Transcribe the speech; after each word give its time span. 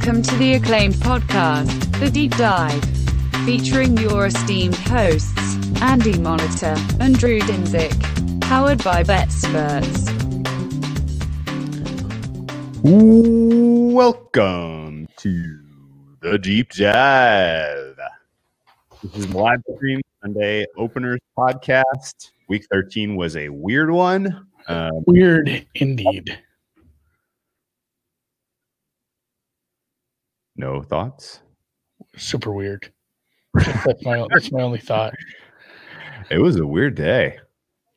Welcome 0.00 0.22
to 0.22 0.34
the 0.36 0.54
acclaimed 0.54 0.94
podcast, 0.94 2.00
The 2.00 2.10
Deep 2.10 2.34
Dive, 2.38 2.82
featuring 3.44 3.98
your 3.98 4.24
esteemed 4.26 4.74
hosts, 4.76 5.56
Andy 5.82 6.18
Monitor 6.18 6.74
and 6.98 7.18
Drew 7.18 7.38
Dinzik, 7.40 8.40
powered 8.40 8.82
by 8.82 9.04
BetSperts. 9.04 10.08
Welcome 13.92 15.06
to 15.18 15.60
the 16.22 16.38
Deep 16.38 16.70
Dive. 16.70 17.98
This 19.02 19.16
is 19.16 19.34
live 19.34 19.60
stream 19.76 20.00
Sunday 20.22 20.64
openers 20.78 21.20
podcast. 21.36 22.30
Week 22.48 22.64
13 22.72 23.16
was 23.16 23.36
a 23.36 23.50
weird 23.50 23.90
one. 23.90 24.46
Um, 24.66 25.04
Weird 25.06 25.66
indeed. 25.74 26.40
No 30.60 30.82
thoughts. 30.82 31.40
Super 32.16 32.52
weird. 32.52 32.92
That's 33.54 34.04
my 34.04 34.24
that's 34.30 34.52
my 34.52 34.62
only 34.62 34.78
thought. 34.78 35.12
It 36.30 36.38
was 36.38 36.54
a 36.56 36.66
weird 36.66 36.94
day. 36.94 37.38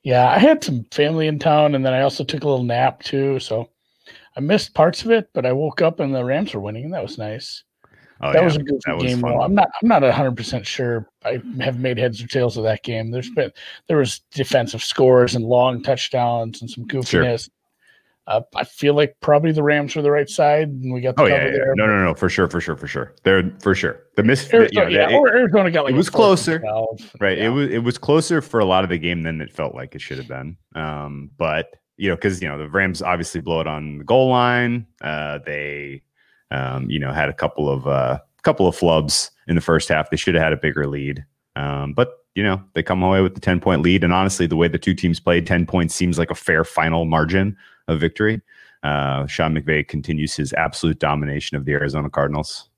Yeah, 0.02 0.27
I 0.27 0.40
had 0.40 0.63
some 0.63 0.84
family 0.91 1.27
in 1.27 1.38
town, 1.38 1.76
and 1.76 1.85
then 1.85 1.94
I 1.94 2.02
also 2.02 2.23
took 2.23 2.44
a 2.44 2.48
little 2.48 2.66
nap 2.66 3.04
too. 3.04 3.40
So 3.40 3.70
I 4.35 4.40
missed 4.40 4.73
parts 4.73 5.05
of 5.05 5.12
it, 5.12 5.30
but 5.34 5.45
I 5.45 5.52
woke 5.52 5.81
up 5.81 5.99
and 5.99 6.13
the 6.13 6.23
Rams 6.26 6.54
were 6.55 6.59
winning, 6.59 6.85
and 6.85 6.94
that 6.94 7.04
was 7.04 7.20
nice. 7.20 7.63
Oh, 8.21 8.31
that 8.31 8.40
yeah, 8.40 8.45
was 8.45 8.55
a 8.55 8.63
good 8.63 8.82
game. 8.99 9.20
fun. 9.20 9.32
Though. 9.32 9.41
I'm 9.41 9.54
not. 9.54 9.70
I'm 9.82 9.88
not 9.88 10.04
hundred 10.12 10.38
percent 10.38 10.66
sure. 10.66 11.07
I 11.23 11.41
have 11.59 11.80
made 11.80 11.98
heads 11.99 12.23
or 12.23 12.27
tails 12.27 12.57
of 12.57 12.63
that 12.63 12.84
game. 12.84 13.12
There's 13.12 13.30
been 13.30 13.52
there 13.88 13.98
was 13.98 14.20
defensive 14.32 14.82
scores 14.82 15.35
and 15.35 15.45
long 15.45 15.84
touchdowns 15.84 16.62
and 16.62 16.70
some 16.70 16.88
Sure. 17.04 17.38
Uh, 18.26 18.41
I 18.55 18.63
feel 18.63 18.93
like 18.93 19.16
probably 19.20 19.52
the 19.52 19.63
Rams 19.63 19.96
were 19.96 20.02
the 20.02 20.10
right 20.12 20.29
side, 20.29 20.70
and 20.70 20.93
we 20.93 21.02
got 21.02 21.18
the 21.18 21.24
Oh 21.24 21.26
yeah, 21.26 21.43
yeah. 21.46 21.52
there. 21.52 21.74
no, 21.76 21.85
no, 21.85 22.05
no, 22.05 22.13
for 22.13 22.29
sure, 22.29 22.48
for 22.48 22.62
sure, 22.62 22.77
for 22.77 22.88
sure. 22.88 23.13
They're 23.24 23.52
for 23.62 23.76
sure. 23.76 23.99
The 24.16 24.24
miss, 24.24 24.52
Arizona, 24.54 24.90
you 24.90 24.98
know, 24.98 25.02
yeah, 25.04 25.10
it- 25.10 25.13
or 25.16 25.27
Arizona 25.35 25.70
got 25.71 25.84
like 25.85 25.93
it 25.93 25.98
was 25.98 26.10
closer. 26.10 26.60
12. 26.60 27.16
right. 27.20 27.38
Yeah. 27.38 27.48
It 27.48 27.49
was 27.49 27.70
it 27.70 27.84
was 27.84 27.98
closer 27.98 28.41
for 28.41 28.60
a 28.62 28.66
lot 28.66 28.84
of 28.85 28.90
the 28.90 28.98
game 28.98 29.24
than 29.24 29.41
it 29.41 29.51
felt 29.51 29.76
like 29.76 29.94
it 29.94 29.99
should 30.01 30.18
have 30.18 30.27
been. 30.29 30.55
Um, 30.74 31.32
but 31.38 31.68
you 31.98 32.10
know, 32.10 32.16
because 32.16 32.41
you 32.41 32.48
know 32.48 32.57
the 32.57 32.70
Rams 32.70 33.01
obviously 33.01 33.41
blow 33.41 33.60
it 33.60 33.68
on 33.68 33.98
the 33.98 34.04
goal 34.05 34.29
line. 34.29 34.88
Uh, 35.01 35.40
they, 35.46 36.01
um, 36.49 36.90
you 36.90 36.99
know, 36.99 37.12
had 37.12 37.27
a 37.27 37.34
couple 37.34 37.70
of 37.70 37.85
uh, 37.88 38.20
couple 38.44 38.68
of 38.68 38.76
flubs 38.77 39.32
in 39.49 39.55
the 39.55 39.62
first 39.62 39.90
half. 39.90 40.10
They 40.10 40.18
should 40.18 40.35
have 40.35 40.44
had 40.44 40.54
a 40.54 40.57
bigger 40.57 40.88
lead. 40.88 41.26
Um, 41.57 41.94
but 41.94 42.13
you 42.35 42.41
know, 42.44 42.63
they 42.74 42.82
come 42.82 43.04
away 43.04 43.21
with 43.21 43.35
the 43.35 43.41
ten 43.41 43.60
point 43.60 43.82
lead. 43.82 44.04
And 44.04 44.13
honestly, 44.13 44.48
the 44.48 44.55
way 44.55 44.68
the 44.70 44.79
two 44.79 44.94
teams 44.96 45.20
played, 45.20 45.46
ten 45.46 45.66
points 45.66 45.94
seems 45.94 46.18
like 46.18 46.32
a 46.32 46.35
fair 46.35 46.63
final 46.63 47.04
margin 47.05 47.57
of 47.87 47.99
victory. 47.99 48.41
Uh, 48.84 49.26
Sean 49.27 49.55
McVay 49.55 49.87
continues 49.87 50.35
his 50.35 50.53
absolute 50.53 50.99
domination 50.99 51.55
of 51.57 51.65
the 51.65 51.73
Arizona 51.73 52.09
Cardinals. 52.09 52.70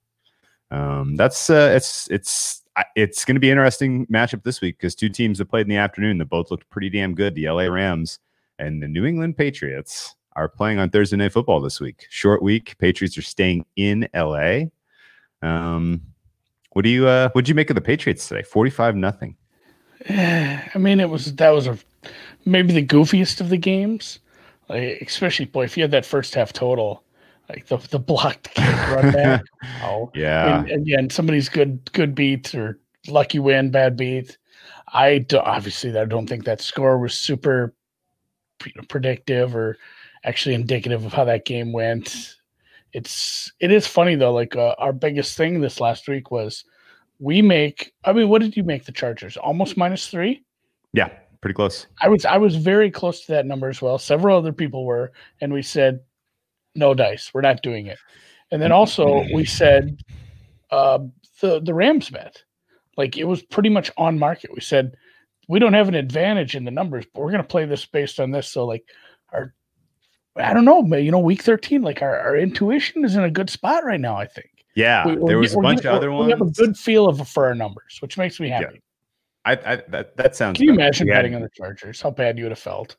Um, 0.72 1.16
that's 1.16 1.50
uh, 1.50 1.74
it's 1.76 2.10
it's 2.12 2.64
it's 2.96 3.26
going 3.26 3.36
to 3.36 3.40
be 3.40 3.50
an 3.50 3.58
interesting 3.58 4.06
matchup 4.08 4.44
this 4.44 4.62
week 4.62 4.78
because 4.78 4.96
two 4.96 5.10
teams 5.10 5.38
that 5.38 5.46
played 5.46 5.66
in 5.66 5.70
the 5.70 5.78
afternoon 5.78 6.18
that 6.18 6.30
both 6.30 6.52
looked 6.52 6.70
pretty 6.70 6.90
damn 6.90 7.16
good. 7.16 7.36
The 7.36 7.50
LA 7.50 7.66
Rams 7.66 8.20
and 8.60 8.82
the 8.82 8.88
New 8.88 9.06
England 9.06 9.38
Patriots 9.38 10.16
are 10.36 10.50
playing 10.50 10.80
on 10.80 10.90
Thursday 10.90 11.16
Night 11.18 11.32
Football 11.32 11.62
this 11.62 11.80
week. 11.80 12.08
Short 12.10 12.42
week. 12.42 12.78
Patriots 12.78 13.18
are 13.18 13.24
staying 13.24 13.66
in 13.76 14.08
LA. 14.14 14.64
Um, 15.42 16.02
what 16.72 16.84
do 16.84 16.90
you 16.90 17.08
uh, 17.08 17.30
what 17.30 17.46
do 17.46 17.50
you 17.50 17.56
make 17.56 17.70
of 17.70 17.76
the 17.76 17.82
Patriots 17.82 18.28
today? 18.28 18.44
Forty 18.44 18.70
five 18.70 18.96
nothing. 18.96 19.38
I 20.10 20.78
mean, 20.78 21.00
it 21.00 21.10
was 21.10 21.34
that 21.36 21.52
was 21.52 21.68
a 21.68 21.78
maybe 22.46 22.74
the 22.74 22.86
goofiest 22.86 23.40
of 23.42 23.50
the 23.50 23.58
games. 23.58 24.20
Like, 24.70 25.02
especially 25.02 25.46
boy, 25.46 25.66
if 25.66 25.78
you 25.78 25.84
had 25.84 25.92
that 25.92 26.06
first 26.06 26.34
half 26.34 26.54
total, 26.54 27.04
like 27.50 27.68
the 27.68 27.78
the 27.78 28.00
blocked 28.00 28.54
kick 28.54 28.90
run 28.90 29.12
back. 29.12 29.44
oh, 29.84 30.12
Yeah, 30.16 30.60
and 30.60 30.82
again, 30.82 31.10
somebody's 31.10 31.50
good 31.50 31.92
good 31.94 32.16
beat 32.16 32.54
or 32.56 32.80
lucky 33.08 33.40
win, 33.40 33.72
bad 33.72 33.96
beat. 33.98 34.38
I 34.88 35.20
do, 35.20 35.40
obviously 35.40 35.98
I 35.98 36.06
don't 36.06 36.28
think 36.28 36.46
that 36.46 36.62
score 36.62 36.98
was 36.98 37.14
super 37.14 37.74
predictive 38.88 39.56
or 39.56 39.78
actually 40.24 40.56
indicative 40.56 41.06
of 41.06 41.14
how 41.14 41.26
that 41.26 41.46
game 41.46 41.72
went. 41.72 42.36
It's 42.94 43.52
it 43.60 43.72
is 43.72 43.86
funny 43.86 44.16
though. 44.16 44.34
Like 44.34 44.56
uh, 44.56 44.76
our 44.78 44.94
biggest 44.94 45.38
thing 45.38 45.60
this 45.60 45.80
last 45.80 46.08
week 46.08 46.32
was 46.32 46.64
we 47.20 47.42
make. 47.42 47.94
I 48.04 48.14
mean, 48.14 48.30
what 48.30 48.42
did 48.42 48.56
you 48.58 48.64
make 48.64 48.86
the 48.86 48.92
Chargers? 48.92 49.38
Almost 49.38 49.78
minus 49.78 50.08
three. 50.08 50.44
yeah, 50.94 51.10
pretty 51.46 51.54
close. 51.54 51.86
I 52.02 52.08
was 52.08 52.26
I 52.26 52.38
was 52.38 52.56
very 52.56 52.90
close 52.90 53.24
to 53.28 53.34
that 53.34 53.46
number 53.46 53.70
as 53.70 53.80
well. 53.80 54.00
Several 54.00 54.36
other 54.36 54.52
people 54.52 54.84
were, 54.84 55.12
and 55.42 55.54
we 55.54 55.62
said 55.62 56.00
no 56.74 56.96
dice. 56.96 57.30
We're 57.36 57.42
not 57.42 57.62
doing 57.62 57.86
it. 57.86 58.00
And 58.52 58.60
then 58.60 58.72
also 58.72 59.24
we 59.32 59.46
said 59.62 60.00
uh, 60.72 60.98
the 61.42 61.60
the 61.60 61.74
Rams 61.76 62.10
bet, 62.10 62.42
like 62.98 63.16
it 63.16 63.26
was 63.26 63.44
pretty 63.44 63.70
much 63.70 63.92
on 63.96 64.18
market. 64.18 64.56
We 64.56 64.60
said 64.60 64.96
we 65.48 65.60
don't 65.60 65.76
have 65.76 65.88
an 65.88 65.94
advantage 65.94 66.56
in 66.56 66.66
the 66.66 66.72
numbers, 66.72 67.06
but 67.14 67.22
we're 67.22 67.30
going 67.30 67.44
to 67.44 67.48
play 67.48 67.66
this 67.66 67.86
based 67.86 68.20
on 68.20 68.32
this. 68.32 68.48
So 68.48 68.66
like 68.66 68.84
our 69.32 69.54
I 70.36 70.52
don't 70.52 70.66
know, 70.66 70.82
but 70.82 71.04
you 71.04 71.12
know, 71.12 71.20
week 71.20 71.44
thirteen, 71.44 71.84
like 71.84 72.02
our, 72.02 72.18
our 72.22 72.36
intuition 72.36 73.06
is 73.06 73.16
in 73.16 73.24
a 73.24 73.30
good 73.30 73.52
spot 73.52 73.86
right 73.86 74.02
now. 74.02 74.18
I 74.18 74.26
think. 74.26 74.50
Yeah, 74.74 75.06
We- 75.06 75.28
there 75.28 75.38
was 75.38 75.54
a 75.54 75.60
bunch 75.60 75.86
of 75.86 75.94
other 75.94 76.12
We 76.12 76.32
have 76.32 76.42
a 76.42 76.46
good 76.46 76.76
feel 76.76 77.08
of 77.08 77.30
for 77.30 77.46
our 77.46 77.54
numbers, 77.54 78.00
which 78.02 78.18
makes 78.18 78.40
me 78.40 78.50
happy. 78.50 78.82
I, 79.46 79.52
I 79.54 79.76
that 79.90 80.18
that 80.18 80.36
sounds. 80.36 80.58
Can 80.58 80.66
you 80.66 80.74
imagine 80.74 81.08
had- 81.08 81.16
betting 81.16 81.36
on 81.36 81.42
the 81.42 81.50
Chargers? 81.50 82.02
How 82.02 82.12
bad 82.12 82.38
you 82.38 82.46
would 82.46 82.52
have 82.52 82.60
felt? 82.60 82.98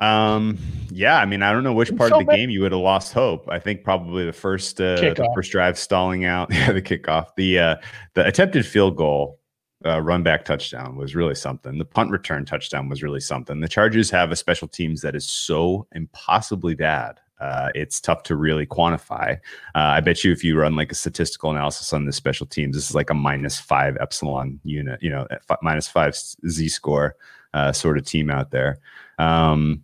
Um, 0.00 0.58
yeah, 0.90 1.18
I 1.18 1.26
mean, 1.26 1.42
I 1.42 1.52
don't 1.52 1.64
know 1.64 1.72
which 1.72 1.94
part 1.96 2.10
so 2.10 2.16
of 2.16 2.20
the 2.20 2.26
bad. 2.26 2.36
game 2.36 2.50
you 2.50 2.60
would 2.60 2.70
have 2.70 2.80
lost 2.80 3.12
hope. 3.12 3.48
I 3.50 3.58
think 3.58 3.82
probably 3.82 4.24
the 4.24 4.32
first 4.32 4.80
uh, 4.80 4.96
the 4.96 5.30
first 5.34 5.50
drive 5.50 5.76
stalling 5.76 6.24
out, 6.24 6.50
yeah, 6.52 6.72
the 6.72 6.82
kickoff, 6.82 7.28
the 7.36 7.58
uh, 7.58 7.76
the 8.14 8.26
attempted 8.26 8.64
field 8.64 8.96
goal, 8.96 9.40
uh, 9.84 10.00
run 10.00 10.22
back 10.22 10.44
touchdown 10.44 10.96
was 10.96 11.14
really 11.14 11.34
something. 11.34 11.78
The 11.78 11.84
punt 11.84 12.10
return 12.10 12.44
touchdown 12.44 12.88
was 12.88 13.02
really 13.02 13.20
something. 13.20 13.60
The 13.60 13.68
Chargers 13.68 14.10
have 14.10 14.30
a 14.30 14.36
special 14.36 14.68
teams 14.68 15.00
that 15.02 15.16
is 15.16 15.28
so 15.28 15.86
impossibly 15.92 16.74
bad. 16.74 17.18
Uh, 17.40 17.70
it's 17.74 18.00
tough 18.00 18.22
to 18.24 18.36
really 18.36 18.66
quantify. 18.66 19.34
Uh, 19.74 19.94
I 19.96 20.00
bet 20.00 20.24
you 20.24 20.32
if 20.32 20.42
you 20.42 20.58
run 20.58 20.76
like 20.76 20.90
a 20.90 20.94
statistical 20.94 21.50
analysis 21.50 21.92
on 21.92 22.04
the 22.04 22.12
special 22.12 22.46
teams, 22.46 22.74
this 22.74 22.88
is 22.88 22.94
like 22.94 23.10
a 23.10 23.14
minus 23.14 23.60
five 23.60 23.96
epsilon 24.00 24.60
unit, 24.64 25.02
you 25.02 25.10
know, 25.10 25.26
f- 25.30 25.58
minus 25.62 25.88
five 25.88 26.16
z 26.16 26.68
score 26.68 27.16
uh, 27.54 27.72
sort 27.72 27.98
of 27.98 28.04
team 28.04 28.30
out 28.30 28.50
there. 28.50 28.78
Um, 29.18 29.82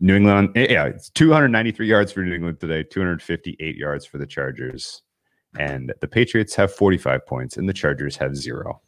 New 0.00 0.16
England, 0.16 0.50
eh, 0.56 0.66
yeah, 0.70 0.86
it's 0.86 1.10
293 1.10 1.86
yards 1.86 2.10
for 2.10 2.22
New 2.22 2.34
England 2.34 2.58
today, 2.58 2.82
258 2.82 3.76
yards 3.76 4.04
for 4.04 4.18
the 4.18 4.26
Chargers. 4.26 5.02
And 5.58 5.92
the 6.00 6.08
Patriots 6.08 6.54
have 6.56 6.74
45 6.74 7.24
points, 7.26 7.56
and 7.56 7.68
the 7.68 7.72
Chargers 7.72 8.16
have 8.16 8.34
zero. 8.34 8.80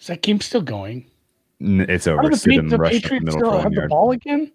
Is 0.00 0.08
that 0.08 0.22
game 0.22 0.40
still 0.40 0.62
going? 0.62 1.08
It's 1.60 2.06
over. 2.06 2.22
the, 2.22 2.30
Stidham 2.30 2.70
the 2.70 2.76
the 2.76 2.88
Patriots 2.88 3.32
still 3.32 3.58
have 3.58 3.70
the 3.70 3.76
yard. 3.76 3.90
ball 3.90 4.10
again? 4.10 4.52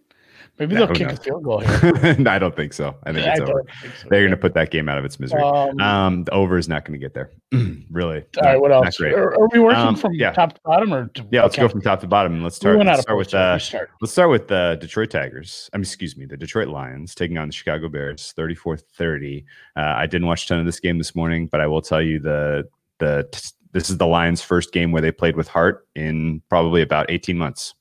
Maybe 0.62 0.76
they'll 0.76 0.88
kick 0.88 1.08
knows? 1.08 1.18
a 1.18 1.22
field 1.24 1.44
goal 1.44 1.60
here. 1.62 2.16
I 2.28 2.38
don't 2.38 2.56
think 2.56 2.72
so. 2.74 2.96
I 3.04 3.12
think 3.12 3.26
I 3.26 3.32
it's 3.32 3.40
over. 3.42 3.64
think 3.82 3.96
so. 3.96 4.08
They're 4.10 4.22
going 4.22 4.30
to 4.32 4.38
put 4.38 4.54
that 4.54 4.70
game 4.70 4.88
out 4.88 4.98
of 5.00 5.06
its 5.06 5.20
misery. 5.20 5.42
Um, 5.42 5.80
Um, 5.82 6.24
the 6.26 6.32
over 6.34 6.58
is 6.58 6.70
not 6.70 6.86
going 6.86 6.94
to 7.00 7.04
get 7.04 7.16
there. 7.16 7.32
really. 7.90 8.24
all 8.38 8.44
right, 8.44 8.62
what 8.62 8.72
else? 8.72 9.02
Are, 9.02 9.34
are 9.34 9.48
we 9.52 9.60
working 9.60 9.80
Um, 9.82 9.96
from 9.96 10.14
yeah. 10.14 10.32
top 10.34 10.54
to 10.54 10.62
bottom, 10.64 10.94
or 10.94 11.08
to, 11.08 11.26
Yeah, 11.32 11.42
let's 11.42 11.56
okay. 11.56 11.64
go 11.64 11.68
from 11.68 11.82
top 11.82 12.00
to 12.02 12.08
bottom. 12.08 12.34
and 12.36 12.44
Let's 12.44 12.56
We 12.64 12.72
start. 12.72 12.78
out 12.80 12.86
Let's 12.86 13.02
start 13.02 13.18
with 13.18 13.34
uh, 13.34 13.58
start. 13.60 13.90
Let's 14.02 14.12
start 14.12 14.30
with 14.30 14.48
the 14.48 14.78
Detroit 14.80 15.10
Tigers. 15.10 15.70
I 15.74 15.78
mean, 15.78 15.82
excuse 15.82 16.16
me, 16.16 16.26
the 16.28 16.38
Detroit 16.38 16.68
Lions 16.68 17.16
taking 17.16 17.38
on 17.40 17.48
the 17.48 17.54
Chicago 17.54 17.90
Bears, 17.90 18.34
34-30. 18.38 19.44
Uh, 19.76 19.80
I 19.82 20.06
didn't 20.06 20.28
watch 20.28 20.46
a 20.46 20.48
ton 20.50 20.60
of 20.60 20.66
this 20.68 20.80
game 20.80 20.98
this 21.00 21.16
morning, 21.16 21.48
but 21.48 21.60
I 21.60 21.68
will 21.68 21.82
tell 21.82 22.02
you 22.02 22.20
the 22.20 22.68
the 23.00 23.28
this 23.74 23.90
is 23.90 23.98
the 23.98 24.06
Lions' 24.06 24.42
first 24.42 24.74
game 24.74 24.92
where 24.92 25.02
they 25.02 25.12
played 25.12 25.36
with 25.38 25.48
heart 25.48 25.88
in 25.96 26.42
probably 26.50 26.82
about 26.82 27.10
18 27.10 27.38
months. 27.38 27.74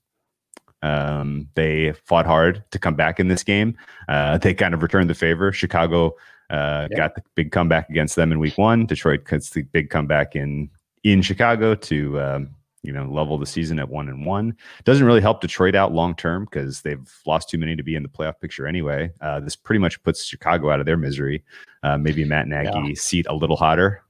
Um, 0.83 1.49
they 1.55 1.93
fought 2.05 2.27
hard 2.27 2.65
to 2.71 2.79
come 2.79 2.95
back 2.95 3.21
in 3.21 3.29
this 3.29 3.43
game. 3.43 3.77
Uh, 4.09 4.39
they 4.39 4.55
kind 4.55 4.75
of 4.75 4.83
returned 4.83 5.11
the 5.11 5.15
favor. 5.15 5.53
Chicago 5.53 6.17
uh, 6.49 6.89
Yeah. 6.91 6.97
got 6.97 7.15
the 7.15 7.23
big 7.35 7.53
comeback 7.53 7.89
against 7.91 8.17
them 8.17 8.33
in 8.33 8.39
week 8.39 8.57
one. 8.59 8.87
Detroit 8.87 9.27
gets 9.29 9.51
the 9.51 9.63
big 9.63 9.91
comeback 9.91 10.35
in 10.37 10.71
in 11.05 11.23
Chicago 11.23 11.75
to 11.75 12.21
um, 12.21 12.51
you 12.83 12.93
know 12.93 13.05
level 13.07 13.39
the 13.39 13.47
season 13.47 13.79
at 13.79 13.89
one 13.89 14.09
and 14.09 14.25
one. 14.27 14.57
Doesn't 14.85 15.07
really 15.07 15.21
help 15.21 15.41
Detroit 15.41 15.75
out 15.75 15.93
long 15.93 16.15
term 16.15 16.45
because 16.47 16.81
they've 16.83 17.09
lost 17.27 17.49
too 17.51 17.59
many 17.59 17.77
to 17.77 17.83
be 17.83 17.95
in 17.95 18.03
the 18.03 18.09
playoff 18.09 18.41
picture 18.41 18.67
anyway. 18.67 19.11
Uh, 19.21 19.41
this 19.41 19.55
pretty 19.57 19.79
much 19.79 20.03
puts 20.03 20.25
Chicago 20.25 20.71
out 20.71 20.81
of 20.81 20.87
their 20.87 20.97
misery. 20.97 21.45
Uh, 21.83 21.97
maybe 21.99 22.25
Matt 22.25 22.49
Nagy 22.49 22.95
seat 22.95 23.27
a 23.29 23.35
little 23.35 23.57
hotter. 23.57 24.03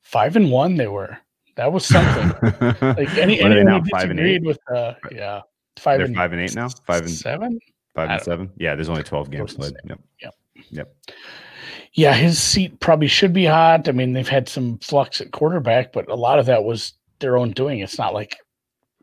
Five 0.00 0.36
and 0.36 0.50
one, 0.50 0.76
they 0.76 0.88
were. 0.88 1.18
That 1.56 1.72
was 1.72 1.84
something. 1.84 2.28
like 2.80 3.16
any 3.18 3.40
anyone? 3.40 3.84
Five 3.86 4.10
and 4.10 4.18
disagreed 4.18 4.44
with, 4.44 4.58
uh, 4.74 4.94
yeah, 5.10 5.42
5 5.78 5.98
They're 5.98 6.06
and 6.06 6.16
five 6.16 6.32
and 6.32 6.40
eight 6.40 6.54
now. 6.54 6.68
Five 6.86 7.02
and 7.02 7.10
seven. 7.10 7.60
five 7.94 8.10
and 8.10 8.20
seven. 8.22 8.50
Yeah, 8.56 8.74
there's 8.74 8.88
only 8.88 9.02
twelve 9.02 9.30
games 9.30 9.54
played. 9.54 9.74
Yep. 9.88 10.00
Yep. 10.22 10.34
Yep. 10.70 10.94
Yeah, 11.94 12.14
his 12.14 12.38
seat 12.40 12.78
probably 12.80 13.08
should 13.08 13.32
be 13.32 13.44
hot. 13.46 13.88
I 13.88 13.92
mean, 13.92 14.12
they've 14.12 14.28
had 14.28 14.48
some 14.48 14.78
flux 14.78 15.20
at 15.20 15.32
quarterback, 15.32 15.92
but 15.92 16.08
a 16.10 16.14
lot 16.14 16.38
of 16.38 16.46
that 16.46 16.64
was 16.64 16.92
their 17.20 17.36
own 17.36 17.50
doing. 17.52 17.80
It's 17.80 17.98
not 17.98 18.14
like 18.14 18.36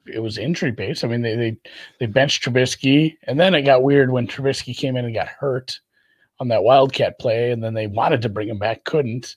it 0.05 0.19
was 0.19 0.37
injury 0.37 0.71
based. 0.71 1.03
I 1.03 1.07
mean, 1.07 1.21
they 1.21 1.35
they 1.35 1.57
they 1.99 2.05
benched 2.05 2.43
Trubisky, 2.43 3.15
and 3.23 3.39
then 3.39 3.55
it 3.55 3.63
got 3.63 3.83
weird 3.83 4.11
when 4.11 4.27
Trubisky 4.27 4.75
came 4.77 4.95
in 4.97 5.05
and 5.05 5.13
got 5.13 5.27
hurt. 5.27 5.79
on 6.39 6.49
that 6.49 6.63
Wildcat 6.63 7.17
play, 7.19 7.51
and 7.51 7.63
then 7.63 7.73
they 7.73 7.87
wanted 7.87 8.21
to 8.21 8.29
bring 8.29 8.49
him 8.49 8.59
back, 8.59 8.83
couldn't. 8.83 9.35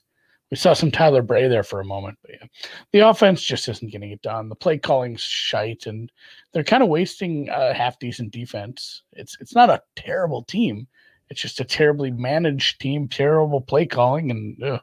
We 0.51 0.57
saw 0.57 0.73
some 0.73 0.89
Tyler 0.89 1.21
Bray 1.21 1.47
there 1.47 1.63
for 1.63 1.79
a 1.79 1.85
moment, 1.85 2.17
but 2.23 2.31
yeah, 2.31 2.47
the 2.91 2.99
offense 3.07 3.41
just 3.43 3.69
isn't 3.69 3.91
getting 3.91 4.09
it 4.11 4.21
done. 4.23 4.49
The 4.49 4.55
play 4.55 4.79
calling's 4.79 5.21
shite, 5.21 5.85
and 5.85 6.11
they're 6.53 6.63
kind 6.63 6.81
of 6.81 6.89
wasting 6.89 7.49
a 7.49 7.71
half 7.73 7.99
decent 7.99 8.31
defense. 8.31 9.03
It's 9.13 9.37
it's 9.39 9.53
not 9.53 9.69
a 9.69 9.81
terrible 9.95 10.43
team. 10.43 10.87
It's 11.29 11.39
just 11.39 11.59
a 11.59 11.63
terribly 11.63 12.09
managed 12.09 12.81
team, 12.81 13.07
terrible 13.07 13.61
play 13.61 13.85
calling, 13.85 14.31
and 14.31 14.63
ugh. 14.63 14.81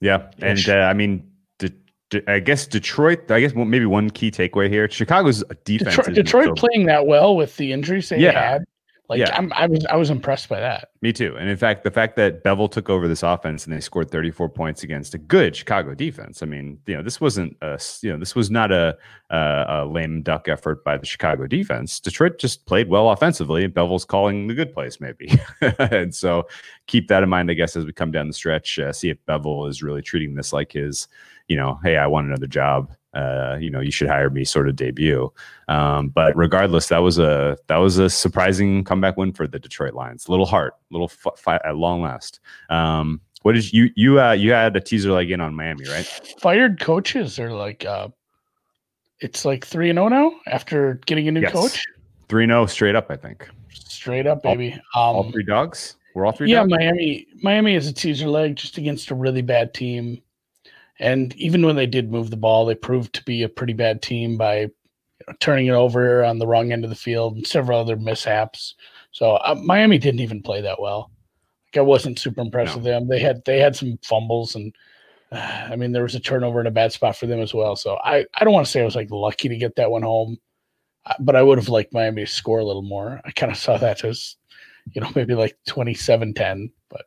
Yeah, 0.00 0.30
and 0.38 0.68
uh, 0.68 0.74
I 0.82 0.92
mean, 0.92 1.28
De- 1.58 1.72
De- 2.10 2.30
I 2.30 2.38
guess 2.38 2.68
Detroit. 2.68 3.28
I 3.28 3.40
guess 3.40 3.52
maybe 3.54 3.86
one 3.86 4.08
key 4.10 4.30
takeaway 4.30 4.68
here: 4.68 4.88
Chicago's 4.88 5.42
defense. 5.64 5.96
Detroit, 5.96 6.14
Detroit 6.14 6.46
so- 6.46 6.54
playing 6.54 6.86
that 6.86 7.06
well 7.06 7.34
with 7.34 7.56
the 7.56 7.72
injuries 7.72 8.08
they 8.08 8.20
Yeah. 8.20 8.50
had. 8.52 8.64
Like 9.10 9.18
Yeah. 9.18 9.36
I'm, 9.36 9.52
I 9.54 9.66
was, 9.66 9.84
I 9.86 9.96
was 9.96 10.08
impressed 10.08 10.48
by 10.48 10.60
that. 10.60 10.90
Me 11.02 11.12
too. 11.12 11.36
And 11.36 11.48
in 11.50 11.56
fact, 11.56 11.82
the 11.82 11.90
fact 11.90 12.14
that 12.14 12.44
Bevell 12.44 12.70
took 12.70 12.88
over 12.88 13.08
this 13.08 13.24
offense 13.24 13.64
and 13.64 13.74
they 13.74 13.80
scored 13.80 14.08
34 14.08 14.48
points 14.48 14.84
against 14.84 15.14
a 15.14 15.18
good 15.18 15.56
Chicago 15.56 15.96
defense. 15.96 16.44
I 16.44 16.46
mean, 16.46 16.78
you 16.86 16.96
know, 16.96 17.02
this 17.02 17.20
wasn't 17.20 17.56
a 17.60 17.80
you 18.02 18.12
know, 18.12 18.18
this 18.18 18.36
was 18.36 18.52
not 18.52 18.70
a, 18.70 18.96
a, 19.30 19.64
a 19.68 19.86
lame 19.86 20.22
duck 20.22 20.46
effort 20.46 20.84
by 20.84 20.96
the 20.96 21.04
Chicago 21.04 21.48
defense. 21.48 21.98
Detroit 21.98 22.38
just 22.38 22.66
played 22.66 22.88
well 22.88 23.10
offensively. 23.10 23.68
Bevell's 23.68 24.04
calling 24.04 24.46
the 24.46 24.54
good 24.54 24.72
plays, 24.72 25.00
maybe. 25.00 25.32
and 25.60 26.14
so 26.14 26.46
keep 26.86 27.08
that 27.08 27.24
in 27.24 27.28
mind, 27.28 27.50
I 27.50 27.54
guess, 27.54 27.74
as 27.74 27.84
we 27.84 27.92
come 27.92 28.12
down 28.12 28.28
the 28.28 28.32
stretch, 28.32 28.78
uh, 28.78 28.92
see 28.92 29.10
if 29.10 29.18
Bevell 29.26 29.68
is 29.68 29.82
really 29.82 30.02
treating 30.02 30.36
this 30.36 30.52
like 30.52 30.70
his, 30.70 31.08
you 31.48 31.56
know, 31.56 31.80
hey, 31.82 31.96
I 31.96 32.06
want 32.06 32.28
another 32.28 32.46
job. 32.46 32.94
Uh, 33.12 33.56
you 33.60 33.70
know, 33.70 33.80
you 33.80 33.90
should 33.90 34.06
hire 34.08 34.30
me 34.30 34.44
sort 34.44 34.68
of 34.68 34.76
debut. 34.76 35.32
Um, 35.68 36.08
but 36.10 36.36
regardless, 36.36 36.88
that 36.88 36.98
was 36.98 37.18
a 37.18 37.56
that 37.66 37.76
was 37.78 37.98
a 37.98 38.08
surprising 38.08 38.84
comeback 38.84 39.16
win 39.16 39.32
for 39.32 39.46
the 39.48 39.58
Detroit 39.58 39.94
Lions. 39.94 40.28
Little 40.28 40.46
heart, 40.46 40.74
little 40.90 41.10
f- 41.26 41.38
fight 41.38 41.60
at 41.64 41.76
long 41.76 42.02
last. 42.02 42.38
Um, 42.68 43.20
what 43.42 43.54
did 43.54 43.72
you 43.72 43.90
you 43.96 44.20
uh, 44.20 44.32
you 44.32 44.52
had 44.52 44.76
a 44.76 44.80
teaser 44.80 45.10
leg 45.12 45.30
in 45.30 45.40
on 45.40 45.54
Miami, 45.56 45.88
right? 45.88 46.04
Fired 46.40 46.78
coaches 46.78 47.38
are 47.40 47.52
like, 47.52 47.84
uh, 47.84 48.08
it's 49.20 49.44
like 49.44 49.66
three 49.66 49.90
and 49.90 49.96
zero 49.96 50.08
now 50.08 50.32
after 50.46 51.00
getting 51.06 51.26
a 51.28 51.32
new 51.32 51.40
Yes. 51.40 51.52
coach. 51.52 51.82
Three 52.28 52.46
zero 52.46 52.66
straight 52.66 52.94
up, 52.94 53.06
I 53.10 53.16
think. 53.16 53.48
Straight 53.72 54.26
up, 54.26 54.40
All- 54.44 54.54
baby. 54.54 54.80
All 54.94 55.24
Um, 55.24 55.32
three 55.32 55.44
dogs. 55.44 55.96
We're 56.14 56.26
all 56.26 56.32
three. 56.32 56.50
yeah, 56.50 56.60
dogs? 56.60 56.70
Miami. 56.70 57.26
Miami 57.42 57.74
is 57.74 57.86
a 57.88 57.92
teaser 57.92 58.28
leg 58.28 58.56
just 58.56 58.78
against 58.78 59.10
a 59.10 59.14
really 59.14 59.42
bad 59.42 59.72
team, 59.74 60.20
and 61.00 61.34
even 61.36 61.66
when 61.66 61.74
they 61.76 61.86
did 61.86 62.10
move 62.12 62.30
the 62.30 62.36
ball, 62.36 62.64
they 62.64 62.74
proved 62.76 63.12
to 63.14 63.24
be 63.24 63.42
a 63.42 63.48
pretty 63.48 63.72
bad 63.72 64.00
team 64.02 64.36
by 64.36 64.60
you 64.60 64.70
know, 65.26 65.34
turning 65.40 65.66
it 65.66 65.72
over 65.72 66.22
on 66.24 66.38
the 66.38 66.46
wrong 66.46 66.70
end 66.72 66.84
of 66.84 66.90
the 66.90 66.96
field 66.96 67.36
and 67.36 67.46
several 67.46 67.80
other 67.80 67.96
mishaps. 67.96 68.74
So 69.10 69.32
uh, 69.36 69.56
Miami 69.64 69.98
didn't 69.98 70.20
even 70.20 70.42
play 70.42 70.60
that 70.60 70.80
well. 70.80 71.10
Like 71.74 71.78
I 71.78 71.82
wasn't 71.82 72.18
super 72.20 72.40
impressed 72.42 72.72
No. 72.72 72.76
with 72.76 72.84
them. 72.84 73.08
They 73.08 73.18
had 73.18 73.42
they 73.44 73.58
had 73.58 73.74
some 73.74 73.98
fumbles 74.04 74.54
and. 74.54 74.72
uh, 75.32 75.68
I 75.70 75.76
mean, 75.76 75.92
there 75.92 76.02
was 76.02 76.14
a 76.16 76.20
turnover 76.20 76.60
in 76.60 76.66
a 76.66 76.72
bad 76.72 76.92
spot 76.92 77.16
for 77.16 77.26
them 77.26 77.40
as 77.40 77.54
well. 77.54 77.76
So 77.76 77.96
I, 78.02 78.26
I 78.34 78.44
don't 78.44 78.52
want 78.52 78.66
to 78.66 78.70
say 78.72 78.80
I 78.82 78.84
was 78.84 78.96
like 78.96 79.10
lucky 79.10 79.48
to 79.48 79.56
get 79.56 79.76
that 79.76 79.90
one 79.90 80.02
home, 80.02 80.36
uh, 81.06 81.14
but 81.20 81.36
I 81.36 81.42
would 81.42 81.56
have 81.58 81.68
liked 81.68 81.92
Miami 81.94 82.24
to 82.24 82.30
score 82.30 82.58
a 82.58 82.64
little 82.64 82.82
more. 82.82 83.20
I 83.24 83.30
kind 83.30 83.52
of 83.52 83.56
saw 83.58 83.78
that 83.78 84.02
as, 84.04 84.34
you 84.92 85.00
know, 85.00 85.10
maybe 85.14 85.34
like 85.36 85.56
27 85.68 86.34
10, 86.34 86.72
but 86.88 87.02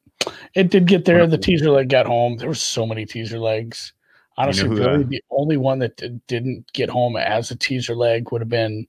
it 0.55 0.69
did 0.69 0.87
get 0.87 1.05
there. 1.05 1.25
The 1.27 1.37
teaser 1.37 1.71
leg 1.71 1.89
got 1.89 2.05
home. 2.05 2.37
There 2.37 2.47
were 2.47 2.53
so 2.53 2.85
many 2.85 3.05
teaser 3.05 3.39
legs. 3.39 3.93
Honestly, 4.37 4.67
who, 4.67 4.77
really, 4.77 5.03
uh, 5.03 5.07
the 5.07 5.23
only 5.29 5.57
one 5.57 5.79
that 5.79 5.95
did, 5.97 6.25
didn't 6.27 6.71
get 6.73 6.89
home 6.89 7.15
as 7.17 7.51
a 7.51 7.55
teaser 7.55 7.95
leg 7.95 8.31
would 8.31 8.41
have 8.41 8.49
been 8.49 8.87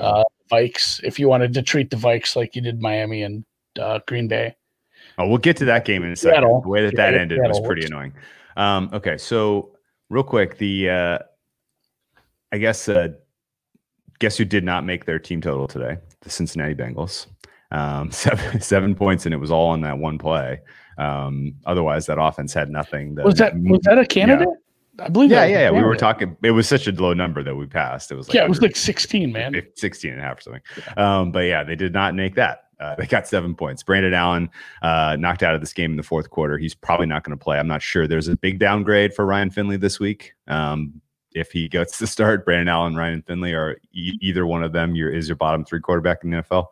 uh, 0.00 0.24
Vikes. 0.50 1.02
If 1.04 1.18
you 1.20 1.28
wanted 1.28 1.54
to 1.54 1.62
treat 1.62 1.90
the 1.90 1.96
Vikes 1.96 2.34
like 2.34 2.56
you 2.56 2.62
did 2.62 2.80
Miami 2.80 3.22
and 3.22 3.44
uh, 3.78 4.00
Green 4.06 4.26
Bay, 4.28 4.56
Oh, 5.18 5.28
we'll 5.28 5.38
get 5.38 5.56
to 5.58 5.64
that 5.66 5.84
game 5.84 6.04
in 6.04 6.12
a 6.12 6.16
second. 6.16 6.36
Seattle. 6.36 6.60
The 6.62 6.68
way 6.68 6.84
that 6.84 6.94
Yeah, 6.94 7.10
that 7.10 7.20
ended 7.20 7.38
was 7.40 7.60
pretty 7.60 7.82
works. 7.82 7.90
annoying. 7.90 8.12
Um, 8.56 8.90
okay, 8.92 9.18
so 9.18 9.76
real 10.08 10.22
quick, 10.22 10.58
the 10.58 10.90
uh, 10.90 11.18
I 12.50 12.58
guess 12.58 12.88
uh, 12.88 13.08
guess 14.18 14.36
who 14.36 14.44
did 14.44 14.64
not 14.64 14.84
make 14.84 15.04
their 15.04 15.18
team 15.18 15.40
total 15.40 15.68
today? 15.68 15.98
The 16.22 16.30
Cincinnati 16.30 16.74
Bengals. 16.74 17.26
Um, 17.70 18.10
seven 18.12 18.60
seven 18.60 18.94
points, 18.94 19.26
and 19.26 19.34
it 19.34 19.38
was 19.38 19.50
all 19.50 19.68
on 19.68 19.80
that 19.82 19.98
one 19.98 20.18
play. 20.18 20.60
Um, 20.98 21.54
otherwise, 21.66 22.06
that 22.06 22.20
offense 22.20 22.52
had 22.52 22.70
nothing. 22.70 23.14
The- 23.14 23.24
was 23.24 23.36
that 23.36 23.54
was 23.58 23.80
that 23.84 23.98
a 23.98 24.06
candidate? 24.06 24.48
I 24.98 25.08
believe. 25.08 25.30
yeah, 25.30 25.40
that 25.40 25.50
yeah, 25.50 25.60
yeah. 25.60 25.70
We 25.70 25.82
were 25.82 25.96
talking. 25.96 26.36
It 26.42 26.50
was 26.50 26.68
such 26.68 26.86
a 26.86 26.92
low 26.92 27.14
number 27.14 27.42
that 27.42 27.54
we 27.56 27.66
passed. 27.66 28.10
It 28.10 28.14
was 28.14 28.28
like 28.28 28.34
yeah, 28.34 28.44
it 28.44 28.48
was 28.48 28.60
like 28.60 28.76
16, 28.76 29.32
man. 29.32 29.54
15, 29.54 29.72
16 29.74 30.12
and 30.12 30.20
a 30.20 30.22
half 30.24 30.38
or 30.38 30.40
something. 30.42 30.62
Um, 30.98 31.32
but 31.32 31.40
yeah, 31.40 31.64
they 31.64 31.76
did 31.76 31.92
not 31.94 32.14
make 32.14 32.34
that. 32.34 32.64
Uh, 32.78 32.94
they 32.96 33.06
got 33.06 33.26
seven 33.28 33.54
points. 33.54 33.82
Brandon 33.82 34.12
Allen 34.12 34.50
uh, 34.82 35.16
knocked 35.18 35.42
out 35.42 35.54
of 35.54 35.60
this 35.60 35.72
game 35.72 35.92
in 35.92 35.96
the 35.96 36.02
fourth 36.02 36.30
quarter. 36.30 36.58
He's 36.58 36.74
probably 36.74 37.06
not 37.06 37.22
going 37.22 37.36
to 37.36 37.42
play. 37.42 37.58
I'm 37.58 37.68
not 37.68 37.80
sure. 37.80 38.06
There's 38.08 38.28
a 38.28 38.36
big 38.36 38.58
downgrade 38.58 39.14
for 39.14 39.24
Ryan 39.24 39.50
Finley 39.50 39.76
this 39.76 40.00
week. 40.00 40.34
Um, 40.48 41.00
if 41.32 41.52
he 41.52 41.68
gets 41.68 41.96
to 42.00 42.06
start, 42.06 42.44
Brandon 42.44 42.68
Allen, 42.68 42.96
Ryan 42.96 43.22
Finley, 43.22 43.54
or 43.54 43.78
e- 43.92 44.18
either 44.20 44.46
one 44.46 44.62
of 44.62 44.72
them, 44.72 44.94
your 44.96 45.10
is 45.10 45.28
your 45.28 45.36
bottom 45.36 45.64
three 45.64 45.80
quarterback 45.80 46.24
in 46.24 46.30
the 46.30 46.42
NFL. 46.42 46.66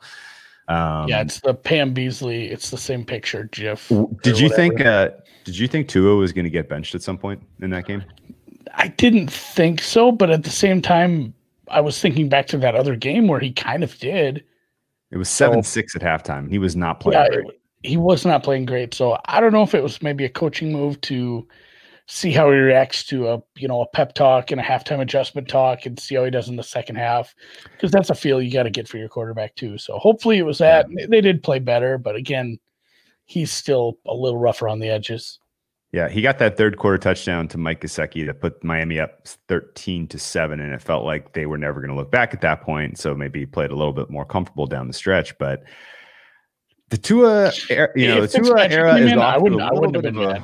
Um, 0.70 1.08
yeah, 1.08 1.20
it's 1.22 1.40
the 1.40 1.52
Pam 1.54 1.94
Beesly. 1.94 2.50
It's 2.50 2.70
the 2.70 2.76
same 2.78 3.04
picture, 3.04 3.48
Jeff. 3.52 3.88
w- 3.88 4.08
did 4.22 4.38
you 4.38 4.48
whatever. 4.48 4.76
think? 4.76 4.80
Uh, 4.86 5.10
did 5.44 5.58
you 5.58 5.66
think 5.66 5.88
Tua 5.88 6.14
was 6.16 6.32
going 6.32 6.44
to 6.44 6.50
get 6.50 6.68
benched 6.68 6.94
at 6.94 7.02
some 7.02 7.18
point 7.18 7.42
in 7.60 7.70
that 7.70 7.86
game? 7.86 8.04
I 8.74 8.88
didn't 8.88 9.32
think 9.32 9.82
so, 9.82 10.12
but 10.12 10.30
at 10.30 10.44
the 10.44 10.50
same 10.50 10.80
time, 10.80 11.34
I 11.68 11.80
was 11.80 12.00
thinking 12.00 12.28
back 12.28 12.46
to 12.48 12.58
that 12.58 12.74
other 12.76 12.94
game 12.94 13.26
where 13.26 13.40
he 13.40 13.52
kind 13.52 13.82
of 13.82 13.98
did. 13.98 14.44
It 15.10 15.16
was 15.16 15.28
seven 15.28 15.62
So- 15.64 15.70
six 15.70 15.96
at 15.96 16.02
halftime. 16.02 16.48
He 16.48 16.58
was 16.58 16.76
not 16.76 17.00
playing 17.00 17.20
Yeah, 17.20 17.40
great. 17.42 17.60
he 17.82 17.96
was 17.96 18.24
not 18.24 18.44
playing 18.44 18.66
great. 18.66 18.94
So 18.94 19.18
I 19.24 19.40
don't 19.40 19.52
know 19.52 19.62
if 19.64 19.74
it 19.74 19.82
was 19.82 20.00
maybe 20.02 20.24
a 20.24 20.28
coaching 20.28 20.72
move 20.72 21.00
to 21.02 21.48
see 22.12 22.32
how 22.32 22.50
he 22.50 22.56
reacts 22.58 23.04
to 23.04 23.28
a 23.28 23.40
you 23.56 23.68
know 23.68 23.82
a 23.82 23.86
pep 23.88 24.14
talk 24.14 24.50
and 24.50 24.60
a 24.60 24.64
halftime 24.64 25.00
adjustment 25.00 25.46
talk 25.46 25.86
and 25.86 25.98
see 25.98 26.16
how 26.16 26.24
he 26.24 26.30
does 26.30 26.48
in 26.48 26.56
the 26.56 26.62
second 26.62 26.96
half 26.96 27.32
because 27.70 27.92
that's 27.92 28.10
a 28.10 28.14
feel 28.16 28.42
you 28.42 28.50
got 28.52 28.64
to 28.64 28.70
get 28.70 28.88
for 28.88 28.98
your 28.98 29.08
quarterback 29.08 29.54
too. 29.54 29.78
So 29.78 29.96
hopefully 29.96 30.38
it 30.38 30.42
was 30.42 30.58
that 30.58 30.86
they 31.08 31.20
did 31.20 31.40
play 31.42 31.60
better, 31.60 31.98
but 31.98 32.16
again, 32.16 32.58
he's 33.26 33.52
still 33.52 33.98
a 34.06 34.12
little 34.14 34.38
rougher 34.40 34.68
on 34.68 34.80
the 34.80 34.88
edges. 34.88 35.38
Yeah, 35.92 36.08
he 36.08 36.20
got 36.20 36.38
that 36.38 36.56
third 36.56 36.78
quarter 36.78 36.98
touchdown 36.98 37.46
to 37.48 37.58
Mike 37.58 37.80
Gesicki 37.80 38.26
that 38.26 38.40
put 38.40 38.62
Miami 38.64 38.98
up 38.98 39.26
13 39.48 40.08
to 40.08 40.18
7 40.18 40.58
and 40.60 40.72
it 40.72 40.82
felt 40.82 41.04
like 41.04 41.32
they 41.32 41.46
were 41.46 41.58
never 41.58 41.80
going 41.80 41.90
to 41.90 41.96
look 41.96 42.10
back 42.10 42.34
at 42.34 42.40
that 42.40 42.62
point, 42.62 42.98
so 42.98 43.14
maybe 43.14 43.40
he 43.40 43.46
played 43.46 43.70
a 43.70 43.76
little 43.76 43.92
bit 43.92 44.10
more 44.10 44.24
comfortable 44.24 44.66
down 44.66 44.88
the 44.88 44.92
stretch, 44.92 45.36
but 45.38 45.62
the 46.90 46.98
Tua 46.98 47.52
era, 47.68 47.88
you 47.94 48.08
know, 48.08 48.22
If 48.24 48.32
the 48.32 48.38
Tua 48.40 48.66
era 48.68 48.96
is 48.96 49.12
off 49.12 49.18
I 49.34 49.38
wouldn't- 49.38 49.60
a 49.60 49.64
I 49.64 49.72
wouldn't 49.72 49.94
have 49.94 50.14
been 50.14 50.22
a. 50.24 50.42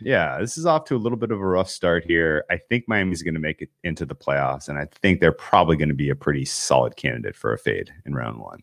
yeah, 0.00 0.38
this 0.38 0.56
is 0.58 0.66
off 0.66 0.84
to 0.86 0.96
a 0.96 0.98
little 0.98 1.18
bit 1.18 1.30
of 1.30 1.40
a 1.40 1.46
rough 1.46 1.68
start 1.70 2.04
here. 2.04 2.44
I 2.50 2.56
think 2.56 2.84
Miami's 2.88 3.22
going 3.22 3.34
to 3.34 3.40
make 3.40 3.60
it 3.62 3.70
into 3.84 4.04
the 4.06 4.14
playoffs, 4.14 4.68
and 4.68 4.78
I 4.78 4.86
think 5.02 5.20
they're 5.20 5.32
probably 5.32 5.76
going 5.76 5.88
to 5.88 5.94
be 5.94 6.10
a 6.10 6.16
pretty 6.16 6.44
solid 6.44 6.96
candidate 6.96 7.36
for 7.36 7.52
a 7.52 7.58
fade 7.58 7.92
in 8.06 8.14
round 8.14 8.38
one. 8.40 8.62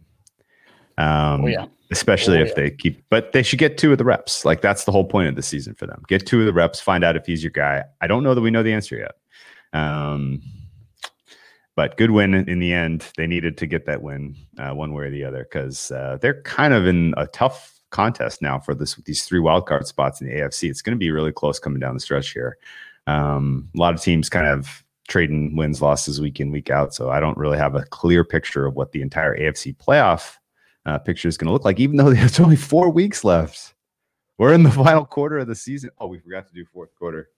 Um, 0.97 1.43
Oh 1.43 1.47
yeah, 1.47 1.65
especially 1.91 2.37
Oh, 2.39 2.43
if 2.43 2.49
yeah. 2.49 2.53
they 2.55 2.71
keep 2.71 3.03
but 3.09 3.33
they 3.33 3.43
should 3.43 3.59
get 3.59 3.77
two 3.77 3.91
of 3.91 3.97
the 3.97 4.05
reps 4.05 4.45
like 4.45 4.61
that's 4.61 4.85
the 4.85 4.91
whole 4.93 5.03
point 5.03 5.27
of 5.27 5.35
the 5.35 5.41
season 5.41 5.75
for 5.75 5.85
them 5.85 6.01
get 6.07 6.25
two 6.25 6.39
of 6.39 6.45
the 6.45 6.53
reps 6.53 6.79
find 6.79 7.03
out 7.03 7.17
if 7.17 7.25
he's 7.25 7.43
your 7.43 7.51
guy 7.51 7.83
i 7.99 8.07
don't 8.07 8.23
know 8.23 8.33
that 8.33 8.39
we 8.39 8.49
know 8.49 8.63
the 8.63 8.71
answer 8.71 8.95
yet 8.97 9.11
um 9.79 10.41
but 11.75 11.97
good 11.97 12.11
win 12.11 12.33
in 12.33 12.47
in 12.49 12.59
the 12.59 12.71
end 12.73 13.05
they 13.17 13.27
needed 13.27 13.57
to 13.57 13.67
get 13.67 13.85
that 13.85 14.01
win 14.01 14.35
uh, 14.57 14.71
one 14.71 14.93
way 14.93 15.03
or 15.05 15.09
the 15.11 15.23
other 15.25 15.43
because 15.43 15.91
uh, 15.91 16.17
they're 16.21 16.41
kind 16.43 16.73
of 16.73 16.87
in 16.87 17.13
a 17.17 17.27
tough 17.27 17.74
contest 17.95 18.41
now 18.41 18.59
for 18.59 18.73
this 18.75 18.95
these 19.05 19.23
three 19.25 19.39
wild 19.39 19.65
card 19.65 19.85
spots 19.87 20.19
in 20.21 20.27
the 20.27 20.33
afc 20.35 20.69
it's 20.69 20.81
going 20.81 20.95
to 20.95 20.99
be 20.99 21.11
really 21.11 21.31
close 21.31 21.59
coming 21.59 21.79
down 21.79 21.93
the 21.93 21.99
stretch 21.99 22.31
here 22.31 22.57
um, 23.07 23.69
a 23.75 23.79
lot 23.79 23.93
of 23.93 24.01
teams 24.01 24.29
kind 24.29 24.47
of 24.47 24.83
trading 25.07 25.55
wins 25.55 25.81
losses 25.81 26.19
week 26.19 26.39
in 26.39 26.51
week 26.51 26.69
out 26.69 26.93
so 26.93 27.09
i 27.09 27.19
don't 27.19 27.37
really 27.37 27.57
have 27.57 27.75
a 27.75 27.83
clear 27.85 28.23
picture 28.23 28.65
of 28.65 28.75
what 28.75 28.91
the 28.91 29.01
entire 29.01 29.37
afc 29.37 29.75
playoff 29.77 30.37
uh, 30.85 30.99
picture 30.99 31.27
is 31.27 31.37
going 31.37 31.47
to 31.47 31.53
look 31.53 31.65
like, 31.65 31.79
even 31.79 31.97
though 31.97 32.09
there's 32.13 32.39
only 32.39 32.55
four 32.55 32.89
weeks 32.89 33.23
left. 33.23 33.73
We're 34.37 34.53
in 34.53 34.63
the 34.63 34.71
final 34.71 35.05
quarter 35.05 35.39
of 35.39 35.47
the 35.47 35.55
season. 35.55 35.89
Oh, 35.99 36.07
we 36.07 36.19
forgot 36.19 36.47
to 36.47 36.53
do 36.53 36.65
fourth 36.65 36.93
quarter. 36.95 37.29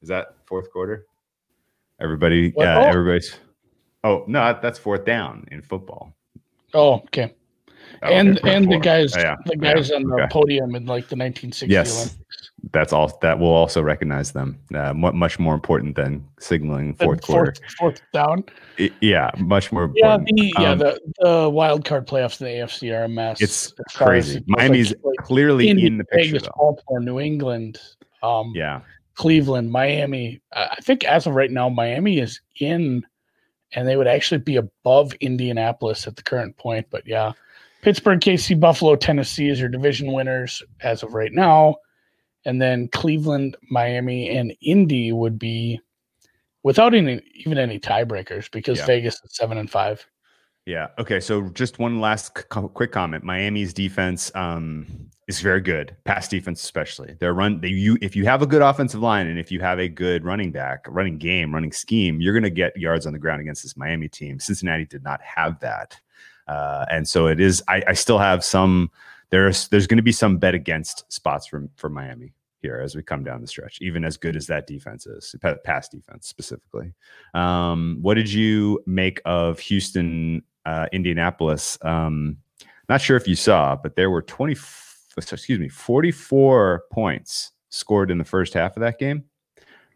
Is 0.00 0.08
that 0.08 0.36
fourth 0.46 0.70
quarter? 0.72 1.06
Everybody, 2.00 2.52
yeah, 2.56 2.78
uh, 2.78 2.80
Oh. 2.80 2.88
everybody's. 2.88 3.36
Oh 4.04 4.24
no, 4.26 4.58
that's 4.60 4.78
fourth 4.78 5.04
down 5.04 5.46
in 5.50 5.62
football. 5.62 6.14
oh 6.74 6.94
okay. 6.94 7.34
Oh, 8.02 8.08
and 8.08 8.38
and 8.44 8.70
the 8.70 8.78
guys 8.78 9.14
yeah, 9.16 9.36
the 9.46 9.56
yeah, 9.60 9.74
guys 9.74 9.90
on 9.90 10.02
the 10.04 10.14
okay. 10.14 10.26
podium 10.30 10.74
in 10.74 10.84
like 10.86 11.08
the 11.08 11.16
1960 11.16 11.66
Yes. 11.72 11.92
Olympics. 11.94 12.50
That's 12.72 12.92
all. 12.94 13.18
That 13.20 13.38
will 13.38 13.52
also 13.52 13.82
recognize 13.82 14.32
them. 14.32 14.58
Uh, 14.74 14.94
much 14.94 15.38
more 15.38 15.54
important 15.54 15.96
than 15.96 16.24
signaling 16.40 16.94
fourth 16.94 17.18
And 17.18 17.22
quarter. 17.22 17.54
fourth 17.78 18.00
down. 18.12 18.44
I- 18.78 18.90
yeah, 19.02 19.30
much 19.36 19.70
more 19.70 19.90
Yeah, 19.94 20.14
important. 20.14 20.28
the 20.38 20.52
yeah 20.58 20.70
Um, 20.70 20.78
the, 20.78 21.00
the 21.20 21.50
wild 21.50 21.84
card 21.84 22.06
playoffs 22.06 22.40
in 22.40 22.46
the 22.46 22.52
AFC 22.54 22.90
are 22.98 23.04
a 23.04 23.08
mess. 23.08 23.40
It's 23.42 23.72
as 23.86 23.92
far 23.94 24.14
as 24.14 24.24
crazy. 24.26 24.38
it 24.38 24.44
Miami's 24.46 24.94
like 25.02 25.18
clearly 25.18 25.68
Indy, 25.68 25.86
in 25.86 25.98
the 25.98 26.04
picture, 26.04 26.32
Vegas. 26.38 26.48
Baltimore, 26.56 27.00
New 27.00 27.20
England, 27.20 27.78
um, 28.22 28.52
Yeah, 28.54 28.80
Cleveland, 29.14 29.70
Miami. 29.70 30.40
I 30.52 30.76
think 30.82 31.04
as 31.04 31.26
of 31.26 31.34
right 31.34 31.50
now, 31.50 31.68
Miami 31.68 32.18
is 32.18 32.40
in, 32.60 33.04
and 33.74 33.86
they 33.86 33.96
would 33.96 34.06
actually 34.08 34.38
be 34.38 34.56
above 34.56 35.12
Indianapolis 35.20 36.06
at 36.06 36.16
the 36.16 36.22
current 36.22 36.56
point. 36.56 36.86
But 36.90 37.06
yeah, 37.06 37.32
Pittsburgh, 37.84 38.18
KC, 38.18 38.58
Buffalo, 38.58 38.96
Tennessee 38.96 39.50
is 39.50 39.60
your 39.60 39.68
division 39.68 40.10
winners 40.10 40.62
as 40.80 41.02
of 41.02 41.12
right 41.12 41.32
now. 41.32 41.76
And 42.46 42.60
then 42.60 42.88
Cleveland, 42.88 43.58
Miami, 43.70 44.30
and 44.34 44.56
Indy 44.62 45.12
would 45.12 45.38
be 45.38 45.78
without 46.62 46.94
any 46.94 47.20
even 47.34 47.58
any 47.58 47.78
tiebreakers 47.78 48.50
because 48.50 48.78
Yeah. 48.78 48.86
Vegas 48.86 49.20
is 49.22 49.36
seven 49.36 49.58
and 49.58 49.70
five. 49.70 50.06
Yeah. 50.64 50.88
Okay. 50.98 51.20
So 51.20 51.50
just 51.50 51.78
one 51.78 52.00
last 52.00 52.38
c- 52.38 52.44
quick 52.72 52.90
comment. 52.90 53.22
Miami's 53.22 53.74
defense 53.74 54.34
um, 54.34 54.86
is 55.28 55.40
very 55.42 55.60
good, 55.60 55.94
pass 56.06 56.26
defense 56.26 56.62
especially. 56.62 57.14
Their 57.20 57.34
run, 57.34 57.60
they, 57.60 57.68
you 57.68 57.98
if 58.00 58.16
you 58.16 58.24
have 58.24 58.40
a 58.40 58.46
good 58.46 58.62
offensive 58.62 59.02
line 59.02 59.26
and 59.26 59.38
if 59.38 59.52
you 59.52 59.60
have 59.60 59.78
a 59.78 59.90
good 59.90 60.24
running 60.24 60.52
back, 60.52 60.86
running 60.88 61.18
game, 61.18 61.52
running 61.52 61.72
scheme, 61.72 62.18
you're 62.22 62.32
going 62.32 62.44
to 62.44 62.50
get 62.50 62.74
yards 62.78 63.06
on 63.06 63.12
the 63.12 63.18
ground 63.18 63.42
against 63.42 63.62
this 63.62 63.76
Miami 63.76 64.08
team. 64.08 64.40
Cincinnati 64.40 64.86
did 64.86 65.04
not 65.04 65.20
have 65.20 65.60
that, 65.60 66.00
uh, 66.46 66.86
and 66.90 67.08
so 67.08 67.26
it 67.26 67.40
is. 67.40 67.62
I, 67.68 67.82
I 67.88 67.92
still 67.94 68.18
have 68.18 68.44
some. 68.44 68.90
There's 69.30 69.68
there's 69.68 69.86
going 69.86 69.98
to 69.98 70.02
be 70.02 70.12
some 70.12 70.38
bet 70.38 70.54
against 70.54 71.10
spots 71.12 71.46
from 71.46 71.70
for 71.76 71.88
Miami 71.88 72.32
here 72.64 72.80
as 72.82 72.96
we 72.96 73.02
come 73.02 73.22
down 73.22 73.42
the 73.42 73.46
stretch, 73.46 73.78
even 73.82 74.04
as 74.04 74.16
good 74.16 74.36
as 74.36 74.46
that 74.46 74.66
defense 74.66 75.06
is, 75.06 75.36
pa- 75.42 75.56
pass 75.64 75.86
defense 75.86 76.26
specifically. 76.26 76.94
Um, 77.34 77.98
what 78.00 78.14
did 78.14 78.32
you 78.32 78.82
make 78.86 79.20
of 79.26 79.58
Houston, 79.58 80.42
uh, 80.64 80.86
Indianapolis? 80.90 81.76
Um, 81.82 82.38
not 82.88 83.02
sure 83.02 83.18
if 83.18 83.28
you 83.28 83.36
saw, 83.36 83.76
but 83.76 83.96
there 83.96 84.10
were 84.10 84.22
20, 84.22 84.52
excuse 85.18 85.58
me, 85.58 85.68
44 85.68 86.84
points 86.90 87.52
scored 87.68 88.10
in 88.10 88.16
the 88.16 88.24
first 88.24 88.54
half 88.54 88.76
of 88.76 88.80
that 88.80 88.98
game. 88.98 89.24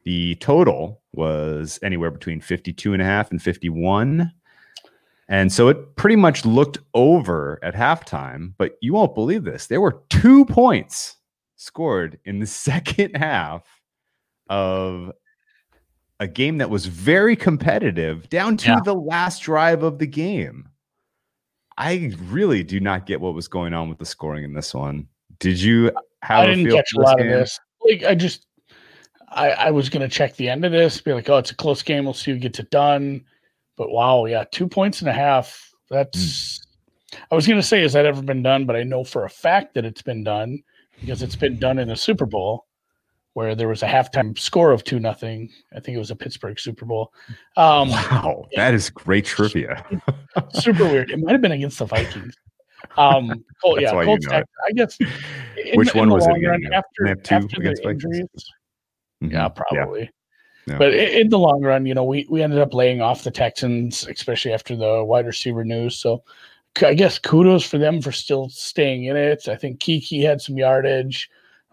The 0.04 0.34
total 0.36 1.00
was 1.14 1.78
anywhere 1.82 2.10
between 2.10 2.40
52 2.40 2.92
and 2.92 3.00
a 3.00 3.04
half 3.04 3.30
and 3.30 3.42
51. 3.42 4.30
And 5.28 5.52
so 5.52 5.68
it 5.68 5.96
pretty 5.96 6.16
much 6.16 6.46
looked 6.46 6.78
over 6.94 7.58
at 7.62 7.74
halftime, 7.74 8.54
but 8.56 8.72
you 8.80 8.94
won't 8.94 9.14
believe 9.14 9.44
this. 9.44 9.66
There 9.66 9.80
were 9.80 10.02
two 10.08 10.44
points 10.46 11.16
scored 11.56 12.18
in 12.24 12.38
the 12.38 12.46
second 12.66 13.14
half 13.16 13.62
of 14.48 15.12
a 16.20 16.26
game 16.26 16.58
that 16.58 16.70
was 16.70 16.86
very 16.86 17.36
competitive 17.36 18.28
down 18.30 18.56
to 18.58 18.68
Yeah. 18.70 18.80
the 18.84 18.94
last 18.94 19.42
drive 19.42 19.82
of 19.82 19.98
the 19.98 20.06
game. 20.06 20.68
I 21.76 22.12
really 22.24 22.64
do 22.64 22.80
not 22.80 23.06
get 23.06 23.20
what 23.20 23.34
was 23.34 23.46
going 23.46 23.72
on 23.74 23.88
with 23.88 23.98
the 23.98 24.06
scoring 24.06 24.42
in 24.44 24.52
this 24.52 24.74
one. 24.74 25.06
Did 25.38 25.60
you 25.60 25.92
have 26.22 26.40
I 26.40 26.44
a 26.44 26.46
didn't 26.48 26.64
feel 26.66 26.76
catch 26.76 26.90
a 26.92 26.94
for 26.96 27.02
this 27.02 27.06
lot 27.06 27.18
game? 27.18 27.26
of 27.32 27.38
this. 27.38 27.60
Like 27.86 28.02
I 28.04 28.14
just 28.16 28.46
I, 29.28 29.50
I 29.50 29.70
was 29.70 29.88
gonna 29.90 30.08
check 30.08 30.34
the 30.36 30.48
end 30.48 30.64
of 30.64 30.72
this, 30.72 31.00
be 31.00 31.12
like, 31.12 31.28
oh, 31.28 31.36
it's 31.36 31.52
a 31.52 31.54
close 31.54 31.82
game. 31.82 32.04
We'll 32.04 32.14
see 32.14 32.32
who 32.32 32.38
gets 32.38 32.58
it 32.58 32.70
done. 32.70 33.24
But 33.78 33.90
wow, 33.90 34.26
yeah, 34.26 34.44
two 34.50 34.68
points 34.68 35.00
and 35.00 35.08
a 35.08 35.12
half. 35.14 35.70
That's 35.88 36.60
I 37.30 37.34
was 37.34 37.46
gonna 37.46 37.62
say, 37.62 37.80
has 37.80 37.94
that 37.94 38.04
ever 38.04 38.20
been 38.20 38.42
done? 38.42 38.66
But 38.66 38.76
I 38.76 38.82
know 38.82 39.04
for 39.04 39.24
a 39.24 39.30
fact 39.30 39.72
that 39.74 39.86
it's 39.86 40.02
been 40.02 40.22
done 40.24 40.62
because 41.00 41.22
it's 41.22 41.36
been 41.36 41.58
done 41.58 41.78
in 41.78 41.88
a 41.90 41.96
Super 41.96 42.26
Bowl 42.26 42.66
where 43.34 43.54
there 43.54 43.68
was 43.68 43.82
a 43.84 43.86
halftime 43.86 44.36
score 44.36 44.72
of 44.72 44.82
two 44.82 44.98
nothing. 44.98 45.48
I 45.74 45.78
think 45.80 45.94
it 45.94 45.98
was 45.98 46.10
a 46.10 46.16
Pittsburgh 46.16 46.58
Super 46.58 46.84
Bowl. 46.84 47.12
Um, 47.56 47.90
Wow, 47.90 48.46
that 48.56 48.74
is 48.74 48.90
great 48.90 49.24
trivia. 49.24 49.86
super 50.54 50.84
weird. 50.84 51.10
It 51.12 51.20
might 51.20 51.32
have 51.32 51.40
been 51.40 51.52
against 51.52 51.78
the 51.78 51.84
Vikings. 51.86 52.34
Um, 52.96 53.44
Col- 53.62 53.80
yeah, 53.80 53.92
why 53.92 54.02
you 54.02 54.06
Colts. 54.08 54.26
know. 54.26 54.42
I 54.66 54.72
guess. 54.72 54.96
in- 55.00 55.78
Which 55.78 55.94
one 55.94 56.10
was 56.10 56.26
it 56.26 56.30
run, 56.30 56.60
Yeah. 56.62 56.78
After, 56.78 57.04
They 57.04 57.08
have 57.10 57.22
two 57.22 57.34
after 57.36 57.60
the 57.62 57.88
injuries, 57.90 58.26
Mhm. 59.22 59.32
yeah, 59.32 59.48
probably. 59.48 60.00
Yeah. 60.02 60.08
But 60.76 60.92
in, 60.92 61.30
the 61.30 61.38
long 61.38 61.62
run, 61.62 61.86
you 61.86 61.94
know, 61.94 62.04
we 62.04 62.26
we 62.28 62.42
ended 62.42 62.58
up 62.58 62.74
laying 62.74 63.00
off 63.00 63.24
the 63.24 63.30
Texans, 63.30 64.06
especially 64.06 64.52
after 64.52 64.76
the 64.76 65.02
wide 65.04 65.26
receiver 65.26 65.64
news. 65.64 65.96
So 65.96 66.22
I 66.82 66.94
guess 66.94 67.18
kudos 67.18 67.64
for 67.64 67.78
them 67.78 68.02
for 68.02 68.12
still 68.12 68.48
staying 68.50 69.04
in 69.04 69.16
it. 69.16 69.48
I 69.48 69.56
think 69.56 69.80
Keke 69.80 70.22
had 70.22 70.40
some 70.40 70.56
yardage. 70.56 71.30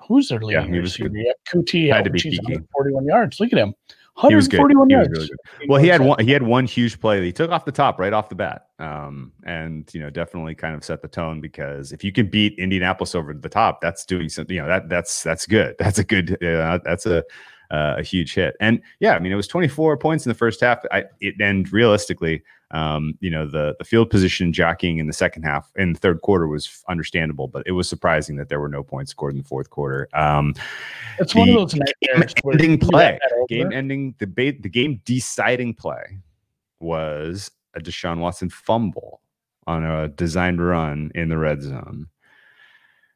Who's 0.08 0.30
their 0.30 0.40
Yeah, 0.40 0.62
leading 0.62 0.74
he 0.74 0.80
was 0.80 0.94
receiver? 0.94 1.10
good. 1.10 1.24
Yeah, 1.26 1.34
Coutee 1.52 1.92
Had 1.92 2.06
to 2.06 2.10
be 2.10 2.20
Keke. 2.20 2.38
141 2.38 3.06
yards. 3.06 3.40
Look 3.40 3.52
at 3.52 3.60
him. 3.60 3.74
He 4.28 4.36
was 4.36 4.48
good. 4.48 4.60
141 4.60 4.90
He 4.90 4.96
was 4.96 5.08
yards. 5.08 5.18
really 5.18 5.28
good. 5.28 5.70
Well, 5.70 5.82
he 5.82 5.90
had 5.90 6.02
one. 6.02 6.24
He 6.24 6.32
had 6.32 6.44
one 6.44 6.66
huge 6.66 7.00
play 7.02 7.20
that 7.20 7.26
he 7.26 7.34
took 7.34 7.52
off 7.52 7.66
the 7.66 7.72
top, 7.72 8.00
right 8.00 8.14
off 8.14 8.30
the 8.30 8.36
bat, 8.36 8.68
um, 8.80 9.34
and 9.46 9.90
you 9.94 10.00
know 10.00 10.10
definitely 10.10 10.56
kind 10.56 10.74
of 10.74 10.86
set 10.86 11.02
the 11.02 11.08
tone 11.10 11.42
because 11.42 11.92
if 11.92 12.02
you 12.02 12.14
can 12.14 12.30
beat 12.30 12.58
Indianapolis 12.58 13.14
over 13.14 13.34
the 13.34 13.50
top, 13.50 13.82
that's 13.82 14.06
doing 14.06 14.30
something. 14.30 14.56
You 14.56 14.62
know 14.62 14.70
that 14.70 14.88
that's 14.88 15.22
that's 15.22 15.46
good. 15.46 15.76
That's 15.80 16.00
a 16.00 16.04
good. 16.06 16.42
Uh, 16.42 16.80
that's 16.86 17.06
a 17.06 17.26
uh, 17.72 17.96
a 17.98 18.04
huge 18.04 18.34
hit. 18.34 18.56
And 18.60 18.82
yeah, 19.00 19.14
I 19.16 19.20
mean 19.20 19.32
it 19.32 19.36
was 19.36 19.48
24 19.48 19.98
points 19.98 20.26
in 20.26 20.30
the 20.30 20.36
first 20.36 20.62
half. 20.62 20.84
I 20.92 21.06
it 21.20 21.36
and 21.40 21.72
realistically, 21.72 22.44
um, 22.72 23.18
you 23.20 23.30
know 23.30 23.48
the 23.48 23.76
the 23.78 23.86
field 23.86 24.10
position 24.10 24.54
jockeying 24.54 24.98
in 24.98 25.08
the 25.08 25.14
second 25.14 25.44
half 25.44 25.72
in 25.76 25.94
the 25.94 26.00
third 26.00 26.22
quarter 26.22 26.48
was 26.48 26.84
understandable, 26.90 27.48
but 27.48 27.64
it 27.66 27.72
was 27.72 27.88
surprising 27.88 28.36
that 28.38 28.50
there 28.50 28.60
were 28.60 28.70
no 28.70 28.84
points 28.84 29.12
scored 29.12 29.34
in 29.34 29.38
the 29.38 29.48
fourth 29.48 29.70
quarter. 29.70 30.08
Um, 30.14 30.54
It's 31.20 31.34
one 31.34 31.50
of 31.50 31.56
those 31.56 31.76
where 32.42 32.54
ending 32.54 32.80
play, 32.80 33.20
game 33.48 33.72
ending, 33.72 34.16
the 34.20 34.28
ba- 34.28 34.60
the 34.60 34.70
game 34.70 35.02
deciding 35.06 35.74
play 35.74 36.20
was 36.80 37.52
a 37.76 37.80
Deshaun 37.80 38.20
Watson 38.20 38.50
fumble 38.50 39.22
on 39.68 39.84
a 39.84 40.08
designed 40.10 40.66
run 40.66 41.12
in 41.16 41.30
the 41.30 41.38
red 41.38 41.62
zone. 41.62 42.08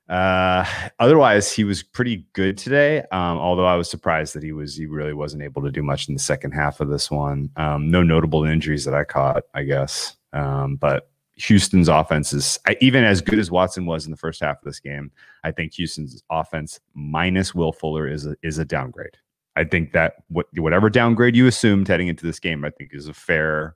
Uh, 0.09 0.65
otherwise, 0.97 1.51
he 1.51 1.63
was 1.63 1.83
pretty 1.83 2.25
good 2.33 2.57
today. 2.57 3.01
Um, 3.11 3.37
although 3.37 3.67
I 3.67 3.75
was 3.75 3.89
surprised 3.89 4.33
that 4.33 4.41
he 4.41 4.51
was 4.51 4.75
he 4.75 4.87
really 4.87 5.13
wasn't 5.13 5.43
able 5.43 5.61
to 5.61 5.71
do 5.71 5.83
much 5.83 6.07
in 6.07 6.15
the 6.15 6.19
second 6.19 6.51
half 6.51 6.79
of 6.79 6.89
this 6.89 7.11
one. 7.11 7.51
Um, 7.55 7.91
no 7.91 8.01
notable 8.01 8.43
injuries 8.43 8.85
that 8.85 8.95
I 8.95 9.03
caught, 9.03 9.43
I 9.53 9.63
guess. 9.63 10.17
Um, 10.33 10.77
but 10.77 11.11
Houston's 11.35 11.87
offense 11.87 12.33
is 12.33 12.59
even 12.81 13.03
as 13.03 13.21
good 13.21 13.39
as 13.39 13.51
Watson 13.51 13.85
was 13.85 14.05
in 14.05 14.11
the 14.11 14.17
first 14.17 14.41
half 14.41 14.57
of 14.57 14.63
this 14.63 14.79
game. 14.79 15.11
I 15.43 15.51
think 15.51 15.73
Houston's 15.75 16.23
offense 16.29 16.79
minus 16.95 17.53
Will 17.53 17.71
Fuller 17.71 18.07
is 18.07 18.25
a, 18.25 18.35
is 18.41 18.57
a 18.57 18.65
downgrade. 18.65 19.17
I 19.55 19.63
think 19.63 19.91
that 19.93 20.15
what 20.29 20.47
whatever 20.57 20.89
downgrade 20.89 21.35
you 21.35 21.45
assumed 21.45 21.87
heading 21.87 22.07
into 22.07 22.25
this 22.25 22.39
game, 22.39 22.65
I 22.65 22.71
think 22.71 22.91
is 22.93 23.07
a 23.07 23.13
fair, 23.13 23.75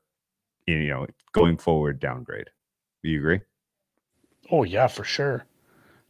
you 0.66 0.88
know, 0.88 1.08
going 1.32 1.58
forward 1.58 2.00
downgrade. 2.00 2.50
Do 3.04 3.10
you 3.10 3.20
agree? 3.20 3.42
Oh 4.52 4.64
yeah, 4.64 4.88
for 4.88 5.04
sure. 5.04 5.46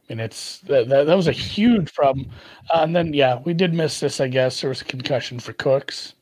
Mean, 0.08 0.20
it's 0.20 0.58
that, 0.60 0.88
that, 0.88 1.06
that 1.06 1.16
was 1.16 1.28
a 1.28 1.32
huge 1.32 1.92
problem. 1.94 2.30
Uh, 2.70 2.80
and 2.82 2.94
then 2.94 3.14
yeah, 3.14 3.40
we 3.44 3.54
did 3.54 3.72
miss 3.72 4.00
this. 4.00 4.20
I 4.20 4.28
guess 4.28 4.60
there 4.60 4.68
was 4.68 4.82
a 4.82 4.86
concussion 4.86 5.38
for 5.38 5.54
Cooks. 5.54 6.14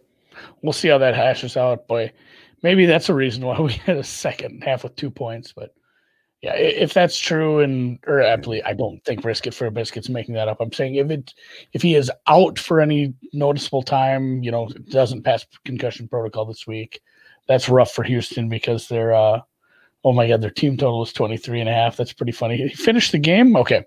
We'll 0.62 0.72
see 0.72 0.88
how 0.88 0.98
that 0.98 1.16
hashes 1.16 1.56
out. 1.56 1.88
Boy, 1.88 2.12
maybe 2.62 2.86
that's 2.86 3.08
a 3.08 3.14
reason 3.14 3.44
why 3.44 3.58
we 3.60 3.72
had 3.72 3.96
a 3.96 4.04
second 4.04 4.62
half 4.62 4.84
with 4.84 4.96
two 4.96 5.10
points. 5.10 5.52
But 5.52 5.74
yeah, 6.42 6.54
if 6.54 6.94
that's 6.94 7.18
true, 7.18 7.60
and 7.60 7.98
or 8.06 8.20
actually, 8.20 8.62
I 8.62 8.72
don't 8.72 9.02
think 9.04 9.24
risk 9.24 9.46
it 9.46 9.54
for 9.54 9.66
a 9.66 9.70
biscuit's 9.70 10.08
making 10.08 10.34
that 10.34 10.48
up. 10.48 10.60
I'm 10.60 10.72
saying 10.72 10.96
if 10.96 11.10
it 11.10 11.34
if 11.72 11.82
he 11.82 11.94
is 11.94 12.10
out 12.26 12.58
for 12.58 12.80
any 12.80 13.14
noticeable 13.32 13.82
time, 13.82 14.42
you 14.42 14.50
know, 14.50 14.68
doesn't 14.90 15.22
pass 15.22 15.46
concussion 15.64 16.08
protocol 16.08 16.44
this 16.44 16.66
week, 16.66 17.00
that's 17.48 17.68
rough 17.68 17.92
for 17.92 18.04
Houston 18.04 18.48
because 18.48 18.88
they're 18.88 19.14
uh 19.14 19.40
Oh 20.04 20.12
my 20.12 20.28
God, 20.28 20.40
their 20.40 20.50
team 20.50 20.76
total 20.76 21.02
is 21.02 21.12
23 21.12 21.60
and 21.60 21.68
a 21.68 21.72
half. 21.72 21.96
That's 21.96 22.12
pretty 22.12 22.32
funny. 22.32 22.56
He 22.56 22.68
finished 22.70 23.12
the 23.12 23.18
game. 23.18 23.56
Okay. 23.56 23.84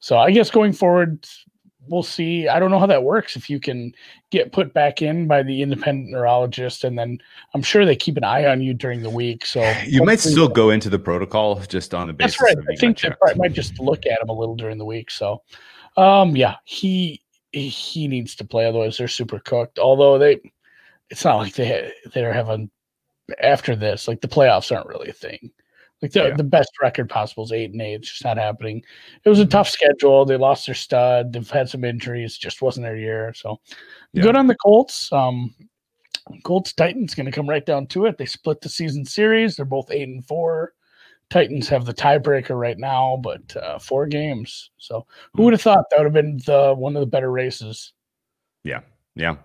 So 0.00 0.18
I 0.18 0.30
guess 0.30 0.50
going 0.50 0.72
forward, 0.72 1.26
we'll 1.88 2.02
see. 2.02 2.48
I 2.48 2.58
don't 2.58 2.70
know 2.70 2.78
how 2.78 2.86
that 2.86 3.02
works. 3.02 3.36
If 3.36 3.48
you 3.48 3.60
can 3.60 3.92
get 4.30 4.52
put 4.52 4.72
back 4.74 5.02
in 5.02 5.26
by 5.26 5.42
the 5.42 5.62
independent 5.62 6.10
neurologist, 6.10 6.84
and 6.84 6.98
then 6.98 7.18
I'm 7.54 7.62
sure 7.62 7.84
they 7.84 7.96
keep 7.96 8.16
an 8.16 8.24
eye 8.24 8.46
on 8.46 8.60
you 8.60 8.74
during 8.74 9.02
the 9.02 9.10
week. 9.10 9.46
So 9.46 9.60
You 9.86 10.04
might 10.04 10.20
still 10.20 10.48
go 10.48 10.70
into 10.70 10.90
the 10.90 10.98
protocol 10.98 11.60
just 11.60 11.94
on 11.94 12.08
the 12.08 12.12
basis. 12.12 12.38
That's 12.38 12.56
right. 12.56 12.64
I 12.70 12.76
think 12.76 13.00
they 13.00 13.10
probably 13.10 13.36
might 13.36 13.52
just 13.52 13.78
look 13.78 14.06
at 14.06 14.20
him 14.20 14.28
a 14.28 14.32
little 14.32 14.56
during 14.56 14.78
the 14.78 14.84
week. 14.84 15.10
So, 15.10 15.42
um, 15.96 16.36
yeah, 16.36 16.56
he 16.64 17.22
he 17.52 18.08
needs 18.08 18.34
to 18.36 18.44
play. 18.44 18.66
Otherwise, 18.66 18.98
they're 18.98 19.08
super 19.08 19.38
cooked. 19.38 19.78
Although 19.78 20.18
they, 20.18 20.40
it's 21.10 21.24
not 21.24 21.36
like 21.36 21.54
they 21.54 21.92
they're 22.12 22.32
having 22.32 22.70
after 23.40 23.74
this. 23.76 24.08
Like 24.08 24.20
the 24.20 24.28
playoffs 24.28 24.74
aren't 24.74 24.88
really 24.88 25.08
a 25.10 25.12
thing. 25.14 25.50
Like 26.02 26.12
the, 26.12 26.28
Yeah. 26.28 26.36
the 26.36 26.44
best 26.44 26.70
record 26.82 27.08
possible 27.08 27.44
is 27.44 27.52
eight 27.52 27.72
and 27.72 27.80
eight. 27.80 27.94
It's 27.94 28.10
just 28.10 28.24
not 28.24 28.36
happening. 28.36 28.82
It 29.24 29.28
was 29.28 29.38
a 29.40 29.46
tough 29.46 29.68
schedule. 29.68 30.24
They 30.24 30.36
lost 30.36 30.66
their 30.66 30.74
stud. 30.74 31.32
They've 31.32 31.50
had 31.50 31.68
some 31.68 31.84
injuries. 31.84 32.36
Just 32.36 32.60
wasn't 32.62 32.84
their 32.84 32.96
year. 32.96 33.32
So 33.34 33.60
Yeah. 34.12 34.22
good 34.22 34.36
on 34.36 34.46
the 34.46 34.56
Colts. 34.56 35.10
Um, 35.12 35.54
Colts 36.42 36.72
Titans 36.72 37.14
going 37.14 37.26
to 37.26 37.32
come 37.32 37.48
right 37.48 37.64
down 37.64 37.86
to 37.88 38.04
it. 38.06 38.18
They 38.18 38.26
split 38.26 38.60
the 38.60 38.68
season 38.68 39.04
series. 39.04 39.56
They're 39.56 39.64
both 39.64 39.90
eight 39.90 40.08
and 40.08 40.26
four. 40.26 40.74
Titans 41.30 41.68
have 41.68 41.84
the 41.86 41.94
tiebreaker 41.94 42.58
right 42.58 42.78
now, 42.78 43.18
but 43.22 43.56
uh, 43.56 43.78
four 43.78 44.06
games. 44.06 44.70
So 44.78 45.06
who 45.34 45.44
would 45.44 45.54
have 45.54 45.62
thought 45.62 45.86
that 45.90 45.98
would 45.98 46.04
have 46.06 46.12
been 46.12 46.38
the 46.46 46.74
one 46.76 46.94
of 46.94 47.00
the 47.00 47.06
better 47.06 47.30
races? 47.32 47.92
Yeah. 48.64 48.80
Yeah. 49.14 49.36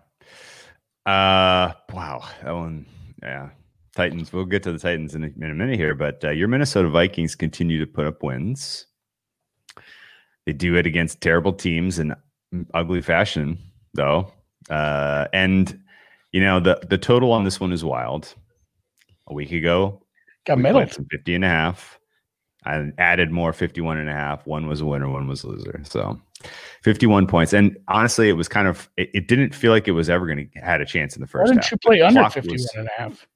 Uh 1.05 1.73
wow. 1.93 2.23
That 2.43 2.51
one. 2.53 2.85
Yeah. 3.23 3.49
Titans. 3.95 4.31
We'll 4.31 4.45
get 4.45 4.63
to 4.63 4.71
the 4.71 4.79
Titans 4.79 5.15
in 5.15 5.23
a, 5.23 5.27
in 5.27 5.51
a 5.51 5.53
minute 5.53 5.77
here, 5.77 5.95
but 5.95 6.23
uh, 6.23 6.29
your 6.31 6.47
Minnesota 6.47 6.89
Vikings 6.89 7.35
continue 7.35 7.79
to 7.79 7.85
put 7.91 8.05
up 8.05 8.23
wins. 8.23 8.85
They 10.45 10.53
do 10.53 10.75
it 10.75 10.85
against 10.85 11.21
terrible 11.21 11.53
teams 11.53 11.99
in 11.99 12.15
ugly 12.73 13.01
fashion, 13.01 13.57
though. 13.93 14.31
Uh, 14.69 15.27
and 15.33 15.79
you 16.31 16.41
know 16.41 16.59
the 16.59 16.79
the 16.89 16.97
total 16.97 17.31
on 17.31 17.43
this 17.43 17.59
one 17.59 17.71
is 17.73 17.83
wild. 17.83 18.33
A 19.27 19.33
week 19.33 19.51
ago, 19.51 20.01
Got 20.45 20.57
we 20.57 20.63
middle. 20.63 20.87
some 20.87 21.05
50 21.11 21.35
and 21.35 21.45
a 21.45 21.47
half. 21.47 21.99
I 22.65 22.91
added 22.97 23.31
more 23.31 23.53
51 23.53 23.97
and 23.97 24.09
a 24.09 24.13
half. 24.13 24.45
One 24.45 24.67
was 24.67 24.81
a 24.81 24.85
winner, 24.85 25.09
one 25.09 25.27
was 25.27 25.43
a 25.43 25.47
loser. 25.47 25.81
So 25.83 26.19
51 26.83 27.27
points. 27.27 27.53
And 27.53 27.77
honestly, 27.87 28.29
it 28.29 28.33
was 28.33 28.47
kind 28.47 28.67
of, 28.67 28.89
it, 28.97 29.09
it 29.13 29.27
didn't 29.27 29.55
feel 29.55 29.71
like 29.71 29.87
it 29.87 29.91
was 29.93 30.09
ever 30.09 30.25
going 30.27 30.49
to 30.53 30.59
had 30.59 30.79
a 30.81 30.85
chance 30.85 31.15
in 31.15 31.21
the 31.21 31.27
first 31.27 31.43
Why 31.49 31.53
didn't 31.53 31.63
half. 31.63 31.71
you 31.71 31.77
play 31.77 31.97
The 31.99 32.07
under 32.07 32.19
clock 32.21 32.33
51 32.33 32.53
was- 32.53 32.71
and 32.75 32.87
a 32.87 33.01
half? 33.01 33.27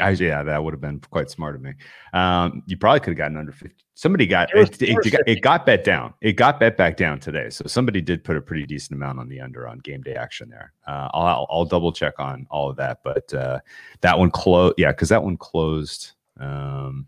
I, 0.00 0.10
yeah, 0.10 0.42
that 0.42 0.62
would 0.62 0.72
have 0.72 0.80
been 0.80 1.00
quite 1.10 1.30
smart 1.30 1.54
of 1.54 1.62
me. 1.62 1.74
Um, 2.12 2.62
you 2.66 2.76
probably 2.76 3.00
could 3.00 3.10
have 3.10 3.18
gotten 3.18 3.36
under 3.36 3.52
50. 3.52 3.76
Somebody 3.94 4.26
got 4.26 4.54
It 4.54 4.80
it, 4.80 4.98
it 5.04 5.10
got, 5.10 5.20
it 5.26 5.40
got 5.42 5.66
bet 5.66 5.84
down. 5.84 6.14
It 6.20 6.32
got 6.32 6.58
bet 6.58 6.76
back 6.76 6.96
down 6.96 7.20
today. 7.20 7.50
So 7.50 7.64
somebody 7.66 8.00
did 8.00 8.24
put 8.24 8.36
a 8.36 8.40
pretty 8.40 8.64
decent 8.64 8.96
amount 8.96 9.18
on 9.18 9.28
the 9.28 9.40
under 9.40 9.68
on 9.68 9.78
game 9.78 10.02
day 10.02 10.14
action 10.14 10.48
there. 10.48 10.72
Uh, 10.86 11.08
I'll, 11.12 11.46
I'll, 11.50 11.64
double 11.64 11.92
check 11.92 12.14
on 12.18 12.46
all 12.50 12.70
of 12.70 12.76
that, 12.76 13.00
but 13.04 13.32
uh, 13.34 13.60
that 14.00 14.18
one 14.18 14.30
closed. 14.30 14.74
Yeah, 14.78 14.92
because 14.92 15.10
that 15.10 15.22
one 15.22 15.36
closed. 15.36 16.12
Um, 16.40 17.06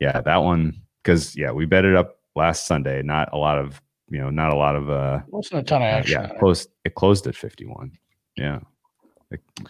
yeah, 0.00 0.20
that 0.20 0.38
one 0.38 0.82
because 1.02 1.36
yeah, 1.36 1.52
we 1.52 1.66
bet 1.66 1.84
it 1.84 1.94
up 1.94 2.18
last 2.34 2.66
Sunday. 2.66 3.02
Not 3.02 3.28
a 3.32 3.36
lot 3.36 3.58
of 3.58 3.80
you 4.10 4.18
know, 4.18 4.30
not 4.30 4.50
a 4.50 4.56
lot 4.56 4.76
of 4.76 4.90
uh, 4.90 5.20
Wasn't 5.28 5.60
a 5.60 5.62
ton 5.62 5.82
of 5.82 5.88
action. 5.88 6.20
yeah, 6.20 6.32
it. 6.32 6.38
closed. 6.38 6.68
It 6.84 6.94
closed 6.94 7.26
at 7.26 7.36
51. 7.36 7.92
Yeah, 8.36 8.60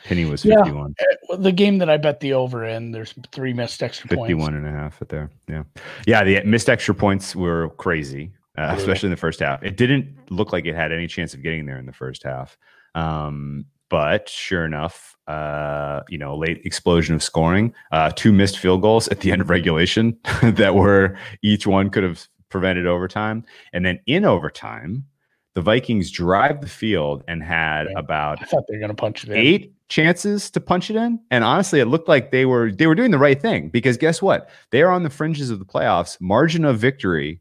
penny 0.05 0.25
was 0.25 0.43
51. 0.43 0.95
Uh, 1.31 1.37
The 1.37 1.53
game 1.53 1.79
that 1.79 1.91
I 1.91 1.97
bet 1.97 2.21
the 2.21 2.33
over 2.33 2.65
in, 2.65 2.93
there's 2.93 3.15
three 3.33 3.53
missed 3.53 3.83
extra 3.83 4.09
51 4.09 4.39
points. 4.39 4.57
and 4.57 4.67
a 4.67 4.71
half 4.71 5.01
at 5.03 5.09
there. 5.09 5.31
Yeah. 5.49 5.63
Yeah. 6.07 6.25
The 6.25 6.43
missed 6.45 6.69
extra 6.69 6.95
points 6.95 7.37
were 7.37 7.71
crazy, 7.71 8.33
uh, 8.59 8.63
Yeah. 8.63 8.75
especially 8.77 9.09
in 9.09 9.11
the 9.13 9.17
first 9.17 9.41
half. 9.41 9.63
It 9.63 9.77
didn't 9.77 10.07
look 10.31 10.53
like 10.53 10.67
it 10.67 10.75
had 10.75 10.93
any 10.93 11.07
chance 11.07 11.35
of 11.35 11.43
getting 11.43 11.67
there 11.67 11.79
in 11.79 11.87
the 11.87 11.93
first 11.93 12.23
half. 12.23 12.57
Um, 12.95 13.67
but 13.89 14.29
sure 14.29 14.65
enough, 14.65 15.17
uh, 15.27 16.01
you 16.09 16.17
know, 16.19 16.37
late 16.37 16.61
explosion 16.65 17.15
of 17.15 17.23
scoring, 17.23 17.75
uh, 17.93 18.11
two 18.15 18.33
missed 18.33 18.59
field 18.59 18.83
goals 18.83 19.09
at 19.09 19.21
the 19.21 19.31
end 19.33 19.41
of 19.43 19.51
regulation 19.51 20.17
that 20.43 20.75
were 20.75 21.17
each 21.43 21.67
one 21.67 21.91
could 21.91 22.03
have 22.05 22.27
prevented 22.49 22.87
overtime. 22.87 23.45
And 23.73 23.85
then 23.85 24.01
in 24.07 24.25
overtime, 24.25 25.05
the 25.55 25.63
Vikings 25.63 26.11
drive 26.11 26.61
the 26.61 26.69
field 26.69 27.25
and 27.29 27.43
had 27.43 27.87
Right. 27.87 27.95
about 27.97 28.41
I 28.43 28.45
thought 28.45 28.65
they 28.69 28.75
were 28.77 28.81
going 28.81 28.91
to 28.91 28.95
punch 28.95 29.25
it 29.25 29.31
in. 29.31 29.37
eight 29.37 29.75
chances 29.89 30.51
to 30.53 30.61
punch 30.61 30.89
it 30.91 30.95
in 30.97 31.19
and 31.33 31.43
honestly 31.43 31.81
it 31.81 31.87
looked 31.87 32.09
like 32.09 32.31
they 32.31 32.47
were 32.47 32.71
they 32.71 32.87
were 32.87 32.95
doing 32.95 33.11
the 33.11 33.19
right 33.19 33.41
thing 33.43 33.69
because 33.69 33.97
guess 33.97 34.23
what? 34.23 34.49
They 34.71 34.83
are 34.83 34.93
on 34.93 35.03
the 35.03 35.11
fringes 35.11 35.51
of 35.51 35.59
the 35.59 35.65
playoffs. 35.65 36.21
Margin 36.21 36.65
of 36.65 36.79
victory 36.79 37.41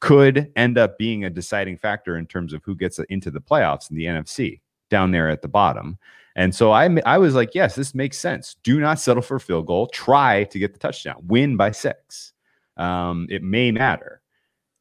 could 0.00 0.50
end 0.56 0.78
up 0.78 0.96
being 0.96 1.24
a 1.24 1.30
deciding 1.30 1.76
factor 1.76 2.16
in 2.16 2.26
terms 2.26 2.54
of 2.54 2.62
who 2.64 2.74
gets 2.74 2.98
into 3.10 3.30
the 3.30 3.40
playoffs 3.40 3.90
in 3.90 3.96
the 3.96 4.06
NFC 4.06 4.60
down 4.88 5.10
there 5.10 5.28
at 5.28 5.42
the 5.42 5.48
bottom. 5.48 5.98
And 6.36 6.54
so 6.54 6.70
I 6.72 6.88
I 7.04 7.18
was 7.18 7.34
like 7.34 7.54
yes 7.54 7.74
this 7.74 7.94
makes 7.94 8.16
sense. 8.16 8.56
Do 8.62 8.80
not 8.80 8.98
settle 8.98 9.22
for 9.22 9.34
a 9.36 9.40
field 9.40 9.66
goal. 9.66 9.86
Try 9.88 10.44
to 10.44 10.58
get 10.58 10.72
the 10.72 10.78
touchdown. 10.78 11.16
Win 11.26 11.58
by 11.58 11.72
6 11.72 12.32
um 12.78 13.26
it 13.28 13.42
may 13.42 13.70
matter. 13.72 14.22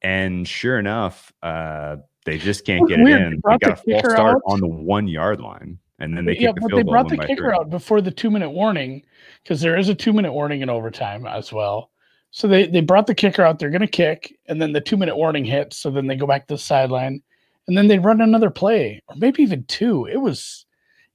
And 0.01 0.48
sure 0.48 0.79
enough 0.79 1.33
uh 1.43 1.98
they 2.29 2.38
just 2.38 2.65
can't 2.65 2.88
get 2.88 3.00
it 3.00 3.03
weird. 3.03 3.19
They 3.19 3.25
in. 3.25 3.31
They 3.31 3.38
brought 3.38 3.62
got 3.62 3.79
a 3.79 3.83
the 3.86 3.91
false 4.01 4.13
start 4.13 4.36
out. 4.38 4.41
on 4.45 4.59
the 4.59 4.67
one 4.67 5.07
yard 5.07 5.41
line, 5.41 5.79
and 6.00 6.15
then 6.15 6.25
they 6.25 6.38
yeah, 6.38 6.51
the 6.53 6.62
but 6.62 6.75
they 6.75 6.83
brought 6.83 7.09
the 7.09 7.17
kicker 7.17 7.36
three. 7.36 7.53
out 7.53 7.69
before 7.69 8.01
the 8.01 8.12
two 8.12 8.29
minute 8.29 8.51
warning 8.51 9.03
because 9.43 9.62
there 9.62 9.77
is 9.77 9.89
a 9.89 9.95
two 9.95 10.13
minute 10.13 10.31
warning 10.33 10.62
in 10.62 10.69
overtime 10.69 11.25
as 11.25 11.51
well. 11.51 11.91
So 12.31 12.48
they 12.48 12.67
they 12.67 12.81
brought 12.81 13.07
the 13.07 13.15
kicker 13.15 13.41
out. 13.41 13.57
They're 13.57 13.71
going 13.71 13.81
to 13.81 13.88
kick, 13.88 14.38
and 14.48 14.62
then 14.62 14.71
the 14.74 14.81
two 14.81 14.98
minute 14.98 15.15
warning 15.15 15.45
hits. 15.45 15.77
So 15.77 15.89
then 15.89 16.07
they 16.07 16.15
go 16.15 16.27
back 16.27 16.48
to 16.48 16.53
the 16.53 16.59
sideline, 16.59 17.21
and 17.67 17.77
then 17.77 17.88
they 17.88 18.00
run 18.00 18.21
another 18.21 18.51
play, 18.51 19.01
or 19.07 19.15
maybe 19.15 19.41
even 19.41 19.63
two. 19.65 20.05
It 20.05 20.17
was 20.17 20.65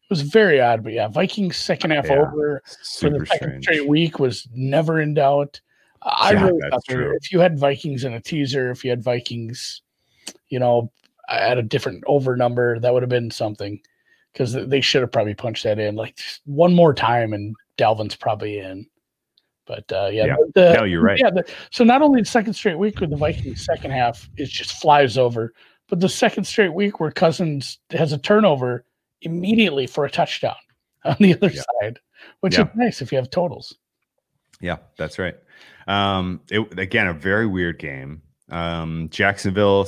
it 0.02 0.10
was 0.10 0.22
very 0.22 0.60
odd, 0.60 0.82
but 0.82 0.92
yeah, 0.92 1.08
Vikings 1.08 1.56
second 1.56 1.92
half 1.92 2.06
Yeah, 2.06 2.18
over 2.18 2.62
for 2.98 3.10
the 3.10 3.24
second 3.26 3.62
straight 3.62 3.86
week 3.86 4.18
was 4.18 4.48
never 4.52 5.00
in 5.00 5.14
doubt. 5.14 5.60
I 6.02 6.32
Yeah, 6.32 6.46
really 6.46 6.60
thought 6.68 6.82
if 6.88 7.32
you 7.32 7.40
had 7.40 7.58
Vikings 7.58 8.04
in 8.04 8.12
a 8.12 8.20
teaser, 8.20 8.70
if 8.70 8.84
you 8.84 8.90
had 8.90 9.02
Vikings, 9.02 9.80
you 10.48 10.58
know, 10.58 10.92
at 11.28 11.58
a 11.58 11.62
different 11.62 12.02
over 12.06 12.36
number, 12.36 12.78
that 12.80 12.92
would 12.92 13.02
have 13.02 13.10
been 13.10 13.30
something 13.30 13.80
because 14.32 14.52
they 14.52 14.80
should 14.80 15.00
have 15.02 15.12
probably 15.12 15.34
punched 15.34 15.62
that 15.64 15.78
in 15.78 15.94
like 15.96 16.18
one 16.44 16.74
more 16.74 16.92
time, 16.94 17.32
and 17.32 17.54
Dalvin's 17.78 18.16
probably 18.16 18.58
in. 18.58 18.86
But 19.66 19.90
uh, 19.92 20.08
yeah, 20.12 20.26
Yeah. 20.26 20.36
the- 20.54 20.74
No, 20.74 20.84
you're 20.84 21.00
right. 21.02 21.18
yeah. 21.18 21.30
The, 21.30 21.44
so 21.70 21.84
not 21.84 22.02
only 22.02 22.20
the 22.20 22.26
second 22.26 22.52
straight 22.54 22.78
week 22.78 23.00
with 23.00 23.10
the 23.10 23.16
Vikings 23.16 23.64
second 23.64 23.92
half, 23.92 24.28
it 24.36 24.48
just 24.50 24.72
flies 24.72 25.16
over, 25.16 25.54
but 25.88 26.00
the 26.00 26.08
second 26.08 26.44
straight 26.44 26.74
week 26.74 27.00
where 27.00 27.10
Cousins 27.10 27.78
has 27.90 28.12
a 28.12 28.18
turnover 28.18 28.84
immediately 29.22 29.86
for 29.86 30.04
a 30.04 30.10
touchdown 30.10 30.56
on 31.04 31.16
the 31.20 31.34
other 31.34 31.50
Yeah. 31.50 31.62
side, 31.80 31.98
which 32.40 32.58
Yeah. 32.58 32.64
is 32.64 32.68
nice 32.76 33.02
if 33.02 33.10
you 33.12 33.16
have 33.16 33.30
totals. 33.30 33.74
Yeah, 34.60 34.78
that's 34.98 35.18
right. 35.18 35.36
Um, 35.86 36.40
it 36.50 36.78
again 36.78 37.06
a 37.06 37.12
very 37.14 37.46
weird 37.46 37.78
game. 37.78 38.22
Um, 38.50 39.08
Jacksonville. 39.10 39.86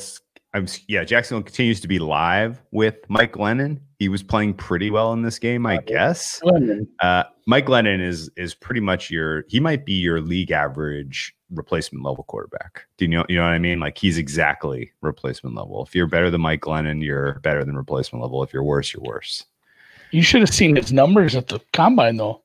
I'm 0.57 0.67
yeah. 0.89 1.05
Jacksonville 1.05 1.43
continues 1.43 1.81
to 1.81 1.89
be 1.89 1.99
live 1.99 2.63
with 2.71 2.95
Mike 3.09 3.33
Glennon. 3.35 3.79
He 3.99 4.09
was 4.09 4.23
playing 4.23 4.55
pretty 4.55 4.91
well 4.91 5.13
in 5.13 5.21
this 5.21 5.39
game, 5.39 5.67
I 5.67 5.79
guess. 5.79 6.41
Glennon. 6.41 6.87
Uh, 7.01 7.25
Mike 7.47 7.67
Glennon 7.67 8.01
is 8.01 8.31
is 8.37 8.55
pretty 8.55 8.81
much 8.81 9.11
your. 9.11 9.45
He 9.49 9.61
might 9.61 9.85
be 9.85 9.93
your 9.93 10.23
league 10.23 10.51
average 10.51 11.35
replacement 11.51 12.05
level 12.07 12.25
quarterback. 12.25 12.87
Do 12.97 13.05
you 13.05 13.11
know? 13.11 13.27
You 13.29 13.37
know 13.37 13.43
what 13.43 13.53
I 13.53 13.59
mean? 13.59 13.81
Like 13.81 13.99
he's 13.99 14.17
exactly 14.17 14.93
replacement 15.03 15.55
level. 15.55 15.85
If 15.85 15.95
you're 15.95 16.07
better 16.07 16.31
than 16.31 16.41
Mike 16.41 16.63
Glennon, 16.63 17.05
you're 17.05 17.35
better 17.41 17.63
than 17.63 17.77
replacement 17.77 18.23
level. 18.23 18.43
If 18.43 18.55
you're 18.55 18.65
worse, 18.65 18.95
you're 18.95 19.05
worse. 19.05 19.45
You 20.11 20.23
should 20.23 20.41
have 20.41 20.55
seen 20.55 20.77
his 20.77 20.91
numbers 20.91 21.35
at 21.37 21.49
the 21.49 21.61
combine, 21.75 22.17
though. 22.17 22.41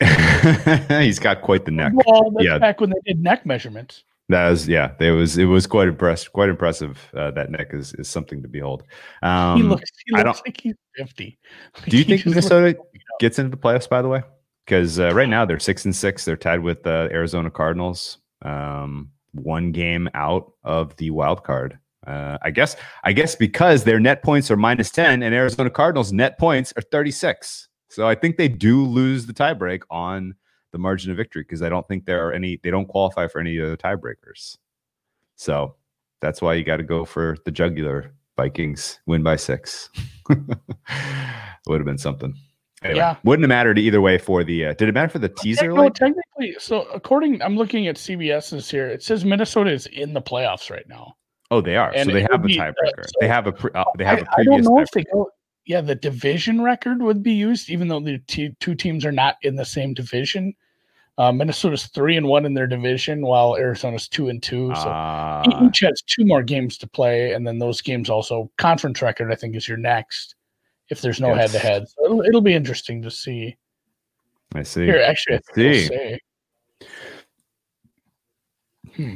he's 0.88 1.18
got 1.20 1.42
quite 1.42 1.64
the 1.66 1.70
neck. 1.70 1.92
Well, 2.06 2.30
that's 2.32 2.44
Yeah. 2.44 2.58
back 2.58 2.80
when 2.80 2.90
they 2.90 3.00
did 3.04 3.22
neck 3.22 3.46
measurements. 3.46 4.02
That 4.30 4.50
was 4.50 4.68
yeah. 4.68 4.92
It 5.00 5.10
was 5.12 5.38
it 5.38 5.46
was 5.46 5.66
quite 5.66 5.88
impressed. 5.88 6.32
Quite 6.32 6.50
impressive. 6.50 6.98
Uh, 7.14 7.30
that 7.30 7.50
neck 7.50 7.68
is 7.72 7.94
is 7.94 8.08
something 8.08 8.42
to 8.42 8.48
behold. 8.48 8.82
Um, 9.22 9.56
he 9.56 9.62
looks, 9.62 9.90
he 10.06 10.14
I 10.14 10.22
don't- 10.22 10.40
like 10.46 10.60
he's 10.60 10.74
fifty. 10.96 11.38
do 11.88 11.96
you 11.96 12.04
think 12.08 12.26
Minnesota 12.26 12.76
gets 13.20 13.38
into 13.38 13.50
the 13.50 13.56
playoffs? 13.56 13.88
By 13.88 14.02
the 14.02 14.08
way, 14.08 14.22
because 14.66 15.00
uh, 15.00 15.12
right 15.14 15.28
now 15.28 15.44
they're 15.46 15.58
six 15.58 15.84
and 15.86 15.96
six. 15.96 16.24
They're 16.26 16.36
tied 16.36 16.60
with 16.60 16.82
the 16.82 17.08
Arizona 17.10 17.50
Cardinals. 17.50 18.18
Um, 18.42 19.10
one 19.32 19.72
game 19.72 20.08
out 20.14 20.52
of 20.62 20.94
the 20.96 21.10
wild 21.10 21.42
card. 21.44 21.78
Uh, 22.06 22.36
I 22.42 22.50
guess. 22.50 22.76
I 23.04 23.12
guess 23.12 23.34
because 23.34 23.84
their 23.84 23.98
net 24.00 24.22
points 24.22 24.50
are 24.50 24.56
minus 24.56 24.90
ten, 24.90 25.22
and 25.22 25.34
Arizona 25.34 25.70
Cardinals 25.70 26.12
net 26.12 26.38
points 26.38 26.72
are 26.76 26.82
thirty 26.82 27.10
six. 27.10 27.68
So 27.88 28.06
I 28.06 28.14
think 28.14 28.36
they 28.36 28.48
do 28.48 28.84
lose 28.84 29.24
the 29.24 29.32
tiebreak 29.32 29.80
on 29.90 30.34
the 30.72 30.78
margin 30.78 31.10
of 31.10 31.16
victory 31.16 31.42
because 31.42 31.62
I 31.62 31.68
don't 31.68 31.86
think 31.88 32.04
there 32.04 32.26
are 32.26 32.32
any. 32.32 32.58
They 32.62 32.70
don't 32.70 32.86
qualify 32.86 33.26
for 33.28 33.40
any 33.40 33.56
of 33.58 33.70
the 33.70 33.76
tiebreakers. 33.76 34.56
So 35.36 35.76
that's 36.20 36.42
why 36.42 36.54
you 36.54 36.64
got 36.64 36.78
to 36.78 36.82
go 36.82 37.04
for 37.04 37.36
the 37.44 37.50
jugular. 37.50 38.12
Vikings 38.36 39.00
win 39.06 39.22
by 39.24 39.34
six. 39.36 39.90
Would 40.28 41.80
have 41.80 41.84
been 41.84 41.98
something. 41.98 42.34
Anyway, 42.84 42.98
Yeah. 42.98 43.16
wouldn't 43.24 43.42
have 43.42 43.48
mattered 43.48 43.78
either 43.78 44.00
way 44.00 44.18
for 44.18 44.44
the. 44.44 44.66
Uh, 44.66 44.72
did 44.74 44.88
it 44.88 44.92
matter 44.94 45.08
for 45.08 45.18
the 45.18 45.28
teaser? 45.28 45.72
No, 45.72 45.88
technically, 45.88 46.54
so 46.58 46.82
according, 46.94 47.42
I'm 47.42 47.56
looking 47.56 47.88
at 47.88 47.96
CBS's 47.96 48.70
here. 48.70 48.86
It 48.88 49.02
says 49.02 49.24
Minnesota 49.24 49.72
is 49.72 49.86
in 49.86 50.12
the 50.14 50.22
playoffs 50.22 50.70
right 50.70 50.86
now. 50.88 51.14
oh, 51.50 51.60
they 51.60 51.74
are. 51.76 51.90
and 51.94 52.06
So 52.08 52.12
they 52.14 52.22
have 52.22 52.30
a 52.32 52.36
uh, 52.36 52.38
tiebreaker. 52.46 53.04
so 53.04 53.10
they 53.20 53.26
have 53.28 53.46
a. 53.48 53.52
Pre, 53.52 53.70
uh, 53.74 53.84
they 53.98 54.04
I, 54.04 54.08
have 54.10 54.18
a 54.20 54.22
I 54.22 54.44
don't 54.44 54.46
previous. 54.46 54.66
know 54.66 54.80
if 54.80 54.90
they 54.92 55.02
go. 55.04 55.28
Yeah, 55.68 55.82
the 55.82 55.94
division 55.94 56.62
record 56.62 57.02
would 57.02 57.22
be 57.22 57.34
used, 57.34 57.68
even 57.68 57.88
though 57.88 58.00
the 58.00 58.18
t- 58.26 58.56
two 58.58 58.74
teams 58.74 59.04
are 59.04 59.12
not 59.12 59.36
in 59.42 59.54
the 59.54 59.66
same 59.66 59.92
division. 59.92 60.54
Uh, 61.18 61.30
Minnesota's 61.30 61.88
three 61.88 62.16
and 62.16 62.26
one 62.26 62.46
in 62.46 62.54
their 62.54 62.66
division, 62.66 63.20
while 63.20 63.54
Arizona's 63.54 64.08
two 64.08 64.30
and 64.30 64.42
two. 64.42 64.74
So 64.74 65.42
E- 65.46 65.66
each 65.66 65.80
has 65.80 66.00
two 66.06 66.24
more 66.24 66.42
games 66.42 66.78
to 66.78 66.86
play, 66.86 67.34
and 67.34 67.46
then 67.46 67.58
those 67.58 67.82
games 67.82 68.08
also 68.08 68.50
conference 68.56 69.02
record. 69.02 69.30
I 69.30 69.34
think 69.34 69.54
is 69.56 69.68
your 69.68 69.76
next 69.76 70.36
if 70.88 71.02
there's 71.02 71.20
no 71.20 71.34
head 71.34 71.50
to 71.50 71.58
head. 71.58 71.84
It'll, 72.02 72.40
be 72.40 72.54
interesting 72.54 73.02
to 73.02 73.10
see. 73.10 73.54
I 74.54 74.62
see. 74.62 74.86
Here, 74.86 75.02
actually, 75.02 75.34
I 75.34 75.36
Let's 75.36 75.50
think 75.50 75.66
it'll 75.66 75.82
see. 75.82 76.88
say. 78.96 79.04
Hmm. 79.04 79.14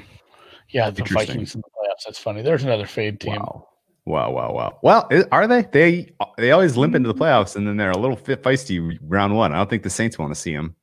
Yeah, 0.68 0.90
the 0.90 1.04
Vikings 1.04 1.54
in 1.54 1.62
the 1.62 1.68
playoffs. 1.68 2.04
That's 2.04 2.18
funny. 2.18 2.42
There's 2.42 2.64
another 2.64 2.86
fade 2.86 3.20
team. 3.20 3.36
Wow. 3.36 3.68
Wow, 4.04 4.32
wow, 4.32 4.52
wow. 4.52 4.78
Well, 4.82 5.08
are 5.30 5.46
they? 5.46 5.62
They 5.62 6.12
they 6.36 6.50
always 6.50 6.76
limp 6.76 6.94
into 6.94 7.08
the 7.08 7.14
Mm-hmm. 7.14 7.22
playoffs, 7.22 7.54
and 7.56 7.66
then 7.66 7.76
they're 7.76 7.92
a 7.92 7.98
little 7.98 8.16
feisty 8.16 8.98
round 9.02 9.36
one. 9.36 9.52
I 9.52 9.56
don't 9.58 9.70
think 9.70 9.84
the 9.84 9.90
Saints 9.90 10.18
want 10.18 10.34
to 10.34 10.40
see 10.40 10.54
them. 10.54 10.74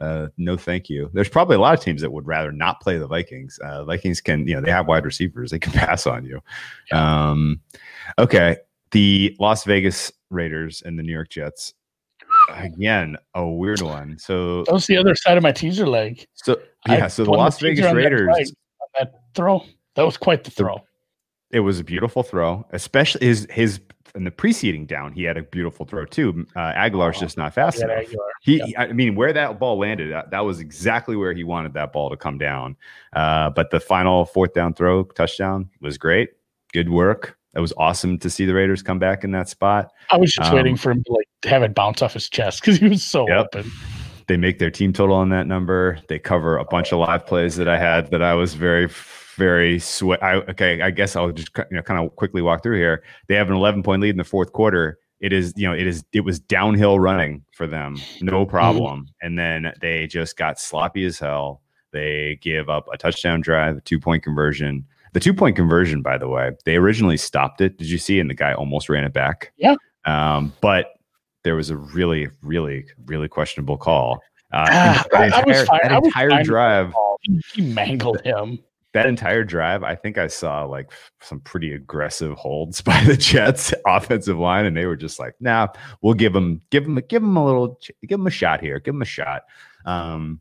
Uh, 0.00 0.28
no, 0.38 0.56
thank 0.56 0.88
you. 0.88 1.10
There's 1.12 1.28
probably 1.28 1.56
a 1.56 1.58
lot 1.60 1.74
of 1.74 1.80
teams 1.84 2.00
that 2.00 2.10
would 2.10 2.26
rather 2.26 2.52
not 2.52 2.80
play 2.80 2.96
the 2.96 3.06
Vikings. 3.06 3.58
Uh, 3.62 3.84
Vikings 3.84 4.20
can, 4.22 4.46
you 4.48 4.54
know, 4.54 4.60
they 4.62 4.70
have 4.70 4.86
wide 4.86 5.04
receivers; 5.04 5.50
they 5.50 5.58
can 5.58 5.72
pass 5.74 6.06
on 6.06 6.24
you. 6.24 6.40
Um, 6.96 7.60
okay, 8.18 8.56
the 8.92 9.36
Las 9.40 9.64
Vegas 9.64 10.12
Raiders 10.30 10.80
and 10.82 10.98
the 10.98 11.02
New 11.02 11.12
York 11.12 11.28
Jets. 11.28 11.74
Again, 12.54 13.16
a 13.34 13.44
weird 13.46 13.82
one. 13.82 14.16
So, 14.18 14.62
That 14.64 14.72
was 14.72 14.86
the 14.86 14.96
other 14.96 15.14
side 15.16 15.36
of 15.36 15.42
my 15.42 15.52
teaser 15.52 15.86
leg. 15.88 16.26
so 16.34 16.60
I 16.86 16.96
yeah. 16.98 17.08
So 17.08 17.24
the 17.24 17.32
the 17.32 17.36
Las 17.36 17.58
Vegas 17.60 17.84
on 17.84 17.96
that 17.96 18.02
Raiders. 18.02 18.52
That 18.98 19.12
throw. 19.34 19.64
That 19.96 20.04
was 20.04 20.16
quite 20.16 20.44
the 20.44 20.50
throw. 20.50 20.80
It 21.50 21.60
was 21.60 21.80
a 21.80 21.84
beautiful 21.84 22.22
throw, 22.22 22.66
especially 22.70 23.26
his 23.26 23.46
his 23.50 23.80
in 24.16 24.24
the 24.24 24.30
preceding 24.32 24.86
down, 24.86 25.12
he 25.12 25.22
had 25.22 25.36
a 25.36 25.42
beautiful 25.42 25.86
throw 25.86 26.04
too. 26.04 26.44
Uh, 26.56 26.72
Agholor's 26.72 27.16
Oh, 27.18 27.20
just 27.20 27.36
not 27.36 27.54
fast 27.54 27.78
Yeah, 27.78 27.84
enough. 27.84 28.06
Agholor. 28.10 28.28
He, 28.42 28.56
Yeah. 28.66 28.80
I 28.82 28.92
mean, 28.92 29.14
where 29.14 29.32
that 29.32 29.60
ball 29.60 29.78
landed, 29.78 30.10
that, 30.10 30.30
that 30.32 30.40
was 30.44 30.58
exactly 30.58 31.14
where 31.14 31.32
he 31.32 31.44
wanted 31.44 31.74
that 31.74 31.92
ball 31.92 32.10
to 32.10 32.16
come 32.16 32.36
down. 32.36 32.76
Uh, 33.12 33.50
but 33.50 33.70
the 33.70 33.78
final 33.78 34.24
fourth 34.24 34.52
down 34.52 34.74
throw 34.74 35.04
touchdown 35.04 35.70
was 35.80 35.96
great. 35.96 36.30
Good 36.72 36.90
work. 36.90 37.36
It 37.54 37.60
was 37.60 37.72
awesome 37.76 38.18
to 38.18 38.28
see 38.30 38.44
the 38.46 38.54
Raiders 38.54 38.82
come 38.82 38.98
back 38.98 39.22
in 39.22 39.30
that 39.30 39.48
spot. 39.48 39.92
I 40.10 40.16
was 40.16 40.32
just 40.32 40.50
Um, 40.50 40.56
waiting 40.56 40.76
for 40.76 40.90
him 40.90 41.04
to 41.04 41.12
like 41.12 41.28
have 41.44 41.62
it 41.62 41.72
bounce 41.74 42.02
off 42.02 42.14
his 42.14 42.28
chest 42.28 42.62
because 42.62 42.78
he 42.78 42.88
was 42.88 43.04
so 43.04 43.28
Yep. 43.28 43.46
open. 43.54 43.70
They 44.26 44.36
make 44.36 44.58
their 44.58 44.70
team 44.72 44.92
total 44.92 45.14
on 45.14 45.28
that 45.28 45.46
number. 45.46 45.98
They 46.08 46.18
cover 46.18 46.56
a 46.56 46.64
bunch 46.64 46.92
of 46.92 46.98
live 46.98 47.26
plays 47.26 47.54
that 47.56 47.68
I 47.68 47.78
had 47.78 48.10
that 48.10 48.22
I 48.22 48.34
was 48.34 48.54
very, 48.54 48.88
very 49.40 49.78
sweat. 49.80 50.22
I, 50.22 50.34
okay, 50.52 50.82
I 50.82 50.90
guess 50.90 51.16
I'll 51.16 51.32
just 51.32 51.50
you 51.56 51.76
know 51.76 51.82
kind 51.82 51.98
of 52.04 52.14
quickly 52.16 52.42
walk 52.42 52.62
through 52.62 52.76
here. 52.76 53.02
They 53.26 53.34
have 53.34 53.48
an 53.48 53.56
11 53.56 53.82
point 53.82 54.02
lead 54.02 54.10
in 54.10 54.18
the 54.18 54.24
fourth 54.24 54.52
quarter. 54.52 54.98
It 55.20 55.32
is 55.32 55.52
you 55.56 55.66
know 55.66 55.74
it 55.74 55.86
is 55.86 56.04
it 56.12 56.20
was 56.20 56.38
downhill 56.38 57.00
running 57.00 57.44
for 57.52 57.66
them, 57.66 57.96
no 58.20 58.46
problem. 58.46 59.06
And 59.22 59.38
then 59.38 59.72
they 59.80 60.06
just 60.06 60.36
got 60.36 60.60
sloppy 60.60 61.04
as 61.04 61.18
hell. 61.18 61.62
They 61.92 62.38
give 62.40 62.68
up 62.70 62.86
a 62.92 62.96
touchdown 62.96 63.40
drive, 63.40 63.78
a 63.78 63.80
two 63.80 63.98
point 63.98 64.22
conversion. 64.22 64.84
The 65.12 65.20
two 65.20 65.34
point 65.34 65.56
conversion, 65.56 66.02
by 66.02 66.18
the 66.18 66.28
way, 66.28 66.52
they 66.64 66.76
originally 66.76 67.16
stopped 67.16 67.60
it. 67.60 67.76
Did 67.78 67.90
you 67.90 67.98
see? 67.98 68.20
And 68.20 68.30
the 68.30 68.34
guy 68.34 68.52
almost 68.54 68.88
ran 68.88 69.02
it 69.04 69.12
back. 69.12 69.52
Yeah. 69.56 69.74
Um, 70.04 70.52
but 70.60 70.92
there 71.42 71.56
was 71.56 71.68
a 71.70 71.76
really, 71.76 72.28
really, 72.42 72.84
really 73.06 73.26
questionable 73.28 73.76
call. 73.76 74.20
Uh, 74.52 74.66
Ah, 74.70 75.04
and 75.14 75.34
I- 75.34 75.38
entire- 75.38 75.64
that 75.82 75.92
I 75.92 75.98
was 75.98 76.06
entire 76.06 76.42
drive, 76.44 76.94
he 77.54 77.62
mangled 77.62 78.20
him. 78.22 78.58
That 78.92 79.06
entire 79.06 79.44
drive, 79.44 79.82
I 79.82 79.94
think 79.94 80.18
I 80.18 80.26
saw 80.26 80.64
like 80.64 80.90
some 81.20 81.40
pretty 81.40 81.72
aggressive 81.72 82.36
holds 82.36 82.80
by 82.82 83.02
the 83.04 83.16
Jets 83.16 83.72
offensive 83.86 84.38
line, 84.38 84.66
and 84.66 84.76
they 84.76 84.86
were 84.86 84.96
just 84.96 85.18
like, 85.18 85.34
"Nah, 85.40 85.68
we'll 86.02 86.14
give 86.14 86.32
them, 86.32 86.60
give 86.70 86.84
them, 86.84 86.96
give 87.08 87.22
them 87.22 87.36
a 87.36 87.44
little, 87.44 87.78
give 88.06 88.18
them 88.18 88.26
a 88.26 88.30
shot 88.30 88.60
here, 88.60 88.80
give 88.80 88.94
them 88.94 89.02
a 89.02 89.06
shot." 89.06 89.42
Um, 89.84 90.40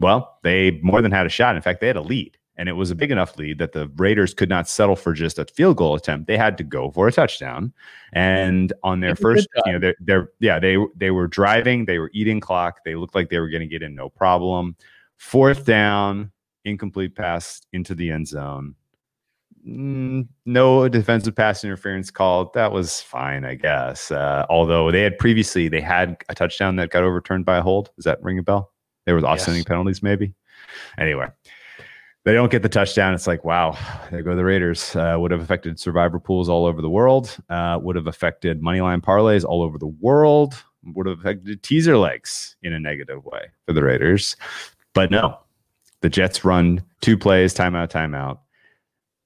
well, 0.00 0.38
they 0.42 0.80
more 0.82 1.02
than 1.02 1.12
had 1.12 1.26
a 1.26 1.30
shot. 1.30 1.54
In 1.54 1.62
fact, 1.62 1.80
they 1.80 1.86
had 1.86 1.96
a 1.96 2.02
lead, 2.02 2.36
and 2.56 2.68
it 2.68 2.72
was 2.72 2.90
a 2.90 2.94
big 2.94 3.10
enough 3.10 3.36
lead 3.38 3.58
that 3.58 3.72
the 3.72 3.90
Raiders 3.96 4.34
could 4.34 4.48
not 4.48 4.68
settle 4.68 4.96
for 4.96 5.12
just 5.12 5.38
a 5.38 5.44
field 5.44 5.76
goal 5.76 5.94
attempt. 5.94 6.26
They 6.26 6.36
had 6.36 6.58
to 6.58 6.64
go 6.64 6.90
for 6.90 7.08
a 7.08 7.12
touchdown. 7.12 7.72
And 8.12 8.72
on 8.82 9.00
their 9.00 9.10
It's 9.10 9.20
a 9.20 9.22
good 9.22 9.36
first, 9.36 9.48
you 9.66 9.72
know, 9.72 9.78
they're, 9.78 9.96
they're 10.00 10.30
yeah, 10.40 10.58
they 10.58 10.76
they 10.96 11.10
were 11.10 11.26
driving, 11.26 11.84
they 11.84 11.98
were 11.98 12.10
eating 12.12 12.40
clock, 12.40 12.84
they 12.84 12.94
looked 12.94 13.14
like 13.14 13.30
they 13.30 13.38
were 13.38 13.48
going 13.48 13.62
to 13.62 13.66
get 13.66 13.82
in 13.82 13.94
no 13.94 14.08
problem. 14.08 14.76
Fourth 15.16 15.64
down, 15.64 16.32
incomplete 16.64 17.14
pass 17.14 17.62
into 17.72 17.94
the 17.94 18.10
end 18.10 18.28
zone. 18.28 18.74
Mm, 19.66 20.26
no 20.44 20.88
defensive 20.88 21.36
pass 21.36 21.62
interference 21.62 22.10
called. 22.10 22.52
That 22.54 22.72
was 22.72 23.00
fine, 23.00 23.44
I 23.44 23.54
guess. 23.54 24.10
Uh, 24.10 24.44
although 24.50 24.90
they 24.90 25.02
had 25.02 25.18
previously 25.18 25.68
they 25.68 25.80
had 25.80 26.16
a 26.28 26.34
touchdown 26.34 26.76
that 26.76 26.90
got 26.90 27.04
overturned 27.04 27.44
by 27.44 27.58
a 27.58 27.62
hold. 27.62 27.90
Does 27.96 28.04
that 28.04 28.22
ring 28.22 28.38
a 28.38 28.42
bell? 28.42 28.72
There 29.06 29.14
was 29.14 29.24
offsetting 29.24 29.58
Yes. 29.60 29.64
penalties, 29.66 30.02
maybe. 30.02 30.34
Anyway, 30.98 31.28
they 32.24 32.32
don't 32.32 32.50
get 32.50 32.62
the 32.62 32.68
touchdown. 32.68 33.14
It's 33.14 33.26
like, 33.26 33.44
wow, 33.44 33.76
there 34.10 34.22
go 34.22 34.34
the 34.34 34.44
Raiders. 34.44 34.94
Uh, 34.96 35.16
would 35.18 35.30
have 35.30 35.40
affected 35.40 35.78
survivor 35.78 36.18
pools 36.18 36.48
all 36.48 36.66
over 36.66 36.82
the 36.82 36.90
world. 36.90 37.36
Uh, 37.48 37.78
would 37.82 37.96
have 37.96 38.06
affected 38.06 38.62
moneyline 38.62 39.00
parlays 39.00 39.44
all 39.44 39.62
over 39.62 39.78
the 39.78 39.86
world. 39.86 40.54
Would 40.84 41.06
have 41.06 41.20
affected 41.20 41.62
teaser 41.62 41.96
legs 41.96 42.56
in 42.62 42.72
a 42.72 42.80
negative 42.80 43.24
way 43.24 43.42
for 43.66 43.72
the 43.72 43.82
Raiders. 43.84 44.36
But 44.94 45.10
no, 45.12 45.38
the 46.02 46.08
Jets 46.10 46.44
run 46.44 46.82
two 47.00 47.16
plays, 47.16 47.54
timeout, 47.54 47.88
timeout. 47.90 48.38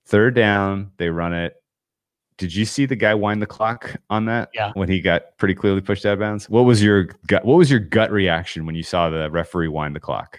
Third 0.07 0.35
down, 0.35 0.93
they 0.99 1.09
run 1.11 1.33
it. 1.35 1.57
Did 2.39 2.55
you 2.55 2.65
see 2.67 2.87
the 2.87 2.95
guy 2.97 3.15
wind 3.15 3.41
the 3.43 3.47
clock 3.47 3.97
on 4.11 4.27
that? 4.27 4.51
Yeah. 4.55 4.71
When 4.75 4.89
he 4.89 5.01
got 5.01 5.37
pretty 5.39 5.55
clearly 5.55 5.81
pushed 5.81 6.05
out 6.07 6.13
of 6.13 6.19
bounds. 6.19 6.49
What 6.51 6.63
was 6.63 6.83
your 6.83 7.05
gut? 7.27 7.45
What 7.45 7.57
was 7.57 7.71
your 7.71 7.81
gut 7.81 8.13
reaction 8.13 8.67
when 8.67 8.75
you 8.75 8.83
saw 8.83 9.09
the 9.11 9.31
referee 9.31 9.69
wind 9.69 9.97
the 9.97 10.01
clock? 10.01 10.39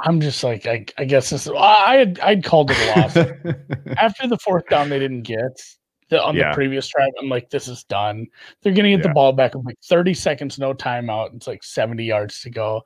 I'm 0.00 0.20
just 0.20 0.44
like, 0.44 0.66
I, 0.66 0.84
I 0.98 1.04
guess 1.04 1.30
this. 1.30 1.48
I 1.48 1.96
had 1.96 2.20
I'd 2.20 2.44
called 2.44 2.70
it 2.72 2.76
a 2.76 3.00
loss 3.00 3.16
after 3.96 4.26
the 4.28 4.38
fourth 4.38 4.66
down. 4.68 4.88
They 4.90 4.98
didn't 4.98 5.22
get 5.22 5.60
the 6.08 6.22
on 6.22 6.34
Yeah. 6.36 6.50
the 6.50 6.54
previous 6.54 6.88
drive. 6.88 7.10
I'm 7.20 7.28
like, 7.28 7.50
this 7.50 7.68
is 7.68 7.84
done. 7.84 8.26
They're 8.62 8.72
gonna 8.72 8.90
get 8.90 8.98
Yeah. 9.00 9.08
the 9.08 9.14
ball 9.14 9.32
back 9.32 9.54
with 9.54 9.64
like 9.64 9.78
30 9.84 10.14
seconds, 10.14 10.58
no 10.58 10.74
timeout. 10.74 11.34
It's 11.36 11.46
like 11.46 11.62
70 11.62 12.04
yards 12.04 12.40
to 12.42 12.50
go. 12.50 12.82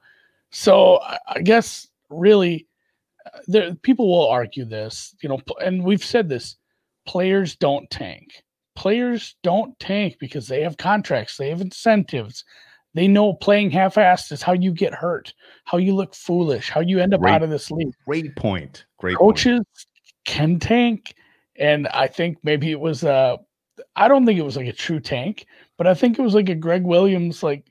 So 0.50 1.00
I, 1.00 1.18
I 1.28 1.40
guess 1.40 1.88
really, 2.10 2.66
there 3.46 3.74
people 3.76 4.08
will 4.08 4.28
argue 4.28 4.64
this, 4.64 5.14
you 5.22 5.28
know, 5.28 5.40
and 5.60 5.84
we've 5.84 6.04
said 6.04 6.28
this: 6.28 6.56
players 7.06 7.56
don't 7.56 7.88
tank. 7.90 8.42
Players 8.74 9.36
don't 9.42 9.78
tank 9.78 10.16
because 10.18 10.48
they 10.48 10.62
have 10.62 10.76
contracts, 10.76 11.36
they 11.36 11.50
have 11.50 11.60
incentives. 11.60 12.44
They 12.94 13.08
know 13.08 13.32
playing 13.32 13.70
half-assed 13.70 14.32
is 14.32 14.42
how 14.42 14.52
you 14.52 14.70
get 14.70 14.92
hurt, 14.92 15.32
how 15.64 15.78
you 15.78 15.94
look 15.94 16.14
foolish, 16.14 16.68
how 16.68 16.80
you 16.80 16.98
end 16.98 17.14
up 17.14 17.22
Great 17.22 17.32
out 17.32 17.42
of 17.42 17.48
this 17.48 17.70
league 17.70 17.94
Great 18.06 18.36
point. 18.36 18.84
Great 18.98 19.16
point. 19.16 19.36
coaches 19.36 19.64
can 20.24 20.58
tank 20.58 21.14
and 21.56 21.88
i 21.88 22.06
think 22.06 22.38
maybe 22.42 22.70
it 22.70 22.80
was 22.80 23.04
uh 23.04 23.36
i 23.96 24.08
don't 24.08 24.24
think 24.24 24.38
it 24.38 24.44
was 24.44 24.56
like 24.56 24.66
a 24.66 24.72
true 24.72 25.00
tank 25.00 25.46
but 25.78 25.86
i 25.86 25.94
think 25.94 26.18
it 26.18 26.22
was 26.22 26.34
like 26.34 26.48
a 26.48 26.54
gregg 26.54 26.84
williams 26.84 27.42
like 27.42 27.66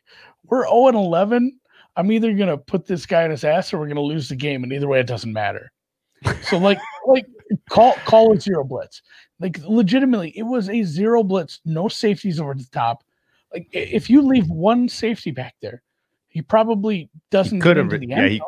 we're 0.46 0.68
0 0.68 0.88
and 0.88 0.98
11 0.98 1.60
i'm 1.96 2.12
either 2.12 2.34
gonna 2.34 2.58
put 2.58 2.86
this 2.86 3.06
guy 3.06 3.24
in 3.24 3.32
his 3.32 3.44
ass 3.44 3.74
or 3.74 3.80
we're 3.80 3.88
gonna 3.88 4.02
lose 4.02 4.30
the 4.30 4.36
game 4.36 4.64
and 4.64 4.72
either 4.74 4.88
way 4.88 5.00
it 5.00 5.08
doesn't 5.08 5.34
matter 5.34 5.72
so 6.44 6.58
like 6.58 6.80
like 7.08 7.26
call 7.70 7.94
call 8.06 8.34
a 8.34 8.40
zero 8.40 8.64
blitz 8.64 9.02
like 9.40 9.60
legitimately 9.68 10.32
it 10.38 10.44
was 10.44 10.70
a 10.70 10.84
zero 10.84 11.24
blitz 11.24 11.60
no 11.66 11.88
safeties 11.88 12.40
over 12.40 12.54
the 12.54 12.68
top 12.72 13.04
like 13.54 13.68
if 13.72 14.10
you 14.10 14.22
leave 14.22 14.48
one 14.48 14.88
safety 14.88 15.32
back 15.32 15.56
there 15.62 15.82
he 16.32 16.42
probably 16.42 17.10
doesn't 17.30 17.60
could 17.60 17.76
have. 17.76 17.92
Yeah, 18.02 18.28
he, 18.28 18.42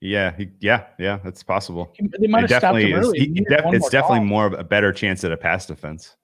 yeah, 0.00 0.36
he, 0.36 0.48
yeah, 0.60 0.84
yeah. 1.00 1.18
That's 1.24 1.42
possible. 1.42 1.92
He- 1.94 2.08
they 2.20 2.28
might 2.28 2.44
It 2.44 2.50
have 2.50 2.60
stopped 2.60 2.78
him 2.78 2.94
early. 2.94 3.18
He 3.18 3.24
he 3.26 3.40
def- 3.40 3.74
it's 3.74 3.88
definitely 3.88 4.18
call. 4.18 4.26
more 4.26 4.46
of 4.46 4.52
a 4.52 4.62
better 4.62 4.92
chance 4.92 5.24
at 5.24 5.32
a 5.32 5.36
pass 5.36 5.66
defense. 5.66 6.16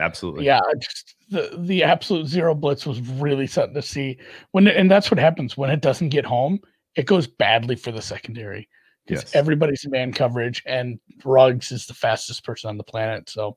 Absolutely. 0.00 0.46
Yeah, 0.46 0.60
just 0.78 1.14
the 1.30 1.54
the 1.58 1.82
absolute 1.84 2.26
zero 2.26 2.54
blitz 2.54 2.86
was 2.86 3.00
really 3.00 3.46
something 3.46 3.74
to 3.74 3.82
see 3.82 4.18
when, 4.52 4.66
and 4.66 4.90
that's 4.90 5.10
what 5.10 5.18
happens 5.18 5.56
when 5.56 5.70
it 5.70 5.80
doesn't 5.82 6.08
get 6.08 6.24
home. 6.24 6.58
It 6.96 7.06
goes 7.06 7.26
badly 7.26 7.76
for 7.76 7.92
the 7.92 8.02
secondary 8.02 8.68
because 9.06 9.24
Yes. 9.24 9.34
everybody's 9.34 9.84
in 9.84 9.90
man 9.90 10.12
coverage, 10.12 10.62
and 10.66 10.98
Ruggs 11.24 11.72
is 11.72 11.86
the 11.86 11.94
fastest 11.94 12.44
person 12.44 12.68
on 12.70 12.76
the 12.78 12.84
planet. 12.84 13.28
So 13.28 13.56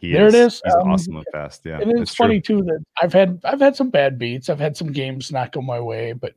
He 0.00 0.12
There 0.12 0.28
it 0.28 0.34
is. 0.34 0.60
He's 0.64 0.74
Um, 0.74 0.90
awesome 0.92 1.16
and 1.16 1.26
fast. 1.32 1.62
Yeah. 1.64 1.80
and 1.80 1.90
it's, 1.90 2.00
it's 2.02 2.14
true. 2.14 2.24
funny 2.26 2.40
too 2.40 2.62
that 2.62 2.84
I've 3.02 3.12
had 3.12 3.40
I've 3.44 3.60
had 3.60 3.74
some 3.74 3.90
bad 3.90 4.18
beats. 4.18 4.48
I've 4.48 4.60
had 4.60 4.76
some 4.76 4.92
games 4.92 5.32
not 5.32 5.52
go 5.52 5.60
my 5.62 5.80
way, 5.80 6.12
but 6.12 6.34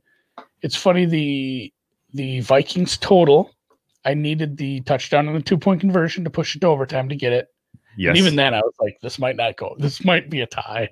it's 0.62 0.76
funny 0.76 1.04
the 1.06 1.72
the 2.14 2.40
Vikings 2.40 2.96
total. 2.96 3.54
I 4.04 4.14
needed 4.14 4.56
the 4.56 4.80
touchdown 4.80 5.28
and 5.28 5.36
the 5.36 5.42
two 5.42 5.58
point 5.58 5.80
conversion 5.80 6.24
to 6.24 6.30
push 6.30 6.56
it 6.56 6.60
to 6.60 6.66
overtime 6.68 7.08
to 7.10 7.16
get 7.16 7.32
it. 7.32 7.48
Yes. 7.98 8.10
And 8.10 8.18
even 8.18 8.36
then, 8.36 8.54
I 8.54 8.60
was 8.60 8.74
like, 8.80 8.96
this 9.02 9.18
might 9.18 9.34
not 9.36 9.56
go. 9.56 9.74
This 9.78 10.04
might 10.04 10.30
be 10.30 10.40
a 10.40 10.46
tie. 10.46 10.88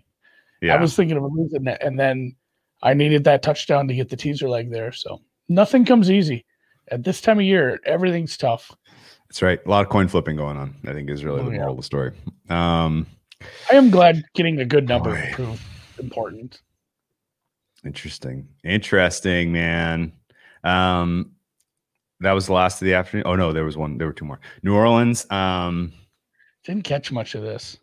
yeah. 0.61 0.75
I 0.75 0.81
was 0.81 0.95
thinking 0.97 1.17
of 1.17 1.23
losing 1.33 1.67
it, 1.69 1.79
and 1.81 1.99
then 1.99 2.35
I 2.83 2.95
needed 2.95 3.25
that 3.25 3.43
touchdown 3.43 3.87
to 3.89 3.95
get 3.95 4.09
the 4.11 4.17
teaser 4.17 4.49
leg 4.49 4.71
there. 4.73 4.91
So 4.93 5.23
nothing 5.49 5.85
comes 5.85 6.11
easy. 6.11 6.45
At 6.89 7.05
this 7.05 7.21
time 7.21 7.39
of 7.39 7.45
year, 7.45 7.81
everything's 7.87 8.37
tough. 8.37 8.71
That's 9.29 9.41
right. 9.41 9.61
A 9.65 9.69
lot 9.71 9.85
of 9.85 9.89
coin 9.91 10.09
flipping 10.09 10.37
going 10.37 10.57
on. 10.57 10.75
I 10.87 10.93
think 10.93 11.09
is 11.09 11.25
really 11.25 11.41
Oh, 11.41 11.45
the 11.45 11.53
yeah. 11.53 11.59
moral 11.59 11.73
of 11.73 11.79
the 11.79 11.83
story. 11.85 12.13
Um, 12.49 13.07
I 13.73 13.77
am 13.77 13.91
glad 13.91 14.23
getting 14.35 14.59
a 14.61 14.65
good 14.65 14.89
number 14.89 15.11
Boy. 15.15 15.31
proved 15.33 15.63
important. 16.01 16.61
interesting. 17.85 18.49
Interesting, 18.65 19.53
man. 19.53 20.13
Um, 20.65 21.33
that 22.21 22.33
was 22.33 22.47
the 22.47 22.53
last 22.53 22.81
of 22.83 22.87
the 22.87 22.95
afternoon. 22.95 23.25
Oh 23.27 23.37
no, 23.37 23.53
there 23.53 23.65
was 23.65 23.77
one. 23.77 23.99
There 23.99 24.07
were 24.07 24.13
two 24.13 24.25
more. 24.25 24.41
New 24.63 24.75
Orleans. 24.75 25.31
Um, 25.31 25.93
Didn't 26.67 26.83
catch 26.83 27.13
much 27.13 27.37
of 27.37 27.43
this. 27.43 27.79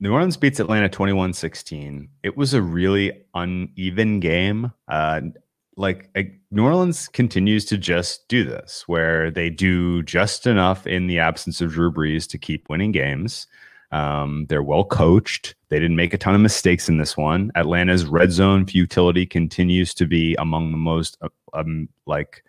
New 0.00 0.12
Orleans 0.12 0.36
beats 0.36 0.58
Atlanta 0.58 0.88
21 0.88 1.32
16. 1.32 2.08
It 2.24 2.36
was 2.36 2.54
a 2.54 2.60
really 2.60 3.12
uneven 3.34 4.18
game. 4.18 4.72
Uh, 4.88 5.20
like 5.76 6.10
uh, 6.16 6.22
New 6.50 6.64
Orleans 6.64 7.06
continues 7.06 7.64
to 7.66 7.78
just 7.78 8.26
do 8.26 8.42
this, 8.44 8.82
where 8.88 9.30
they 9.30 9.48
do 9.48 10.02
just 10.02 10.44
enough 10.44 10.88
in 10.88 11.06
the 11.06 11.20
absence 11.20 11.60
of 11.60 11.72
Drew 11.72 11.92
Brees 11.92 12.28
to 12.30 12.38
keep 12.38 12.68
winning 12.68 12.90
games. 12.90 13.46
Um, 13.92 14.46
they're 14.48 14.62
well 14.62 14.84
coached. 14.84 15.54
They 15.68 15.78
didn't 15.78 15.96
make 15.96 16.12
a 16.12 16.18
ton 16.18 16.34
of 16.34 16.40
mistakes 16.40 16.88
in 16.88 16.98
this 16.98 17.16
one. 17.16 17.52
Atlanta's 17.54 18.06
red 18.06 18.32
zone 18.32 18.66
futility 18.66 19.24
continues 19.24 19.94
to 19.94 20.04
be 20.04 20.34
among 20.40 20.72
the 20.72 20.78
most 20.78 21.16
uh, 21.22 21.28
um, 21.54 21.88
like 22.06 22.42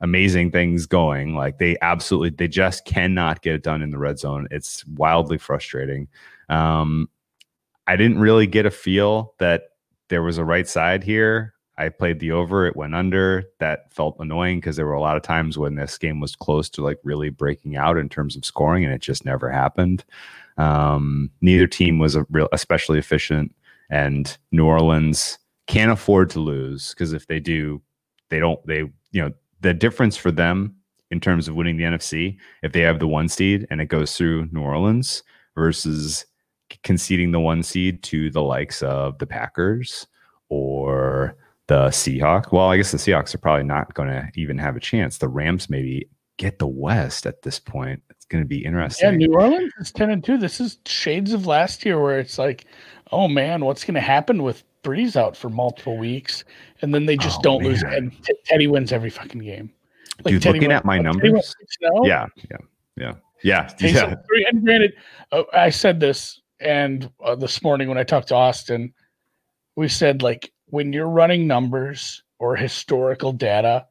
amazing 0.00 0.50
things 0.50 0.86
going. 0.86 1.34
Like 1.34 1.58
they 1.58 1.76
absolutely, 1.82 2.30
they 2.30 2.48
just 2.48 2.84
cannot 2.84 3.42
get 3.42 3.54
it 3.54 3.62
done 3.62 3.82
in 3.82 3.90
the 3.90 3.98
red 3.98 4.18
zone. 4.18 4.48
It's 4.50 4.84
wildly 4.86 5.38
frustrating. 5.38 6.08
Um, 6.48 7.08
I 7.86 7.96
didn't 7.96 8.20
really 8.20 8.46
get 8.46 8.66
a 8.66 8.70
feel 8.70 9.34
that 9.38 9.70
there 10.08 10.22
was 10.22 10.38
a 10.38 10.44
right 10.44 10.68
side 10.68 11.02
here. 11.02 11.54
I 11.78 11.88
played 11.88 12.20
the 12.20 12.32
over, 12.32 12.66
it 12.66 12.76
went 12.76 12.94
under. 12.94 13.44
That 13.58 13.92
felt 13.92 14.16
annoying 14.20 14.60
because 14.60 14.76
there 14.76 14.86
were 14.86 14.92
a 14.92 15.00
lot 15.00 15.16
of 15.16 15.22
times 15.22 15.56
when 15.56 15.76
this 15.76 15.96
game 15.96 16.20
was 16.20 16.36
close 16.36 16.68
to 16.70 16.82
like 16.82 16.98
really 17.04 17.30
breaking 17.30 17.76
out 17.76 17.96
in 17.96 18.10
terms 18.10 18.36
of 18.36 18.44
scoring, 18.44 18.84
and 18.84 18.92
it 18.92 19.00
just 19.00 19.24
never 19.24 19.50
happened. 19.50 20.04
Um, 20.58 21.30
neither 21.40 21.66
team 21.66 21.98
was 21.98 22.16
a 22.16 22.26
real 22.28 22.48
especially 22.52 22.98
efficient, 22.98 23.54
and 23.88 24.36
New 24.52 24.66
Orleans 24.66 25.38
can't 25.68 25.90
afford 25.90 26.28
to 26.30 26.40
lose 26.40 26.90
because 26.90 27.14
if 27.14 27.26
they 27.28 27.40
do, 27.40 27.80
they 28.28 28.38
don't. 28.40 28.64
They 28.66 28.80
you 29.12 29.22
know 29.22 29.32
the 29.60 29.74
difference 29.74 30.16
for 30.16 30.30
them 30.30 30.76
in 31.10 31.20
terms 31.20 31.48
of 31.48 31.54
winning 31.54 31.76
the 31.76 31.84
NFC 31.84 32.36
if 32.62 32.72
they 32.72 32.80
have 32.80 32.98
the 32.98 33.08
one 33.08 33.28
seed 33.28 33.66
and 33.70 33.80
it 33.80 33.86
goes 33.86 34.16
through 34.16 34.48
New 34.52 34.62
Orleans 34.62 35.22
versus 35.54 36.24
conceding 36.84 37.32
the 37.32 37.40
one 37.40 37.62
seed 37.62 38.02
to 38.04 38.30
the 38.30 38.42
likes 38.42 38.82
of 38.82 39.18
the 39.18 39.26
Packers 39.26 40.06
or 40.48 41.36
the 41.66 41.86
Seahawks. 41.88 42.52
Well, 42.52 42.68
I 42.68 42.76
guess 42.76 42.92
the 42.92 42.98
Seahawks 42.98 43.34
are 43.34 43.38
probably 43.38 43.64
not 43.64 43.94
going 43.94 44.08
to 44.08 44.28
even 44.34 44.58
have 44.58 44.76
a 44.76 44.80
chance. 44.80 45.18
The 45.18 45.28
Rams 45.28 45.68
maybe 45.68 46.08
get 46.36 46.58
the 46.58 46.66
West 46.66 47.26
at 47.26 47.42
this 47.42 47.58
point. 47.58 48.02
It's 48.10 48.24
going 48.24 48.42
to 48.42 48.48
be 48.48 48.64
interesting. 48.64 49.08
Yeah, 49.08 49.16
New 49.16 49.34
Orleans 49.34 49.72
is 49.78 49.92
ten 49.92 50.10
and 50.10 50.24
two. 50.24 50.38
This 50.38 50.60
is 50.60 50.78
shades 50.86 51.32
of 51.32 51.46
last 51.46 51.84
year 51.84 52.00
where 52.00 52.18
it's 52.18 52.38
like, 52.38 52.64
oh 53.12 53.28
man, 53.28 53.64
what's 53.64 53.84
going 53.84 53.94
to 53.94 54.00
happen 54.00 54.42
with 54.42 54.64
Brees 54.82 55.16
out 55.16 55.36
for 55.36 55.48
multiple 55.50 55.98
weeks, 55.98 56.44
and 56.82 56.94
then 56.94 57.06
they 57.06 57.16
just 57.16 57.38
Oh, 57.40 57.42
don't 57.42 57.62
lose. 57.64 57.82
And 57.82 58.12
T- 58.24 58.34
Teddy 58.44 58.66
wins 58.66 58.92
every 58.92 59.10
fucking 59.10 59.40
game. 59.42 59.70
Dude, 60.24 60.42
Teddy 60.42 60.58
looking 60.58 60.68
went- 60.68 60.78
at 60.78 60.84
my 60.84 60.98
numbers, 60.98 61.54
yeah, 62.04 62.26
yeah, 62.50 62.56
yeah, 62.96 63.12
yeah, 63.42 63.64
Taysom 63.78 63.94
yeah. 63.94 64.08
Hill- 64.08 64.46
And 64.50 64.64
granted, 64.64 64.92
uh, 65.32 65.42
I 65.52 65.70
said 65.70 66.00
this, 66.00 66.40
and 66.60 67.10
uh, 67.24 67.34
this 67.36 67.62
morning 67.62 67.88
when 67.88 67.96
I 67.98 68.04
talked 68.04 68.28
to 68.28 68.34
Austin, 68.34 68.92
we 69.76 69.88
said 69.88 70.22
like 70.22 70.52
when 70.66 70.92
you're 70.92 71.08
running 71.08 71.46
numbers 71.46 72.22
or 72.38 72.54
historical 72.56 73.32
data, 73.32 73.86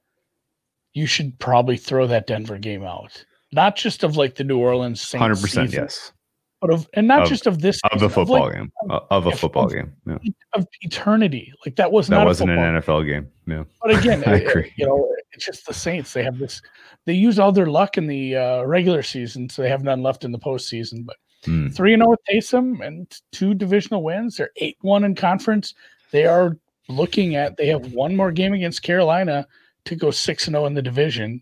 you 0.94 1.06
should 1.08 1.38
probably 1.40 1.78
throw 1.78 2.08
that 2.08 2.28
Denver 2.28 2.58
game 2.58 2.84
out. 2.84 3.24
Not 3.52 3.76
just 3.76 4.04
of 4.04 4.18
like 4.18 4.36
the 4.36 4.44
New 4.44 4.60
Orleans 4.60 5.02
Saints, 5.02 5.22
Hundred 5.22 5.42
percent, 5.42 5.70
season, 5.72 5.84
yes. 5.86 6.12
But 6.62 6.72
of 6.72 6.88
and 6.94 7.08
not 7.08 7.24
Of- 7.24 7.30
just 7.30 7.48
of 7.48 7.62
this 7.62 7.80
Of 7.92 8.00
the 8.00 8.10
football 8.10 8.42
like, 8.42 8.54
game, 8.54 8.72
of 8.90 9.26
a 9.28 9.32
football 9.32 9.66
of- 9.66 9.74
game. 9.74 9.94
Yeah. 10.06 10.18
of 10.54 10.68
eternity. 10.82 11.54
Like 11.66 11.76
that 11.78 11.92
was 11.92 12.08
That 12.08 12.18
not 12.18 12.26
wasn't 12.26 12.52
an 12.52 12.58
NFL 12.82 13.06
game. 13.08 13.30
Yeah, 13.48 13.64
But 13.82 13.98
again, 14.00 14.24
I 14.28 14.36
it- 14.36 14.48
it- 14.56 14.72
you 14.76 14.86
know, 14.86 15.14
it's 15.32 15.46
just 15.46 15.66
the 15.66 15.74
Saints. 15.74 16.14
They 16.14 16.24
have 16.24 16.38
this. 16.38 16.62
They 17.06 17.14
use 17.14 17.40
all 17.40 17.52
their 17.52 17.68
luck 17.68 17.98
in 17.98 18.08
the 18.08 18.36
uh, 18.36 18.64
regular 18.64 19.02
season, 19.04 19.50
so 19.50 19.62
they 19.62 19.70
have 19.70 19.84
none 19.84 20.04
left 20.04 20.24
in 20.26 20.32
the 20.32 20.40
postseason. 20.40 21.06
But 21.06 21.16
Hmm. 21.46 21.70
three 21.70 21.94
and 21.94 22.02
zero 22.02 22.10
with 22.10 22.20
Taysom 22.30 22.86
and 22.86 23.08
two 23.32 23.54
divisional 23.54 24.04
wins. 24.04 24.36
They're 24.36 24.52
eight 24.58 24.78
one 24.82 25.06
in 25.06 25.16
conference. 25.16 25.74
They 26.12 26.26
are 26.26 26.58
looking 26.90 27.36
at. 27.38 27.56
They 27.56 27.68
have 27.68 27.94
one 27.94 28.14
more 28.16 28.32
game 28.32 28.52
against 28.54 28.84
Carolina 28.84 29.48
to 29.86 29.96
go 29.96 30.12
six 30.12 30.48
and 30.48 30.54
zero 30.56 30.66
in 30.66 30.74
the 30.74 30.82
division. 30.82 31.42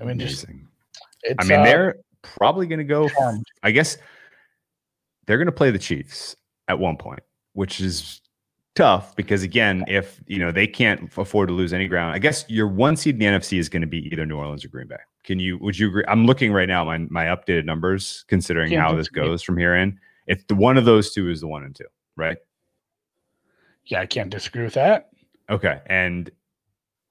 I 0.00 0.04
mean, 0.04 0.18
just 0.18 0.42
amazing. 0.44 0.66
it's. 1.22 1.44
I 1.44 1.48
mean, 1.48 1.60
uh, 1.60 1.64
they're 1.64 1.96
probably 2.22 2.66
going 2.66 2.80
to 2.80 2.84
go. 2.84 3.08
charmed. 3.08 3.44
I 3.62 3.70
guess 3.70 3.96
they're 5.28 5.36
going 5.38 5.46
to 5.46 5.52
play 5.52 5.70
the 5.70 5.78
Chiefs 5.78 6.34
at 6.68 6.78
one 6.78 6.96
point, 6.96 7.20
which 7.52 7.80
is 7.80 8.22
tough 8.74 9.14
because 9.14 9.42
again, 9.42 9.84
if 9.88 10.20
you 10.26 10.38
know 10.38 10.50
they 10.50 10.66
can't 10.66 11.12
afford 11.16 11.48
to 11.48 11.54
lose 11.54 11.72
any 11.72 11.86
ground, 11.86 12.14
I 12.14 12.18
guess 12.18 12.44
your 12.48 12.66
one 12.66 12.96
seed 12.96 13.14
in 13.14 13.18
the 13.20 13.26
NFC 13.38 13.58
is 13.58 13.68
going 13.68 13.82
to 13.82 13.86
be 13.86 14.08
either 14.10 14.24
New 14.24 14.38
Orleans 14.38 14.64
or 14.64 14.68
Green 14.68 14.88
Bay. 14.88 14.96
Can 15.24 15.38
you? 15.38 15.58
Would 15.58 15.78
you 15.78 15.88
agree? 15.88 16.04
I'm 16.08 16.24
looking 16.24 16.50
right 16.52 16.66
now 16.68 16.84
my 16.84 16.98
my 17.10 17.26
updated 17.26 17.66
numbers, 17.66 18.24
considering 18.28 18.72
Yeah, 18.72 18.80
how 18.80 18.94
this 18.96 19.08
goes 19.08 19.42
from 19.42 19.58
here 19.58 19.76
in. 19.76 20.00
If 20.26 20.46
the 20.46 20.54
one 20.54 20.78
of 20.78 20.86
those 20.86 21.12
two 21.12 21.28
is 21.28 21.40
the 21.42 21.46
one 21.48 21.62
and 21.62 21.74
two, 21.76 21.84
right? 22.16 22.38
yeah, 23.84 24.00
I 24.00 24.06
can't 24.06 24.30
disagree 24.30 24.64
with 24.64 24.74
that. 24.74 25.10
Okay, 25.50 25.80
and 25.86 26.30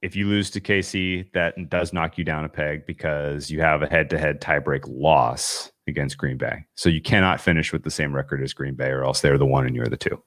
if 0.01 0.15
you 0.15 0.27
lose 0.27 0.49
to 0.51 0.61
KC, 0.61 1.31
that 1.33 1.69
does 1.69 1.91
knock 1.93 2.17
you 2.17 2.23
down 2.23 2.45
a 2.45 2.49
peg 2.49 2.85
because 2.85 3.49
you 3.49 3.61
have 3.61 3.81
a 3.81 3.87
head-to-head 3.87 4.41
tiebreak 4.41 4.83
loss 4.87 5.71
against 5.87 6.17
Green 6.17 6.37
Bay. 6.37 6.65
So 6.75 6.89
you 6.89 7.01
cannot 7.01 7.41
finish 7.41 7.73
with 7.73 7.83
the 7.83 7.89
same 7.91 8.13
record 8.15 8.43
as 8.43 8.53
Green 8.53 8.75
Bay, 8.75 8.89
or 8.89 9.03
else 9.03 9.21
they're 9.21 9.37
the 9.37 9.45
one 9.45 9.65
and 9.65 9.75
you're 9.75 9.87
the 9.87 9.97
two. 9.97 10.21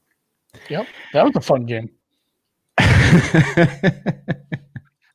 Yep, 0.68 0.86
that 1.12 1.24
was 1.24 1.36
a 1.36 1.40
fun 1.40 1.66
game. 1.66 1.90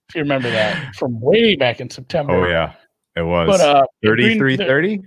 If 0.09 0.13
you 0.15 0.21
remember 0.21 0.49
that 0.51 0.95
from 0.95 1.19
way 1.19 1.55
back 1.55 1.81
in 1.81 1.89
September. 1.89 2.33
oh 2.33 2.47
yeah, 2.47 2.73
it 3.17 3.23
was 3.23 3.49
But 3.49 3.59
uh, 3.59 3.85
33 4.05 4.55
30. 4.55 5.01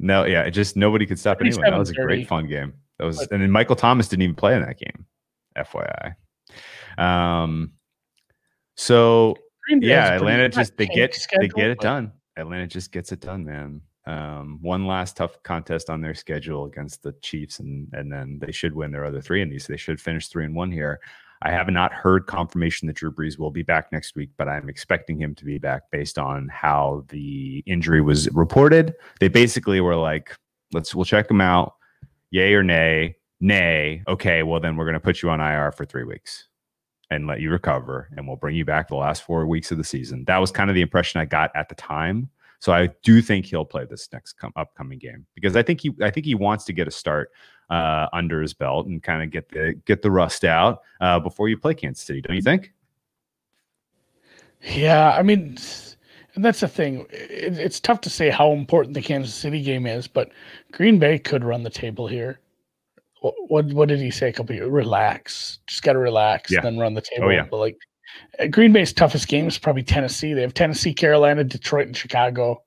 No, 0.00 0.24
yeah, 0.24 0.42
it 0.42 0.50
just 0.50 0.76
nobody 0.76 1.06
could 1.06 1.18
stop 1.20 1.38
anyone. 1.40 1.62
That 1.62 1.78
was 1.78 1.90
a 1.90 1.94
great 1.94 2.26
fun 2.26 2.48
game. 2.48 2.74
That 2.98 3.04
was, 3.04 3.18
But- 3.18 3.30
and 3.32 3.42
then 3.42 3.50
Michael 3.52 3.76
Thomas 3.76 4.08
didn't 4.08 4.22
even 4.22 4.34
play 4.34 4.54
in 4.56 4.62
that 4.62 4.76
game. 4.78 5.06
FYI. 5.56 6.14
Um, 6.98 7.72
so 8.80 9.36
Green 9.66 9.80
Bay 9.80 9.88
has 9.88 10.08
yeah, 10.08 10.16
Atlanta 10.16 10.48
just 10.48 10.76
they 10.78 10.86
get 10.86 11.14
they 11.38 11.48
get 11.48 11.70
it 11.70 11.80
done. 11.80 12.12
Atlanta 12.38 12.66
just 12.66 12.92
gets 12.92 13.12
it 13.12 13.20
done, 13.20 13.44
man. 13.44 13.82
Um, 14.06 14.58
one 14.62 14.86
last 14.86 15.18
tough 15.18 15.42
contest 15.42 15.90
on 15.90 16.00
their 16.00 16.14
schedule 16.14 16.64
against 16.64 17.02
the 17.02 17.12
Chiefs, 17.20 17.58
and 17.58 17.88
and 17.92 18.10
then 18.10 18.38
they 18.40 18.52
should 18.52 18.74
win 18.74 18.90
their 18.90 19.04
other 19.04 19.20
three 19.20 19.42
in 19.42 19.50
these. 19.50 19.66
They 19.66 19.76
should 19.76 20.00
finish 20.00 20.28
three 20.28 20.46
and 20.46 20.54
one 20.54 20.72
here. 20.72 20.98
I 21.42 21.50
have 21.50 21.68
not 21.68 21.92
heard 21.92 22.26
confirmation 22.26 22.86
that 22.86 22.96
Drew 22.96 23.12
Brees 23.12 23.38
will 23.38 23.50
be 23.50 23.62
back 23.62 23.92
next 23.92 24.16
week, 24.16 24.30
but 24.38 24.48
I'm 24.48 24.70
expecting 24.70 25.20
him 25.20 25.34
to 25.34 25.44
be 25.44 25.58
back 25.58 25.82
based 25.90 26.18
on 26.18 26.48
how 26.48 27.04
the 27.08 27.62
injury 27.66 28.00
was 28.00 28.30
reported. 28.30 28.94
They 29.20 29.28
basically 29.28 29.82
were 29.82 29.96
like, 29.96 30.34
"Let's 30.72 30.94
we'll 30.94 31.04
check 31.04 31.30
him 31.30 31.42
out, 31.42 31.74
yay 32.30 32.54
or 32.54 32.62
nay, 32.62 33.16
nay. 33.40 34.02
Okay, 34.08 34.42
well 34.42 34.60
then 34.60 34.76
we're 34.76 34.86
going 34.86 34.94
to 34.94 35.00
put 35.00 35.20
you 35.20 35.28
on 35.28 35.40
IR 35.40 35.70
for 35.72 35.84
three 35.84 36.04
weeks." 36.04 36.46
And 37.10 37.26
let 37.26 37.40
you 37.40 37.50
recover 37.50 38.08
and 38.16 38.26
we'll 38.26 38.36
bring 38.36 38.56
you 38.56 38.64
back 38.64 38.88
the 38.88 38.94
last 38.94 39.22
four 39.22 39.46
weeks 39.46 39.70
of 39.70 39.78
the 39.78 39.84
season. 39.84 40.24
That 40.24 40.38
was 40.38 40.50
kind 40.50 40.70
of 40.70 40.74
the 40.74 40.82
impression 40.82 41.20
I 41.20 41.24
got 41.24 41.50
at 41.54 41.68
the 41.68 41.74
time. 41.74 42.30
So 42.60 42.72
I 42.72 42.88
do 43.02 43.22
think 43.22 43.46
he'll 43.46 43.64
play 43.64 43.84
this 43.84 44.08
next 44.12 44.34
com- 44.34 44.52
upcoming 44.54 44.98
game 44.98 45.26
because 45.34 45.56
I 45.56 45.62
think 45.62 45.80
he 45.80 45.92
I 46.02 46.10
think 46.10 46.26
he 46.26 46.34
wants 46.34 46.64
to 46.66 46.72
get 46.72 46.86
a 46.86 46.90
start 46.90 47.32
uh, 47.70 48.06
under 48.12 48.42
his 48.42 48.52
belt 48.52 48.86
and 48.86 49.02
kind 49.02 49.22
of 49.22 49.30
get 49.30 49.48
the 49.48 49.74
get 49.86 50.02
the 50.02 50.10
rust 50.10 50.44
out 50.44 50.82
uh, 51.00 51.18
before 51.18 51.48
you 51.48 51.56
play 51.56 51.74
Kansas 51.74 52.04
City. 52.04 52.20
Don't 52.20 52.36
you 52.36 52.42
think? 52.42 52.72
Yeah, 54.62 55.12
I 55.16 55.22
mean, 55.22 55.56
and 56.34 56.44
that's 56.44 56.60
the 56.60 56.68
thing. 56.68 57.06
It, 57.10 57.58
it's 57.58 57.80
tough 57.80 58.02
to 58.02 58.10
say 58.10 58.28
how 58.28 58.52
important 58.52 58.92
the 58.94 59.00
Kansas 59.00 59.34
City 59.34 59.62
game 59.62 59.86
is, 59.86 60.06
but 60.06 60.30
Green 60.72 60.98
Bay 60.98 61.18
could 61.18 61.44
run 61.44 61.62
the 61.62 61.70
table 61.70 62.06
here. 62.06 62.40
What 63.20 63.34
what, 63.48 63.66
what 63.72 63.88
did 63.88 64.00
he 64.00 64.10
say 64.10 64.28
a 64.28 64.32
couple 64.32 64.54
years? 64.54 64.68
Relax, 64.68 65.58
just 65.66 65.82
got 65.82 65.92
to 65.94 65.98
relax, 65.98 66.50
Yeah. 66.50 66.60
then 66.62 66.78
run 66.78 66.94
the 66.94 67.02
table. 67.02 67.26
Oh, 67.26 67.30
yeah. 67.30 67.46
But 67.50 67.58
like 67.58 67.76
uh, 68.38 68.46
Green 68.46 68.72
Bay's 68.72 68.92
toughest 68.92 69.28
game 69.28 69.46
is 69.46 69.58
probably 69.58 69.82
Tennessee. 69.82 70.32
They 70.32 70.40
have 70.42 70.54
Tennessee, 70.54 70.94
Carolina, 70.94 71.44
Detroit, 71.44 71.86
and 71.86 71.96
Chicago, 71.96 72.62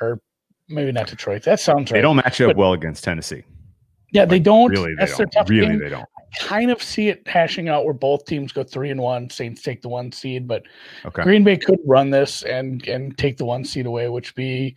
or 0.00 0.20
maybe 0.68 0.92
not 0.92 1.06
Detroit. 1.06 1.42
That 1.44 1.60
sounds 1.60 1.90
right. 1.90 1.98
They 1.98 2.02
don't 2.02 2.16
match 2.16 2.40
up 2.40 2.48
But- 2.50 2.56
well 2.56 2.72
against 2.72 3.04
Tennessee. 3.04 3.44
yeah, 4.12 4.24
they 4.24 4.40
don't. 4.40 4.70
Really, 4.70 4.90
they 4.94 5.04
That's 5.06 5.16
don't. 5.18 5.30
tough 5.30 5.48
Really, 5.48 5.66
game. 5.68 5.78
they 5.78 5.88
don't. 5.88 6.08
Kind 6.40 6.70
of 6.70 6.82
see 6.82 7.08
it 7.08 7.26
hashing 7.26 7.68
out 7.68 7.84
where 7.84 7.94
both 7.94 8.26
teams 8.26 8.52
go 8.52 8.62
three 8.64 8.90
and 8.90 9.00
one. 9.00 9.30
Saints 9.30 9.62
take 9.62 9.80
the 9.80 9.88
one 9.88 10.10
seed, 10.12 10.46
but 10.48 10.64
Okay. 11.06 11.22
Green 11.22 11.44
Bay 11.44 11.56
could 11.56 11.78
run 11.86 12.10
this 12.10 12.42
and 12.42 12.86
and 12.88 13.16
take 13.16 13.36
the 13.38 13.44
one 13.46 13.64
seed 13.64 13.86
away, 13.86 14.08
which 14.08 14.34
be, 14.34 14.74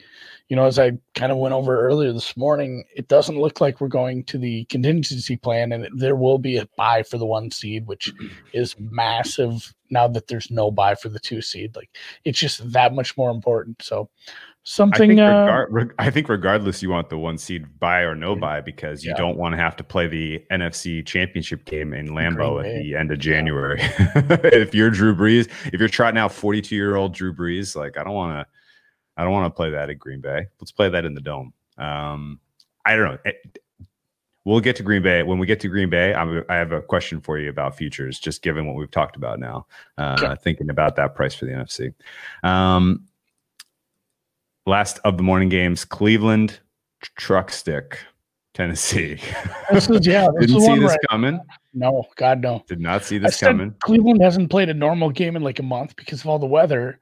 you 0.49 0.55
know, 0.55 0.65
as 0.65 0.77
I 0.79 0.91
kind 1.15 1.31
of 1.31 1.37
went 1.37 1.53
over 1.53 1.79
earlier 1.79 2.11
this 2.11 2.35
morning, 2.35 2.83
it 2.95 3.07
doesn't 3.07 3.39
look 3.39 3.61
like 3.61 3.79
we're 3.79 3.87
going 3.87 4.23
to 4.25 4.37
the 4.37 4.65
contingency 4.65 5.37
plan, 5.37 5.71
and 5.71 5.87
there 5.95 6.15
will 6.15 6.39
be 6.39 6.57
a 6.57 6.67
bye 6.75 7.03
for 7.03 7.17
the 7.19 7.25
one 7.25 7.51
seed, 7.51 7.85
which 7.87 8.11
is 8.53 8.75
massive 8.79 9.73
now 9.91 10.07
that 10.07 10.27
there's 10.27 10.49
no 10.51 10.69
bye 10.71 10.95
for 10.95 11.09
the 11.09 11.19
two 11.19 11.41
seed. 11.41 11.75
Like 11.75 11.89
it's 12.25 12.39
just 12.39 12.71
that 12.73 12.93
much 12.93 13.15
more 13.15 13.29
important. 13.31 13.81
So 13.83 14.09
I 14.27 14.31
something. 14.63 15.09
think, 15.09 15.19
uh, 15.19 15.23
regar- 15.47 15.67
reg- 15.69 15.93
I 15.99 16.09
think 16.11 16.29
regardless, 16.29 16.81
you 16.83 16.89
want 16.89 17.09
the 17.09 17.17
one 17.17 17.37
seed 17.37 17.79
bye 17.79 18.01
or 18.01 18.13
no 18.15 18.35
bye 18.35 18.61
because 18.61 19.03
you 19.03 19.11
Yeah. 19.11 19.17
don't 19.17 19.37
want 19.37 19.53
to 19.53 19.57
have 19.57 19.75
to 19.77 19.83
play 19.83 20.07
the 20.07 20.43
NFC 20.51 21.05
Championship 21.05 21.65
game 21.65 21.93
in 21.93 22.07
Lambeau 22.09 22.59
at 22.63 22.81
the 22.83 22.95
end 22.95 23.11
of 23.11 23.19
January. 23.19 23.79
if 23.81 24.73
you're 24.75 24.89
Drew 24.89 25.15
Brees, 25.15 25.47
if 25.73 25.79
you're 25.79 25.89
trotting 25.89 26.17
out 26.19 26.31
42 26.31 26.75
year 26.75 26.95
old 26.95 27.13
Drew 27.13 27.33
Brees, 27.33 27.75
like 27.75 27.97
I 27.97 28.03
don't 28.03 28.13
want 28.13 28.39
to, 28.39 28.45
I 29.19 29.23
don't 29.23 29.33
want 29.33 29.45
to 29.53 29.55
play 29.55 29.69
that 29.71 29.89
at 29.89 29.99
Green 29.99 30.21
Bay. 30.21 30.47
Let's 30.61 30.71
play 30.71 30.87
that 30.87 31.03
in 31.03 31.13
the 31.13 31.19
dome. 31.19 31.51
Um, 31.77 32.39
I 32.85 32.95
don't 32.95 33.11
know. 33.11 33.17
It- 33.25 33.59
we'll 34.45 34.61
get 34.61 34.77
to 34.77 34.83
Green 34.83 35.03
Bay 35.03 35.21
when 35.23 35.37
we 35.39 35.45
get 35.45 35.59
to 35.59 35.67
Green 35.67 35.89
Bay. 35.89 36.13
I'm, 36.13 36.43
I 36.49 36.55
have 36.55 36.71
a 36.71 36.81
question 36.81 37.19
for 37.19 37.37
you 37.37 37.49
about 37.49 37.75
futures, 37.75 38.17
just 38.17 38.41
given 38.41 38.65
what 38.65 38.77
we've 38.77 38.89
talked 38.89 39.17
about 39.17 39.37
now. 39.39 39.67
Uh. 39.97 40.35
Thinking 40.37 40.69
about 40.69 40.95
that 40.95 41.15
price 41.15 41.35
for 41.35 41.45
the 41.45 41.51
NFC. 41.51 41.93
Um, 42.43 43.05
last 44.65 44.99
of 45.03 45.17
the 45.17 45.23
morning 45.23 45.49
games 45.49 45.83
cleveland 45.83 46.59
truck 47.17 47.49
stick 47.51 47.99
tennessee 48.53 49.19
This 49.71 49.89
is 49.89 50.05
yeah. 50.05 50.27
This 50.37 50.47
didn't 50.51 50.61
see 50.61 50.79
this 50.79 50.91
I- 50.93 50.97
coming 51.09 51.39
no, 51.73 52.05
God 52.15 52.41
no. 52.41 52.63
did 52.67 52.79
not 52.79 53.03
see 53.03 53.17
this 53.17 53.39
coming 53.39 53.73
Cleveland 53.79 54.21
hasn't 54.21 54.49
played 54.49 54.69
a 54.69 54.73
normal 54.73 55.09
game 55.11 55.35
in 55.35 55.43
like 55.43 55.59
a 55.59 55.63
month 55.63 55.95
because 55.95 56.21
of 56.21 56.27
all 56.27 56.39
the 56.39 56.45
weather. 56.47 56.99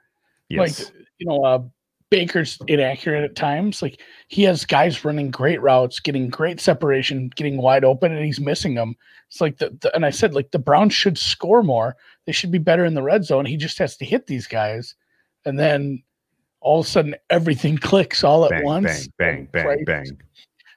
yes 0.49 0.79
Like 0.85 0.93
you 1.19 1.25
know, 1.27 1.43
uh, 1.43 1.59
Baker's 2.09 2.57
inaccurate 2.67 3.23
at 3.23 3.35
times. 3.35 3.81
Like 3.81 4.01
he 4.27 4.43
has 4.43 4.65
guys 4.65 5.03
running 5.03 5.31
great 5.31 5.61
routes, 5.61 5.99
getting 5.99 6.29
great 6.29 6.59
separation, 6.59 7.29
getting 7.35 7.57
wide 7.57 7.83
open, 7.83 8.13
and 8.13 8.25
he's 8.25 8.39
missing 8.39 8.75
them. 8.75 8.95
It's 9.29 9.41
like 9.41 9.57
the, 9.57 9.77
the 9.81 9.93
and 9.95 10.05
I 10.05 10.09
said 10.09 10.33
like 10.33 10.51
the 10.51 10.59
Browns 10.59 10.93
should 10.93 11.17
score 11.17 11.63
more. 11.63 11.95
They 12.25 12.31
should 12.31 12.51
be 12.51 12.59
better 12.59 12.85
in 12.85 12.93
the 12.93 13.03
red 13.03 13.25
zone. 13.25 13.45
He 13.45 13.57
just 13.57 13.77
has 13.79 13.97
to 13.97 14.05
hit 14.05 14.27
these 14.27 14.47
guys, 14.47 14.95
and 15.45 15.59
then 15.59 16.01
all 16.61 16.79
of 16.79 16.85
a 16.85 16.89
sudden 16.89 17.15
everything 17.29 17.77
clicks 17.81 18.23
all 18.23 18.45
at 18.45 18.51
bang 18.51 18.63
once. 18.63 19.07
bang 19.17 19.47
bang 19.51 19.51
bang 19.51 19.65
Right. 19.65 19.85
bang 19.85 20.05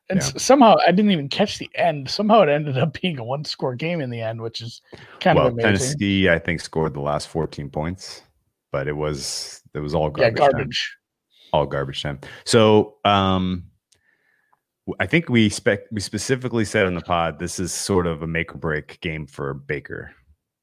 And 0.08 0.20
yeah. 0.20 0.28
somehow 0.36 0.76
I 0.84 0.90
didn't 0.90 1.12
even 1.12 1.28
catch 1.28 1.58
the 1.58 1.70
end. 1.76 2.10
Somehow 2.10 2.42
it 2.42 2.48
ended 2.48 2.76
up 2.76 2.92
being 3.00 3.18
a 3.18 3.24
one 3.24 3.44
score 3.44 3.76
game 3.76 4.00
in 4.00 4.10
the 4.10 4.20
end, 4.20 4.40
which 4.42 4.60
is 4.60 4.82
kind 5.20 5.38
well, 5.38 5.46
of 5.46 5.52
amazing. 5.52 5.70
Tennessee, 5.76 6.28
I 6.28 6.40
think, 6.40 6.60
scored 6.60 6.94
the 6.94 7.00
last 7.00 7.28
14 7.28 7.70
points, 7.70 8.22
but 8.72 8.88
it 8.88 8.96
was 8.96 9.62
it 9.74 9.78
was 9.78 9.94
all 9.94 10.10
garbage. 10.10 10.40
Yeah, 10.40 10.50
garbage. 10.50 10.96
Time. 10.96 10.99
All 11.52 11.66
garbage 11.66 12.02
time. 12.02 12.20
So 12.44 12.96
um 13.04 13.64
I 14.98 15.06
think 15.06 15.28
we 15.28 15.48
spec 15.48 15.80
we 15.92 16.00
specifically 16.00 16.64
said 16.64 16.86
on 16.86 16.94
the 16.94 17.00
pod 17.00 17.38
this 17.38 17.60
is 17.60 17.72
sort 17.72 18.06
of 18.06 18.22
a 18.22 18.26
make 18.26 18.54
or 18.54 18.58
break 18.58 19.00
game 19.00 19.26
for 19.26 19.54
Baker, 19.54 20.12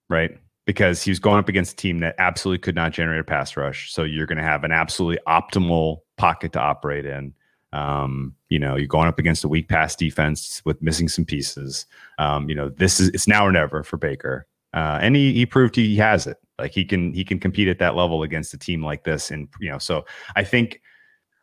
right? 0.10 0.38
Because 0.66 1.02
he 1.02 1.12
was 1.12 1.20
going 1.20 1.40
up 1.40 1.48
against 1.48 1.74
a 1.74 1.76
team 1.78 2.00
that 2.00 2.16
absolutely 2.18 2.60
could 2.60 2.76
not 2.76 2.92
generate 2.92 3.22
a 3.22 3.24
pass 3.24 3.56
rush. 3.56 3.94
So 3.94 4.04
you're 4.04 4.26
going 4.26 4.38
to 4.38 4.44
have 4.44 4.66
an 4.66 4.72
absolutely 4.72 5.20
optimal 5.26 6.00
pocket 6.18 6.52
to 6.54 6.60
operate 6.60 7.06
in. 7.06 7.34
Um, 7.72 8.36
you 8.50 8.60
know, 8.60 8.76
you're 8.76 8.88
going 8.88 9.08
up 9.08 9.20
against 9.20 9.44
a 9.44 9.48
weak 9.48 9.70
pass 9.70 9.96
defense 9.96 10.62
with 10.66 10.82
missing 10.82 11.08
some 11.08 11.24
pieces. 11.26 11.86
Um, 12.18 12.50
you 12.50 12.56
know, 12.56 12.70
this 12.70 13.00
is 13.00 13.10
it's 13.10 13.28
now 13.28 13.46
or 13.46 13.52
never 13.52 13.84
for 13.84 13.98
Baker. 13.98 14.46
Uh, 14.74 15.00
and 15.02 15.16
he, 15.16 15.34
he 15.34 15.46
proved 15.46 15.76
he 15.76 15.96
has 15.98 16.28
it. 16.28 16.38
Like 16.60 16.72
he 16.72 16.86
can 16.86 17.14
he 17.14 17.24
can 17.24 17.40
compete 17.40 17.68
at 17.68 17.80
that 17.80 17.96
level 17.96 18.24
against 18.24 18.54
a 18.54 18.58
team 18.58 18.84
like 18.84 19.04
this. 19.04 19.32
And 19.32 19.48
you 19.60 19.70
know, 19.70 19.78
so 19.78 20.06
I 20.36 20.44
think, 20.44 20.82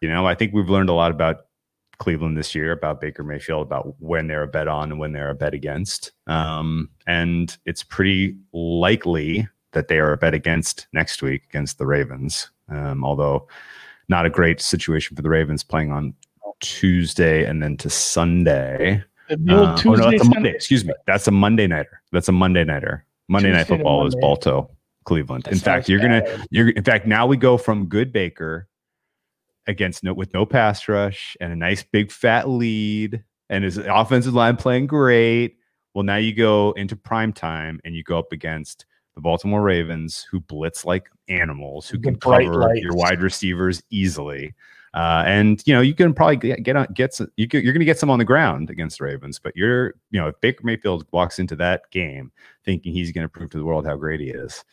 you 0.00 0.08
know, 0.08 0.26
I 0.26 0.34
think 0.34 0.52
we've 0.52 0.68
learned 0.68 0.88
a 0.88 0.94
lot 0.94 1.10
about 1.10 1.46
Cleveland 1.98 2.36
this 2.36 2.54
year 2.54 2.72
about 2.72 3.00
Baker 3.00 3.22
Mayfield, 3.22 3.66
about 3.66 3.94
when 4.00 4.26
they're 4.26 4.42
a 4.42 4.48
bet 4.48 4.68
on 4.68 4.90
and 4.90 4.98
when 4.98 5.12
they're 5.12 5.30
a 5.30 5.34
bet 5.34 5.54
against. 5.54 6.12
Um, 6.26 6.90
and 7.06 7.56
it's 7.66 7.82
pretty 7.82 8.36
likely 8.52 9.48
that 9.72 9.88
they 9.88 9.98
are 9.98 10.12
a 10.12 10.16
bet 10.16 10.34
against 10.34 10.86
next 10.92 11.22
week 11.22 11.44
against 11.44 11.78
the 11.78 11.86
Ravens. 11.86 12.50
Um, 12.68 13.04
although 13.04 13.46
not 14.08 14.26
a 14.26 14.30
great 14.30 14.60
situation 14.60 15.16
for 15.16 15.22
the 15.22 15.28
Ravens 15.28 15.62
playing 15.62 15.92
on 15.92 16.14
Tuesday 16.60 17.44
and 17.44 17.62
then 17.62 17.76
to 17.78 17.90
Sunday. 17.90 19.02
Uh, 19.30 19.34
oh 19.86 19.92
no, 19.92 20.10
that's 20.10 20.22
a 20.22 20.28
Monday. 20.28 20.50
Excuse 20.50 20.84
me. 20.84 20.94
That's 21.06 21.26
a 21.26 21.30
Monday 21.30 21.66
nighter. 21.66 22.02
That's 22.12 22.28
a 22.28 22.32
Monday 22.32 22.64
nighter. 22.64 23.04
Monday 23.28 23.48
Tuesday 23.48 23.58
night 23.58 23.66
football 23.66 24.06
is 24.06 24.14
Balto, 24.16 24.70
Cleveland. 25.04 25.44
That 25.44 25.52
in 25.52 25.58
fact, 25.58 25.88
you're 25.88 26.00
bad. 26.00 26.26
gonna 26.26 26.46
you're 26.50 26.70
in 26.70 26.84
fact 26.84 27.06
now 27.06 27.26
we 27.26 27.36
go 27.36 27.56
from 27.56 27.86
good 27.86 28.12
Baker 28.12 28.68
against 29.66 30.04
no 30.04 30.12
with 30.12 30.32
no 30.34 30.44
pass 30.44 30.88
rush 30.88 31.36
and 31.40 31.52
a 31.52 31.56
nice 31.56 31.82
big 31.82 32.10
fat 32.10 32.48
lead 32.48 33.22
and 33.50 33.64
his 33.64 33.78
offensive 33.78 34.34
line 34.34 34.56
playing 34.56 34.86
great. 34.86 35.56
Well, 35.94 36.04
now 36.04 36.16
you 36.16 36.34
go 36.34 36.72
into 36.72 36.96
prime 36.96 37.32
time 37.32 37.80
and 37.84 37.94
you 37.94 38.02
go 38.02 38.18
up 38.18 38.32
against 38.32 38.86
the 39.14 39.20
Baltimore 39.20 39.62
Ravens, 39.62 40.26
who 40.28 40.40
blitz 40.40 40.84
like 40.84 41.08
animals, 41.28 41.88
who 41.88 41.98
can 41.98 42.16
cover 42.16 42.42
lights. 42.42 42.80
your 42.80 42.94
wide 42.94 43.22
receivers 43.22 43.82
easily. 43.90 44.54
Uh, 44.92 45.24
and 45.26 45.60
you 45.66 45.74
know 45.74 45.80
you 45.80 45.94
can 45.94 46.14
probably 46.14 46.36
get 46.36 46.62
get 46.62 46.76
on 46.76 46.86
get 46.94 47.12
some, 47.12 47.26
you 47.36 47.48
you're 47.52 47.62
going 47.62 47.80
to 47.80 47.84
get 47.84 47.98
some 47.98 48.10
on 48.10 48.18
the 48.20 48.24
ground 48.24 48.70
against 48.70 48.98
the 48.98 49.04
Ravens, 49.04 49.40
but 49.40 49.52
you're 49.56 49.94
you 50.12 50.20
know 50.20 50.28
if 50.28 50.40
Baker 50.40 50.64
Mayfield 50.64 51.04
walks 51.10 51.40
into 51.40 51.56
that 51.56 51.90
game 51.90 52.30
thinking 52.64 52.92
he's 52.92 53.10
going 53.10 53.24
to 53.24 53.28
prove 53.28 53.50
to 53.50 53.58
the 53.58 53.64
world 53.64 53.86
how 53.86 53.96
great 53.96 54.20
he 54.20 54.28
is, 54.28 54.64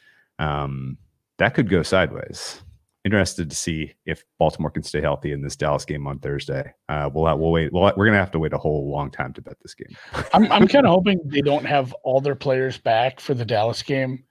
um, 0.41 0.97
that 1.37 1.53
could 1.53 1.69
go 1.69 1.83
sideways. 1.83 2.61
Interested 3.03 3.49
to 3.49 3.55
see 3.55 3.93
if 4.05 4.23
Baltimore 4.37 4.69
can 4.69 4.83
stay 4.83 5.01
healthy 5.01 5.31
in 5.31 5.41
this 5.41 5.55
Dallas 5.55 5.85
game 5.85 6.05
on 6.05 6.19
Thursday. 6.19 6.71
Uh, 6.87 7.09
we'll 7.11 7.35
we'll 7.37 7.51
wait. 7.51 7.73
We'll, 7.73 7.81
we're 7.81 8.05
going 8.05 8.13
to 8.13 8.19
have 8.19 8.31
to 8.31 8.39
wait 8.39 8.53
a 8.53 8.59
whole 8.59 8.91
long 8.91 9.09
time 9.09 9.33
to 9.33 9.41
bet 9.41 9.57
this 9.61 9.73
game. 9.73 9.95
I'm 10.33 10.51
I'm 10.51 10.67
kind 10.67 10.85
of 10.85 10.91
hoping 10.91 11.19
they 11.25 11.41
don't 11.41 11.65
have 11.65 11.93
all 12.03 12.21
their 12.21 12.35
players 12.35 12.77
back 12.77 13.19
for 13.19 13.33
the 13.33 13.45
Dallas 13.45 13.81
game 13.81 14.23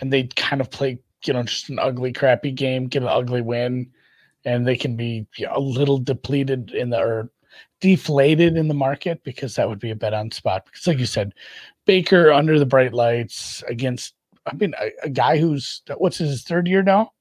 and 0.00 0.12
they 0.12 0.24
kind 0.24 0.60
of 0.60 0.70
play, 0.70 0.98
you 1.24 1.32
know, 1.32 1.42
just 1.42 1.68
an 1.68 1.78
ugly, 1.78 2.12
crappy 2.12 2.52
game, 2.52 2.86
get 2.86 3.02
an 3.02 3.08
ugly 3.08 3.42
win, 3.42 3.90
and 4.44 4.66
they 4.66 4.76
can 4.76 4.96
be 4.96 5.26
you 5.36 5.46
know, 5.46 5.56
a 5.56 5.60
little 5.60 5.98
depleted 5.98 6.70
in 6.72 6.90
the 6.90 6.98
or 6.98 7.30
deflated 7.80 8.56
in 8.56 8.68
the 8.68 8.74
market 8.74 9.22
because 9.24 9.54
that 9.56 9.68
would 9.68 9.78
be 9.78 9.90
a 9.90 9.96
bet 9.96 10.14
on 10.14 10.30
spot. 10.30 10.64
Because, 10.64 10.86
like 10.86 10.98
you 10.98 11.06
said, 11.06 11.34
Baker 11.86 12.32
under 12.32 12.58
the 12.58 12.66
bright 12.66 12.94
lights 12.94 13.62
against, 13.68 14.14
I 14.46 14.54
mean, 14.54 14.74
a, 14.80 14.90
a 15.04 15.10
guy 15.10 15.38
who's 15.38 15.82
what's 15.96 16.18
his 16.18 16.42
third 16.42 16.66
year 16.66 16.82
now. 16.82 17.12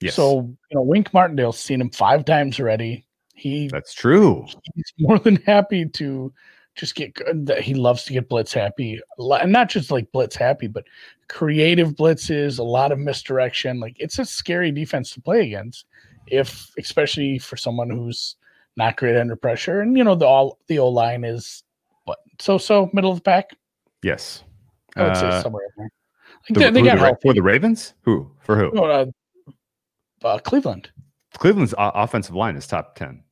Yes. 0.00 0.14
So 0.14 0.40
you 0.40 0.74
know, 0.74 0.82
Wink 0.82 1.12
Martindale's 1.12 1.58
seen 1.58 1.80
him 1.80 1.90
five 1.90 2.24
times 2.24 2.58
already. 2.58 3.06
He 3.34 3.68
that's 3.68 3.94
true. 3.94 4.46
He's 4.74 4.92
more 4.98 5.18
than 5.18 5.36
happy 5.36 5.86
to 5.86 6.32
just 6.74 6.94
get 6.94 7.16
that 7.46 7.60
he 7.60 7.74
loves 7.74 8.04
to 8.04 8.12
get 8.12 8.28
blitz 8.28 8.52
happy 8.52 9.00
and 9.18 9.52
not 9.52 9.68
just 9.68 9.90
like 9.90 10.10
blitz 10.12 10.36
happy 10.36 10.66
but 10.66 10.84
creative 11.28 11.94
blitzes 11.94 12.58
a 12.58 12.62
lot 12.62 12.92
of 12.92 12.98
misdirection 12.98 13.80
like 13.80 13.94
it's 13.98 14.18
a 14.18 14.24
scary 14.24 14.70
defense 14.70 15.10
to 15.10 15.20
play 15.20 15.42
against 15.42 15.84
if 16.28 16.70
especially 16.78 17.38
for 17.38 17.56
someone 17.56 17.90
who's 17.90 18.36
not 18.76 18.96
great 18.96 19.16
under 19.16 19.36
pressure 19.36 19.80
and 19.80 19.96
you 19.98 20.04
know 20.04 20.14
the 20.14 20.24
all 20.24 20.58
the 20.68 20.78
o 20.78 20.88
line 20.88 21.24
is 21.24 21.64
what 22.04 22.18
so 22.38 22.56
so 22.56 22.88
middle 22.92 23.10
of 23.10 23.18
the 23.18 23.22
pack 23.22 23.50
yes 24.02 24.44
i 24.96 25.02
would 25.02 25.12
uh, 25.12 25.38
say 25.38 25.42
somewhere 25.42 25.64
in 25.64 25.70
there 25.76 25.90
the, 26.48 26.60
they, 26.60 26.70
they 26.70 26.82
got 26.82 26.98
the, 26.98 27.16
for 27.22 27.34
the 27.34 27.42
ravens 27.42 27.94
who 28.02 28.30
for 28.40 28.56
who 28.56 28.70
no, 28.72 28.84
uh, 28.84 29.06
uh, 30.24 30.38
cleveland 30.38 30.90
cleveland's 31.34 31.74
offensive 31.78 32.34
line 32.34 32.56
is 32.56 32.66
top 32.66 32.96
10 32.96 33.22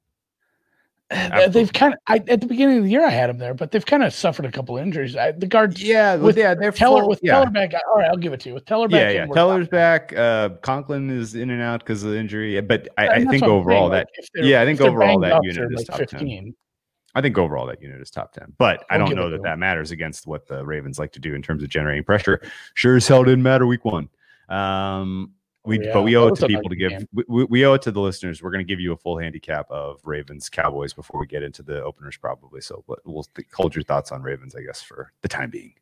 Absolutely. 1.11 1.53
They've 1.53 1.73
kind 1.73 1.95
of 1.95 2.01
I, 2.07 2.17
at 2.31 2.41
the 2.43 2.47
beginning 2.47 2.79
of 2.79 2.85
the 2.85 2.91
year 2.91 3.07
I 3.07 3.11
had 3.11 3.31
them 3.31 3.39
there, 3.39 3.55
but 3.55 3.71
they've 3.71 3.85
kind 3.85 4.03
of 4.03 4.13
suffered 4.13 4.45
a 4.45 4.53
couple 4.53 4.77
injuries. 4.77 5.17
I, 5.17 5.33
the 5.33 5.47
guards, 5.47 5.83
yeah, 5.83 6.17
with 6.17 6.37
yeah, 6.37 6.55
they're 6.55 6.71
Teller 6.71 7.01
full, 7.01 7.09
with 7.09 7.21
yeah. 7.23 7.33
Teller 7.33 7.51
back. 7.51 7.73
All 7.73 7.99
right, 7.99 8.11
I'll 8.11 8.17
give 8.17 8.35
it 8.35 8.41
to 8.41 8.51
you. 8.51 8.55
With 8.55 8.67
Teller 8.67 8.89
back, 8.89 9.15
yeah, 9.15 9.25
yeah, 9.25 9.27
Teller's 9.33 9.69
back. 9.69 10.15
Uh, 10.15 10.51
Conklin 10.61 11.09
is 11.09 11.35
in 11.35 11.49
and 11.49 11.63
out 11.63 11.81
because 11.81 12.05
of 12.05 12.11
the 12.11 12.19
injury, 12.19 12.61
but 12.61 12.89
I, 12.99 13.09
I 13.09 13.25
think 13.25 13.43
overall 13.43 13.91
saying, 13.91 14.05
that 14.05 14.09
like, 14.37 14.47
yeah, 14.47 14.61
I 14.61 14.67
think 14.67 14.83
overall 14.83 15.19
that 15.21 15.43
unit 15.43 15.73
is 15.73 15.79
like 15.79 15.87
top 15.87 15.99
15. 15.99 16.29
ten. 16.29 16.55
I 17.19 17.21
think 17.21 17.37
overall 17.37 17.67
that 17.67 17.83
unit 17.83 18.01
is 18.01 18.13
top 18.13 18.33
10, 18.33 18.55
but 18.59 18.85
I 18.91 18.97
don't 18.97 19.17
know 19.17 19.29
that 19.31 19.43
that 19.43 19.59
matters 19.59 19.91
against 19.91 20.29
what 20.29 20.47
the 20.47 20.65
Ravens 20.65 21.01
like 21.01 21.11
to 21.13 21.21
do 21.21 21.35
in 21.35 21.43
terms 21.43 21.65
of 21.65 21.69
generating 21.69 22.05
pressure. 22.05 22.41
Sure 22.75 22.95
as 22.95 23.09
hell 23.09 23.25
didn't 23.25 23.43
matter 23.43 23.67
week 23.67 23.85
one. 23.85 24.09
Um, 24.49 25.33
we, 25.65 25.85
yeah, 25.85 25.93
but 25.93 26.03
we 26.03 26.17
owe 26.17 26.29
it 26.29 26.37
to 26.37 26.47
people 26.47 26.71
to 26.71 26.77
give. 26.77 27.07
We, 27.13 27.45
we, 27.45 27.67
owe 27.67 27.75
it 27.75 27.83
to 27.83 27.91
the 27.91 28.01
listeners. 28.01 28.41
We're 28.41 28.53
going 28.53 28.65
to 28.65 28.73
give 28.73 28.79
you 28.79 28.93
a 28.93 28.97
full 28.97 29.19
handicap 29.19 29.69
of 29.69 30.01
Ravens 30.05 30.49
Cowboys 30.49 30.95
before 30.95 31.19
we 31.19 31.27
get 31.27 31.43
into 31.43 31.65
the 31.65 31.83
openers, 31.83 32.17
probably. 32.17 32.61
So 32.61 32.85
we'll 33.05 33.27
hold 33.53 33.75
your 33.75 33.83
thoughts 33.83 34.13
on 34.13 34.23
Ravens, 34.23 34.55
I 34.55 34.63
guess, 34.63 34.81
for 34.81 35.13
the 35.23 35.29
time 35.29 35.51
being. 35.51 35.75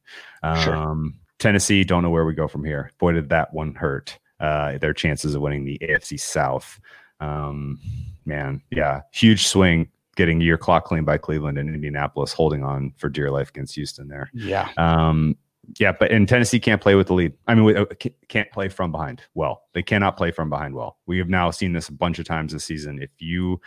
Um, 0.42 0.62
sure. 0.62 1.12
Tennessee, 1.38 1.84
don't 1.84 2.02
know 2.02 2.10
where 2.10 2.24
we 2.24 2.32
go 2.32 2.48
from 2.48 2.64
here. 2.64 2.90
Boy, 2.98 3.12
did 3.12 3.28
that 3.28 3.52
one 3.52 3.74
hurt. 3.74 4.18
Uh, 4.40 4.78
their 4.78 4.94
chances 4.94 5.34
of 5.34 5.42
winning 5.42 5.66
the 5.66 5.78
AFC 5.82 6.18
South. 6.18 6.80
Um, 7.20 7.78
man, 8.24 8.62
yeah, 8.70 9.02
huge 9.12 9.46
swing 9.46 9.88
getting 10.16 10.40
your 10.40 10.58
clock 10.58 10.84
cleaned 10.84 11.06
by 11.06 11.18
Cleveland 11.18 11.58
and 11.58 11.72
Indianapolis, 11.72 12.32
holding 12.32 12.64
on 12.64 12.92
for 12.96 13.08
dear 13.08 13.30
life 13.30 13.50
against 13.50 13.74
Houston 13.76 14.08
there. 14.08 14.30
Yeah. 14.34 14.68
Um, 14.76 15.36
yeah, 15.78 15.92
but 15.92 16.10
in 16.10 16.26
Tennessee 16.26 16.60
can't 16.60 16.80
play 16.80 16.94
with 16.94 17.08
the 17.08 17.14
lead. 17.14 17.32
I 17.46 17.54
mean, 17.54 17.76
uh, 17.76 17.84
can't 18.28 18.50
play 18.52 18.68
from 18.68 18.92
behind 18.92 19.22
well. 19.34 19.62
They 19.72 19.82
cannot 19.82 20.16
play 20.16 20.30
from 20.30 20.48
behind 20.48 20.74
well. 20.74 20.96
We 21.06 21.18
have 21.18 21.28
now 21.28 21.50
seen 21.50 21.72
this 21.72 21.88
a 21.88 21.92
bunch 21.92 22.18
of 22.18 22.24
times 22.24 22.52
this 22.52 22.64
season. 22.64 23.00
If 23.02 23.10
you 23.18 23.60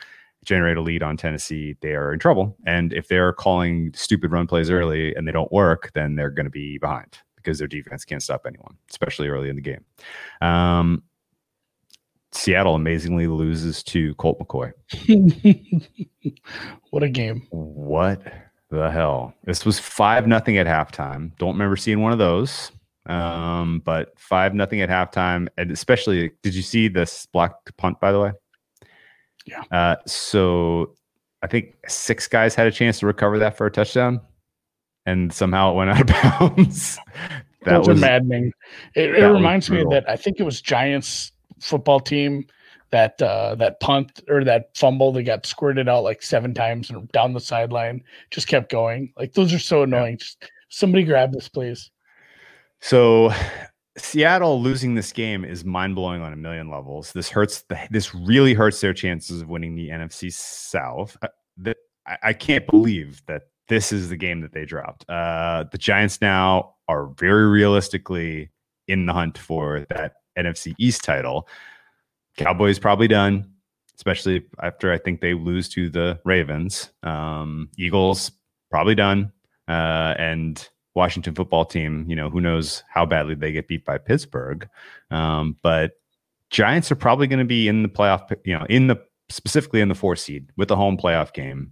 generate 0.46 0.78
a 0.78 0.82
lead 0.82 1.04
on 1.04 1.18
Tennessee, 1.18 1.76
they 1.82 1.96
are 1.96 2.14
in 2.14 2.20
trouble. 2.20 2.56
And 2.66 2.94
if 2.94 3.10
they're 3.10 3.34
calling 3.34 3.92
stupid 3.94 4.32
run 4.32 4.48
plays 4.48 4.70
early 4.70 5.14
and 5.16 5.28
they 5.28 5.32
don't 5.32 5.52
work, 5.52 5.92
then 5.94 6.16
they're 6.16 6.30
going 6.30 6.46
to 6.46 6.52
be 6.52 6.78
behind 6.78 7.18
because 7.36 7.60
their 7.60 7.68
defense 7.68 8.06
can't 8.06 8.24
stop 8.24 8.46
anyone, 8.46 8.76
especially 8.90 9.28
early 9.28 9.50
in 9.50 9.56
the 9.56 9.62
game. 9.62 9.84
Um, 10.42 11.04
Seattle 12.32 12.76
amazingly 12.76 13.28
loses 13.28 13.82
to 13.84 14.14
Colt 14.16 14.40
McCoy. 14.40 14.72
what 16.92 17.04
a 17.04 17.10
game! 17.10 17.48
What 17.50 18.22
the 18.70 18.92
hell? 18.92 19.34
This 19.46 19.66
was 19.66 19.80
five 19.80 20.28
nothing 20.28 20.58
at 20.58 20.68
halftime. 20.68 21.36
Don't 21.38 21.54
remember 21.54 21.76
seeing 21.76 22.02
one 22.02 22.12
of 22.12 22.20
those. 22.20 22.72
Um, 23.08 23.82
but 23.84 24.14
five 24.20 24.54
nothing 24.54 24.82
at 24.82 24.90
halftime, 24.90 25.48
and 25.58 25.72
especially, 25.72 26.32
did 26.44 26.54
you 26.54 26.62
see 26.62 26.88
this 26.88 27.26
blocked 27.26 27.76
punt? 27.78 28.00
By 28.00 28.12
the 28.12 28.20
way, 28.20 28.32
yeah. 29.46 29.64
Uh, 29.72 29.96
so 30.06 30.96
I 31.42 31.48
think 31.48 31.76
six 31.88 32.28
guys 32.28 32.54
had 32.54 32.68
a 32.68 32.72
chance 32.72 33.00
to 33.00 33.08
recover 33.08 33.40
that 33.40 33.58
for 33.58 33.66
a 33.66 33.72
touchdown, 33.72 34.22
and 35.08 35.34
somehow 35.34 35.72
it 35.72 35.76
went 35.76 35.90
out 35.90 36.02
of 36.02 36.08
bounds. 36.58 37.00
that 37.64 37.88
was 37.88 38.00
maddening. 38.00 38.52
It, 38.96 39.16
it 39.16 39.26
reminds 39.26 39.72
me 39.72 39.84
that 39.90 40.08
I 40.08 40.16
think 40.16 40.40
it 40.40 40.44
was 40.44 40.62
Giants 40.62 41.32
football 41.60 42.00
team 42.00 42.46
that 42.92 43.22
uh, 43.22 43.56
that 43.56 43.80
punt 43.80 44.22
or 44.30 44.44
that 44.44 44.76
fumble 44.76 45.12
that 45.12 45.24
got 45.24 45.46
squirted 45.46 45.88
out 45.88 46.04
like 46.04 46.22
seven 46.22 46.54
times 46.54 46.90
and 46.90 47.12
down 47.12 47.34
the 47.34 47.40
sideline 47.40 48.04
just 48.32 48.48
kept 48.48 48.72
going. 48.72 49.14
Like 49.18 49.34
those 49.34 49.54
are 49.54 49.60
so 49.60 49.84
annoying. 49.84 50.14
Yeah. 50.14 50.18
Just 50.18 50.52
somebody 50.70 51.04
grab 51.04 51.34
this, 51.34 51.48
please. 51.48 51.92
So 52.82 53.32
Seattle 53.98 54.62
losing 54.62 54.96
this 54.96 55.12
game 55.12 55.44
is 55.44 55.66
mind 55.66 55.96
blowing 55.96 56.22
on 56.22 56.34
a 56.34 56.38
million 56.38 56.70
levels. 56.70 57.12
This 57.12 57.30
hurts. 57.30 57.64
The, 57.64 57.80
this 57.92 58.16
really 58.16 58.54
hurts 58.54 58.82
their 58.82 58.94
chances 58.94 59.42
of 59.42 59.50
winning 59.50 59.76
the 59.76 59.90
NFC 59.90 60.32
South. 60.32 61.18
Uh, 61.22 61.28
the, 61.58 61.76
I, 62.08 62.18
I, 62.24 62.34
can't 62.34 62.66
believe 62.68 63.22
that 63.28 63.44
this 63.68 63.92
is 63.92 64.10
the 64.10 64.18
game 64.18 64.42
that 64.42 64.54
they 64.54 64.66
dropped. 64.66 65.08
Uh, 65.10 65.66
the 65.72 65.78
Giants 65.78 66.22
now 66.22 66.76
are 66.88 67.08
very 67.18 67.48
realistically 67.48 68.50
in 68.88 69.06
the 69.06 69.14
hunt 69.14 69.38
for 69.38 69.86
that 69.90 70.14
NFC 70.40 70.74
East 70.78 71.04
title. 71.04 71.48
Cowboys 72.38 72.80
probably 72.80 73.08
done. 73.08 73.52
especially 73.96 74.46
after 74.64 74.94
I 74.94 74.98
think 74.98 75.20
they 75.20 75.34
lose 75.34 75.68
to 75.70 75.90
the 75.90 76.20
Ravens. 76.24 76.90
Um, 77.04 77.70
Eagles 77.78 78.32
probably 78.72 78.96
done, 78.96 79.32
uh, 79.68 80.16
and 80.18 80.70
Washington 80.96 81.36
football 81.36 81.66
team. 81.66 82.06
You 82.08 82.16
know, 82.16 82.30
who 82.30 82.40
knows 82.40 82.84
how 82.88 83.06
badly 83.06 83.36
they 83.36 83.52
get 83.52 83.68
beat 83.68 83.84
by 83.84 83.98
Pittsburgh, 83.98 84.70
um, 85.12 85.58
but 85.62 85.92
Giants 86.50 86.92
are 86.92 86.96
probably 86.96 87.28
going 87.28 87.40
to 87.40 87.46
be 87.46 87.68
in 87.68 87.84
the 87.84 87.90
playoff. 87.90 88.32
You 88.46 88.58
know, 88.58 88.66
in 88.70 88.88
the 88.88 88.98
specifically 89.30 89.82
in 89.82 89.90
the 89.90 89.96
four 89.96 90.16
seed 90.16 90.50
with 90.58 90.70
the 90.70 90.76
home 90.76 90.98
playoff 90.98 91.34
game 91.34 91.72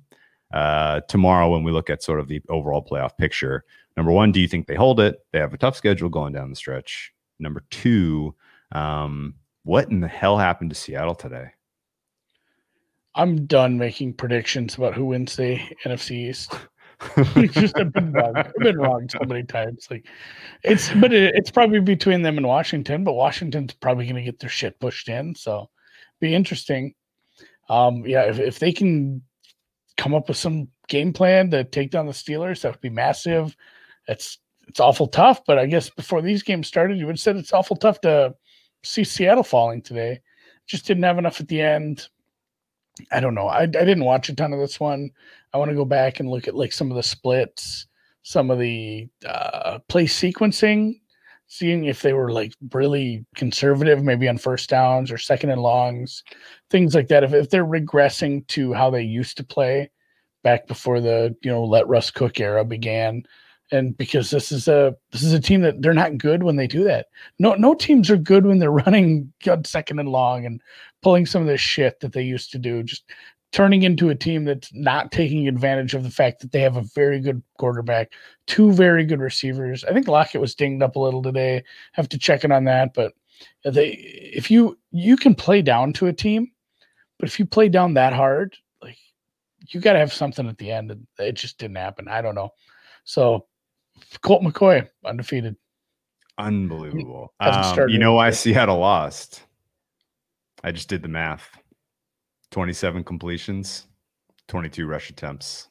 uh, 0.53 1.01
tomorrow 1.07 1.49
when 1.49 1.63
we 1.63 1.71
look 1.71 1.89
at 1.89 2.03
sort 2.03 2.19
of 2.19 2.27
the 2.27 2.41
overall 2.49 2.83
playoff 2.83 3.17
picture. 3.17 3.63
Number 3.95 4.11
one, 4.11 4.31
do 4.31 4.39
you 4.39 4.47
think 4.47 4.67
they 4.67 4.75
hold 4.75 4.99
it? 4.99 5.15
They 5.31 5.39
have 5.39 5.53
a 5.53 5.57
tough 5.57 5.75
schedule 5.75 6.09
going 6.09 6.33
down 6.33 6.49
the 6.49 6.55
stretch. 6.55 7.11
Number 7.39 7.63
two, 7.71 8.35
um, 8.71 9.35
what 9.63 9.89
in 9.89 10.01
the 10.01 10.07
hell 10.07 10.37
happened 10.37 10.69
to 10.71 10.75
Seattle 10.75 11.15
today? 11.15 11.51
I'm 13.15 13.45
done 13.45 13.77
making 13.77 14.13
predictions 14.13 14.75
about 14.75 14.93
who 14.93 15.05
wins 15.05 15.35
the 15.35 15.59
NFC 15.85 16.29
East. 16.29 16.53
just 17.51 17.77
have 17.77 17.93
been 17.93 18.11
wrong. 18.11 18.35
I've 18.35 18.53
been 18.55 18.77
wrong 18.77 19.07
so 19.07 19.19
many 19.27 19.43
times. 19.43 19.87
Like 19.89 20.07
it's, 20.63 20.91
but 20.93 21.13
it, 21.13 21.35
it's 21.35 21.51
probably 21.51 21.79
between 21.79 22.23
them 22.23 22.37
and 22.37 22.47
Washington. 22.47 23.03
But 23.03 23.13
Washington's 23.13 23.73
probably 23.73 24.05
going 24.05 24.15
to 24.15 24.23
get 24.23 24.39
their 24.39 24.49
shit 24.49 24.79
pushed 24.79 25.07
in, 25.07 25.35
so 25.35 25.69
be 26.19 26.33
interesting. 26.33 26.95
Um, 27.69 28.03
yeah, 28.05 28.23
if, 28.23 28.39
if 28.39 28.59
they 28.59 28.71
can 28.71 29.21
come 29.97 30.15
up 30.15 30.27
with 30.27 30.37
some 30.37 30.69
game 30.87 31.13
plan 31.13 31.51
to 31.51 31.63
take 31.63 31.91
down 31.91 32.07
the 32.07 32.13
Steelers, 32.13 32.61
that 32.61 32.71
would 32.71 32.81
be 32.81 32.89
massive. 32.89 33.55
It's 34.07 34.39
it's 34.67 34.79
awful 34.79 35.07
tough, 35.07 35.41
but 35.45 35.59
I 35.59 35.65
guess 35.65 35.89
before 35.89 36.21
these 36.21 36.43
games 36.43 36.67
started, 36.67 36.97
you 36.97 37.05
would 37.05 37.13
have 37.13 37.19
said 37.19 37.35
it's 37.35 37.53
awful 37.53 37.75
tough 37.75 38.01
to 38.01 38.33
see 38.87 39.03
Seattle 39.03 39.43
falling 39.43 39.81
today. 39.81 40.21
Just 40.65 40.85
didn't 40.85 41.03
have 41.03 41.17
enough 41.17 41.39
at 41.39 41.47
the 41.47 41.61
end. 41.61 42.07
I 43.11 43.19
don't 43.19 43.35
know. 43.35 43.47
I, 43.47 43.61
I 43.61 43.65
didn't 43.67 44.05
watch 44.05 44.29
a 44.29 44.35
ton 44.35 44.53
of 44.53 44.59
this 44.59 44.79
one. 44.79 45.11
I 45.53 45.57
want 45.57 45.69
to 45.69 45.75
go 45.75 45.85
back 45.85 46.19
and 46.19 46.29
look 46.29 46.47
at 46.47 46.55
like 46.55 46.71
some 46.71 46.89
of 46.89 46.97
the 46.97 47.03
splits, 47.03 47.87
some 48.23 48.49
of 48.49 48.59
the 48.59 49.07
uh, 49.25 49.79
play 49.87 50.05
sequencing, 50.05 50.99
seeing 51.47 51.85
if 51.85 52.01
they 52.01 52.13
were 52.13 52.31
like 52.31 52.53
really 52.73 53.25
conservative, 53.35 54.03
maybe 54.03 54.27
on 54.27 54.37
first 54.37 54.69
downs 54.69 55.11
or 55.11 55.17
second 55.17 55.51
and 55.51 55.61
longs, 55.61 56.23
things 56.69 56.95
like 56.95 57.07
that. 57.07 57.23
If, 57.23 57.33
if 57.33 57.49
they're 57.49 57.65
regressing 57.65 58.45
to 58.47 58.73
how 58.73 58.89
they 58.89 59.03
used 59.03 59.37
to 59.37 59.43
play 59.43 59.89
back 60.43 60.67
before 60.67 60.99
the 60.99 61.35
you 61.41 61.51
know 61.51 61.63
let 61.63 61.87
Russ 61.87 62.11
cook 62.11 62.39
era 62.39 62.65
began, 62.65 63.23
and 63.71 63.97
because 63.97 64.29
this 64.29 64.51
is 64.51 64.67
a 64.67 64.95
this 65.11 65.23
is 65.23 65.33
a 65.33 65.39
team 65.39 65.61
that 65.61 65.81
they're 65.81 65.93
not 65.93 66.17
good 66.17 66.43
when 66.43 66.55
they 66.55 66.67
do 66.67 66.83
that. 66.85 67.07
No 67.39 67.53
no 67.55 67.73
teams 67.73 68.09
are 68.09 68.17
good 68.17 68.45
when 68.45 68.59
they're 68.59 68.71
running 68.85 69.31
second 69.65 69.99
and 69.99 70.09
long 70.09 70.45
and 70.45 70.61
pulling 71.01 71.25
some 71.25 71.41
of 71.41 71.47
this 71.47 71.61
shit 71.61 71.99
that 71.99 72.13
they 72.13 72.23
used 72.23 72.51
to 72.51 72.59
do. 72.59 72.83
Just 72.83 73.03
turning 73.51 73.83
into 73.83 74.09
a 74.09 74.15
team 74.15 74.43
that's 74.43 74.69
not 74.73 75.11
taking 75.11 75.47
advantage 75.47 75.93
of 75.93 76.03
the 76.03 76.09
fact 76.09 76.41
that 76.41 76.51
they 76.51 76.61
have 76.61 76.75
a 76.75 76.85
very 76.93 77.19
good 77.19 77.41
quarterback, 77.57 78.11
two 78.45 78.73
very 78.73 79.05
good 79.05 79.19
receivers. 79.19 79.83
I 79.83 79.93
think 79.93 80.07
Lockett 80.07 80.41
was 80.41 80.55
dinged 80.55 80.83
up 80.83 80.95
a 80.95 80.99
little 80.99 81.21
today. 81.21 81.63
Have 81.93 82.09
to 82.09 82.17
check 82.17 82.43
in 82.43 82.51
on 82.51 82.65
that, 82.65 82.93
but 82.93 83.13
they 83.63 83.89
if 83.89 84.49
you 84.49 84.77
you 84.91 85.17
can 85.17 85.35
play 85.35 85.61
down 85.61 85.93
to 85.93 86.07
a 86.07 86.13
team, 86.13 86.51
but 87.19 87.29
if 87.29 87.39
you 87.39 87.45
play 87.45 87.69
down 87.69 87.93
that 87.95 88.13
hard, 88.13 88.55
like 88.81 88.97
you 89.69 89.79
got 89.79 89.93
to 89.93 89.99
have 89.99 90.13
something 90.13 90.47
at 90.47 90.57
the 90.57 90.71
end. 90.71 90.91
And 90.91 91.07
it 91.19 91.33
just 91.33 91.57
didn't 91.57 91.77
happen. 91.77 92.07
I 92.07 92.21
don't 92.21 92.35
know. 92.35 92.51
So 93.03 93.45
Colt 94.21 94.43
McCoy 94.43 94.87
undefeated. 95.05 95.55
Unbelievable. 96.37 97.33
Um, 97.39 97.89
you 97.89 97.97
know 97.97 98.13
why 98.13 98.29
Seattle 98.29 98.77
lost? 98.77 99.43
I 100.63 100.71
just 100.71 100.89
did 100.89 101.01
the 101.01 101.07
math. 101.07 101.57
27 102.51 103.03
completions, 103.03 103.87
22 104.47 104.85
rush 104.85 105.09
attempts. 105.09 105.67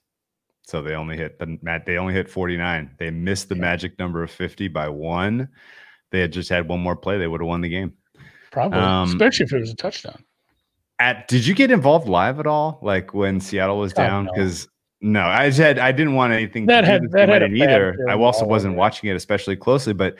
So 0.66 0.82
they 0.82 0.94
only 0.94 1.16
hit 1.16 1.38
the 1.38 1.58
Matt. 1.62 1.86
They 1.86 1.96
only 1.96 2.12
hit 2.12 2.28
49. 2.28 2.96
They 2.98 3.10
missed 3.10 3.48
the 3.48 3.54
yeah. 3.54 3.60
magic 3.60 3.98
number 3.98 4.22
of 4.22 4.30
50 4.30 4.68
by 4.68 4.88
one. 4.88 5.48
They 6.10 6.20
had 6.20 6.32
just 6.32 6.48
had 6.48 6.68
one 6.68 6.80
more 6.80 6.96
play. 6.96 7.18
They 7.18 7.28
would 7.28 7.40
have 7.40 7.48
won 7.48 7.60
the 7.60 7.68
game. 7.68 7.94
Probably, 8.50 8.78
um, 8.78 9.08
especially 9.08 9.44
if 9.44 9.52
it 9.52 9.60
was 9.60 9.70
a 9.70 9.76
touchdown. 9.76 10.24
At 10.98 11.28
did 11.28 11.46
you 11.46 11.54
get 11.54 11.70
involved 11.70 12.08
live 12.08 12.40
at 12.40 12.46
all? 12.46 12.80
Like 12.82 13.14
when 13.14 13.38
Seattle 13.38 13.78
was 13.78 13.92
down? 13.92 14.28
Because 14.32 14.66
no, 15.00 15.20
I 15.20 15.50
said 15.50 15.78
I 15.78 15.92
didn't 15.92 16.14
want 16.14 16.32
anything 16.32 16.66
that 16.66 16.84
had 16.84 17.10
that 17.12 17.28
had 17.28 17.42
either. 17.52 17.96
I 18.08 18.14
also 18.14 18.46
wasn't 18.46 18.76
watching 18.76 19.10
it 19.10 19.16
especially 19.16 19.56
closely, 19.56 19.92
but 19.92 20.16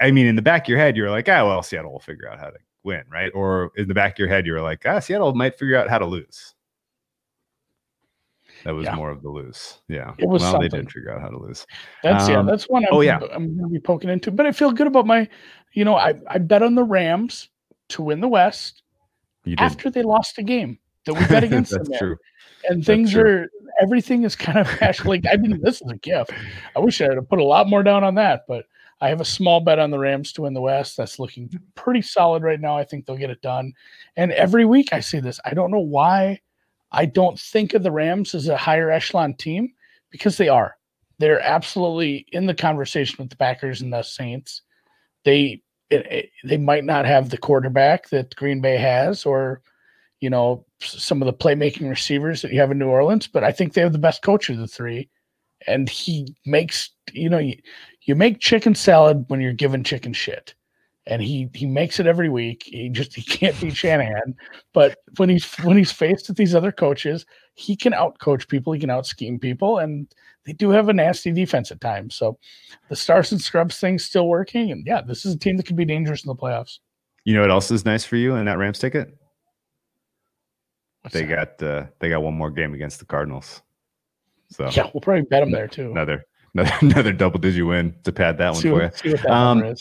I 0.00 0.10
mean, 0.10 0.26
in 0.26 0.36
the 0.36 0.42
back 0.42 0.64
of 0.64 0.68
your 0.68 0.78
head, 0.78 0.96
you're 0.96 1.10
like, 1.10 1.28
ah, 1.28 1.46
well, 1.46 1.62
Seattle 1.62 1.92
will 1.92 2.00
figure 2.00 2.28
out 2.28 2.38
how 2.38 2.50
to 2.50 2.58
win, 2.82 3.02
right? 3.10 3.30
Or 3.34 3.72
in 3.76 3.88
the 3.88 3.94
back 3.94 4.12
of 4.12 4.18
your 4.18 4.28
head, 4.28 4.46
you're 4.46 4.60
like, 4.60 4.82
ah, 4.86 4.98
Seattle 5.00 5.34
might 5.34 5.58
figure 5.58 5.76
out 5.76 5.88
how 5.88 5.98
to 5.98 6.06
lose. 6.06 6.54
That 8.64 8.74
was 8.74 8.84
yeah. 8.84 8.94
more 8.94 9.10
of 9.10 9.22
the 9.22 9.30
lose. 9.30 9.80
Yeah. 9.88 10.12
It 10.18 10.28
was 10.28 10.42
well, 10.42 10.52
something. 10.52 10.68
they 10.68 10.76
didn't 10.76 10.92
figure 10.92 11.10
out 11.10 11.22
how 11.22 11.28
to 11.28 11.38
lose. 11.38 11.66
That's 12.02 12.24
um, 12.24 12.30
yeah, 12.30 12.42
that's 12.42 12.68
one 12.68 12.84
I'm, 12.84 12.90
oh, 12.92 13.00
yeah. 13.00 13.18
I'm 13.32 13.56
gonna 13.56 13.68
be 13.68 13.80
poking 13.80 14.10
into. 14.10 14.30
But 14.30 14.46
I 14.46 14.52
feel 14.52 14.70
good 14.70 14.86
about 14.86 15.06
my, 15.06 15.28
you 15.72 15.84
know, 15.84 15.96
I, 15.96 16.14
I 16.28 16.38
bet 16.38 16.62
on 16.62 16.74
the 16.74 16.84
Rams 16.84 17.48
to 17.88 18.02
win 18.02 18.20
the 18.20 18.28
West 18.28 18.82
after 19.56 19.90
they 19.90 20.02
lost 20.02 20.36
a 20.36 20.42
game 20.42 20.78
that 21.06 21.14
we 21.14 21.26
bet 21.26 21.44
against 21.44 21.72
that's 21.72 21.88
them. 21.88 21.98
True. 21.98 22.16
And 22.68 22.84
things 22.84 23.14
are 23.14 23.50
everything 23.80 24.24
is 24.24 24.36
kind 24.36 24.58
of 24.58 24.68
like 25.04 25.24
I 25.30 25.36
mean, 25.36 25.60
this 25.62 25.80
is 25.80 25.90
a 25.90 25.96
gift. 25.96 26.32
I 26.76 26.80
wish 26.80 27.00
I 27.00 27.04
had 27.04 27.28
put 27.28 27.38
a 27.38 27.44
lot 27.44 27.68
more 27.68 27.82
down 27.82 28.04
on 28.04 28.14
that, 28.16 28.42
but 28.46 28.66
I 29.00 29.08
have 29.08 29.20
a 29.20 29.26
small 29.26 29.60
bet 29.60 29.78
on 29.78 29.90
the 29.90 29.98
Rams 29.98 30.32
to 30.34 30.42
win 30.42 30.52
the 30.52 30.60
West. 30.60 30.96
That's 30.96 31.18
looking 31.18 31.50
pretty 31.74 32.02
solid 32.02 32.42
right 32.42 32.60
now. 32.60 32.76
I 32.76 32.84
think 32.84 33.06
they'll 33.06 33.16
get 33.16 33.30
it 33.30 33.40
done. 33.40 33.72
And 34.16 34.30
every 34.32 34.66
week 34.66 34.92
I 34.92 35.00
see 35.00 35.20
this. 35.20 35.40
I 35.44 35.54
don't 35.54 35.70
know 35.70 35.78
why 35.78 36.40
I 36.92 37.06
don't 37.06 37.38
think 37.38 37.72
of 37.74 37.82
the 37.82 37.92
Rams 37.92 38.34
as 38.34 38.48
a 38.48 38.56
higher 38.56 38.90
echelon 38.90 39.34
team 39.34 39.72
because 40.10 40.36
they 40.36 40.48
are. 40.48 40.76
They're 41.18 41.40
absolutely 41.40 42.26
in 42.32 42.46
the 42.46 42.54
conversation 42.54 43.16
with 43.18 43.30
the 43.30 43.36
Packers 43.36 43.80
and 43.80 43.92
the 43.92 44.02
Saints. 44.02 44.62
They 45.24 45.62
it, 45.90 46.06
it, 46.06 46.30
they 46.44 46.56
might 46.56 46.84
not 46.84 47.04
have 47.04 47.30
the 47.30 47.38
quarterback 47.38 48.08
that 48.10 48.36
Green 48.36 48.60
Bay 48.60 48.76
has, 48.76 49.26
or 49.26 49.60
you 50.20 50.30
know 50.30 50.64
some 50.80 51.22
of 51.22 51.26
the 51.26 51.32
playmaking 51.32 51.88
receivers 51.88 52.42
that 52.42 52.52
you 52.52 52.60
have 52.60 52.70
in 52.70 52.78
New 52.78 52.88
Orleans, 52.88 53.26
but 53.26 53.44
I 53.44 53.52
think 53.52 53.72
they 53.72 53.80
have 53.80 53.92
the 53.92 53.98
best 53.98 54.22
coach 54.22 54.48
of 54.48 54.58
the 54.58 54.66
three, 54.66 55.08
and 55.66 55.88
he 55.88 56.34
makes 56.46 56.90
you 57.12 57.28
know 57.28 57.38
you, 57.38 57.56
you 58.02 58.14
make 58.14 58.40
chicken 58.40 58.74
salad 58.74 59.24
when 59.28 59.40
you're 59.40 59.52
given 59.52 59.84
chicken 59.84 60.12
shit 60.12 60.54
and 61.06 61.22
he 61.22 61.48
he 61.54 61.66
makes 61.66 61.98
it 62.00 62.06
every 62.06 62.28
week. 62.28 62.64
He 62.66 62.88
just 62.88 63.14
he 63.14 63.22
can't 63.38 63.58
beat 63.60 63.76
Shanahan, 63.76 64.34
but 64.72 64.98
when 65.16 65.28
he's 65.28 65.44
when 65.56 65.76
he's 65.76 65.92
faced 65.92 66.28
with 66.28 66.36
these 66.36 66.54
other 66.54 66.72
coaches, 66.72 67.26
he 67.54 67.76
can 67.76 67.92
outcoach 67.92 68.48
people, 68.48 68.72
he 68.72 68.80
can 68.80 68.90
out 68.90 69.06
scheme 69.06 69.38
people, 69.38 69.78
and 69.78 70.12
they 70.46 70.52
do 70.52 70.70
have 70.70 70.88
a 70.88 70.92
nasty 70.92 71.32
defense 71.32 71.70
at 71.70 71.80
times. 71.80 72.14
So 72.14 72.38
the 72.88 72.96
stars 72.96 73.32
and 73.32 73.40
scrubs 73.40 73.78
thing's 73.78 74.04
still 74.04 74.28
working, 74.28 74.70
and 74.70 74.86
yeah, 74.86 75.02
this 75.02 75.24
is 75.24 75.34
a 75.34 75.38
team 75.38 75.56
that 75.56 75.66
can 75.66 75.76
be 75.76 75.84
dangerous 75.84 76.24
in 76.24 76.28
the 76.28 76.36
playoffs. 76.36 76.78
You 77.24 77.34
know 77.34 77.42
what 77.42 77.50
else 77.50 77.70
is 77.70 77.84
nice 77.84 78.04
for 78.04 78.16
you 78.16 78.36
in 78.36 78.46
that 78.46 78.58
Rams 78.58 78.78
ticket? 78.78 79.16
What's 81.02 81.14
they 81.14 81.24
that? 81.24 81.58
got 81.58 81.66
uh, 81.66 81.86
they 81.98 82.08
got 82.08 82.22
one 82.22 82.34
more 82.34 82.50
game 82.50 82.74
against 82.74 82.98
the 82.98 83.06
Cardinals. 83.06 83.62
So 84.50 84.68
yeah, 84.70 84.90
we'll 84.92 85.00
probably 85.00 85.22
bet 85.22 85.42
them 85.42 85.50
there 85.50 85.68
too. 85.68 85.90
Another 85.90 86.24
another, 86.54 86.72
another 86.80 87.12
double 87.12 87.38
digit 87.38 87.64
win 87.64 87.94
to 88.04 88.12
pad 88.12 88.38
that 88.38 88.52
one 88.52 88.60
see 88.60 88.70
for 88.70 88.92
you. 89.04 89.16
Um, 89.28 89.74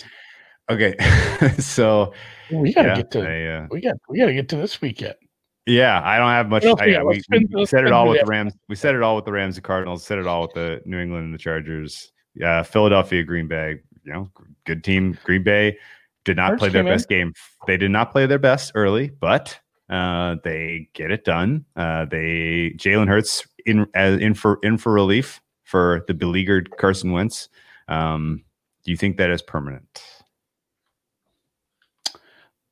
okay, 0.70 0.96
so 1.60 2.14
we 2.52 2.74
gotta 2.74 2.90
yeah, 2.90 2.96
get 2.96 3.12
to 3.12 3.22
I, 3.22 3.58
uh, 3.58 3.68
we 3.72 3.82
got 3.82 3.96
we 4.08 4.20
gotta 4.20 4.34
get 4.34 4.50
to 4.50 4.56
this 4.56 4.82
weekend. 4.82 5.16
Yeah, 5.66 6.02
I 6.04 6.18
don't 6.18 6.30
have 6.30 6.50
much. 6.50 6.66
I, 6.66 6.86
yeah, 6.86 7.04
we, 7.04 7.22
we 7.54 7.66
said 7.66 7.86
it 7.86 7.92
all 7.92 8.08
with 8.08 8.22
the 8.22 8.26
Rams. 8.26 8.54
We 8.70 8.76
said 8.76 8.96
it 8.96 9.04
all 9.04 9.16
with 9.16 9.26
the 9.26 9.32
Rams 9.32 9.56
and 9.56 9.64
Cardinals. 9.64 10.04
Said 10.04 10.18
it 10.18 10.26
all 10.26 10.42
with 10.44 10.54
the 10.54 10.82
New 10.86 11.00
England 11.00 11.26
and 11.26 11.34
the 11.34 11.38
Chargers. 11.38 12.12
Yeah, 12.34 12.64
Philadelphia, 12.64 13.24
Green 13.24 13.48
Bay. 13.48 13.80
You 14.04 14.14
know, 14.14 14.32
good 14.66 14.84
team. 14.84 15.18
Green 15.24 15.44
Bay 15.44 15.78
did 16.26 16.38
not 16.38 16.52
First 16.52 16.60
play 16.60 16.70
their 16.70 16.84
best 16.84 17.12
in. 17.12 17.18
game. 17.18 17.34
They 17.68 17.78
did 17.78 17.92
not 17.92 18.12
play 18.12 18.26
their 18.26 18.40
best 18.40 18.72
early, 18.74 19.10
but 19.10 19.60
uh, 19.90 20.36
they 20.44 20.90
get 20.94 21.12
it 21.12 21.26
done. 21.26 21.66
Uh, 21.76 22.06
they 22.06 22.74
Jalen 22.78 23.08
Hurts 23.08 23.48
in 23.66 23.88
as 23.94 24.20
in 24.20 24.34
for 24.34 24.60
in 24.64 24.78
for 24.78 24.92
relief 24.92 25.42
for 25.64 26.04
the 26.08 26.14
beleaguered 26.14 26.76
Carson 26.78 27.12
Wentz. 27.12 27.50
Um, 27.88 28.44
do 28.84 28.92
you 28.92 28.98
think 28.98 29.18
that 29.18 29.30
is 29.30 29.42
permanent? 29.42 30.04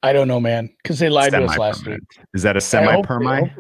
I 0.04 0.14
don't 0.14 0.28
know, 0.28 0.40
man, 0.40 0.70
because 0.82 1.00
they 1.00 1.10
lied 1.10 1.32
to 1.32 1.44
us 1.44 1.58
last 1.58 1.86
week. 1.86 2.00
Is 2.34 2.44
that 2.44 2.56
a 2.56 2.62
semi-permanent? 2.62 3.52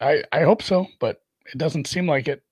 I, 0.00 0.24
I 0.32 0.42
hope 0.42 0.60
so, 0.60 0.86
but 0.98 1.22
it 1.52 1.56
doesn't 1.56 1.86
seem 1.86 2.08
like 2.08 2.28
it 2.28 2.42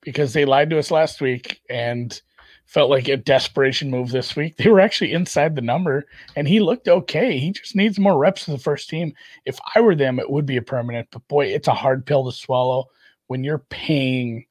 because 0.00 0.32
they 0.32 0.44
lied 0.44 0.70
to 0.70 0.78
us 0.78 0.90
last 0.90 1.20
week 1.20 1.60
and 1.68 2.20
felt 2.66 2.90
like 2.90 3.08
a 3.08 3.16
desperation 3.16 3.90
move 3.90 4.10
this 4.10 4.34
week. 4.36 4.56
They 4.58 4.70
were 4.70 4.80
actually 4.80 5.12
inside 5.12 5.54
the 5.54 5.60
number 5.62 6.06
and 6.36 6.48
he 6.48 6.60
looked 6.60 6.88
okay. 6.88 7.38
He 7.38 7.50
just 7.52 7.76
needs 7.76 7.98
more 7.98 8.16
reps 8.18 8.44
for 8.44 8.50
the 8.52 8.58
first 8.58 8.88
team. 8.88 9.12
If 9.44 9.58
I 9.74 9.80
were 9.80 9.94
them, 9.94 10.18
it 10.18 10.30
would 10.30 10.46
be 10.46 10.56
a 10.56 10.62
permanent, 10.62 11.08
but 11.10 11.26
boy, 11.28 11.46
it's 11.46 11.68
a 11.68 11.74
hard 11.74 12.06
pill 12.06 12.24
to 12.30 12.36
swallow 12.36 12.88
when 13.26 13.44
you're 13.44 13.64
paying 13.70 14.46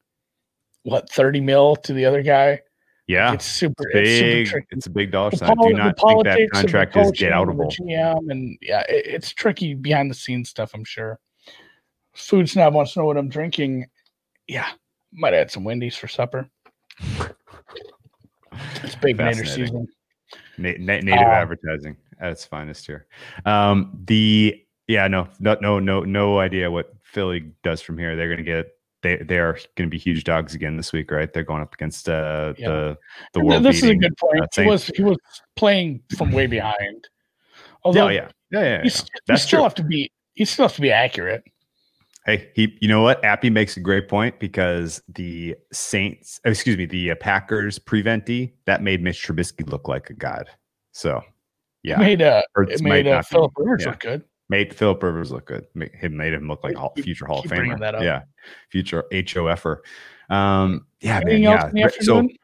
what 0.84 1.10
30 1.12 1.42
mil 1.42 1.76
to 1.78 1.94
the 1.94 2.06
other 2.06 2.22
guy 2.24 2.60
Yeah, 3.08 3.34
It's 3.34 3.46
super, 3.46 3.84
big. 3.94 4.06
it's 4.08 4.50
super 4.52 4.66
It's, 4.72 4.86
a 4.88 4.90
big 4.90 5.12
dollar 5.12 5.32
sign. 5.32 5.56
poli- 5.56 5.72
Do 5.74 5.78
not 5.78 5.86
think 5.86 5.96
that 5.98 6.02
politics 6.02 6.58
of 6.58 6.62
the 6.64 6.72
contract 6.72 6.98
is 6.98 7.12
get 7.12 7.32
outable. 7.34 7.72
GM 7.72 8.32
and 8.32 8.58
yeah, 8.62 8.82
it, 8.90 9.06
it's 9.08 9.32
tricky 9.32 9.74
behind 9.74 10.10
the 10.12 10.16
scenes 10.16 10.50
stuff. 10.50 10.72
I'm 10.74 10.84
sure. 10.84 11.20
Food 12.14 12.50
snob 12.50 12.74
wants 12.74 12.94
to 12.94 13.00
know 13.00 13.06
what 13.06 13.18
I'm 13.18 13.30
drinking. 13.30 13.88
Yeah, 14.48 14.68
might 15.14 15.34
add 15.34 15.50
some 15.52 15.64
Wendy's 15.64 15.96
for 15.96 16.08
supper. 16.08 16.50
It's 18.84 18.96
big 18.96 19.18
Nader 19.18 19.48
season. 19.48 19.88
Na- 20.58 20.74
na- 20.80 21.00
native 21.00 21.28
Uh, 21.28 21.32
advertising 21.32 21.98
at 22.20 22.32
its 22.32 22.46
finest 22.46 22.86
here. 22.86 23.08
Um, 23.46 23.98
the 24.06 24.62
yeah, 24.88 25.08
no, 25.08 25.28
no, 25.40 25.56
no, 25.62 25.80
no, 25.80 26.02
no 26.02 26.40
idea 26.40 26.70
what 26.70 26.94
Philly 27.04 27.52
does 27.64 27.82
from 27.82 27.98
here. 27.98 28.16
They're 28.16 28.28
going 28.28 28.38
to 28.38 28.44
get 28.44 28.68
they 29.04 29.18
they 29.18 29.40
are 29.40 29.54
going 29.76 29.88
to 29.90 29.92
be 29.92 29.98
huge 29.98 30.24
dogs 30.24 30.54
again 30.54 30.78
this 30.78 30.94
week, 30.94 31.10
right? 31.12 31.32
They're 31.34 31.44
going 31.44 31.62
up 31.62 31.74
against 31.74 32.08
uh, 32.10 32.54
Yeah. 32.58 32.68
the 32.70 32.98
the 33.34 33.40
And 33.40 33.50
world. 33.50 33.64
this 33.64 33.78
is 33.84 33.90
a 33.90 33.96
good 33.96 34.16
point. 34.18 34.42
uh, 34.44 34.62
he 34.62 34.68
was 34.68 34.88
he 34.96 35.04
was 35.04 35.18
playing 35.56 36.02
from 36.18 36.32
way 36.32 36.48
behind. 36.48 37.08
Although 37.84 38.06
Oh 38.06 38.10
yeah, 38.10 38.30
yeah, 38.52 38.60
yeah. 38.60 38.64
yeah. 38.78 38.84
you, 38.84 38.90
st- 38.90 39.10
you 39.14 39.20
That's 39.28 39.44
still 39.44 39.58
true. 39.60 39.64
have 39.64 39.76
to 39.76 39.84
be 39.84 40.12
you 40.36 40.46
still 40.46 40.66
have 40.66 40.76
to 40.76 40.82
be 40.82 40.92
accurate. 40.92 41.44
Hey, 42.26 42.52
he, 42.54 42.78
you 42.82 42.88
know 42.88 43.02
what? 43.02 43.24
Appy 43.26 43.50
makes 43.50 43.78
a 43.78 43.80
great 43.80 44.08
point 44.08 44.40
because 44.40 45.02
the 45.08 45.56
Saints, 45.74 46.40
excuse 46.46 46.78
me, 46.78 46.86
the 46.86 47.12
uh, 47.12 47.16
Packers 47.16 47.80
prevent 47.80 48.26
D 48.28 48.54
that 48.66 48.84
made 48.84 49.02
Mitch 49.02 49.26
Trubisky 49.26 49.68
look 49.68 49.88
like 49.88 50.10
a 50.12 50.14
god. 50.14 50.48
So, 50.92 51.22
yeah, 51.84 51.96
It 51.96 52.00
made 52.00 52.22
uh 52.22 52.44
it 52.68 52.82
made 52.82 53.08
uh, 53.08 53.24
Philip 53.24 53.52
Rivers 53.58 53.82
yeah. 53.84 53.90
look 53.90 54.00
good. 54.02 54.24
made 54.50 54.72
Philip 54.76 55.02
Rivers 55.02 55.32
look 55.32 55.46
good. 55.48 55.66
Made 55.74 55.92
him 55.96 56.16
made 56.16 56.34
him 56.34 56.48
look 56.48 56.64
like 56.64 56.76
a 56.78 57.02
future 57.02 57.26
Hall 57.26 57.40
of 57.40 57.44
keep 57.46 57.52
bringing 57.52 57.78
Famer. 57.78 57.80
that 57.80 57.96
up. 57.96 58.04
Yeah, 58.04 58.22
future 58.70 59.04
HOFer. 59.12 59.78
Um, 60.30 60.86
yeah, 61.00 61.20
man. 61.20 61.28
Anything 61.28 61.46
else 61.46 61.72
Yeah. 61.74 61.88
So, 62.02 62.18
afternoon? 62.20 62.38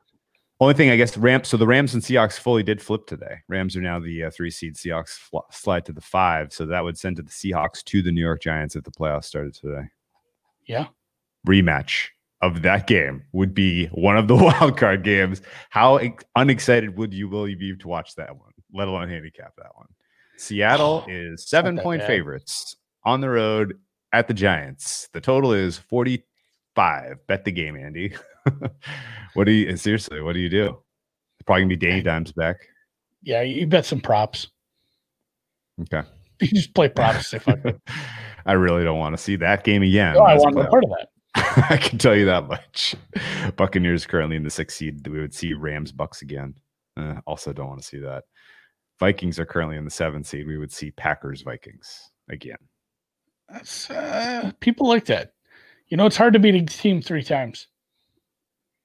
Only 0.60 0.74
thing 0.74 0.90
I 0.90 0.96
guess 0.96 1.16
Rams. 1.18 1.48
So 1.50 1.58
the 1.58 1.68
Rams 1.68 1.94
and 1.94 2.02
Seahawks 2.02 2.40
fully 2.40 2.64
did 2.64 2.82
flip 2.82 3.06
today. 3.06 3.38
Rams 3.48 3.76
are 3.76 3.82
now 3.82 4.00
the 4.00 4.24
uh, 4.26 4.32
three 4.32 4.50
seed. 4.52 4.76
Seahawks 4.76 5.10
fl- 5.10 5.40
slide 5.52 5.86
to 5.86 5.94
the 5.94 6.02
five. 6.02 6.52
So 6.52 6.66
that 6.66 6.84
would 6.84 6.98
send 6.98 7.16
to 7.18 7.22
the 7.22 7.30
Seahawks 7.30 7.84
to 7.86 8.02
the 8.02 8.12
New 8.12 8.22
York 8.22 8.42
Giants 8.42 8.76
if 8.76 8.84
the 8.84 8.92
playoffs 8.92 9.26
started 9.26 9.54
today. 9.54 9.84
yeah. 10.66 10.88
rematch 11.48 12.08
of 12.42 12.62
that 12.62 12.86
game 12.88 13.24
would 13.32 13.54
be 13.54 13.88
one 13.88 14.18
of 14.18 14.28
the 14.28 14.36
wild 14.36 14.78
card 14.78 15.04
games. 15.04 15.42
How 15.70 15.98
ex- 15.98 16.24
unexcited 16.36 16.98
would 16.98 17.14
you 17.14 17.28
will 17.28 17.48
you 17.48 17.56
be 17.58 17.76
to 17.76 17.88
watch 17.88 18.16
that 18.16 18.36
one, 18.36 18.52
let 18.74 18.88
alone 18.88 19.10
handicap 19.10 19.54
that 19.58 19.76
one? 19.76 19.88
Seattle 20.38 21.04
is 21.08 21.48
seven 21.48 21.78
point 21.80 22.02
bad. 22.02 22.08
favorites 22.08 22.76
on 23.04 23.22
the 23.22 23.30
road 23.30 23.80
at 24.14 24.28
the 24.28 24.34
Giants. 24.34 25.10
The 25.14 25.22
total 25.22 25.52
is 25.52 25.78
45. 26.78 27.28
Bet 27.28 27.44
the 27.44 27.52
game, 27.52 27.76
Andy. 27.76 28.14
what 29.34 29.46
do 29.46 29.52
you 29.52 29.76
seriously? 29.78 30.22
What 30.22 30.34
do 30.34 30.40
you 30.40 30.50
do? 30.50 30.78
Probably 31.46 31.64
gonna 31.64 31.70
be 31.70 31.76
Danny 31.76 32.02
Dimes 32.02 32.32
back. 32.32 32.58
Yeah, 33.24 33.42
you 33.42 33.66
bet 33.66 33.86
some 33.86 34.00
props. 34.00 34.48
Okay. 35.82 36.08
You 36.40 36.50
just 36.50 36.76
play 36.76 36.88
props. 36.88 37.34
If 37.34 37.50
I, 37.50 37.56
I 38.46 38.54
really 38.54 38.84
don't 38.84 39.00
want 39.00 39.18
to 39.18 39.18
see 39.18 39.38
that 39.38 39.64
game 39.64 39.82
again. 39.82 40.16
oh, 40.16 40.22
I 40.22 40.36
want 40.36 40.54
no 40.56 40.66
playoff 40.66 40.70
part 40.70 40.84
of 40.84 40.92
that. 40.92 41.72
I 41.72 41.78
can 41.78 41.98
tell 41.98 42.16
you 42.16 42.26
that 42.26 42.48
much. 42.48 42.96
Buccaneers 43.56 44.06
currently 44.06 44.36
in 44.36 44.44
the 44.44 44.52
sixth 44.52 44.78
seed. 44.78 45.08
We 45.08 45.20
would 45.20 45.34
see 45.34 45.56
Rams 45.56 45.92
Bucks 45.92 46.22
again. 46.22 46.54
Uh, 46.96 47.16
also, 47.26 47.54
don't 47.54 47.70
want 47.70 47.82
to 47.82 47.88
see 47.88 47.98
that. 48.02 48.26
Vikings 49.00 49.40
are 49.40 49.48
currently 49.48 49.78
in 49.78 49.84
the 49.84 49.90
seventh 49.90 50.28
seed. 50.28 50.46
We 50.46 50.60
would 50.60 50.72
see 50.72 50.92
Packers 50.92 51.42
Vikings 51.42 52.12
again. 52.30 52.60
That's 53.50 53.90
uh, 53.90 54.52
people 54.60 54.88
like 54.88 55.06
that. 55.06 55.32
You 55.90 55.98
know, 55.98 56.06
it's 56.06 56.18
hard 56.18 56.34
to 56.34 56.40
beat 56.40 56.56
a 56.56 56.66
team 56.66 57.02
three 57.02 57.24
times. 57.24 57.68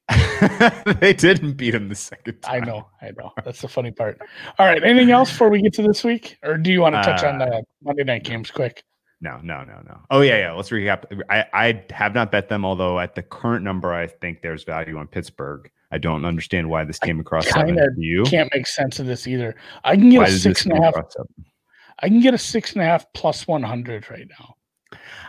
they 1.01 1.13
didn't 1.13 1.55
beat 1.55 1.75
him 1.75 1.89
the 1.89 1.95
second 1.95 2.41
time. 2.43 2.63
I 2.63 2.67
know, 2.67 2.89
I 3.01 3.11
know. 3.17 3.33
That's 3.45 3.61
the 3.61 3.69
funny 3.69 3.91
part. 3.91 4.21
All 4.59 4.67
right, 4.67 4.83
anything 4.83 5.11
else 5.11 5.31
before 5.31 5.49
we 5.49 5.63
get 5.63 5.73
to 5.75 5.83
this 5.83 6.05
week, 6.05 6.39
or 6.43 6.59
do 6.59 6.73
you 6.73 6.81
want 6.81 6.95
to 6.95 7.03
touch 7.03 7.25
on 7.25 7.41
Uh, 7.41 7.47
the 7.47 7.63
Monday 7.83 8.05
night 8.05 8.25
games 8.25 8.51
quick? 8.51 8.85
No, 9.21 9.39
no, 9.43 9.63
no, 9.63 9.81
no. 9.87 10.01
Oh 10.11 10.21
yeah, 10.21 10.39
yeah. 10.39 10.53
Let's 10.53 10.71
recap. 10.71 11.05
I, 11.31 11.47
I 11.53 11.85
have 11.91 12.13
not 12.13 12.33
bet 12.33 12.49
them, 12.49 12.65
although 12.65 12.99
at 12.99 13.15
the 13.15 13.23
current 13.23 13.65
number, 13.65 13.95
I 13.95 14.09
think 14.09 14.43
there's 14.43 14.65
value 14.65 14.99
on 14.99 15.07
Pittsburgh. 15.07 15.71
I 15.93 15.99
don't 15.99 16.25
understand 16.25 16.69
why 16.69 16.85
this 16.85 16.99
came 16.99 17.21
across 17.21 17.51
kinda 17.53 17.89
you. 17.97 18.25
Can't 18.25 18.51
make 18.53 18.67
sense 18.67 18.99
of 18.99 19.07
this 19.07 19.29
either. 19.29 19.55
I 19.85 19.95
can 19.95 20.11
get 20.11 20.19
Why 20.19 20.25
a 20.25 20.31
six 20.31 20.65
and 20.65 20.77
a 20.77 20.83
half. 20.83 20.95
I 22.01 22.09
can 22.09 22.21
get 22.21 22.35
a 22.35 22.39
six 22.39 22.73
and 22.73 22.83
a 22.83 22.85
half 22.85 23.07
plus 23.13 23.47
one 23.47 23.63
hundred 23.63 24.11
right 24.11 24.27
now. 24.29 24.57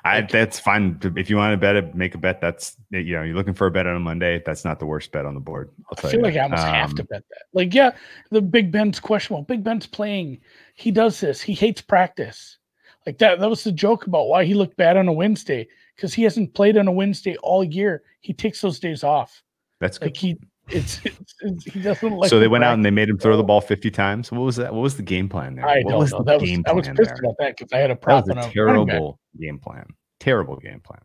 I, 0.04 0.22
that's 0.22 0.60
fine. 0.60 1.00
If 1.16 1.30
you 1.30 1.38
want 1.38 1.54
to 1.54 1.58
bet 1.58 1.76
it, 1.76 1.96
make 1.96 2.16
a 2.16 2.18
bet. 2.18 2.42
That's 2.42 2.76
you 2.90 3.16
know, 3.16 3.24
you're 3.24 3.36
looking 3.36 3.54
for 3.54 3.68
a 3.68 3.72
bet 3.72 3.88
on 3.88 3.96
a 3.96 4.00
Monday. 4.00 4.42
That's 4.46 4.66
not 4.66 4.80
the 4.80 4.86
worst 4.86 5.12
bet 5.12 5.26
on 5.26 5.34
the 5.34 5.40
board. 5.40 5.72
I'll 5.86 5.98
I 5.98 6.02
tell 6.02 6.10
feel 6.12 6.20
you 6.20 6.26
like. 6.26 6.36
I 6.36 6.42
almost 6.42 6.64
have 6.64 6.90
Um, 6.90 6.96
to 6.98 7.04
bet 7.06 7.24
that. 7.30 7.44
Like, 7.54 7.74
yeah, 7.74 7.92
the 8.30 8.42
Big 8.42 8.72
Ben's 8.72 9.00
questionable. 9.00 9.44
Big 9.44 9.64
Ben's 9.64 9.88
playing. 9.88 10.42
He 10.76 10.92
does 10.92 11.20
this. 11.20 11.42
He 11.42 11.54
hates 11.54 11.82
practice. 11.82 12.58
Like 13.06 13.18
that. 13.20 13.40
That 13.40 13.50
was 13.50 13.64
the 13.64 13.72
joke 13.72 14.08
about 14.08 14.28
why 14.28 14.46
he 14.46 14.54
looked 14.54 14.78
bad 14.78 14.98
on 14.98 15.08
a 15.08 15.14
Wednesday 15.14 15.68
because 15.96 16.14
he 16.14 16.24
hasn't 16.24 16.54
played 16.54 16.78
on 16.78 16.88
a 16.88 16.92
Wednesday 16.92 17.38
all 17.38 17.64
year. 17.64 18.04
He 18.22 18.34
takes 18.34 18.62
those 18.62 18.80
days 18.80 19.04
off. 19.04 19.42
That's 19.80 19.98
good. 19.98 20.08
Like 20.08 20.18
he, 20.18 20.38
it's, 20.70 21.02
it's, 21.06 21.36
it's 21.42 21.64
he 21.66 21.82
doesn't 21.82 22.12
like. 22.12 22.30
so 22.30 22.40
they 22.40 22.48
went 22.48 22.64
out 22.64 22.74
and 22.74 22.86
they 22.86 22.92
made 22.92 23.10
him 23.10 23.18
throw 23.18 23.36
the 23.38 23.44
ball 23.44 23.62
50 23.62 23.92
times. 23.92 24.32
What 24.32 24.42
was 24.42 24.56
that? 24.58 24.74
What 24.74 24.82
was 24.82 24.96
the 24.98 25.04
game 25.04 25.28
plan 25.30 25.56
there? 25.56 25.68
I 25.68 25.82
what 25.82 25.92
don't 25.92 26.00
was 26.00 26.12
know. 26.12 26.20
the 26.20 26.24
That 26.26 26.42
was 26.42 26.50
game 26.50 26.64
I 26.68 26.74
was 26.74 26.88
pissed 26.88 26.98
there? 26.98 27.16
about 27.24 27.36
that 27.40 27.58
because 27.58 27.74
I 27.74 27.78
had 27.78 27.92
a 27.92 27.98
That 28.06 28.26
was 28.26 28.30
a 28.30 28.32
a 28.32 28.64
running 28.66 28.86
back. 28.86 28.94
terrible 28.96 29.20
game 29.40 29.60
plan. 29.60 29.86
Terrible 30.20 30.56
game 30.58 30.80
plan. 30.82 31.02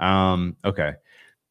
Um, 0.00 0.56
okay. 0.64 0.94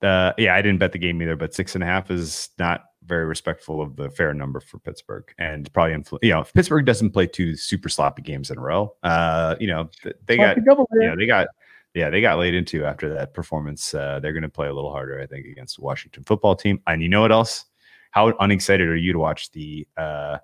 Uh, 0.01 0.33
yeah, 0.37 0.53
I 0.55 0.61
didn't 0.61 0.79
bet 0.79 0.91
the 0.91 0.97
game 0.99 1.21
either, 1.21 1.35
but 1.35 1.53
six 1.53 1.73
and 1.75 1.83
a 1.83 1.87
half 1.87 2.11
is 2.11 2.49
not 2.59 2.83
very 3.05 3.25
respectful 3.25 3.81
of 3.81 3.95
the 3.95 4.09
fair 4.09 4.33
number 4.33 4.59
for 4.59 4.77
Pittsburgh, 4.79 5.23
and 5.37 5.71
probably 5.73 5.95
influ- 5.95 6.19
you 6.21 6.31
know 6.31 6.41
if 6.41 6.53
Pittsburgh 6.53 6.85
doesn't 6.85 7.11
play 7.11 7.25
two 7.27 7.55
super 7.55 7.87
sloppy 7.87 8.21
games 8.21 8.51
in 8.51 8.57
a 8.57 8.61
row. 8.61 8.93
Uh, 9.03 9.55
you 9.59 9.67
know 9.67 9.89
th- 10.03 10.15
they 10.25 10.37
got 10.37 10.57
you 10.57 10.63
know 10.65 11.15
they 11.15 11.25
got 11.25 11.47
yeah 11.95 12.09
they 12.09 12.21
got 12.21 12.37
laid 12.37 12.53
into 12.53 12.85
after 12.85 13.11
that 13.13 13.33
performance. 13.33 13.93
Uh, 13.93 14.19
they're 14.21 14.33
going 14.33 14.43
to 14.43 14.49
play 14.49 14.67
a 14.67 14.73
little 14.73 14.91
harder, 14.91 15.19
I 15.19 15.25
think, 15.25 15.47
against 15.47 15.77
the 15.77 15.81
Washington 15.83 16.23
football 16.23 16.55
team. 16.55 16.79
And 16.85 17.01
you 17.01 17.09
know 17.09 17.21
what 17.21 17.31
else? 17.31 17.65
How 18.11 18.33
unexcited 18.39 18.87
are 18.87 18.95
you 18.95 19.13
to 19.13 19.19
watch 19.19 19.51
the 19.51 19.87
uh, 19.97 20.37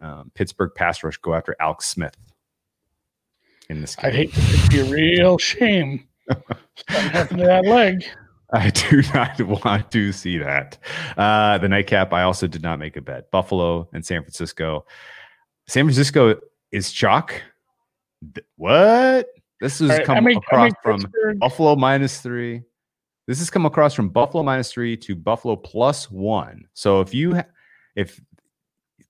um, 0.00 0.30
Pittsburgh 0.34 0.70
pass 0.74 1.02
rush 1.02 1.16
go 1.18 1.34
after 1.34 1.56
Alex 1.60 1.86
Smith 1.86 2.16
in 3.68 3.80
this 3.80 3.96
game? 3.96 4.06
I'd 4.06 4.14
hate 4.14 4.32
to 4.32 4.68
be 4.70 4.80
a 4.80 4.84
real 4.84 5.38
shame. 5.38 6.06
Something 6.30 7.10
happened 7.10 7.38
to 7.40 7.46
that 7.46 7.64
leg. 7.66 8.04
I 8.54 8.68
do 8.70 9.02
not 9.14 9.40
want 9.64 9.90
to 9.92 10.12
see 10.12 10.36
that. 10.38 10.76
Uh, 11.16 11.56
the 11.58 11.68
nightcap, 11.68 12.12
I 12.12 12.22
also 12.22 12.46
did 12.46 12.62
not 12.62 12.78
make 12.78 12.96
a 12.96 13.00
bet. 13.00 13.30
Buffalo 13.30 13.88
and 13.94 14.04
San 14.04 14.22
Francisco. 14.22 14.84
San 15.68 15.84
Francisco 15.86 16.38
is 16.70 16.92
chalk. 16.92 17.34
Th- 18.34 18.46
What? 18.56 19.26
This 19.62 19.78
has 19.78 19.90
All 19.90 19.96
right, 19.96 20.04
come 20.04 20.24
make, 20.24 20.38
across 20.38 20.72
from 20.82 21.00
Pittsburgh- 21.02 21.38
Buffalo 21.38 21.76
minus 21.76 22.20
three. 22.20 22.62
This 23.28 23.38
has 23.38 23.48
come 23.48 23.64
across 23.64 23.94
from 23.94 24.08
Buffalo 24.08 24.42
minus 24.42 24.72
three 24.72 24.96
to 24.96 25.14
Buffalo 25.14 25.54
plus 25.54 26.10
one. 26.10 26.66
So 26.74 27.00
if 27.00 27.14
you, 27.14 27.36
ha- 27.36 27.44
if 27.94 28.20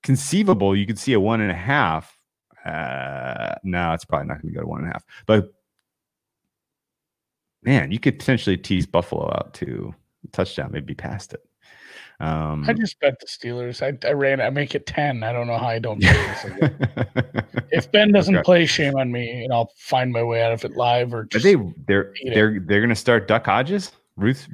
conceivable, 0.03 0.76
you 0.76 0.84
could 0.84 0.98
see 0.98 1.14
a 1.14 1.20
one 1.20 1.40
and 1.40 1.50
a 1.50 1.55
half. 1.55 2.14
Uh, 2.66 3.55
no, 3.64 3.94
it's 3.94 4.05
probably 4.05 4.28
not 4.28 4.42
going 4.42 4.53
to 4.53 4.55
go 4.55 4.61
to 4.61 4.68
one 4.68 4.80
and 4.82 4.90
a 4.90 4.92
half. 4.92 5.07
But 5.24 5.55
man, 7.62 7.90
you 7.90 7.98
could 7.98 8.18
potentially 8.18 8.59
tease 8.59 8.84
Buffalo 8.84 9.30
out 9.34 9.55
to 9.55 9.94
touchdown, 10.32 10.70
maybe 10.70 10.92
past 10.92 11.32
it. 11.32 11.40
Um, 12.23 12.64
I 12.68 12.73
just 12.73 13.01
bet 13.01 13.18
the 13.18 13.27
Steelers. 13.27 13.83
I, 13.83 13.99
I 14.09 14.12
ran. 14.12 14.41
I 14.41 14.49
make 14.51 14.75
it 14.77 14.87
ten. 14.87 15.23
I 15.25 15.33
don't 15.33 15.49
know 15.49 15.59
how 15.59 15.66
I 15.66 15.79
don't. 15.81 16.01
bet 16.01 16.14
this 16.43 16.53
again. 16.53 17.47
if 17.73 17.91
Ben 17.91 18.12
doesn't 18.12 18.37
Okay. 18.37 18.43
play, 18.45 18.66
shame 18.66 18.95
on 18.97 19.11
me, 19.11 19.43
and 19.45 19.53
I'll 19.53 19.73
find 19.77 20.12
my 20.12 20.23
way 20.23 20.41
out 20.43 20.53
of 20.53 20.64
it 20.64 20.77
live 20.77 21.12
or 21.12 21.27
Are 21.35 21.39
they 21.41 21.57
they're 21.89 22.14
they're 22.33 22.61
they're 22.61 22.81
going 22.81 22.89
to 22.91 22.95
start 22.95 23.27
Duck 23.27 23.47
Hodges, 23.47 23.91
Ruth 24.16 24.49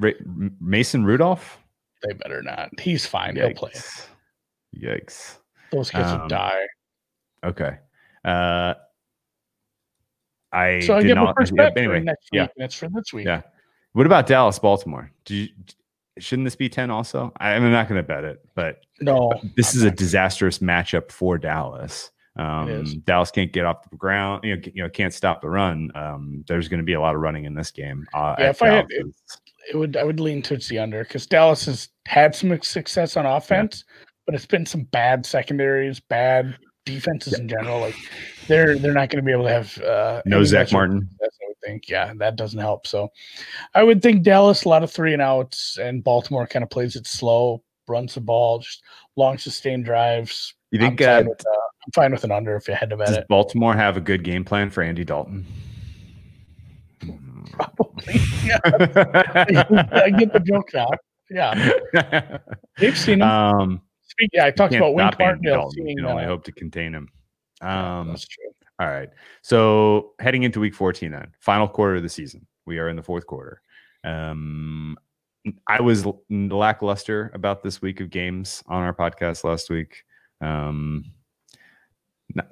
Mason 0.61 1.05
Rudolph. 1.05 1.59
they 2.03 2.14
better 2.14 2.43
not. 2.43 2.71
He's 2.81 3.05
fine. 3.05 3.37
He'll 3.37 3.53
play. 3.53 3.71
Yikes! 3.73 4.07
Yikes! 4.83 5.37
Those 5.71 5.91
kids 5.91 6.09
Um, 6.09 6.23
will 6.23 6.29
die. 6.29 6.62
Okay. 7.45 7.79
Uh, 8.25 8.75
I 10.53 10.81
So 10.81 10.97
I 10.97 11.01
did 11.03 11.09
get 11.09 11.16
my 11.19 11.25
not. 11.25 11.35
first 11.37 11.53
yeah, 11.55 11.69
bet 11.69 11.77
anyway, 11.79 12.01
next 12.01 12.29
yeah. 12.33 12.43
week, 12.45 12.51
and 12.57 12.64
it's 12.64 12.75
for 12.75 12.89
this 12.89 13.12
week. 13.12 13.27
Yeah. 13.27 13.43
What 13.93 14.07
about 14.07 14.27
Dallas, 14.27 14.59
Baltimore? 14.59 15.11
Do 15.27 15.35
you, 15.35 15.49
shouldn't 16.21 16.47
this 16.47 16.57
be 16.57 16.69
ten? 16.69 16.91
Also, 16.91 17.33
I, 17.39 17.51
I'm 17.53 17.71
not 17.71 17.89
going 17.89 18.01
to 18.01 18.07
bet 18.07 18.25
it, 18.25 18.41
but 18.55 18.81
No, 19.01 19.33
this 19.57 19.75
is 19.75 19.83
a 19.83 19.91
disastrous 19.91 20.59
matchup 20.59 21.11
for 21.12 21.39
Dallas. 21.39 22.11
Um. 22.37 23.03
Dallas 23.05 23.31
can't 23.33 23.53
get 23.53 23.64
off 23.64 23.89
the 23.91 23.97
ground. 23.97 24.45
You 24.45 24.57
know, 24.57 24.62
you 24.75 24.83
know, 24.85 24.89
can't 24.89 25.12
stop 25.12 25.41
the 25.43 25.49
run. 25.51 25.91
Um, 25.97 26.45
there's 26.47 26.69
going 26.69 26.79
to 26.79 26.85
be 26.85 26.93
a 26.93 27.01
lot 27.01 27.14
of 27.16 27.21
running 27.21 27.45
in 27.47 27.55
this 27.55 27.71
game. 27.73 28.07
Uh, 28.14 28.37
Yeah, 28.39 28.51
if 28.51 28.62
I 28.62 28.69
had- 28.69 28.89
Dallas's. 28.89 29.41
it 29.73 29.77
would. 29.77 29.97
I 29.97 30.05
would 30.05 30.21
lean 30.21 30.43
towards 30.43 30.69
the 30.69 30.79
under 30.79 31.03
because 31.03 31.27
Dallas 31.27 31.64
has 31.66 31.89
had 32.07 32.35
some 32.37 32.57
success 32.62 33.16
on 33.16 33.27
offense, 33.27 33.85
but 34.25 34.35
it's 34.37 34.47
been 34.47 34.66
some 34.66 34.83
bad 34.85 35.27
secondaries, 35.27 35.99
bad 35.99 36.57
defenses 36.93 37.39
in 37.39 37.49
general. 37.49 37.80
Like 37.80 37.97
they're 38.47 38.78
they're 38.78 38.93
not 38.95 39.11
going 39.11 39.22
to 39.22 39.26
be 39.26 39.32
able 39.32 39.45
to 39.45 39.51
have 39.53 39.78
uh, 39.78 40.22
no 40.24 40.43
Zach 40.45 40.72
Martin. 40.72 41.09
I 41.22 41.28
would 41.47 41.57
think. 41.64 41.89
Yeah, 41.89 42.12
that 42.16 42.36
doesn't 42.36 42.59
help. 42.59 42.86
So 42.86 43.09
I 43.74 43.82
would 43.82 44.03
think 44.03 44.22
Dallas 44.22 44.64
a 44.64 44.68
lot 44.68 44.82
of 44.82 44.91
three 44.91 45.12
and 45.12 45.22
outs, 45.22 45.78
and 45.80 46.03
Baltimore 46.03 46.47
kind 46.47 46.62
of 46.62 46.70
plays 46.70 46.97
it 46.97 47.07
slow. 47.07 47.62
runs 47.86 48.14
the 48.14 48.20
ball, 48.20 48.59
just 48.61 48.82
long 49.16 49.39
sustained 49.39 49.84
drives. 49.84 50.55
You 50.70 50.78
think 50.78 51.01
I'm 51.01 51.07
fine, 51.07 51.26
uh, 51.26 51.28
with, 51.30 51.41
uh, 51.47 51.51
I'm 51.86 51.93
fine 51.95 52.12
with 52.12 52.24
an 52.24 52.32
under 52.32 52.57
if 52.57 52.68
you 52.68 52.74
had 52.74 52.91
to 52.91 52.97
bet 52.97 53.07
does 53.09 53.16
it. 53.18 53.28
Baltimore 53.28 53.74
have 53.74 53.97
a 53.97 54.01
good 54.01 54.22
game 54.24 54.45
plan 54.45 54.68
for 54.70 54.82
Andy 54.82 55.05
Dalton? 55.05 55.47
Probably. 57.53 58.20
Yeah, 58.45 58.59
I 58.64 60.09
get 60.18 60.32
the 60.32 60.41
joke 60.41 60.70
now. 60.72 60.89
Yeah, 61.30 62.39
they've 62.78 62.97
seen 62.97 63.20
him. 63.20 63.28
um, 63.28 63.82
yeah, 64.33 64.45
I 64.45 64.51
talked 64.51 64.75
about 64.75 64.95
Wink 64.95 65.19
Martindale. 65.19 65.71
You 65.75 65.97
can 65.97 66.05
only 66.05 66.25
uh, 66.25 66.29
hope 66.29 66.45
to 66.45 66.53
contain 66.53 66.95
him. 66.95 67.09
Um, 67.61 68.09
that's 68.09 68.27
true. 68.27 68.45
All 68.81 68.87
right. 68.87 69.11
So 69.43 70.12
heading 70.21 70.45
into 70.45 70.61
week 70.61 70.75
14 70.75 71.11
then, 71.11 71.33
final 71.41 71.66
quarter 71.66 71.97
of 71.97 72.03
the 72.03 72.09
season. 72.09 72.47
We 72.66 72.79
are 72.79 72.89
in 72.89 72.97
the 72.97 73.03
fourth 73.03 73.27
quarter. 73.27 73.62
Um 74.05 74.97
I 75.66 75.81
was 75.81 76.07
lackluster 76.31 77.31
about 77.35 77.62
this 77.62 77.81
week 77.83 78.01
of 78.01 78.11
games 78.11 78.62
on 78.66 78.83
our 78.83 78.95
podcast 78.95 79.43
last 79.43 79.71
week. 79.71 80.05
Um 80.41 81.05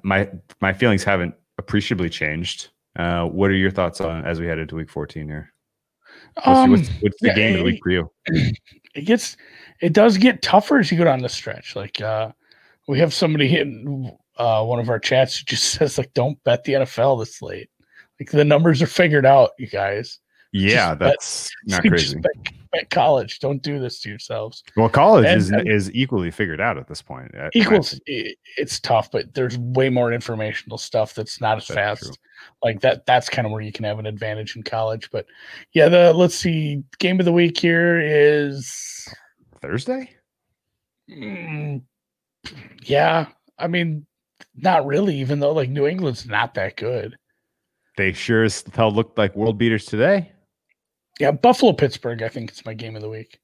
my 0.03 0.29
my 0.59 0.73
feelings 0.73 1.03
haven't 1.03 1.35
appreciably 1.57 2.09
changed. 2.09 2.69
Uh 2.97 3.25
what 3.25 3.49
are 3.49 3.55
your 3.55 3.71
thoughts 3.71 4.01
on 4.01 4.25
as 4.25 4.41
we 4.41 4.47
head 4.47 4.59
into 4.59 4.75
week 4.75 4.89
14 4.89 5.27
here? 5.27 5.53
What's, 6.33 6.47
Um, 6.47 6.71
what's, 6.71 6.89
what's 7.01 7.19
the 7.21 7.27
yeah, 7.27 7.35
game 7.35 7.53
of 7.53 7.59
the 7.59 7.65
week 7.65 7.79
for 7.81 7.91
you? 7.91 8.11
it 8.25 9.05
gets 9.05 9.37
it 9.81 9.93
does 9.93 10.17
get 10.17 10.41
tougher 10.41 10.79
as 10.79 10.91
you 10.91 10.97
go 10.97 11.03
down 11.03 11.21
the 11.21 11.29
stretch. 11.29 11.75
Like 11.75 12.01
uh 12.01 12.31
we 12.87 12.99
have 12.99 13.13
somebody 13.13 13.57
in 13.59 14.11
uh 14.37 14.63
one 14.63 14.79
of 14.79 14.89
our 14.89 14.99
chats 14.99 15.37
who 15.37 15.45
just 15.45 15.63
says 15.73 15.97
like 15.97 16.13
don't 16.13 16.41
bet 16.43 16.63
the 16.63 16.73
NFL 16.73 17.19
this 17.19 17.41
late. 17.41 17.69
Like 18.19 18.31
the 18.31 18.45
numbers 18.45 18.81
are 18.81 18.87
figured 18.87 19.25
out, 19.25 19.51
you 19.59 19.67
guys. 19.67 20.19
Yeah, 20.53 20.95
bet- 20.95 21.09
that's 21.11 21.51
not 21.65 21.83
Just 21.83 21.89
crazy. 21.89 22.19
bet, 22.19 22.53
bet 22.71 22.89
college. 22.89 23.39
Don't 23.39 23.61
do 23.61 23.79
this 23.79 23.99
to 24.01 24.09
yourselves. 24.09 24.63
Well, 24.75 24.89
college 24.89 25.25
And- 25.25 25.37
is 25.39 25.49
and- 25.51 25.67
is 25.69 25.91
equally 25.93 26.31
figured 26.31 26.61
out 26.61 26.77
at 26.77 26.87
this 26.87 27.01
point. 27.01 27.35
Uh, 27.35 27.49
Equals 27.53 27.99
it's 28.07 28.79
tough, 28.79 29.11
but 29.11 29.33
there's 29.35 29.57
way 29.59 29.89
more 29.89 30.11
informational 30.13 30.77
stuff 30.77 31.13
that's 31.13 31.39
not 31.41 31.57
as 31.57 31.67
That's 31.67 31.75
fast. 31.75 32.03
true. 32.03 32.13
Like 32.63 32.79
that 32.81 33.05
that's 33.05 33.29
kind 33.29 33.45
of 33.45 33.51
where 33.51 33.61
you 33.61 33.71
can 33.73 33.83
have 33.83 33.99
an 33.99 34.05
advantage 34.07 34.55
in 34.55 34.63
college. 34.63 35.09
But 35.11 35.25
yeah, 35.73 35.89
the 35.89 36.13
let's 36.13 36.33
see, 36.35 36.81
game 36.97 37.19
of 37.19 37.25
the 37.25 37.33
week 37.33 37.59
here 37.59 37.99
is 37.99 39.05
Thursday? 39.61 40.09
Mm, 41.09 41.81
yeah, 42.83 43.27
I 43.57 43.67
mean, 43.67 44.05
not 44.55 44.85
really. 44.85 45.17
Even 45.19 45.39
though 45.39 45.53
like 45.53 45.69
New 45.69 45.87
England's 45.87 46.25
not 46.27 46.53
that 46.55 46.75
good. 46.77 47.17
They 47.95 48.11
sure 48.13 48.43
as 48.43 48.63
hell 48.73 48.91
looked 48.91 49.17
like 49.17 49.35
world 49.35 49.57
beaters 49.57 49.85
today. 49.85 50.31
Yeah, 51.19 51.31
Buffalo 51.31 51.73
Pittsburgh. 51.73 52.21
I 52.21 52.29
think 52.29 52.49
it's 52.51 52.65
my 52.65 52.73
game 52.73 52.95
of 52.95 53.01
the 53.01 53.09
week. 53.09 53.39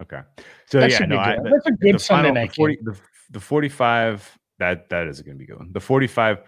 Okay. 0.00 0.20
So 0.66 0.80
That 0.80 0.90
yeah, 0.90 1.06
no, 1.06 1.18
I. 1.18 1.36
That's 1.42 1.66
a 1.66 1.70
good 1.72 1.94
the 1.94 1.98
Sunday 1.98 2.28
final- 2.28 2.34
night 2.42 2.50
the 2.50 2.54
40, 2.56 2.74
game. 2.76 2.84
the, 2.84 2.96
the 3.30 3.40
45 3.40 4.38
that 4.58 4.88
that 4.90 5.06
is 5.06 5.22
going 5.22 5.36
to 5.36 5.38
be 5.38 5.46
good. 5.46 5.58
one. 5.58 5.72
The 5.72 5.80
45 5.80 6.38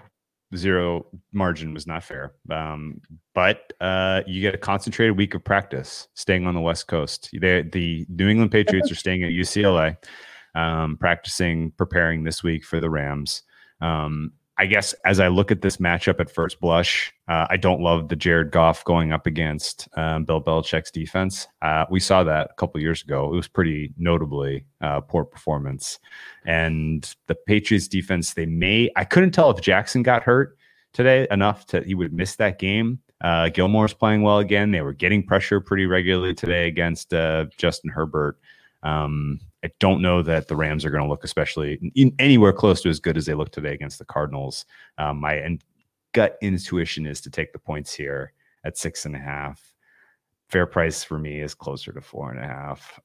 zero 0.57 1.07
margin 1.33 1.75
was 1.75 1.87
not 1.87 2.05
fair. 2.05 2.33
Um, 2.51 3.01
but 3.35 3.73
uh, 3.81 4.23
you 4.27 4.41
get 4.41 4.55
a 4.55 4.59
concentrated 4.59 5.17
week 5.17 5.35
of 5.35 5.45
practice 5.45 6.09
staying 6.15 6.47
on 6.47 6.55
the 6.55 6.61
West 6.61 6.87
Coast. 6.87 7.31
They, 7.33 7.63
the 7.63 8.07
New 8.09 8.29
England 8.29 8.53
Patriots 8.53 8.91
are 8.91 8.97
staying 8.97 9.25
at 9.25 9.31
UCLA, 9.31 9.97
um, 10.55 10.97
practicing, 10.99 11.73
preparing 11.73 12.25
this 12.25 12.43
week 12.43 12.65
for 12.65 12.81
the 12.81 12.91
Rams. 12.91 13.43
Um, 13.81 14.33
I 14.57 14.67
guess 14.67 14.95
as 15.05 15.19
I 15.19 15.29
look 15.29 15.51
at 15.51 15.63
this 15.63 15.79
matchup 15.79 16.21
at 16.21 16.31
first 16.31 16.61
blush, 16.61 17.13
uh, 17.27 17.47
I 17.51 17.57
don't 17.57 17.81
love 17.81 18.09
the 18.09 18.17
Jared 18.17 18.53
Goff 18.53 18.85
going 18.85 19.13
up 19.13 19.27
against 19.27 19.89
um, 19.97 20.25
Bill 20.25 20.41
Belichick's 20.41 20.93
defense. 20.93 21.49
Uh, 21.61 21.87
we 21.91 21.99
saw 21.99 22.23
that 22.23 22.51
a 22.51 22.55
couple 22.55 22.81
years 22.81 23.03
ago. 23.03 23.33
It 23.33 23.37
was 23.37 23.49
pretty 23.49 23.93
notably 23.99 24.65
uh, 24.81 25.01
poor 25.01 25.25
performance. 25.25 25.99
And 26.47 27.13
the 27.27 27.35
Patriots 27.35 27.89
defense, 27.89 28.35
they 28.35 28.47
may, 28.47 28.91
I 28.95 29.05
couldn't 29.05 29.33
tell 29.33 29.51
if 29.51 29.61
Jackson 29.61 30.05
got 30.05 30.23
hurt 30.23 30.57
today 30.93 31.27
enough 31.33 31.67
to 31.67 31.83
he 31.83 31.95
would 31.95 32.13
miss 32.13 32.37
that 32.37 32.59
game. 32.61 33.01
Uh, 33.21 33.49
Gilmore's 33.49 33.95
playing 33.95 34.23
well 34.23 34.39
again. 34.39 34.71
They 34.71 34.83
were 34.83 34.93
getting 34.93 35.23
pressure 35.23 35.61
pretty 35.61 35.87
regularly 35.87 36.35
today 36.35 36.69
against 36.69 37.13
uh, 37.13 37.47
Justin 37.57 37.91
Herbert. 37.91 38.39
Um, 38.83 39.41
I 39.65 39.71
don't 39.81 40.03
know 40.03 40.23
that 40.23 40.47
the 40.49 40.57
Rams 40.57 40.85
are 40.85 40.91
going 40.91 41.03
to 41.03 41.09
look 41.09 41.25
especially 41.25 41.79
in, 41.95 42.13
anywhere 42.19 42.53
close 42.53 42.83
to 42.83 42.91
as 42.91 43.01
good 43.01 43.17
as 43.17 43.25
they 43.27 43.33
look 43.35 43.51
today 43.51 43.73
against 43.73 43.99
the 43.99 44.05
Cardinals. 44.05 44.67
Um, 44.99 45.21
my 45.21 45.35
and 45.35 45.65
gut 46.13 46.37
intuition 46.43 47.07
is 47.07 47.21
to 47.23 47.31
take 47.31 47.53
the 47.53 47.59
points 47.59 47.95
here 47.95 48.33
at 48.65 48.77
six 48.77 49.07
and 49.07 49.17
a 49.17 49.19
half. 49.19 49.73
Fair 50.51 50.67
price 50.67 51.03
for 51.03 51.19
me 51.19 51.41
is 51.41 51.55
closer 51.55 51.93
to 51.93 52.01
four 52.03 52.31
and 52.31 52.39
a 52.45 52.47
half. 52.47 53.01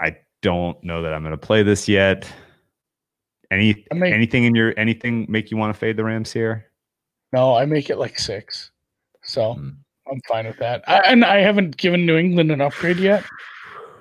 I 0.00 0.18
don't 0.42 0.80
know 0.84 1.00
that 1.02 1.14
I'm 1.14 1.22
going 1.22 1.30
to 1.32 1.38
play 1.38 1.62
this 1.62 1.88
yet. 1.88 2.30
Any 3.50 3.86
I 3.90 3.94
make- 3.94 4.12
anything 4.12 4.44
in 4.44 4.54
your 4.54 4.74
anything 4.76 5.24
make 5.28 5.50
you 5.50 5.56
want 5.56 5.72
to 5.72 5.78
fade 5.78 5.96
the 5.96 6.04
Rams 6.04 6.32
here? 6.32 6.66
No, 7.32 7.54
I 7.56 7.64
make 7.64 7.88
it 7.90 7.96
like 7.96 8.18
six. 8.18 8.70
So 9.22 9.54
Hmm. 9.54 9.70
I'm 10.10 10.20
fine 10.28 10.46
with 10.46 10.58
that. 10.58 10.84
I, 10.86 10.98
and 11.00 11.24
I 11.24 11.38
haven't 11.38 11.76
given 11.78 12.06
New 12.06 12.16
England 12.16 12.52
an 12.52 12.60
upgrade 12.60 12.98
yet. 12.98 13.24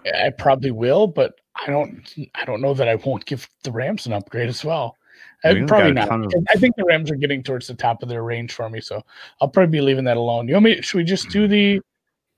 I 0.06 0.30
probably 0.38 0.70
will, 0.70 1.08
but 1.08 1.40
I 1.56 1.72
don't. 1.72 2.14
I 2.36 2.46
don't 2.46 2.62
know 2.62 2.74
that 2.74 2.88
I 2.88 2.96
won't 2.96 3.26
give 3.26 3.48
the 3.64 3.72
Rams 3.72 4.06
an 4.06 4.14
upgrade 4.14 4.50
as 4.50 4.64
well. 4.66 4.98
England 5.44 5.68
probably 5.68 5.92
not. 5.94 6.10
of- 6.12 6.34
I 6.50 6.56
think 6.56 6.76
the 6.76 6.84
Rams 6.86 7.12
are 7.12 7.16
getting 7.16 7.44
towards 7.44 7.68
the 7.68 7.76
top 7.76 8.02
of 8.04 8.10
their 8.10 8.24
range 8.24 8.54
for 8.54 8.70
me, 8.70 8.82
so 8.82 9.04
I'll 9.42 9.48
probably 9.48 9.72
be 9.72 9.82
leaving 9.82 10.04
that 10.06 10.18
alone. 10.18 10.48
You 10.48 10.56
want 10.56 10.66
me? 10.66 10.82
Should 10.82 10.98
we 10.98 11.04
just 11.04 11.30
do 11.30 11.48
the? 11.48 11.80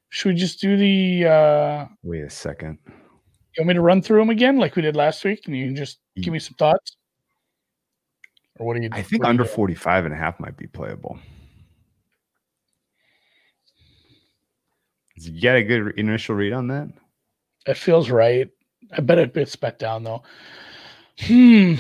Should 0.10 0.34
we 0.34 0.36
just 0.40 0.62
do 0.62 0.78
the? 0.78 1.26
uh 1.28 1.86
Wait 2.04 2.22
a 2.22 2.30
second. 2.30 2.78
You 2.88 3.62
want 3.62 3.70
me 3.70 3.74
to 3.76 3.82
run 3.82 4.02
through 4.02 4.20
them 4.20 4.30
again, 4.30 4.58
like 4.58 4.76
we 4.76 4.82
did 4.82 4.96
last 4.96 5.24
week, 5.26 5.48
and 5.48 5.58
you 5.58 5.66
can 5.68 5.76
just 5.76 6.00
give 6.18 6.32
me 6.32 6.40
some 6.40 6.54
thoughts? 6.56 6.96
Or 8.60 8.68
what 8.68 8.76
do 8.76 8.84
you? 8.84 8.90
I 8.92 9.02
think 9.02 9.24
you 9.24 9.30
under 9.30 9.44
do? 9.44 9.50
45 9.50 10.06
and 10.06 10.14
a 10.14 10.18
half 10.18 10.40
might 10.40 10.58
be 10.58 10.68
playable. 10.68 11.18
Did 15.16 15.36
you 15.36 15.42
get 15.42 15.56
a 15.56 15.64
good 15.64 15.98
initial 15.98 16.36
read 16.36 16.54
on 16.54 16.68
that? 16.68 16.90
It 17.66 17.78
feels 17.78 18.10
right. 18.10 18.50
I 18.92 19.02
bet 19.02 19.18
it 19.18 19.34
gets 19.34 19.56
bet 19.56 19.80
down 19.80 20.04
though. 20.04 20.24
Hmm. 21.20 21.76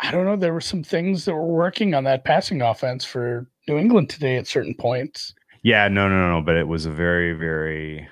I 0.00 0.10
don't 0.10 0.24
know. 0.24 0.36
There 0.36 0.52
were 0.52 0.60
some 0.60 0.84
things 0.84 1.24
that 1.24 1.34
were 1.34 1.46
working 1.46 1.94
on 1.94 2.04
that 2.04 2.24
passing 2.24 2.62
offense 2.62 3.04
for 3.04 3.48
New 3.66 3.78
England 3.78 4.10
today 4.10 4.36
at 4.36 4.46
certain 4.46 4.74
points. 4.74 5.34
Yeah, 5.62 5.88
no, 5.88 6.08
no, 6.08 6.30
no. 6.30 6.42
But 6.42 6.56
it 6.56 6.68
was 6.68 6.86
a 6.86 6.90
very, 6.90 7.32
very, 7.32 8.08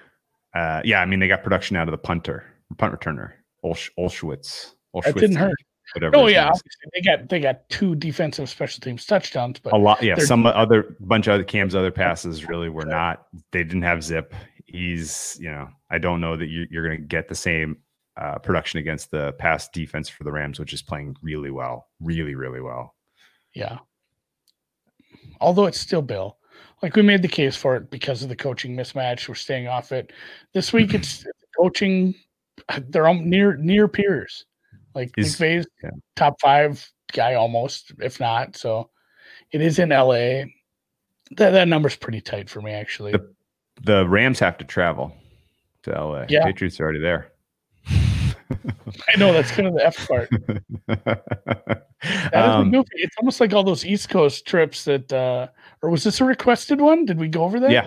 uh, 0.54 0.82
yeah. 0.84 1.00
I 1.00 1.06
mean, 1.06 1.20
they 1.20 1.28
got 1.28 1.44
production 1.44 1.76
out 1.76 1.86
of 1.86 1.92
the 1.92 1.98
punter, 1.98 2.44
punt 2.76 2.98
returner, 2.98 3.32
Olsh, 3.64 3.90
Olschwitz. 3.98 4.72
That 5.04 5.14
didn't 5.14 5.36
hurt. 5.36 5.54
Whatever. 5.94 6.16
Oh 6.16 6.26
yeah, 6.26 6.46
obviously 6.46 6.90
they 6.94 7.00
got 7.00 7.28
they 7.28 7.38
got 7.38 7.68
two 7.68 7.94
defensive 7.94 8.48
special 8.48 8.80
teams 8.80 9.06
touchdowns, 9.06 9.60
but 9.60 9.72
a 9.72 9.76
lot. 9.76 10.02
Yeah, 10.02 10.16
some 10.16 10.44
other 10.44 10.96
bunch 11.00 11.28
of 11.28 11.34
other 11.34 11.44
Cam's 11.44 11.76
other 11.76 11.92
passes 11.92 12.48
really 12.48 12.68
were 12.68 12.84
not. 12.84 13.28
They 13.52 13.62
didn't 13.62 13.82
have 13.82 14.02
zip. 14.02 14.34
He's, 14.66 15.36
you 15.40 15.50
know, 15.50 15.68
I 15.90 15.98
don't 15.98 16.20
know 16.20 16.36
that 16.36 16.48
you, 16.48 16.66
you're 16.70 16.86
going 16.86 17.00
to 17.00 17.06
get 17.06 17.28
the 17.28 17.34
same 17.34 17.78
uh, 18.16 18.38
production 18.38 18.78
against 18.80 19.10
the 19.10 19.32
pass 19.34 19.68
defense 19.68 20.08
for 20.08 20.24
the 20.24 20.32
Rams, 20.32 20.58
which 20.58 20.72
is 20.72 20.82
playing 20.82 21.16
really 21.22 21.50
well, 21.50 21.86
really, 22.00 22.34
really 22.34 22.60
well. 22.60 22.94
yeah. 23.54 23.78
Although 25.40 25.66
it's 25.66 25.78
still 25.80 26.02
Bill. 26.02 26.38
Like 26.82 26.96
we 26.96 27.02
made 27.02 27.22
the 27.22 27.28
case 27.28 27.54
for 27.56 27.76
it 27.76 27.90
because 27.90 28.22
of 28.22 28.28
the 28.28 28.36
coaching 28.36 28.74
mismatch. 28.76 29.28
We're 29.28 29.34
staying 29.34 29.68
off 29.68 29.92
it. 29.92 30.12
This 30.54 30.72
week 30.72 30.94
it's 30.94 31.26
coaching. 31.58 32.14
They're 32.88 33.06
all 33.06 33.14
near 33.14 33.56
near 33.56 33.86
peers. 33.88 34.46
Like 34.94 35.12
Is- 35.18 35.36
McVay's 35.36 35.66
yeah. 35.82 35.90
top 36.16 36.40
five 36.40 36.86
guy 37.12 37.34
almost, 37.34 37.92
if 38.00 38.18
not. 38.18 38.56
So 38.56 38.88
it 39.52 39.60
is 39.60 39.78
in 39.78 39.90
LA. 39.90 40.44
That 41.36 41.50
that 41.50 41.68
number's 41.68 41.96
pretty 41.96 42.20
tight 42.22 42.48
for 42.48 42.62
me 42.62 42.72
actually. 42.72 43.12
The- 43.12 43.34
The 43.82 44.06
Rams 44.08 44.38
have 44.40 44.58
to 44.58 44.64
travel 44.64 45.14
to 45.82 45.90
LA. 45.90 46.24
Yeah. 46.28 46.44
Patriots 46.44 46.80
are 46.80 46.84
already 46.84 47.00
there. 47.00 47.32
I 47.88 49.16
know 49.18 49.32
that's 49.32 49.50
kind 49.50 49.68
of 49.68 49.74
the 49.74 49.84
F 49.86 50.08
part. 50.08 50.28
That 50.86 52.34
um, 52.34 52.70
goofy. 52.70 52.88
It's 52.94 53.16
almost 53.18 53.40
like 53.40 53.52
all 53.52 53.64
those 53.64 53.84
East 53.84 54.08
Coast 54.08 54.46
trips 54.46 54.84
that 54.84 55.12
uh 55.12 55.48
or 55.82 55.90
was 55.90 56.04
this 56.04 56.20
a 56.20 56.24
requested 56.24 56.80
one? 56.80 57.04
Did 57.04 57.18
we 57.18 57.28
go 57.28 57.42
over 57.44 57.58
that? 57.60 57.70
yeah, 57.70 57.86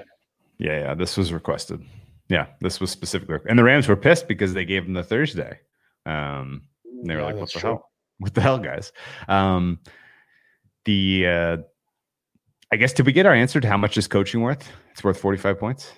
yeah, 0.57 0.79
yeah. 0.79 0.93
This 0.95 1.15
was 1.17 1.31
requested. 1.31 1.81
Yeah, 2.27 2.47
this 2.61 2.79
was 2.79 2.91
specifically, 2.91 3.37
and 3.49 3.57
the 3.57 3.63
Rams 3.63 3.87
were 3.87 3.95
pissed 3.95 4.27
because 4.27 4.53
they 4.53 4.65
gave 4.65 4.83
them 4.85 4.93
the 4.93 5.03
Thursday. 5.03 5.59
Um, 6.05 6.63
and 6.85 7.09
they 7.09 7.15
were 7.15 7.21
Yeah, 7.21 7.25
like, 7.27 7.35
"What 7.37 7.51
the 7.53 7.59
true. 7.59 7.69
hell? 7.69 7.89
What 8.19 8.33
the 8.35 8.41
hell, 8.41 8.59
guys?" 8.59 8.91
Um, 9.27 9.79
the 10.85 11.25
uh, 11.27 11.57
I 12.71 12.75
guess 12.75 12.93
did 12.93 13.05
we 13.05 13.11
get 13.13 13.25
our 13.25 13.33
answer 13.33 13.59
to 13.59 13.67
how 13.67 13.77
much 13.77 13.97
is 13.97 14.07
coaching 14.07 14.41
worth? 14.41 14.69
It's 14.91 15.03
worth 15.03 15.19
forty 15.19 15.37
five 15.37 15.59
points. 15.59 15.91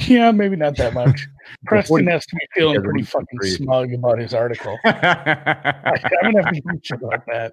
Yeah, 0.00 0.30
maybe 0.32 0.56
not 0.56 0.76
that 0.78 0.94
much. 0.94 1.28
Preston 1.66 2.06
has 2.08 2.24
to 2.26 2.34
be 2.36 2.46
feeling 2.54 2.74
Yeah, 2.76 2.80
pretty 2.82 3.02
fucking 3.02 3.38
1.3. 3.40 3.56
smug 3.58 3.92
about 3.92 4.18
his 4.18 4.34
article. 4.34 4.76
I, 4.84 6.00
I'm 6.22 6.32
gonna 6.32 6.44
have 6.44 6.54
to 6.54 6.62
reach 6.64 6.90
about 6.90 7.24
that. 7.26 7.52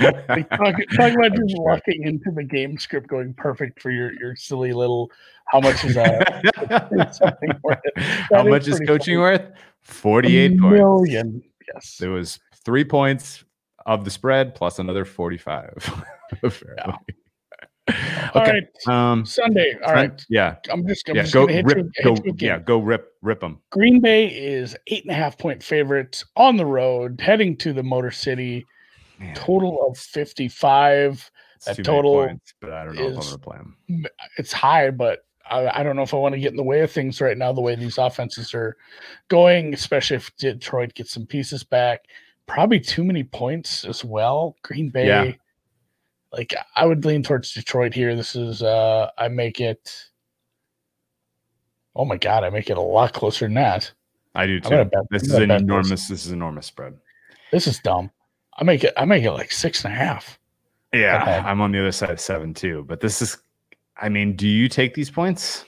Like, 0.00 0.48
talk, 0.50 0.74
talk 0.96 1.12
about 1.12 1.34
just 1.36 1.56
walking 1.58 2.02
into 2.04 2.30
the 2.30 2.44
game 2.44 2.78
script 2.78 3.08
going 3.08 3.32
perfect 3.34 3.80
for 3.80 3.90
your 3.90 4.12
your 4.20 4.36
silly 4.36 4.72
little. 4.72 5.10
How 5.46 5.60
much 5.60 5.82
is 5.84 5.96
uh, 5.96 6.24
something 7.12 7.50
worth? 7.62 7.78
How 7.96 8.42
That 8.42 8.46
is 8.46 8.50
much 8.50 8.68
is 8.68 8.80
coaching 8.86 9.16
funny. 9.16 9.38
worth? 9.38 9.52
48 9.82 10.60
points. 10.60 10.72
million. 10.74 11.42
Yes. 11.72 11.96
There 11.98 12.10
was 12.10 12.38
three 12.64 12.84
points 12.84 13.44
of 13.86 14.04
the 14.04 14.10
spread 14.10 14.54
plus 14.54 14.78
another 14.78 15.04
45. 15.06 16.04
apparently. 16.42 16.82
All 16.84 17.00
okay. 18.36 18.62
right. 18.86 18.88
Um, 18.88 19.24
Sunday. 19.24 19.74
All 19.84 19.92
right. 19.94 20.24
Yeah. 20.28 20.56
I'm 20.70 20.86
just, 20.86 21.08
I'm 21.08 21.16
yeah. 21.16 21.22
just 21.22 21.34
Go 21.34 21.46
gonna 21.46 21.54
hit 21.54 21.66
rip. 21.66 21.78
you, 21.78 22.02
Go. 22.02 22.16
Yeah. 22.38 22.58
Go 22.58 22.78
rip. 22.78 23.14
Rip 23.22 23.40
them. 23.40 23.60
Green 23.70 24.00
Bay 24.00 24.26
is 24.26 24.76
eight 24.88 25.04
and 25.04 25.12
a 25.12 25.14
half 25.14 25.38
point 25.38 25.62
favorites 25.62 26.24
on 26.36 26.56
the 26.56 26.66
road, 26.66 27.20
heading 27.20 27.56
to 27.58 27.72
the 27.72 27.82
Motor 27.82 28.10
City. 28.10 28.66
Man, 29.18 29.34
Total 29.34 29.84
of 29.88 29.98
55. 29.98 31.30
it's 31.56 31.64
that 31.66 31.82
total 31.84 32.26
points, 32.26 32.54
but 32.60 32.72
I 32.72 32.84
don't 32.84 32.94
know 32.94 33.08
if 33.08 33.16
I'm 33.16 33.22
to 33.32 33.38
play 33.38 33.56
them. 33.56 33.76
It's 34.36 34.52
high, 34.52 34.90
but 34.92 35.24
I, 35.50 35.80
I 35.80 35.82
don't 35.82 35.96
know 35.96 36.02
if 36.02 36.14
I 36.14 36.18
want 36.18 36.34
to 36.34 36.40
get 36.40 36.52
in 36.52 36.56
the 36.56 36.62
way 36.62 36.80
of 36.80 36.90
things 36.90 37.20
right 37.20 37.36
now, 37.36 37.52
the 37.52 37.60
way 37.60 37.74
these 37.74 37.98
offenses 37.98 38.54
are 38.54 38.76
going, 39.28 39.74
especially 39.74 40.16
if 40.16 40.34
Detroit 40.36 40.94
gets 40.94 41.12
some 41.12 41.26
pieces 41.26 41.64
back. 41.64 42.04
Probably 42.46 42.80
too 42.80 43.04
many 43.04 43.24
points 43.24 43.84
as 43.84 44.04
well. 44.04 44.56
Green 44.62 44.88
Bay. 44.88 45.06
Yeah. 45.08 45.32
Like 46.32 46.54
I 46.76 46.84
would 46.86 47.04
lean 47.04 47.22
towards 47.22 47.52
Detroit 47.54 47.94
here. 47.94 48.14
This 48.14 48.36
is 48.36 48.62
uh 48.62 49.10
I 49.16 49.28
make 49.28 49.60
it 49.60 50.04
Oh 51.96 52.04
my 52.04 52.16
god, 52.16 52.44
I 52.44 52.50
make 52.50 52.70
it 52.70 52.76
a 52.78 52.82
lot 52.82 53.12
closer 53.12 53.46
than 53.46 53.54
that. 53.54 53.90
I 54.34 54.46
do 54.46 54.60
too. 54.60 54.84
bet- 54.84 54.92
this 55.10 55.22
is 55.24 55.32
an 55.34 55.48
bet 55.48 55.58
this. 55.58 55.62
enormous. 55.62 56.08
This 56.08 56.26
is 56.26 56.32
enormous 56.32 56.66
spread. 56.66 56.94
This 57.50 57.66
is 57.66 57.78
dumb. 57.80 58.10
I 58.58 58.64
make 58.64 58.84
it. 58.84 58.92
I 58.96 59.04
make 59.04 59.24
it 59.24 59.32
like 59.32 59.50
six 59.50 59.84
and 59.84 59.92
a 59.92 59.96
half. 59.96 60.38
Yeah, 60.92 61.22
Okay. 61.22 61.32
I'm 61.48 61.60
on 61.60 61.72
the 61.72 61.80
other 61.80 61.92
side 61.92 62.10
of 62.10 62.20
seven 62.20 62.54
too. 62.54 62.84
But 62.86 63.00
this 63.00 63.20
is. 63.22 63.36
I 63.96 64.08
mean, 64.08 64.36
do 64.36 64.46
you 64.46 64.68
take 64.68 64.94
these 64.94 65.10
points? 65.10 65.64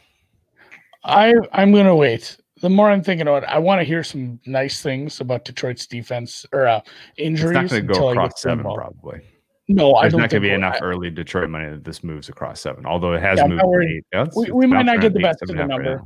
I 1.05 1.35
I'm 1.53 1.73
gonna 1.73 1.97
wait. 1.97 2.37
The 2.61 2.69
more 2.69 2.91
I'm 2.91 3.03
thinking 3.03 3.27
about 3.27 3.45
it, 3.45 3.49
I 3.49 3.59
want 3.59 3.81
to 3.81 3.85
hear 3.85 4.05
some 4.05 4.39
nice 4.45 4.83
things 4.83 5.21
about 5.23 5.47
Detroit's 5.47 5.87
defense 5.87 6.45
or 6.53 6.67
uh, 6.67 6.81
It's 7.17 7.27
injuries. 7.27 7.55
not 7.55 7.69
going 7.71 7.87
to 7.87 7.93
go 7.95 8.11
across 8.11 8.43
seven, 8.43 8.59
involved. 8.59 8.77
probably. 8.81 9.23
No, 9.73 9.95
I 9.95 10.03
There's 10.03 10.15
not 10.15 10.31
going 10.31 10.43
to 10.43 10.49
be 10.49 10.53
enough 10.53 10.77
I- 10.81 10.85
early 10.85 11.11
Detroit 11.11 11.49
money 11.51 11.71
that 11.71 11.85
this 11.85 12.03
moves 12.03 12.29
across 12.29 12.61
seven. 12.61 12.87
Although 12.87 13.13
it 13.13 13.23
has 13.23 13.39
Yeah, 13.39 13.47
moved. 13.47 13.63
eight. 13.89 14.05
Yeah, 14.13 14.23
it's- 14.23 14.37
We- 14.37 14.45
it's 14.45 14.53
we 14.53 14.67
might 14.67 14.85
not 14.87 15.01
get 15.01 15.13
the 15.13 15.21
best 15.21 15.43
of 15.43 15.49
the 15.49 15.55
right 15.55 15.67
number. 15.69 16.03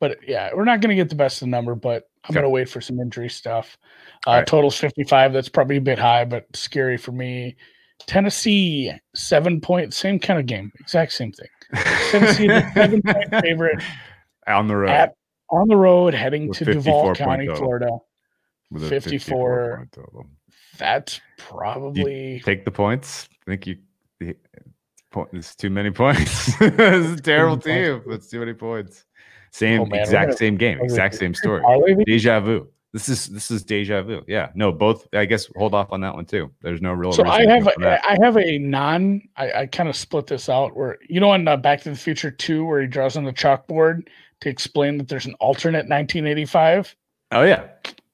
but 0.00 0.18
yeah, 0.26 0.50
we're 0.54 0.64
not 0.64 0.80
going 0.80 0.90
to 0.90 0.96
get 0.96 1.08
the 1.08 1.14
best 1.16 1.40
of 1.42 1.46
the 1.46 1.50
number. 1.50 1.74
But 1.74 2.04
I'm 2.24 2.30
Okay. 2.30 2.34
going 2.34 2.44
to 2.44 2.50
wait 2.50 2.68
for 2.68 2.80
some 2.80 2.98
injury 3.00 3.28
stuff. 3.28 3.76
Uh, 4.26 4.30
right. 4.32 4.46
Totals 4.46 4.76
55. 4.76 5.32
That's 5.32 5.48
probably 5.48 5.76
a 5.76 5.80
bit 5.80 5.98
high, 5.98 6.24
but 6.24 6.44
scary 6.54 6.96
for 6.96 7.12
me. 7.12 7.56
Tennessee 8.06 8.92
seven 9.14 9.60
point, 9.60 9.92
same 9.92 10.18
kind 10.18 10.38
of 10.38 10.46
game, 10.46 10.70
exact 10.80 11.12
same 11.12 11.32
thing. 11.32 11.48
Tennessee 12.10 12.48
seven 12.74 13.02
point 13.02 13.28
favorite 13.42 13.82
on 14.46 14.66
the 14.68 14.76
road 14.76 14.90
at 14.90 15.14
on 15.50 15.66
the 15.68 15.76
road 15.76 16.14
heading 16.14 16.48
With 16.48 16.58
to 16.58 16.64
Duval 16.66 17.14
County, 17.14 17.46
total. 17.46 17.56
Florida. 17.60 17.88
with 18.70 18.84
a 18.84 18.88
54. 18.88 19.88
total. 19.92 20.26
That's 20.78 21.20
probably 21.36 22.40
Take 22.44 22.64
the 22.64 22.70
points. 22.70 23.28
I 23.46 23.50
think 23.50 23.66
you. 23.66 23.76
The, 24.20 24.36
point, 25.10 25.28
it's 25.32 25.54
too 25.54 25.70
many 25.70 25.90
points. 25.90 26.48
it's 26.60 27.20
a 27.20 27.22
terrible 27.22 27.56
team. 27.58 28.02
It's 28.08 28.28
too 28.28 28.40
many 28.40 28.54
points. 28.54 29.04
Same 29.50 29.80
Oh, 29.82 29.86
man, 29.86 30.00
exact 30.00 30.28
gonna- 30.28 30.36
same 30.36 30.56
game, 30.56 30.78
exact 30.80 31.14
same 31.14 31.34
story. 31.42 31.62
Deja 32.06 32.40
vu. 32.40 32.68
This 32.92 33.08
is 33.08 33.26
this 33.26 33.50
is 33.50 33.62
deja 33.64 34.02
vu. 34.02 34.22
Yeah. 34.26 34.48
No, 34.54 34.72
both. 34.72 35.06
I 35.12 35.26
guess 35.26 35.46
hold 35.56 35.74
off 35.74 35.92
on 35.92 36.00
that 36.00 36.14
one 36.14 36.24
too. 36.24 36.50
There's 36.62 36.80
no 36.80 36.92
real. 36.92 37.12
So 37.12 37.24
I 37.26 37.46
have 37.46 37.64
go 37.64 37.70
for 37.72 37.80
a, 37.82 37.84
that. 37.84 38.04
I 38.04 38.16
have 38.24 38.36
a 38.38 38.58
non. 38.58 39.20
I, 39.36 39.52
I 39.52 39.66
kind 39.66 39.88
of 39.90 39.96
split 39.96 40.26
this 40.26 40.48
out 40.48 40.74
where 40.74 40.96
you 41.08 41.20
know 41.20 41.32
in 41.34 41.46
uh, 41.46 41.56
Back 41.58 41.82
to 41.82 41.90
the 41.90 41.96
Future 41.96 42.30
two 42.30 42.64
where 42.64 42.80
he 42.80 42.86
draws 42.86 43.16
on 43.16 43.24
the 43.24 43.32
chalkboard 43.32 44.08
to 44.40 44.48
explain 44.48 44.96
that 44.98 45.08
there's 45.08 45.26
an 45.26 45.34
alternate 45.34 45.88
1985. 45.88 46.96
Oh 47.32 47.42
yeah. 47.42 47.68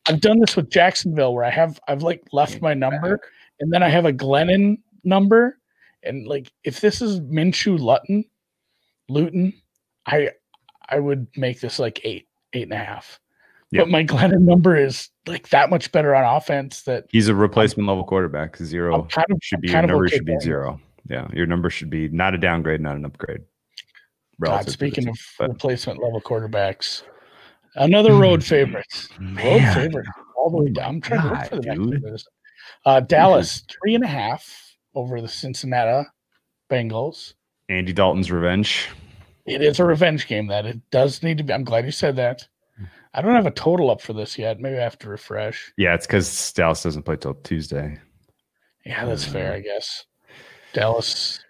I've 0.06 0.20
done 0.20 0.40
this 0.40 0.56
with 0.56 0.70
Jacksonville 0.70 1.34
where 1.34 1.44
I 1.44 1.50
have 1.50 1.80
I've 1.88 2.02
like 2.02 2.22
left 2.32 2.60
my 2.60 2.74
number 2.74 3.20
and 3.60 3.72
then 3.72 3.82
I 3.82 3.88
have 3.88 4.04
a 4.04 4.12
Glennon 4.12 4.78
number 5.02 5.58
and 6.02 6.26
like 6.26 6.52
if 6.64 6.80
this 6.80 7.00
is 7.00 7.20
Minshew 7.20 7.78
Luton, 7.78 8.24
Luton, 9.08 9.54
I 10.06 10.30
I 10.88 10.98
would 10.98 11.26
make 11.36 11.60
this 11.60 11.78
like 11.78 12.00
eight 12.04 12.28
eight 12.52 12.64
and 12.64 12.72
a 12.72 12.76
half. 12.76 13.20
Yeah. 13.70 13.82
But 13.82 13.90
my 13.90 14.04
Glennon 14.04 14.42
number 14.42 14.76
is 14.76 15.08
like 15.26 15.48
that 15.48 15.70
much 15.70 15.90
better 15.90 16.14
on 16.14 16.36
offense 16.36 16.82
that 16.82 17.06
He's 17.08 17.28
a 17.28 17.34
replacement 17.34 17.88
level 17.88 18.04
quarterback. 18.04 18.56
Zero 18.58 19.02
kind 19.10 19.26
of 19.30 19.38
should 19.42 19.60
be 19.62 19.70
your 19.70 19.82
number 19.82 20.04
okay 20.04 20.16
should 20.16 20.26
be 20.26 20.38
zero. 20.40 20.80
Yeah, 21.08 21.28
your 21.32 21.46
number 21.46 21.70
should 21.70 21.90
be 21.90 22.08
not 22.08 22.34
a 22.34 22.38
downgrade, 22.38 22.80
not 22.80 22.96
an 22.96 23.04
upgrade. 23.04 23.42
God, 24.40 24.68
speaking 24.68 25.08
of 25.08 25.18
but- 25.38 25.50
replacement 25.50 26.02
level 26.02 26.20
quarterbacks, 26.20 27.02
another 27.76 28.14
road 28.14 28.44
favorite. 28.44 29.08
Road 29.20 29.74
favorite 29.74 30.06
all 30.36 30.50
the 30.50 30.62
way 30.62 30.70
down. 30.70 30.96
I'm 30.96 31.00
trying 31.00 31.22
to 31.22 31.28
look 31.28 31.46
for 31.46 31.56
the 31.56 31.62
next 31.62 32.00
dude. 32.02 32.22
Uh, 32.86 33.00
Dallas 33.00 33.62
three 33.70 33.94
and 33.94 34.04
a 34.04 34.08
half 34.08 34.76
over 34.94 35.20
the 35.20 35.28
Cincinnati 35.28 36.08
Bengals. 36.70 37.34
Andy 37.68 37.92
Dalton's 37.92 38.30
revenge. 38.30 38.88
It 39.46 39.62
is 39.62 39.80
a 39.80 39.84
revenge 39.84 40.26
game. 40.26 40.46
That 40.48 40.66
it 40.66 40.80
does 40.90 41.22
need 41.22 41.38
to 41.38 41.44
be. 41.44 41.52
I'm 41.52 41.64
glad 41.64 41.84
you 41.84 41.92
said 41.92 42.16
that. 42.16 42.46
I 43.14 43.22
don't 43.22 43.34
have 43.36 43.46
a 43.46 43.52
total 43.52 43.90
up 43.90 44.00
for 44.00 44.12
this 44.12 44.36
yet. 44.36 44.58
Maybe 44.58 44.76
I 44.76 44.82
have 44.82 44.98
to 44.98 45.08
refresh. 45.08 45.72
Yeah, 45.78 45.94
it's 45.94 46.06
because 46.06 46.52
Dallas 46.52 46.82
doesn't 46.82 47.04
play 47.04 47.16
till 47.16 47.34
Tuesday. 47.34 48.00
Yeah, 48.84 49.04
that's 49.04 49.24
fair. 49.24 49.52
Mm. 49.52 49.54
I 49.54 49.60
guess 49.60 50.04
Dallas. 50.72 51.43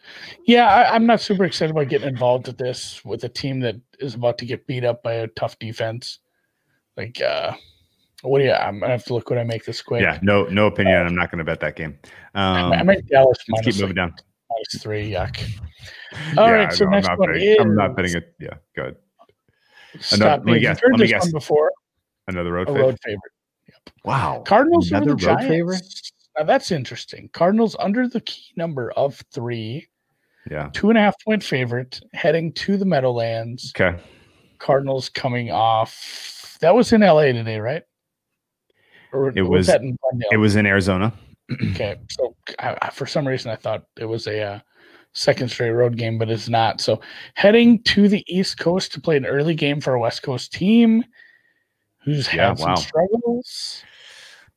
Yeah, 0.47 0.67
I, 0.67 0.95
I'm 0.95 1.07
not 1.07 1.21
super 1.21 1.45
excited 1.45 1.71
about 1.71 1.89
getting 1.89 2.09
involved 2.09 2.47
with 2.47 2.59
this 2.59 3.05
with 3.05 3.25
a 3.25 3.29
team 3.29 3.61
that 3.61 3.77
is 3.99 4.15
about 4.15 4.39
to 4.39 4.47
get 4.47 4.67
beat 4.67 4.85
up 4.85 5.03
by 5.03 5.15
a 5.15 5.29
tough 5.29 5.59
defense. 5.59 6.19
Like, 6.97 7.21
uh, 7.21 7.53
what 8.23 8.39
do 8.39 8.45
you? 8.45 8.53
I'm 8.53 8.81
gonna 8.81 8.93
have 8.93 9.05
to 9.07 9.15
look 9.15 9.29
when 9.31 9.39
I 9.39 9.45
make 9.45 9.65
this 9.65 9.83
quick. 9.83 10.03
Yeah, 10.03 10.19
no, 10.23 10.45
no 10.45 10.67
opinion. 10.67 11.07
I'm 11.07 11.15
not 11.15 11.31
going 11.31 11.39
to 11.39 11.45
bet 11.45 11.61
that 11.61 11.77
game. 11.77 11.99
Um, 12.35 12.73
I 12.73 12.83
make 12.83 13.07
Dallas 13.07 13.39
minus, 13.49 13.67
keep 13.67 13.75
moving 13.83 13.89
like, 13.97 13.97
down. 13.97 14.15
minus 14.51 14.83
three. 14.83 15.11
Yuck. 15.11 15.39
All 16.39 16.47
Yeah, 16.47 16.51
right, 16.53 16.73
so 16.73 16.85
know, 16.85 16.91
next 16.93 17.09
one 17.17 17.33
betting, 17.33 17.43
is. 17.49 17.57
I'm 17.61 17.75
not 17.75 17.97
betting 17.97 18.17
it. 18.17 18.35
Yeah, 18.41 18.55
good. 18.77 18.97
Stop 20.01 20.21
Another- 20.21 20.43
let 20.47 20.55
me 20.55 20.61
guess, 20.61 20.81
let 20.83 20.93
me 20.93 20.99
this 20.99 21.11
guess. 21.11 21.23
one 21.25 21.33
before. 21.33 21.73
Another 22.29 22.53
road 22.53 22.67
favorite. 22.69 22.83
road 22.83 22.99
favorite. 23.05 23.33
Wow. 24.05 24.43
Cardinals 24.47 24.93
over 24.93 24.97
Another 25.03 25.17
the 25.17 25.27
road 25.27 25.35
Giants. 25.39 25.47
favorite? 25.49 25.83
Now 26.39 26.45
that's 26.45 26.71
interesting. 26.73 27.29
Cardinals 27.33 27.77
under 27.79 28.09
the 28.09 28.21
key 28.21 28.43
number 28.57 28.91
of 28.93 29.23
three, 29.33 29.87
Yeah. 30.51 30.69
two 30.73 30.89
and 30.91 30.99
a 30.99 31.01
half 31.01 31.15
point 31.25 31.43
favorite, 31.43 32.01
heading 32.13 32.53
to 32.55 32.77
the 32.77 32.85
Meadowlands. 32.85 33.73
Okay. 33.75 33.99
Cardinals 34.59 35.09
coming 35.09 35.51
off. 35.51 36.57
That 36.61 36.75
was 36.75 36.93
in 36.93 37.01
LA 37.01 37.25
today, 37.33 37.59
right? 37.59 37.83
Or 39.13 39.29
It 39.37 39.43
was, 39.43 39.49
was- 39.51 39.67
that 39.69 39.81
in 39.83 39.97
Glendale? 40.01 40.29
It 40.33 40.37
was 40.39 40.57
in 40.57 40.67
Arizona. 40.67 41.13
okay. 41.73 41.97
So 42.11 42.35
I, 42.59 42.77
I, 42.83 42.91
for 42.91 43.07
some 43.07 43.27
reason, 43.27 43.51
I 43.51 43.57
thought 43.57 43.85
it 43.99 44.07
was 44.07 44.27
a 44.27 44.41
uh, 44.43 44.59
second 45.13 45.51
straight 45.51 45.71
road 45.71 45.97
game, 45.97 46.19
but 46.19 46.31
it's 46.31 46.49
not. 46.49 46.81
So 46.81 47.01
heading 47.35 47.83
to 47.85 48.09
the 48.09 48.25
East 48.35 48.59
Coast 48.59 48.93
to 48.93 49.01
play 49.01 49.17
an 49.17 49.27
early 49.27 49.55
game 49.55 49.81
for 49.81 49.95
a 49.95 50.01
West 50.01 50.23
Coast 50.23 50.53
team 50.53 51.05
who's 52.03 52.27
had 52.27 52.39
Yeah, 52.39 52.55
some 52.55 52.69
wow. 52.71 52.75
struggles. 52.77 53.83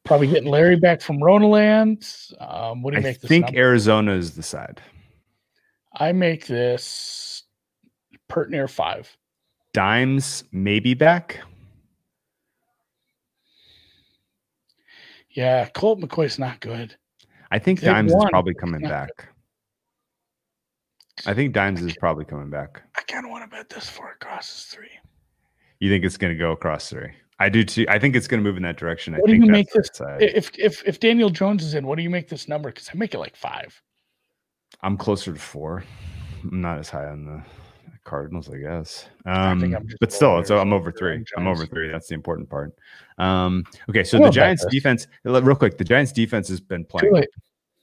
Probably 0.06 0.28
getting 0.28 0.50
Larry 0.50 0.78
back 0.78 1.02
from 1.02 1.18
Ronaland. 1.18 2.34
Um, 2.42 2.82
what 2.82 2.92
do 2.92 2.98
you 3.00 3.06
I 3.06 3.10
make 3.12 3.20
this? 3.20 3.28
think 3.28 3.46
number? 3.48 3.60
Arizona 3.60 4.14
is 4.14 4.36
the 4.36 4.44
side. 4.44 4.82
I 5.98 6.12
make 6.12 6.46
this 6.46 7.44
pert 8.30 8.52
near 8.52 8.68
five. 8.68 9.16
Dimes 9.74 10.44
maybe 10.52 10.94
back. 10.94 11.40
Yeah, 15.32 15.68
Colt 15.70 16.00
McCoy's 16.00 16.40
not 16.40 16.60
good. 16.60 16.96
I 17.52 17.60
think 17.60 17.80
They've 17.80 17.92
Dimes 17.92 18.14
is 18.14 18.26
probably 18.30 18.54
coming 18.54 18.82
back. 18.82 19.10
I 21.26 21.34
think 21.34 21.54
Dimes 21.54 21.82
is 21.82 21.96
probably 21.98 22.26
coming 22.26 22.50
back. 22.50 22.82
I 22.96 23.02
kind 23.02 23.26
of 23.26 23.32
want 23.32 23.50
to 23.50 23.56
bet 23.56 23.70
this 23.70 23.90
four 23.90 24.16
crosses 24.20 24.66
three. 24.66 24.90
You 25.80 25.90
think 25.90 26.06
it's 26.06 26.18
going 26.18 26.34
to 26.34 26.40
go 26.40 26.52
across 26.52 26.90
three? 26.90 27.12
I 27.40 27.50
do 27.50 27.64
too. 27.64 27.86
I 27.88 28.00
think 28.00 28.16
it's 28.16 28.28
going 28.28 28.44
to 28.44 28.48
move 28.48 28.58
in 28.58 28.64
that 28.64 28.78
direction. 28.78 29.14
I 29.14 29.18
What 29.18 29.28
do 29.28 29.34
think 29.34 29.46
you 29.46 29.52
make 29.52 29.72
this-. 29.72 29.90
If 30.20 30.52
if 30.58 30.84
if 30.86 31.00
Daniel 31.00 31.30
Jones 31.30 31.64
is 31.64 31.76
in, 31.76 31.86
what 31.86 31.98
do 31.98 32.04
you 32.04 32.10
make 32.10 32.30
this 32.30 32.48
number? 32.48 32.70
Because 32.70 32.90
I 32.92 32.98
make 32.98 33.14
it 33.14 33.20
like 33.20 33.36
five. 33.36 33.80
I'm 34.82 34.98
closer 34.98 35.34
to 35.34 35.40
four. 35.40 35.84
I'm 36.44 36.62
not 36.62 36.80
as 36.80 36.90
high 36.90 37.08
on 37.08 37.26
the 37.26 37.44
Cardinals, 38.04 38.50
I 38.50 38.58
guess. 38.58 39.08
Um, 39.26 39.64
I'm 39.64 39.88
but 40.00 40.14
still, 40.14 40.44
so 40.44 40.60
I'm 40.60 40.72
over 40.72 40.92
three. 40.92 41.24
I'm 41.36 41.48
over 41.48 41.66
three. 41.66 41.90
That's 41.90 42.08
the 42.08 42.16
important 42.16 42.50
part. 42.50 42.74
Um, 43.18 43.66
okay, 43.90 44.04
so 44.04 44.18
the 44.18 44.30
Giants 44.30 44.66
defense, 44.70 45.08
real 45.24 45.56
quick, 45.56 45.78
the 45.78 45.84
Giants 45.84 46.12
defense 46.12 46.48
has 46.48 46.60
been 46.60 46.86
playing 46.86 47.26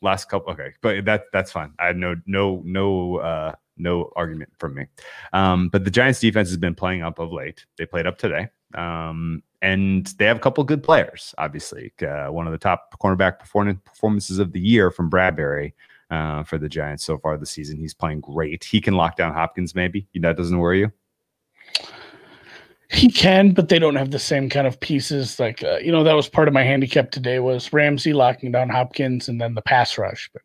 last 0.00 0.28
couple. 0.28 0.52
Okay, 0.52 0.72
but 0.80 1.04
that 1.04 1.24
that's 1.32 1.52
fine. 1.52 1.72
I 1.78 1.88
have 1.88 1.96
no 1.96 2.16
no 2.26 2.62
no 2.64 3.16
uh 3.16 3.52
no 3.76 4.10
argument 4.16 4.50
from 4.58 4.74
me. 4.74 4.86
Um, 5.32 5.68
but 5.68 5.84
the 5.84 5.90
Giants 5.90 6.20
defense 6.20 6.48
has 6.48 6.58
been 6.58 6.74
playing 6.74 7.02
up 7.02 7.18
of 7.18 7.32
late. 7.32 7.66
They 7.76 7.86
played 7.86 8.06
up 8.06 8.18
today. 8.18 8.48
Um, 8.74 9.42
and 9.62 10.06
they 10.18 10.26
have 10.26 10.36
a 10.36 10.40
couple 10.40 10.62
good 10.64 10.82
players. 10.82 11.34
Obviously, 11.38 11.92
uh, 12.06 12.26
one 12.26 12.46
of 12.46 12.52
the 12.52 12.58
top 12.58 12.94
cornerback 13.00 13.38
perform- 13.38 13.80
performances 13.84 14.38
of 14.38 14.52
the 14.52 14.60
year 14.60 14.90
from 14.90 15.10
Bradberry 15.10 15.72
uh, 16.10 16.42
for 16.44 16.58
the 16.58 16.68
Giants 16.68 17.04
so 17.04 17.18
far 17.18 17.36
this 17.36 17.50
season. 17.50 17.78
He's 17.78 17.94
playing 17.94 18.20
great. 18.20 18.64
He 18.64 18.80
can 18.80 18.94
lock 18.94 19.16
down 19.16 19.32
Hopkins. 19.32 19.74
Maybe 19.74 20.06
that 20.14 20.36
doesn't 20.36 20.58
worry 20.58 20.80
you. 20.80 20.92
He 22.90 23.10
can, 23.10 23.52
but 23.52 23.68
they 23.68 23.78
don't 23.78 23.96
have 23.96 24.10
the 24.10 24.18
same 24.18 24.48
kind 24.48 24.66
of 24.66 24.78
pieces. 24.78 25.40
Like 25.40 25.64
uh, 25.64 25.78
you 25.78 25.90
know, 25.90 26.04
that 26.04 26.12
was 26.12 26.28
part 26.28 26.48
of 26.48 26.54
my 26.54 26.62
handicap 26.62 27.10
today 27.10 27.38
was 27.40 27.72
Ramsey 27.72 28.12
locking 28.12 28.52
down 28.52 28.68
Hopkins 28.68 29.28
and 29.28 29.40
then 29.40 29.54
the 29.54 29.62
pass 29.62 29.98
rush. 29.98 30.30
But 30.32 30.42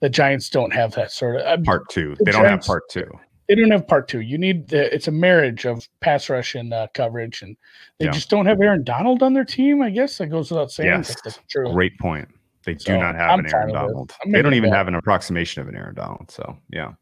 the 0.00 0.10
Giants 0.10 0.50
don't 0.50 0.72
have 0.72 0.92
that 0.94 1.12
sort 1.12 1.36
of 1.36 1.42
uh, 1.46 1.62
part 1.62 1.88
two. 1.90 2.14
The 2.18 2.24
they 2.24 2.32
don't 2.32 2.44
have 2.44 2.62
part 2.62 2.88
two. 2.88 3.08
They 3.48 3.54
don't 3.54 3.70
have 3.70 3.86
part 3.86 4.08
two. 4.08 4.20
You 4.20 4.38
need 4.38 4.68
the, 4.68 4.92
it's 4.94 5.08
a 5.08 5.12
marriage 5.12 5.64
of 5.64 5.86
pass 6.00 6.30
rush 6.30 6.54
and 6.54 6.72
uh, 6.72 6.88
coverage, 6.94 7.42
and 7.42 7.56
they 7.98 8.06
yeah. 8.06 8.12
just 8.12 8.30
don't 8.30 8.46
have 8.46 8.60
Aaron 8.60 8.82
Donald 8.82 9.22
on 9.22 9.34
their 9.34 9.44
team. 9.44 9.82
I 9.82 9.90
guess 9.90 10.18
that 10.18 10.28
goes 10.28 10.50
without 10.50 10.72
saying. 10.72 10.88
Yes, 10.88 11.14
true. 11.48 11.72
great 11.72 11.98
point. 11.98 12.28
They 12.64 12.76
so, 12.78 12.92
do 12.92 12.98
not 12.98 13.14
have 13.14 13.30
I'm 13.30 13.40
an 13.40 13.54
Aaron 13.54 13.72
Donald. 13.72 14.12
They 14.26 14.42
don't 14.42 14.54
even 14.54 14.70
that. 14.70 14.76
have 14.76 14.88
an 14.88 14.94
approximation 14.94 15.62
of 15.62 15.68
an 15.68 15.76
Aaron 15.76 15.94
Donald. 15.94 16.30
So 16.30 16.56
yeah, 16.70 16.92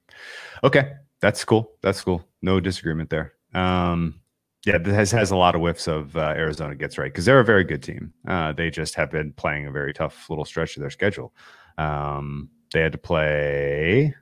okay, 0.65 0.93
that's 1.21 1.45
cool. 1.45 1.73
That's 1.83 2.01
cool. 2.01 2.25
No 2.43 2.61
disagreement 2.61 3.11
there. 3.11 3.35
Um, 3.55 4.21
yeah, 4.67 4.79
this 4.79 4.95
has, 4.95 5.11
has 5.11 5.31
a 5.31 5.37
lot 5.37 5.55
of 5.55 5.61
whiffs 5.61 5.89
of 5.89 6.17
uh, 6.17 6.35
Arizona 6.37 6.75
gets 6.75 6.99
right 6.99 7.13
because 7.13 7.25
they're 7.25 7.41
a 7.41 7.45
very 7.45 7.65
good 7.65 7.83
team. 7.83 8.13
Uh, 8.29 8.53
they 8.53 8.71
just 8.71 8.95
have 8.95 9.11
been 9.11 9.33
playing 9.33 9.67
a 9.67 9.71
very 9.71 9.93
tough 9.93 10.29
little 10.29 10.45
stretch 10.45 10.77
of 10.77 10.83
their 10.83 10.91
schedule. 10.91 11.33
Um, 11.79 12.51
they 12.73 12.81
had 12.81 12.93
to 12.93 12.99
play. 12.99 14.15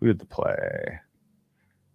Who 0.00 0.06
did 0.06 0.18
they 0.18 0.24
play? 0.26 1.00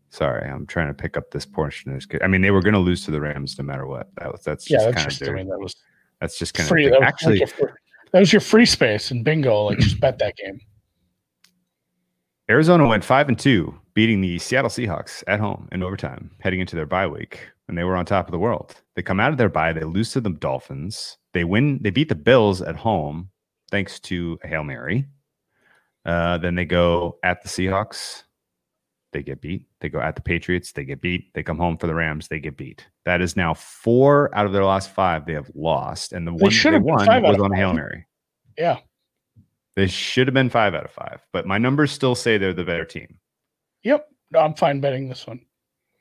Sorry, 0.10 0.50
I'm 0.50 0.68
trying 0.68 0.88
to 0.88 0.94
pick 0.94 1.18
up 1.18 1.32
this 1.32 1.46
portion. 1.46 1.96
Of 1.96 2.06
I 2.22 2.28
mean, 2.28 2.42
they 2.42 2.52
were 2.52 2.62
going 2.62 2.74
to 2.74 2.80
lose 2.80 3.06
to 3.06 3.12
the 3.12 3.22
Rams 3.22 3.58
no 3.58 3.64
matter 3.64 3.88
what. 3.88 4.10
That 4.18 4.32
was 4.32 4.44
that's 4.44 4.70
yeah, 4.70 4.92
that's 4.92 5.18
just, 5.18 5.30
I 5.30 5.34
mean, 5.34 5.48
that 5.48 5.60
was 5.60 5.76
that's 6.20 6.38
just 6.38 6.54
kind 6.54 6.68
free. 6.68 6.86
of 6.86 6.92
that 6.92 7.02
actually 7.02 7.40
like 7.40 7.54
that 8.12 8.20
was 8.20 8.34
your 8.34 8.42
free 8.42 8.66
space 8.66 9.12
and 9.12 9.24
bingo. 9.24 9.66
Like 9.66 9.80
just 9.80 10.00
bet 10.00 10.20
that 10.20 10.36
game. 10.38 10.60
Arizona 12.50 12.88
went 12.88 13.06
five 13.06 13.30
and 13.30 13.40
two, 13.40 13.74
beating 13.94 14.20
the 14.22 14.38
Seattle 14.40 14.70
Seahawks 14.70 15.24
at 15.28 15.40
home 15.40 15.70
in 15.72 15.84
overtime, 15.84 16.32
heading 16.40 16.60
into 16.60 16.76
their 16.76 16.86
bye 16.86 17.08
week, 17.08 17.48
and 17.68 17.78
they 17.78 17.84
were 17.84 17.96
on 17.96 18.06
top 18.06 18.28
of 18.28 18.32
the 18.32 18.40
world. 18.40 18.76
They 18.96 19.02
come 19.02 19.20
out 19.20 19.32
of 19.32 19.38
their 19.38 19.50
bye, 19.50 19.72
they 19.72 19.84
lose 19.84 20.12
to 20.12 20.22
the 20.22 20.32
Dolphins. 20.32 21.18
They 21.34 21.46
win. 21.46 21.80
They 21.82 21.92
beat 21.92 22.10
the 22.10 22.16
Bills 22.16 22.62
at 22.62 22.76
home 22.76 23.30
thanks 23.72 24.00
to 24.02 24.38
a 24.44 24.48
hail 24.48 24.64
mary. 24.64 25.08
Uh, 26.06 26.38
then 26.40 26.56
they 26.56 26.66
go 26.66 27.18
at 27.24 27.42
the 27.42 27.50
Seahawks, 27.50 28.24
they 29.12 29.24
get 29.24 29.42
beat. 29.42 29.68
They 29.80 29.90
go 29.90 30.00
at 30.00 30.16
the 30.16 30.22
Patriots, 30.22 30.72
they 30.72 30.84
get 30.84 31.02
beat. 31.02 31.34
They 31.34 31.44
come 31.44 31.58
home 31.58 31.78
for 31.78 31.88
the 31.88 31.96
Rams, 31.96 32.28
they 32.28 32.40
get 32.40 32.58
beat. 32.58 32.86
That 33.06 33.22
is 33.22 33.36
now 33.36 33.54
four 33.54 34.34
out 34.36 34.46
of 34.46 34.54
their 34.54 34.66
last 34.66 34.92
five 34.92 35.26
they 35.26 35.34
have 35.34 35.52
lost, 35.54 36.14
and 36.14 36.28
the 36.28 36.32
they 36.32 36.44
one 36.44 36.52
they 36.64 36.80
won 36.80 37.24
was 37.24 37.40
on 37.40 37.52
Hail 37.54 37.74
Mary. 37.74 38.06
Yeah, 38.58 38.78
they 39.76 39.88
should 39.88 40.28
have 40.28 40.34
been 40.34 40.50
five 40.50 40.74
out 40.74 40.86
of 40.86 40.92
five, 40.92 41.26
but 41.32 41.46
my 41.46 41.58
numbers 41.58 41.92
still 41.92 42.16
say 42.16 42.38
they're 42.38 42.54
the 42.54 42.64
better 42.64 42.86
team. 42.86 43.20
Yep, 43.84 44.08
no, 44.32 44.40
I'm 44.40 44.54
fine 44.54 44.80
betting 44.80 45.10
this 45.10 45.26
one. 45.28 45.42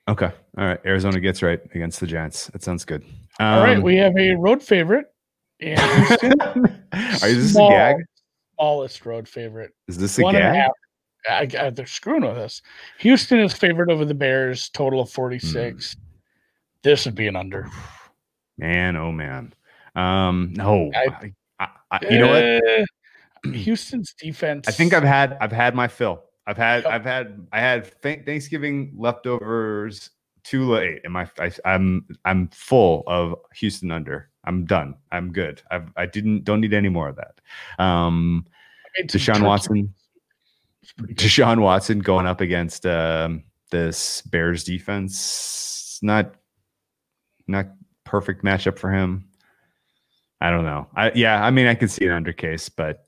Okay, 0.09 0.31
all 0.59 0.65
right. 0.65 0.81
Arizona 0.85 1.21
gets 1.21 1.43
right 1.43 1.61
against 1.75 2.01
the 2.01 2.07
Giants. 2.07 2.47
That 2.49 2.63
sounds 2.63 2.85
good. 2.85 3.05
Um, 3.39 3.47
all 3.47 3.63
right, 3.63 3.77
um, 3.77 3.83
we 3.83 3.97
have 3.97 4.17
a 4.17 4.35
road 4.35 4.63
favorite. 4.63 5.07
Houston. 5.61 6.41
Are 6.93 7.29
you 7.29 7.35
this 7.35 7.55
a 7.55 7.59
gag? 7.59 7.97
Smallest 8.57 9.07
road 9.07 9.29
favorite. 9.29 9.73
Is 9.89 9.99
this 9.99 10.19
a 10.19 10.23
One 10.23 10.35
gag? 10.35 10.71
And 11.29 11.53
a 11.53 11.57
half 11.57 11.63
I, 11.63 11.67
I, 11.67 11.71
they're 11.71 11.87
screwing 11.87 12.23
with 12.23 12.39
us. 12.39 12.63
Houston 12.99 13.41
is 13.41 13.53
favored 13.53 13.91
over 13.91 14.05
the 14.05 14.15
Bears, 14.15 14.69
total 14.71 15.01
of 15.01 15.11
46. 15.11 15.95
Mm. 15.95 15.97
This 16.83 17.05
would 17.05 17.15
be 17.15 17.27
an 17.27 17.37
under. 17.37 17.69
Man, 18.59 18.97
oh 18.97 19.13
man. 19.13 19.55
Um, 19.95 20.53
no, 20.57 20.91
I, 20.95 21.31
I, 21.91 21.99
you 22.09 22.19
know 22.19 22.29
what? 22.29 22.45
Uh, 22.45 23.53
Houston's 23.53 24.15
defense. 24.15 24.69
I 24.69 24.73
think 24.73 24.95
I've 24.95 25.03
had 25.03 25.37
I've 25.41 25.53
had 25.53 25.75
my 25.75 25.89
fill. 25.89 26.23
I've 26.47 26.57
had 26.57 26.87
I've 26.87 27.05
had 27.05 27.47
I 27.53 27.61
had 27.61 27.87
Thanksgiving 28.03 28.95
leftovers 28.97 30.11
too 30.45 30.71
late, 30.71 31.01
and 31.05 31.13
my 31.13 31.29
I, 31.39 31.53
I'm 31.65 32.07
I'm 32.25 32.49
full 32.49 33.05
of 33.07 33.35
Houston 33.55 33.91
under. 33.91 34.31
I'm 34.45 34.65
done. 34.65 34.95
I'm 35.13 35.33
good. 35.33 35.63
I've 35.71 35.91
I 35.97 36.07
didn't 36.07 36.45
don't 36.45 36.61
need 36.61 36.75
any 36.75 36.89
more 36.89 37.09
of 37.09 37.17
that. 37.17 37.41
Um, 37.83 38.47
Deshaun 39.05 39.43
Watson. 39.43 39.95
Deshaun 40.99 41.61
Watson 41.61 42.01
going 42.01 42.27
up 42.27 42.41
against 42.41 42.87
um, 42.87 43.45
this 43.71 44.23
Bears 44.23 44.65
defense, 44.65 45.99
not 46.03 46.35
not 47.47 47.67
perfect 48.05 48.45
matchup 48.45 48.79
for 48.79 48.91
him. 48.93 49.29
I 50.41 50.51
don't 50.51 50.65
know. 50.65 50.89
I 50.97 51.13
yeah, 51.15 51.45
I 51.45 51.51
mean, 51.51 51.67
I 51.67 51.75
can 51.75 51.89
see 51.89 52.07
an 52.07 52.13
under 52.13 52.33
case, 52.33 52.69
but 52.69 53.07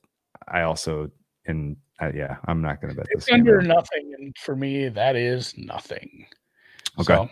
I 0.48 0.62
also 0.62 1.10
and 1.46 1.76
uh, 2.00 2.10
yeah, 2.14 2.36
I'm 2.46 2.62
not 2.62 2.80
going 2.80 2.94
to 2.94 2.96
bet 2.96 3.06
it's 3.10 3.26
this. 3.26 3.34
under 3.34 3.62
nothing, 3.62 4.14
and 4.18 4.36
for 4.38 4.56
me, 4.56 4.88
that 4.88 5.16
is 5.16 5.56
nothing. 5.56 6.26
Okay. 6.98 7.14
So, 7.14 7.28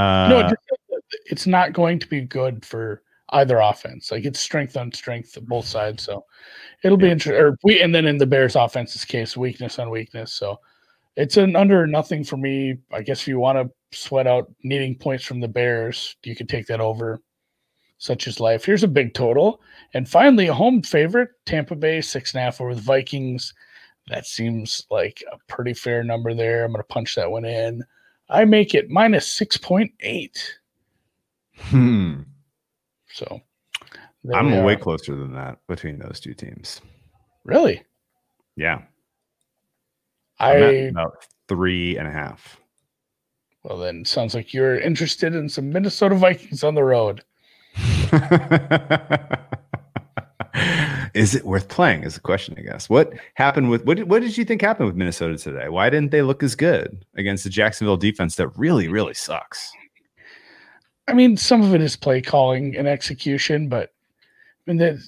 uh, 0.00 0.28
no, 0.28 0.50
it's 1.26 1.46
not 1.46 1.72
going 1.72 1.98
to 1.98 2.06
be 2.06 2.20
good 2.20 2.64
for 2.64 3.02
either 3.30 3.58
offense. 3.58 4.10
Like 4.10 4.24
it's 4.24 4.40
strength 4.40 4.76
on 4.76 4.92
strength 4.92 5.36
both 5.42 5.66
sides. 5.66 6.04
So 6.04 6.24
it'll 6.82 6.98
be 6.98 7.10
interesting. 7.10 7.42
Or 7.42 7.58
we 7.64 7.80
and 7.80 7.94
then 7.94 8.06
in 8.06 8.18
the 8.18 8.26
Bears 8.26 8.56
offense's 8.56 9.04
case, 9.04 9.36
weakness 9.36 9.78
on 9.78 9.90
weakness. 9.90 10.32
So 10.32 10.60
it's 11.16 11.36
an 11.36 11.56
under 11.56 11.86
nothing 11.86 12.24
for 12.24 12.36
me. 12.36 12.78
I 12.92 13.02
guess 13.02 13.22
if 13.22 13.28
you 13.28 13.38
want 13.38 13.58
to 13.58 13.96
sweat 13.96 14.26
out 14.26 14.52
needing 14.62 14.96
points 14.96 15.24
from 15.24 15.40
the 15.40 15.48
Bears, 15.48 16.16
you 16.22 16.36
could 16.36 16.48
take 16.48 16.66
that 16.66 16.80
over. 16.80 17.20
Such 17.98 18.28
as 18.28 18.40
life. 18.40 18.62
Here's 18.62 18.84
a 18.84 18.88
big 18.88 19.14
total. 19.14 19.62
And 19.94 20.06
finally, 20.06 20.48
a 20.48 20.54
home 20.54 20.82
favorite, 20.82 21.30
Tampa 21.46 21.74
Bay, 21.74 22.02
six 22.02 22.34
and 22.34 22.40
a 22.40 22.44
half 22.44 22.60
over 22.60 22.74
the 22.74 22.82
Vikings. 22.82 23.54
That 24.08 24.26
seems 24.26 24.86
like 24.90 25.24
a 25.32 25.38
pretty 25.48 25.72
fair 25.72 26.04
number 26.04 26.34
there. 26.34 26.64
I'm 26.64 26.72
going 26.72 26.82
to 26.82 26.86
punch 26.86 27.14
that 27.14 27.30
one 27.30 27.46
in. 27.46 27.82
I 28.28 28.44
make 28.44 28.74
it 28.74 28.90
minus 28.90 29.38
6.8. 29.38 30.30
Hmm. 31.56 32.22
So 33.16 33.40
I'm 34.34 34.62
way 34.62 34.76
closer 34.76 35.16
than 35.16 35.32
that 35.32 35.58
between 35.68 35.98
those 35.98 36.20
two 36.20 36.34
teams. 36.34 36.82
Really? 37.44 37.82
Yeah. 38.56 38.82
I 40.38 40.52
about 40.52 41.26
three 41.48 41.96
and 41.96 42.06
a 42.06 42.10
half. 42.10 42.60
Well, 43.62 43.78
then 43.78 44.04
sounds 44.04 44.34
like 44.34 44.52
you're 44.52 44.78
interested 44.78 45.34
in 45.34 45.48
some 45.48 45.70
Minnesota 45.70 46.14
Vikings 46.14 46.62
on 46.62 46.74
the 46.74 46.84
road. 46.84 47.24
is 51.14 51.34
it 51.34 51.46
worth 51.46 51.68
playing? 51.68 52.04
Is 52.04 52.14
the 52.14 52.20
question, 52.20 52.54
I 52.58 52.62
guess. 52.62 52.90
What 52.90 53.14
happened 53.34 53.70
with 53.70 53.86
what? 53.86 54.04
What 54.04 54.20
did 54.20 54.36
you 54.36 54.44
think 54.44 54.60
happened 54.60 54.88
with 54.88 54.96
Minnesota 54.96 55.38
today? 55.38 55.70
Why 55.70 55.88
didn't 55.88 56.10
they 56.10 56.20
look 56.20 56.42
as 56.42 56.54
good 56.54 57.06
against 57.16 57.44
the 57.44 57.50
Jacksonville 57.50 57.96
defense 57.96 58.36
that 58.36 58.48
really, 58.58 58.88
really 58.88 59.14
sucks? 59.14 59.72
I 61.08 61.14
mean, 61.14 61.36
some 61.36 61.62
of 61.62 61.74
it 61.74 61.80
is 61.80 61.96
play 61.96 62.20
calling 62.20 62.76
and 62.76 62.88
execution, 62.88 63.68
but 63.68 63.92
I 64.66 64.70
mean, 64.70 64.78
that 64.78 64.98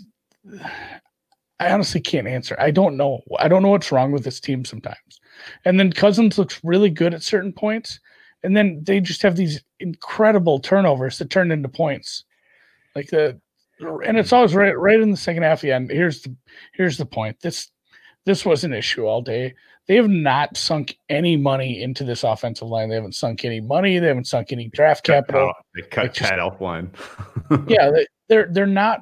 I 1.60 1.72
honestly 1.72 2.00
can't 2.00 2.28
answer. 2.28 2.56
I 2.58 2.70
don't 2.70 2.96
know. 2.96 3.22
I 3.38 3.48
don't 3.48 3.62
know 3.62 3.70
what's 3.70 3.90
wrong 3.90 4.12
with 4.12 4.24
this 4.24 4.40
team 4.40 4.64
sometimes. 4.64 5.20
And 5.64 5.78
then 5.78 5.92
Cousins 5.92 6.38
looks 6.38 6.60
really 6.62 6.90
good 6.90 7.14
at 7.14 7.22
certain 7.22 7.52
points, 7.52 7.98
and 8.42 8.56
then 8.56 8.82
they 8.84 9.00
just 9.00 9.22
have 9.22 9.36
these 9.36 9.62
incredible 9.80 10.60
turnovers 10.60 11.18
that 11.18 11.30
turn 11.30 11.50
into 11.50 11.68
points. 11.68 12.24
Like 12.94 13.08
the, 13.08 13.40
and 13.80 14.18
it's 14.18 14.32
always 14.32 14.54
right, 14.54 14.78
right 14.78 15.00
in 15.00 15.10
the 15.10 15.16
second 15.16 15.42
half. 15.42 15.64
Yeah, 15.64 15.76
and 15.76 15.90
here's 15.90 16.22
the, 16.22 16.34
here's 16.74 16.96
the 16.96 17.06
point. 17.06 17.40
This, 17.40 17.70
this 18.24 18.44
was 18.44 18.64
an 18.64 18.72
issue 18.72 19.06
all 19.06 19.22
day. 19.22 19.54
They 19.88 19.96
have 19.96 20.08
not 20.08 20.56
sunk 20.56 20.98
any 21.08 21.38
money 21.38 21.82
into 21.82 22.04
this 22.04 22.22
offensive 22.22 22.68
line. 22.68 22.90
They 22.90 22.94
haven't 22.96 23.14
sunk 23.14 23.46
any 23.46 23.60
money. 23.60 23.98
They 23.98 24.08
haven't 24.08 24.26
sunk 24.26 24.52
any 24.52 24.68
draft 24.68 25.02
capital. 25.02 25.50
They 25.74 25.80
cut 25.80 26.12
just, 26.12 26.30
Pat 26.30 26.38
Elflein. 26.38 26.90
yeah, 27.68 27.90
they, 27.90 28.06
they're 28.28 28.48
they're 28.52 28.66
not 28.66 29.00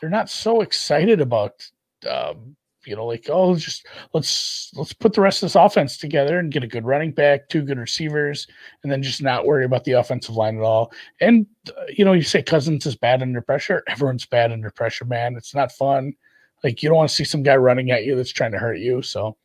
they're 0.00 0.08
not 0.08 0.30
so 0.30 0.60
excited 0.60 1.20
about 1.20 1.68
um, 2.08 2.56
you 2.86 2.94
know 2.94 3.04
like 3.04 3.26
oh 3.30 3.56
just 3.56 3.88
let's 4.12 4.70
let's 4.76 4.92
put 4.92 5.12
the 5.12 5.20
rest 5.20 5.42
of 5.42 5.48
this 5.48 5.56
offense 5.56 5.98
together 5.98 6.38
and 6.38 6.52
get 6.52 6.62
a 6.62 6.68
good 6.68 6.84
running 6.84 7.10
back, 7.10 7.48
two 7.48 7.62
good 7.62 7.78
receivers, 7.78 8.46
and 8.84 8.92
then 8.92 9.02
just 9.02 9.22
not 9.22 9.44
worry 9.44 9.64
about 9.64 9.82
the 9.82 9.92
offensive 9.92 10.36
line 10.36 10.56
at 10.56 10.62
all. 10.62 10.92
And 11.20 11.46
uh, 11.68 11.82
you 11.88 12.04
know 12.04 12.12
you 12.12 12.22
say 12.22 12.44
Cousins 12.44 12.86
is 12.86 12.94
bad 12.94 13.22
under 13.22 13.40
pressure. 13.40 13.82
Everyone's 13.88 14.26
bad 14.26 14.52
under 14.52 14.70
pressure, 14.70 15.04
man. 15.04 15.34
It's 15.34 15.54
not 15.54 15.72
fun. 15.72 16.14
Like 16.62 16.80
you 16.80 16.88
don't 16.88 16.98
want 16.98 17.10
to 17.10 17.14
see 17.16 17.24
some 17.24 17.42
guy 17.42 17.56
running 17.56 17.90
at 17.90 18.04
you 18.04 18.14
that's 18.14 18.30
trying 18.30 18.52
to 18.52 18.58
hurt 18.58 18.78
you. 18.78 19.02
So 19.02 19.36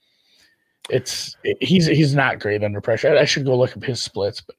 it's 0.89 1.35
he's 1.59 1.85
he's 1.85 2.15
not 2.15 2.39
great 2.39 2.63
under 2.63 2.81
pressure. 2.81 3.09
I, 3.09 3.21
I, 3.21 3.25
should 3.25 3.45
go 3.45 3.57
look 3.57 3.75
up 3.75 3.83
his 3.83 4.01
splits, 4.01 4.41
but 4.41 4.55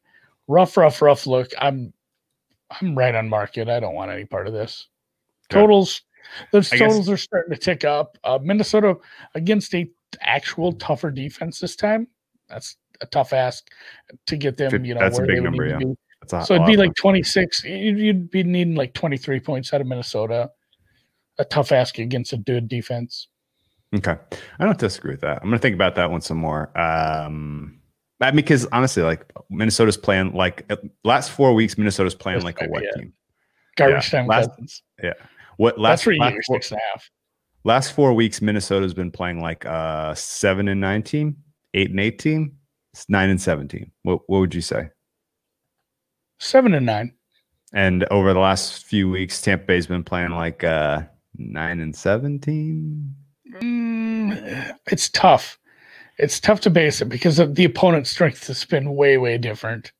rough, 0.47 0.77
rough, 0.77 1.01
rough 1.01 1.27
look. 1.27 1.51
I'm 1.59 1.93
I'm 2.71 2.97
right 2.97 3.15
on 3.15 3.29
market. 3.29 3.69
I 3.69 3.81
don't 3.81 3.95
want 3.95 4.11
any 4.11 4.25
part 4.25 4.47
of 4.47 4.53
this. 4.53 4.89
Totals, 5.49 6.03
those 6.53 6.69
totals 6.69 7.07
guess, 7.07 7.09
are 7.09 7.17
starting 7.17 7.55
to 7.55 7.61
tick 7.61 7.85
up. 7.85 8.19
Uh, 8.25 8.39
Minnesota 8.43 8.97
against 9.35 9.75
a 9.75 9.89
actual 10.21 10.73
tougher 10.73 11.11
defense 11.11 11.61
this 11.61 11.77
time. 11.77 12.07
That's 12.49 12.77
a 13.01 13.07
tough 13.07 13.33
ask 13.33 13.69
to 14.27 14.37
get 14.37 14.57
them. 14.57 14.85
You 14.85 14.95
know, 14.95 15.01
that's 15.01 15.19
a 15.19 15.23
big 15.23 15.43
number. 15.43 15.67
Yeah, 15.67 15.79
That's 16.21 16.33
a 16.33 16.45
So 16.45 16.55
it'd 16.55 16.67
be 16.67 16.77
like 16.77 16.95
26. 16.97 17.65
You'd, 17.65 17.99
you'd 17.99 18.31
be 18.31 18.43
needing 18.43 18.75
like 18.75 18.93
23 18.95 19.41
points 19.41 19.73
out 19.73 19.81
of 19.81 19.87
Minnesota. 19.87 20.51
A 21.39 21.45
tough 21.45 21.73
ask 21.73 21.99
against 21.99 22.33
a 22.33 22.37
good 22.37 22.69
defense. 22.69 23.29
Okay. 23.95 24.17
I 24.59 24.65
don't 24.65 24.79
disagree 24.79 25.13
with 25.13 25.23
that. 25.23 25.39
I'm 25.43 25.49
gonna 25.49 25.59
think 25.59 25.75
about 25.75 25.95
that 25.97 26.11
one 26.11 26.21
some 26.21 26.37
more. 26.39 26.77
Um 26.79 27.81
I 28.21 28.31
mean, 28.33 28.37
because 28.37 28.67
honestly, 28.73 29.03
like 29.05 29.33
Minnesota's 29.49 29.97
playing 29.97 30.33
like 30.35 30.69
last 31.05 31.31
four 31.31 31.55
weeks, 31.55 31.79
Minnesota's 31.79 32.15
playing 32.17 32.43
like 32.43 32.61
a 32.61 32.65
might 32.65 32.71
wet 32.83 32.85
team. 32.97 33.13
Garbage 33.77 34.13
Yeah, 34.13 34.19
time 34.21 34.27
last- 34.27 34.51
Cousins. 34.51 34.83
What 35.57 35.79
last 35.79 35.91
That's 36.01 36.07
where 36.07 36.15
you 36.15 36.21
last 36.21 36.33
get 36.35 36.45
four, 36.47 36.57
six 36.57 36.71
and 36.73 36.81
a 36.81 36.83
half. 36.93 37.11
last 37.65 37.93
four 37.93 38.13
weeks, 38.13 38.43
Minnesota's 38.43 38.93
been 38.95 39.11
playing 39.11 39.41
like 39.41 39.65
uh 39.67 40.15
seven 40.15 40.69
and 40.69 40.81
nine 40.81 41.03
team, 41.03 41.37
eight 41.75 41.91
and 41.91 41.99
eight 42.01 42.19
team, 42.19 42.57
nine 43.09 43.31
and 43.31 43.41
seventeen. 43.41 43.91
What 44.03 44.21
what 44.29 44.41
would 44.41 44.55
you 44.55 44.61
say? 44.63 44.91
Seven 46.41 46.75
and 46.75 46.87
nine. 46.87 47.15
And 47.73 48.05
over 48.11 48.33
the 48.33 48.41
last 48.41 48.85
few 48.87 49.09
weeks, 49.11 49.41
Tampa 49.43 49.65
Bay's 49.67 49.87
been 49.87 50.05
playing 50.05 50.31
like 50.31 50.65
uh 50.65 51.03
nine 51.37 51.81
and 51.81 51.95
seventeen. 51.95 53.15
Mm, 53.51 54.77
it's 54.87 55.09
tough. 55.11 55.59
It's 56.19 56.41
tough 56.41 56.61
to 56.63 56.71
base 56.71 57.01
it 57.01 57.09
because 57.09 57.39
of 57.39 57.55
the 57.55 57.65
opponent's 57.65 58.11
strength 58.11 58.47
has 58.49 58.65
been 58.65 58.95
way, 58.95 59.19
way 59.19 59.39
different. 59.39 59.93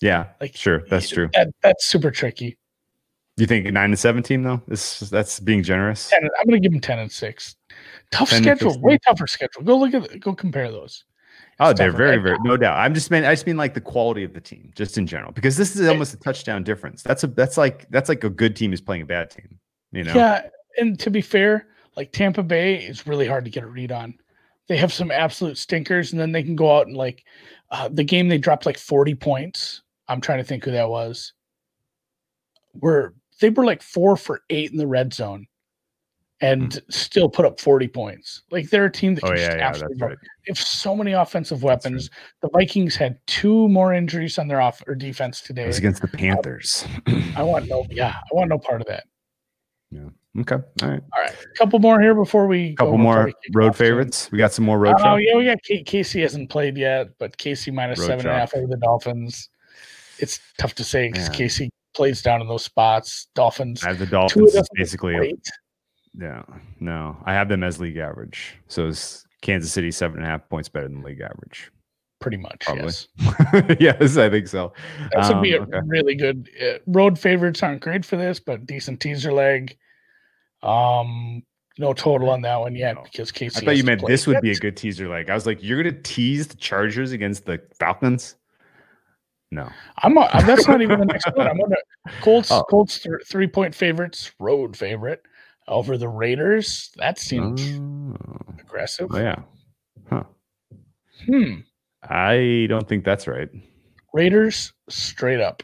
Yeah, 0.00 0.26
Like 0.40 0.56
sure, 0.56 0.84
that's 0.90 1.08
true. 1.08 1.30
That 1.32 1.48
that's 1.62 1.86
super 1.86 2.10
tricky. 2.10 2.58
You 3.36 3.46
think 3.46 3.66
nine 3.72 3.90
and 3.90 3.98
seventeen 3.98 4.42
though? 4.42 4.60
This 4.68 5.00
that's 5.00 5.40
being 5.40 5.62
generous. 5.62 6.10
10, 6.10 6.20
I'm 6.22 6.46
going 6.46 6.60
to 6.60 6.68
give 6.68 6.74
him 6.74 6.80
ten 6.80 6.98
and 6.98 7.10
six. 7.10 7.56
Tough 8.10 8.30
schedule, 8.30 8.78
way 8.80 8.98
tougher 8.98 9.26
schedule. 9.26 9.62
Go 9.62 9.78
look 9.78 9.94
at 9.94 10.20
go 10.20 10.34
compare 10.34 10.70
those. 10.70 11.04
Oh, 11.60 11.72
they're 11.72 11.92
very, 11.92 12.18
very 12.18 12.36
no 12.42 12.56
doubt. 12.56 12.76
I'm 12.76 12.94
just 12.94 13.10
mean 13.10 13.24
I 13.24 13.32
just 13.32 13.46
mean 13.46 13.56
like 13.56 13.74
the 13.74 13.80
quality 13.80 14.24
of 14.24 14.34
the 14.34 14.40
team, 14.40 14.72
just 14.74 14.98
in 14.98 15.06
general, 15.06 15.32
because 15.32 15.56
this 15.56 15.76
is 15.76 15.88
almost 15.88 16.14
a 16.14 16.16
touchdown 16.18 16.64
difference. 16.64 17.02
That's 17.02 17.24
a 17.24 17.28
that's 17.28 17.56
like 17.56 17.88
that's 17.90 18.08
like 18.08 18.24
a 18.24 18.30
good 18.30 18.56
team 18.56 18.72
is 18.72 18.80
playing 18.80 19.02
a 19.02 19.06
bad 19.06 19.30
team. 19.30 19.58
You 19.92 20.04
know, 20.04 20.14
Yeah, 20.14 20.48
and 20.78 20.98
to 21.00 21.10
be 21.10 21.20
fair, 21.20 21.68
like 21.96 22.12
Tampa 22.12 22.42
Bay 22.42 22.76
is 22.76 23.06
really 23.06 23.26
hard 23.26 23.44
to 23.44 23.50
get 23.50 23.64
a 23.64 23.68
read 23.68 23.92
on. 23.92 24.14
They 24.66 24.76
have 24.76 24.92
some 24.92 25.10
absolute 25.10 25.58
stinkers, 25.58 26.12
and 26.12 26.20
then 26.20 26.32
they 26.32 26.42
can 26.42 26.56
go 26.56 26.76
out 26.76 26.86
and 26.86 26.96
like 26.96 27.24
uh, 27.70 27.88
the 27.92 28.04
game 28.04 28.28
they 28.28 28.38
dropped 28.38 28.66
like 28.66 28.78
40 28.78 29.14
points. 29.14 29.82
I'm 30.08 30.20
trying 30.20 30.38
to 30.38 30.44
think 30.44 30.64
who 30.64 30.70
that 30.70 30.88
was. 30.88 31.32
Were 32.80 33.14
they 33.40 33.50
were 33.50 33.64
like 33.64 33.82
four 33.82 34.16
for 34.16 34.42
eight 34.50 34.70
in 34.70 34.78
the 34.78 34.86
red 34.86 35.12
zone, 35.12 35.46
and 36.40 36.80
still 36.90 37.28
put 37.28 37.44
up 37.44 37.60
40 37.60 37.88
points. 37.88 38.42
Like 38.50 38.70
they're 38.70 38.86
a 38.86 38.92
team 38.92 39.14
that. 39.14 39.24
Oh 39.24 39.28
can 39.28 39.36
yeah, 39.36 39.46
just 39.46 39.58
yeah, 39.58 39.68
absolutely 39.68 39.98
that's 39.98 40.08
right. 40.10 40.18
They 40.20 40.50
have 40.50 40.58
so 40.58 40.96
many 40.96 41.12
offensive 41.12 41.62
weapons. 41.62 42.10
The 42.42 42.48
Vikings 42.48 42.96
had 42.96 43.18
two 43.26 43.68
more 43.68 43.92
injuries 43.94 44.38
on 44.38 44.48
their 44.48 44.60
off 44.60 44.82
or 44.86 44.94
defense 44.94 45.40
It 45.42 45.46
today. 45.46 45.66
was 45.66 45.78
against 45.78 46.02
the 46.02 46.08
Panthers. 46.08 46.86
I 47.36 47.42
want 47.42 47.68
no, 47.68 47.86
yeah, 47.90 48.14
I 48.14 48.34
want 48.34 48.50
no 48.50 48.58
part 48.58 48.80
of 48.80 48.86
that. 48.88 49.04
Okay, 50.40 50.56
all 50.82 50.88
right. 50.88 51.00
All 51.12 51.22
right, 51.22 51.32
a 51.32 51.58
couple 51.58 51.78
more 51.78 52.00
here 52.00 52.14
before 52.14 52.46
we 52.46 52.74
couple 52.74 52.98
more 52.98 53.26
we 53.26 53.34
road 53.52 53.68
off 53.70 53.76
soon. 53.76 53.86
favorites. 53.86 54.28
We 54.32 54.38
got 54.38 54.52
some 54.52 54.64
more 54.64 54.78
road. 54.78 54.96
Favorites. 54.98 55.04
Oh 55.06 55.16
chalk? 55.16 55.20
yeah, 55.22 55.36
we 55.36 55.44
got 55.44 55.62
K- 55.62 55.82
Casey 55.82 56.20
hasn't 56.22 56.50
played 56.50 56.76
yet, 56.76 57.10
but 57.18 57.36
Casey 57.36 57.70
minus 57.70 58.00
seven 58.00 58.20
and 58.26 58.28
a 58.28 58.38
half 58.38 58.54
over 58.54 58.66
the 58.66 58.76
Dolphins. 58.76 59.48
It's 60.18 60.40
tough 60.58 60.74
to 60.76 60.84
say 60.84 61.08
because 61.08 61.28
Man. 61.28 61.36
Casey 61.38 61.70
plays 61.94 62.22
down 62.22 62.40
in 62.40 62.48
those 62.48 62.64
spots. 62.64 63.28
Dolphins. 63.34 63.82
I 63.84 63.88
have 63.88 63.98
the 63.98 64.06
Dolphins. 64.06 64.54
is 64.54 64.68
basically, 64.74 65.16
a, 65.16 65.32
yeah, 66.20 66.42
no, 66.80 67.16
I 67.24 67.32
have 67.34 67.48
them 67.48 67.62
as 67.64 67.80
league 67.80 67.96
average. 67.96 68.54
So 68.68 68.86
is 68.86 69.24
Kansas 69.42 69.72
City 69.72 69.90
seven 69.90 70.18
and 70.18 70.26
a 70.26 70.28
half 70.28 70.48
points 70.48 70.68
better 70.68 70.88
than 70.88 71.02
league 71.02 71.20
average? 71.20 71.70
pretty 72.20 72.36
much. 72.38 72.60
Probably. 72.60 72.84
Yes, 72.84 73.06
yes, 73.80 74.16
I 74.16 74.30
think 74.30 74.48
so. 74.48 74.72
that's 75.12 75.28
would 75.28 75.36
Um, 75.36 75.42
be 75.42 75.52
a 75.56 75.60
okay. 75.60 75.80
really 75.84 76.14
good. 76.14 76.48
Uh, 76.58 76.78
road 76.86 77.18
favorites 77.18 77.62
aren't 77.62 77.82
great 77.82 78.02
for 78.02 78.16
this, 78.16 78.40
but 78.40 78.64
decent 78.64 78.98
teaser 79.00 79.30
leg. 79.30 79.76
Um, 80.64 81.42
no 81.78 81.92
total 81.92 82.30
on 82.30 82.40
that 82.42 82.58
one 82.60 82.74
yet 82.74 82.96
because 83.04 83.30
Casey. 83.32 83.62
I 83.62 83.64
thought 83.64 83.76
you 83.76 83.84
meant 83.84 84.06
this 84.06 84.26
would 84.26 84.40
be 84.40 84.52
a 84.52 84.56
good 84.56 84.76
teaser. 84.76 85.08
Like 85.08 85.28
I 85.28 85.34
was 85.34 85.46
like, 85.46 85.62
you're 85.62 85.82
gonna 85.82 86.00
tease 86.02 86.46
the 86.46 86.56
Chargers 86.56 87.12
against 87.12 87.46
the 87.46 87.60
Falcons. 87.78 88.36
No, 89.50 89.68
I'm. 90.02 90.16
A, 90.16 90.28
that's 90.46 90.66
not 90.66 90.82
even 90.82 90.98
the 91.00 91.06
next 91.06 91.26
one. 91.34 91.46
I'm 91.46 91.58
gonna 91.58 91.76
Colts. 92.22 92.50
Oh. 92.50 92.62
Colts 92.64 92.98
th- 93.00 93.14
three 93.28 93.46
point 93.46 93.74
favorites. 93.74 94.32
Road 94.40 94.76
favorite 94.76 95.22
over 95.68 95.96
the 95.98 96.08
Raiders. 96.08 96.90
That 96.96 97.18
seems 97.18 97.60
Oh, 97.78 98.40
aggressive. 98.60 99.08
oh, 99.12 99.18
yeah. 99.18 99.36
Huh. 100.10 100.24
Hmm. 101.26 101.54
I 102.02 102.66
don't 102.68 102.88
think 102.88 103.04
that's 103.04 103.26
right. 103.26 103.48
Raiders 104.12 104.72
straight 104.88 105.40
up. 105.40 105.62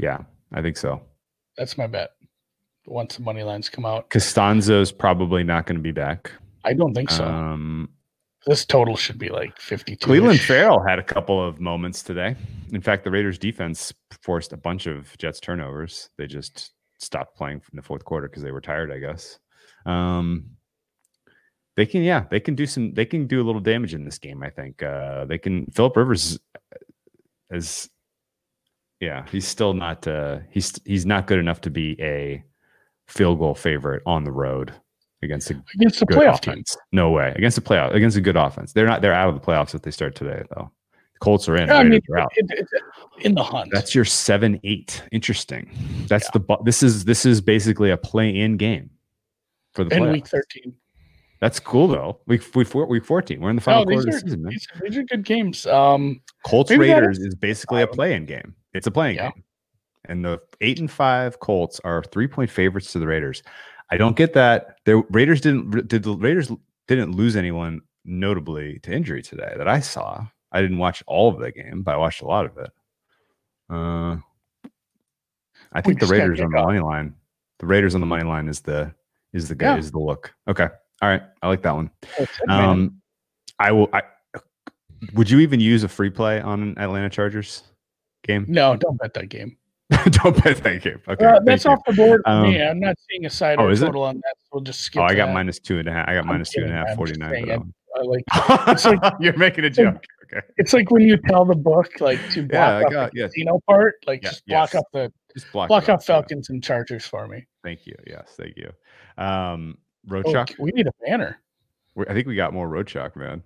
Yeah, 0.00 0.18
I 0.52 0.62
think 0.62 0.76
so. 0.76 1.00
That's 1.56 1.76
my 1.78 1.86
bet. 1.86 2.10
Once 2.86 3.16
the 3.16 3.22
money 3.22 3.42
lines 3.42 3.68
come 3.68 3.86
out, 3.86 4.10
Castonzo's 4.10 4.92
probably 4.92 5.42
not 5.42 5.66
going 5.66 5.76
to 5.76 5.82
be 5.82 5.92
back. 5.92 6.30
I 6.64 6.72
don't 6.74 6.94
think 6.94 7.10
so. 7.10 7.24
Um, 7.24 7.88
this 8.46 8.64
total 8.64 8.96
should 8.96 9.18
be 9.18 9.30
like 9.30 9.58
52. 9.58 10.06
Clelin 10.06 10.38
Ferrell 10.38 10.82
had 10.86 10.98
a 10.98 11.02
couple 11.02 11.42
of 11.42 11.60
moments 11.60 12.02
today. 12.02 12.36
In 12.72 12.82
fact, 12.82 13.04
the 13.04 13.10
Raiders 13.10 13.38
defense 13.38 13.92
forced 14.22 14.52
a 14.52 14.56
bunch 14.56 14.86
of 14.86 15.16
Jets 15.18 15.40
turnovers. 15.40 16.10
They 16.18 16.26
just 16.26 16.72
stopped 16.98 17.36
playing 17.36 17.60
from 17.60 17.76
the 17.76 17.82
fourth 17.82 18.04
quarter 18.04 18.28
because 18.28 18.42
they 18.42 18.50
were 18.50 18.60
tired, 18.60 18.92
I 18.92 18.98
guess. 18.98 19.38
Um, 19.86 20.50
they 21.76 21.86
can, 21.86 22.02
yeah, 22.02 22.24
they 22.30 22.40
can 22.40 22.54
do 22.54 22.66
some, 22.66 22.92
they 22.92 23.06
can 23.06 23.26
do 23.26 23.40
a 23.40 23.44
little 23.44 23.60
damage 23.60 23.94
in 23.94 24.04
this 24.04 24.18
game. 24.18 24.42
I 24.42 24.50
think 24.50 24.82
uh, 24.82 25.24
they 25.24 25.38
can. 25.38 25.66
Philip 25.72 25.96
Rivers 25.96 26.38
is, 27.50 27.88
yeah, 29.00 29.26
he's 29.30 29.46
still 29.46 29.74
not, 29.74 30.06
uh, 30.06 30.40
he's 30.50 30.78
he's 30.84 31.04
not 31.04 31.26
good 31.26 31.38
enough 31.38 31.62
to 31.62 31.70
be 31.70 31.96
a 32.00 32.44
field 33.08 33.38
goal 33.38 33.54
favorite 33.54 34.02
on 34.06 34.24
the 34.24 34.32
road 34.32 34.72
against 35.22 35.50
a 35.50 35.62
against 35.74 36.00
the 36.00 36.06
playoff 36.06 36.40
team. 36.40 36.62
No 36.92 37.10
way 37.10 37.32
against 37.36 37.56
the 37.56 37.62
playoff 37.62 37.94
against 37.94 38.16
a 38.16 38.20
good 38.20 38.36
offense. 38.36 38.72
They're 38.72 38.86
not. 38.86 39.02
They're 39.02 39.12
out 39.12 39.28
of 39.28 39.34
the 39.34 39.40
playoffs 39.44 39.74
if 39.74 39.82
they 39.82 39.90
start 39.90 40.14
today, 40.14 40.42
though. 40.54 40.70
Colts 41.20 41.48
are 41.48 41.56
in. 41.56 41.70
I 41.70 41.82
mean, 41.84 41.94
it, 41.94 42.04
it's 42.08 42.72
in 43.20 43.34
the 43.34 43.42
hunt. 43.42 43.70
That's 43.72 43.94
your 43.94 44.04
seven 44.04 44.60
eight. 44.64 45.02
Interesting. 45.12 45.70
That's 46.08 46.28
the. 46.30 46.58
This 46.64 46.82
is 46.82 47.04
this 47.04 47.24
is 47.24 47.40
basically 47.40 47.90
a 47.90 47.96
play 47.96 48.36
in 48.36 48.56
game 48.56 48.90
for 49.72 49.84
the 49.84 49.96
in 49.96 50.02
playoffs. 50.02 50.12
week 50.12 50.26
13. 50.28 50.74
That's 51.40 51.60
cool 51.60 51.88
though. 51.88 52.20
Week 52.26 52.42
week 52.54 52.66
four, 52.66 52.86
week 52.86 53.04
fourteen. 53.04 53.40
We're 53.40 53.50
in 53.50 53.56
the 53.56 53.62
final 53.62 53.82
Oh, 53.82 53.84
quarter 53.84 53.98
are, 53.98 54.08
of 54.08 54.14
the 54.14 54.20
season, 54.20 54.42
man. 54.42 54.50
these, 54.52 54.66
these 54.82 54.96
are 54.98 55.02
good 55.04 55.24
games. 55.24 55.66
Um, 55.66 56.20
Colts 56.44 56.70
Raiders 56.70 57.18
is 57.18 57.34
basically 57.34 57.82
a 57.82 57.86
play 57.86 58.14
in 58.14 58.26
game. 58.26 58.54
It's 58.72 58.86
a 58.86 58.90
playing 58.90 59.16
yeah. 59.16 59.30
game, 59.30 59.43
and 60.06 60.24
the 60.24 60.40
eight 60.60 60.78
and 60.80 60.90
five 60.90 61.40
Colts 61.40 61.80
are 61.84 62.02
three 62.04 62.26
point 62.26 62.50
favorites 62.50 62.92
to 62.92 62.98
the 62.98 63.06
Raiders. 63.06 63.42
I 63.90 63.96
don't 63.96 64.16
get 64.16 64.32
that. 64.34 64.78
The 64.84 65.02
Raiders 65.10 65.40
didn't 65.40 65.88
did 65.88 66.02
the 66.02 66.16
Raiders 66.16 66.50
didn't 66.88 67.12
lose 67.12 67.36
anyone 67.36 67.80
notably 68.04 68.78
to 68.80 68.92
injury 68.92 69.22
today 69.22 69.54
that 69.56 69.68
I 69.68 69.80
saw. 69.80 70.26
I 70.52 70.62
didn't 70.62 70.78
watch 70.78 71.02
all 71.06 71.28
of 71.28 71.38
the 71.40 71.50
game, 71.50 71.82
but 71.82 71.94
I 71.94 71.96
watched 71.96 72.22
a 72.22 72.26
lot 72.26 72.44
of 72.46 72.56
it. 72.58 72.70
Uh, 73.70 74.16
I 75.72 75.80
think 75.80 76.00
the 76.00 76.06
Raiders 76.06 76.40
on 76.40 76.50
the 76.50 76.62
money 76.62 76.80
line. 76.80 77.14
The 77.58 77.66
Raiders 77.66 77.94
on 77.94 78.00
the 78.00 78.06
money 78.06 78.24
line 78.24 78.48
is 78.48 78.60
the 78.60 78.94
is 79.32 79.48
the 79.48 79.56
Yeah. 79.58 79.76
is 79.76 79.90
the 79.90 79.98
look. 79.98 80.32
Okay, 80.48 80.68
all 81.02 81.08
right, 81.08 81.22
I 81.42 81.48
like 81.48 81.62
that 81.62 81.74
one. 81.74 81.90
Um, 82.48 83.00
I 83.58 83.72
will. 83.72 83.88
I 83.92 84.02
would 85.14 85.28
you 85.28 85.40
even 85.40 85.60
use 85.60 85.82
a 85.82 85.88
free 85.88 86.10
play 86.10 86.40
on 86.40 86.62
an 86.62 86.78
Atlanta 86.78 87.10
Chargers 87.10 87.62
game? 88.22 88.46
no, 88.48 88.76
don't 88.76 88.98
bet 88.98 89.12
that 89.14 89.28
game. 89.28 89.56
Don't 90.10 90.42
bet 90.42 90.56
that 90.62 90.82
game. 90.82 91.00
Okay, 91.06 91.24
Uh, 91.24 91.40
that's 91.44 91.64
you. 91.64 91.70
off 91.70 91.78
the 91.86 91.92
board 91.92 92.22
for 92.24 92.30
Um, 92.30 92.42
me. 92.50 92.62
I'm 92.62 92.80
not 92.80 92.96
seeing 93.10 93.26
a 93.26 93.30
side 93.30 93.58
oh, 93.60 93.68
is 93.68 93.82
it? 93.82 93.86
total 93.86 94.02
on 94.04 94.16
that. 94.16 94.34
So 94.38 94.48
we'll 94.54 94.62
just 94.62 94.80
skip. 94.80 95.02
Oh, 95.02 95.04
I 95.04 95.14
got 95.14 95.26
that. 95.26 95.34
minus 95.34 95.58
two 95.58 95.78
and 95.78 95.88
a 95.88 95.92
half. 95.92 96.08
I 96.08 96.14
got 96.14 96.20
I'm 96.20 96.26
minus 96.28 96.50
two 96.50 96.62
and 96.62 96.70
a 96.70 96.74
kidding, 96.74 96.86
half. 96.88 96.98
I'm 96.98 97.06
just 97.06 97.20
49 97.20 97.30
saying 97.30 97.44
for 97.44 97.48
that 97.48 97.54
it. 97.54 97.58
one. 97.58 97.74
I 97.96 98.00
like 98.02 98.24
It's 98.74 98.84
like 98.86 99.12
you're 99.20 99.36
making 99.36 99.64
a 99.64 99.66
like- 99.68 99.74
joke. 99.74 100.04
Okay, 100.32 100.40
it's 100.56 100.72
like 100.72 100.90
when 100.90 101.02
you 101.02 101.18
tell 101.28 101.44
the 101.44 101.54
book 101.54 102.00
like 102.00 102.18
to 102.30 102.42
block 102.44 102.52
Yeah, 102.54 102.76
I 102.78 102.90
got- 102.90 103.12
the 103.12 103.18
yes. 103.20 103.32
casino 103.34 103.60
part, 103.68 103.96
like 104.06 104.22
Yeah, 104.22 104.30
just 104.30 104.46
block 104.46 104.72
yes. 104.72 104.80
up 104.80 104.86
the 104.94 105.12
just 105.36 105.52
block. 105.52 105.68
block 105.68 105.82
out 105.84 105.88
out. 105.90 106.00
Yeah, 106.00 106.06
Falcons 106.06 106.48
and 106.48 106.64
Chargers 106.64 107.06
for 107.06 107.28
me. 107.28 107.44
Thank 107.62 107.86
you. 107.86 107.94
Yes, 108.06 108.32
thank 108.38 108.56
you. 108.56 108.70
Um, 109.22 109.76
road 110.08 110.24
Oh, 110.26 110.44
we 110.58 110.70
need 110.72 110.86
a 110.86 110.92
banner. 111.06 111.38
I 112.08 112.14
think 112.14 112.26
we 112.26 112.36
got 112.36 112.54
more 112.54 112.66
road 112.68 112.86
chalk, 112.86 113.16
man. 113.16 113.42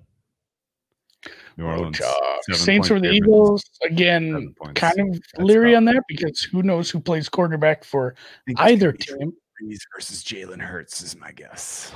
New 1.56 1.66
Orleans. 1.66 2.00
Seven 2.44 2.60
Saints 2.60 2.88
point 2.88 2.98
over 2.98 3.00
the 3.00 3.14
favorites. 3.20 3.26
Eagles 3.26 3.64
again. 3.84 4.54
Kind 4.74 5.00
of 5.00 5.12
That's 5.12 5.22
leery 5.38 5.74
on 5.74 5.84
that 5.86 6.02
because 6.08 6.40
who 6.42 6.62
knows 6.62 6.90
who 6.90 7.00
plays 7.00 7.28
quarterback 7.28 7.84
for 7.84 8.14
I 8.16 8.20
think 8.46 8.58
it's 8.60 8.70
either 8.72 8.86
gonna 8.92 8.98
be 8.98 9.04
Drew 9.04 9.18
team. 9.18 9.32
Brees 9.62 9.78
versus 9.94 10.22
Jalen 10.24 10.60
Hurts 10.60 11.00
is 11.02 11.16
my 11.16 11.32
guess. 11.32 11.92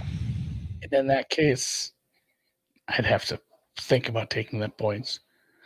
And 0.82 0.92
in 0.92 1.06
that 1.08 1.28
case, 1.30 1.92
I'd 2.88 3.06
have 3.06 3.24
to 3.26 3.40
think 3.78 4.08
about 4.08 4.30
taking 4.30 4.58
the 4.58 4.68
points 4.68 5.20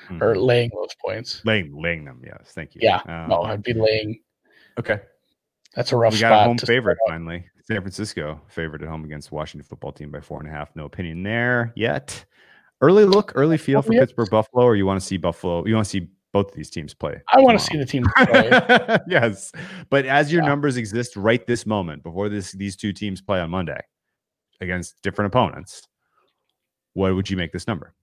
Mhm. 0.08 0.20
or 0.20 0.36
laying 0.36 0.70
those 0.74 0.94
points. 1.04 1.42
laying 1.46 1.74
laying 1.80 2.04
them. 2.04 2.20
Yes, 2.24 2.52
thank 2.54 2.74
you. 2.74 2.80
Yeah, 2.82 3.00
Um, 3.06 3.30
No, 3.30 3.42
I'd 3.42 3.62
be 3.62 3.72
laying. 3.72 4.20
Okay. 4.78 5.00
That's 5.74 5.92
a 5.92 5.96
rough 5.96 6.12
we 6.12 6.18
spot. 6.18 6.30
got 6.30 6.40
a 6.42 6.44
home 6.44 6.58
favorite 6.58 6.98
finally. 7.08 7.46
San 7.62 7.80
Francisco 7.80 8.40
favored 8.48 8.82
at 8.82 8.88
home 8.88 9.04
against 9.04 9.32
Washington 9.32 9.66
football 9.66 9.90
team 9.92 10.10
by 10.10 10.20
four 10.20 10.38
and 10.38 10.48
a 10.48 10.52
half. 10.52 10.74
No 10.76 10.84
opinion 10.84 11.22
there 11.22 11.72
yet. 11.74 12.24
Early 12.80 13.04
look, 13.04 13.32
early 13.34 13.56
feel 13.58 13.80
for. 13.82 13.92
Pittsburgh 13.92 14.30
Buffalo, 14.30 14.64
or 14.64 14.76
you 14.76 14.84
want 14.86 15.00
to 15.00 15.06
see 15.06 15.16
Buffalo? 15.16 15.64
You 15.66 15.74
want 15.74 15.86
to 15.86 15.90
see 15.90 16.08
both 16.32 16.50
of 16.50 16.54
these 16.54 16.68
teams 16.68 16.92
play. 16.92 17.20
I 17.32 17.40
want 17.40 17.58
to 17.58 17.64
see 17.64 17.78
the 17.78 17.86
team 17.86 18.04
play. 18.26 18.98
yes, 19.08 19.50
but 19.88 20.04
as 20.04 20.30
your 20.30 20.42
Yeah. 20.42 20.48
numbers 20.48 20.76
exist 20.76 21.16
right 21.16 21.46
this 21.46 21.64
moment, 21.64 22.02
before 22.02 22.28
this 22.28 22.52
these 22.52 22.76
two 22.76 22.92
teams 22.92 23.22
play 23.22 23.40
on 23.40 23.48
Monday 23.50 23.80
against 24.60 25.00
different 25.02 25.28
opponents, 25.28 25.82
what 26.92 27.14
would 27.14 27.30
you 27.30 27.36
make 27.38 27.52
this 27.52 27.66
number? 27.66 27.94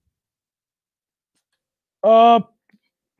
Uh, 2.02 2.40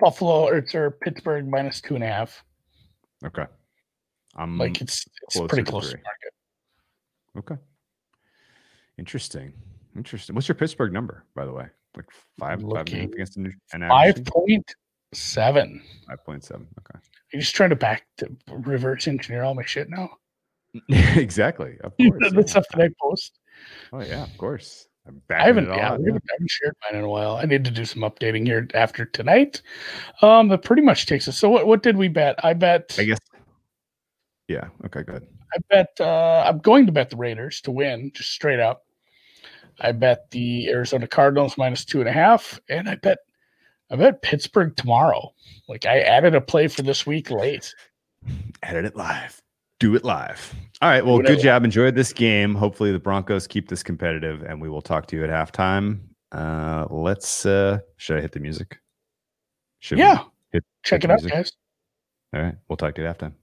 Buffalo 0.01 0.49
or, 0.49 0.65
or 0.75 0.91
Pittsburgh 0.91 1.49
minus 1.49 1.81
two 1.81 1.95
and 1.95 2.03
a 2.05 2.09
half. 2.09 2.45
Okay, 3.25 3.47
I'm 4.37 4.59
Like 4.59 4.81
it's 4.81 5.07
it's 5.23 5.41
pretty 5.49 5.63
close 5.63 5.91
three. 5.91 6.01
to 6.01 6.05
market. 7.37 7.53
okay. 7.53 7.63
Interesting, 8.99 9.53
interesting. 9.97 10.35
What's 10.35 10.49
your 10.49 10.55
Pittsburgh 10.55 10.93
number, 10.93 11.25
by 11.35 11.45
the 11.45 11.53
way? 11.53 11.67
Like 11.97 12.07
five, 12.39 12.61
five 12.61 12.61
and 12.61 12.73
a 12.73 12.77
half 12.77 12.89
Looking. 12.89 13.13
against 13.13 13.37
an, 13.37 13.55
an 13.73 13.89
Five 13.89 14.25
point 14.25 14.75
seven. 15.13 15.83
five 16.09 16.25
point 16.25 16.45
seven. 16.45 16.67
Okay. 16.81 16.99
You're 17.33 17.41
just 17.41 17.55
trying 17.55 17.71
to 17.71 17.77
back 17.77 18.05
to 18.19 18.29
reverse 18.51 19.07
engineer 19.07 19.43
all 19.43 19.55
my 19.55 19.65
shit 19.65 19.89
now. 19.91 20.11
exactly. 20.89 21.77
Of 21.85 21.97
course. 22.01 22.33
the 22.33 22.41
yeah. 22.41 22.47
stuff 22.47 22.65
that 22.73 22.83
I 22.83 22.89
post. 23.01 23.39
Oh 23.93 24.01
yeah, 24.01 24.25
of 24.25 24.37
course. 24.39 24.89
I'm 25.07 25.21
I 25.31 25.45
haven't, 25.45 25.69
yeah, 25.69 25.91
haven't, 25.91 26.09
I 26.09 26.33
haven't 26.33 26.51
shared 26.51 26.75
mine 26.83 26.99
in 26.99 27.05
a 27.05 27.09
while. 27.09 27.37
I 27.37 27.45
need 27.45 27.65
to 27.67 27.71
do 27.71 27.85
some 27.85 28.03
updating 28.03 28.47
here 28.47 28.67
after 28.73 29.05
tonight. 29.05 29.61
Um, 30.23 30.49
that 30.49 30.63
pretty 30.63 30.81
much 30.81 31.05
takes 31.05 31.29
us. 31.29 31.37
So 31.37 31.51
what, 31.51 31.67
what 31.67 31.83
did 31.83 31.97
we 31.97 32.09
bet? 32.09 32.43
I 32.43 32.55
bet, 32.55 32.97
I 32.99 33.05
guess. 33.05 33.19
Yeah. 34.49 34.69
Okay. 34.87 35.03
Good. 35.03 35.27
I 35.55 35.59
bet, 35.69 35.89
uh, 36.01 36.45
I'm 36.47 36.59
going 36.59 36.87
to 36.87 36.93
bet 36.93 37.11
the 37.11 37.17
Raiders 37.17 37.61
to 37.63 37.71
win 37.71 38.13
just 38.15 38.31
straight 38.31 38.61
up. 38.61 38.87
I 39.81 39.93
bet 39.93 40.31
the 40.31 40.69
Arizona 40.69 41.07
Cardinals 41.07 41.57
minus 41.59 41.85
two 41.85 42.01
and 42.01 42.09
a 42.09 42.13
half, 42.13 42.61
and 42.69 42.89
I 42.89 42.95
bet, 42.97 43.19
I 43.91 43.97
bet 43.97 44.23
Pittsburgh 44.23 44.75
tomorrow. 44.77 45.33
Like 45.69 45.87
I 45.87 46.01
added 46.01 46.35
a 46.35 46.41
play 46.41 46.69
for 46.69 46.83
this 46.83 47.07
week 47.07 47.31
late. 47.31 47.75
Edit 48.63 48.85
it 48.85 48.97
live. 48.97 49.41
Do 49.81 49.95
it 49.97 50.05
live. 50.05 50.55
All 50.81 50.89
right. 50.89 51.05
Well, 51.05 51.19
good 51.19 51.41
job. 51.41 51.65
Enjoyed 51.65 51.95
this 51.95 52.13
game. 52.13 52.55
Hopefully 52.55 52.93
the 52.93 52.99
Broncos 52.99 53.47
keep 53.47 53.69
this 53.69 53.83
competitive, 53.83 54.43
and 54.43 54.61
we 54.61 54.69
will 54.69 54.81
talk 54.83 55.07
to 55.09 55.17
you 55.17 55.25
at 55.25 55.31
halftime. 55.31 55.99
Uh, 56.33 56.87
let's. 56.91 57.45
uh 57.45 57.79
Should 57.97 58.19
I 58.19 58.21
hit 58.21 58.33
the 58.33 58.41
music? 58.41 58.79
Should 59.81 59.99
we 59.99 60.05
Yeah, 60.05 60.25
hit- 60.53 60.65
check 60.85 61.03
hit 61.03 61.11
it 61.11 61.15
out, 61.25 61.31
guys. 61.31 61.53
All 62.35 62.43
right. 62.43 62.55
We'll 62.69 62.77
talk 62.77 62.95
to 62.95 63.03
you 63.03 63.09
at 63.09 63.19
halftime. 63.19 63.35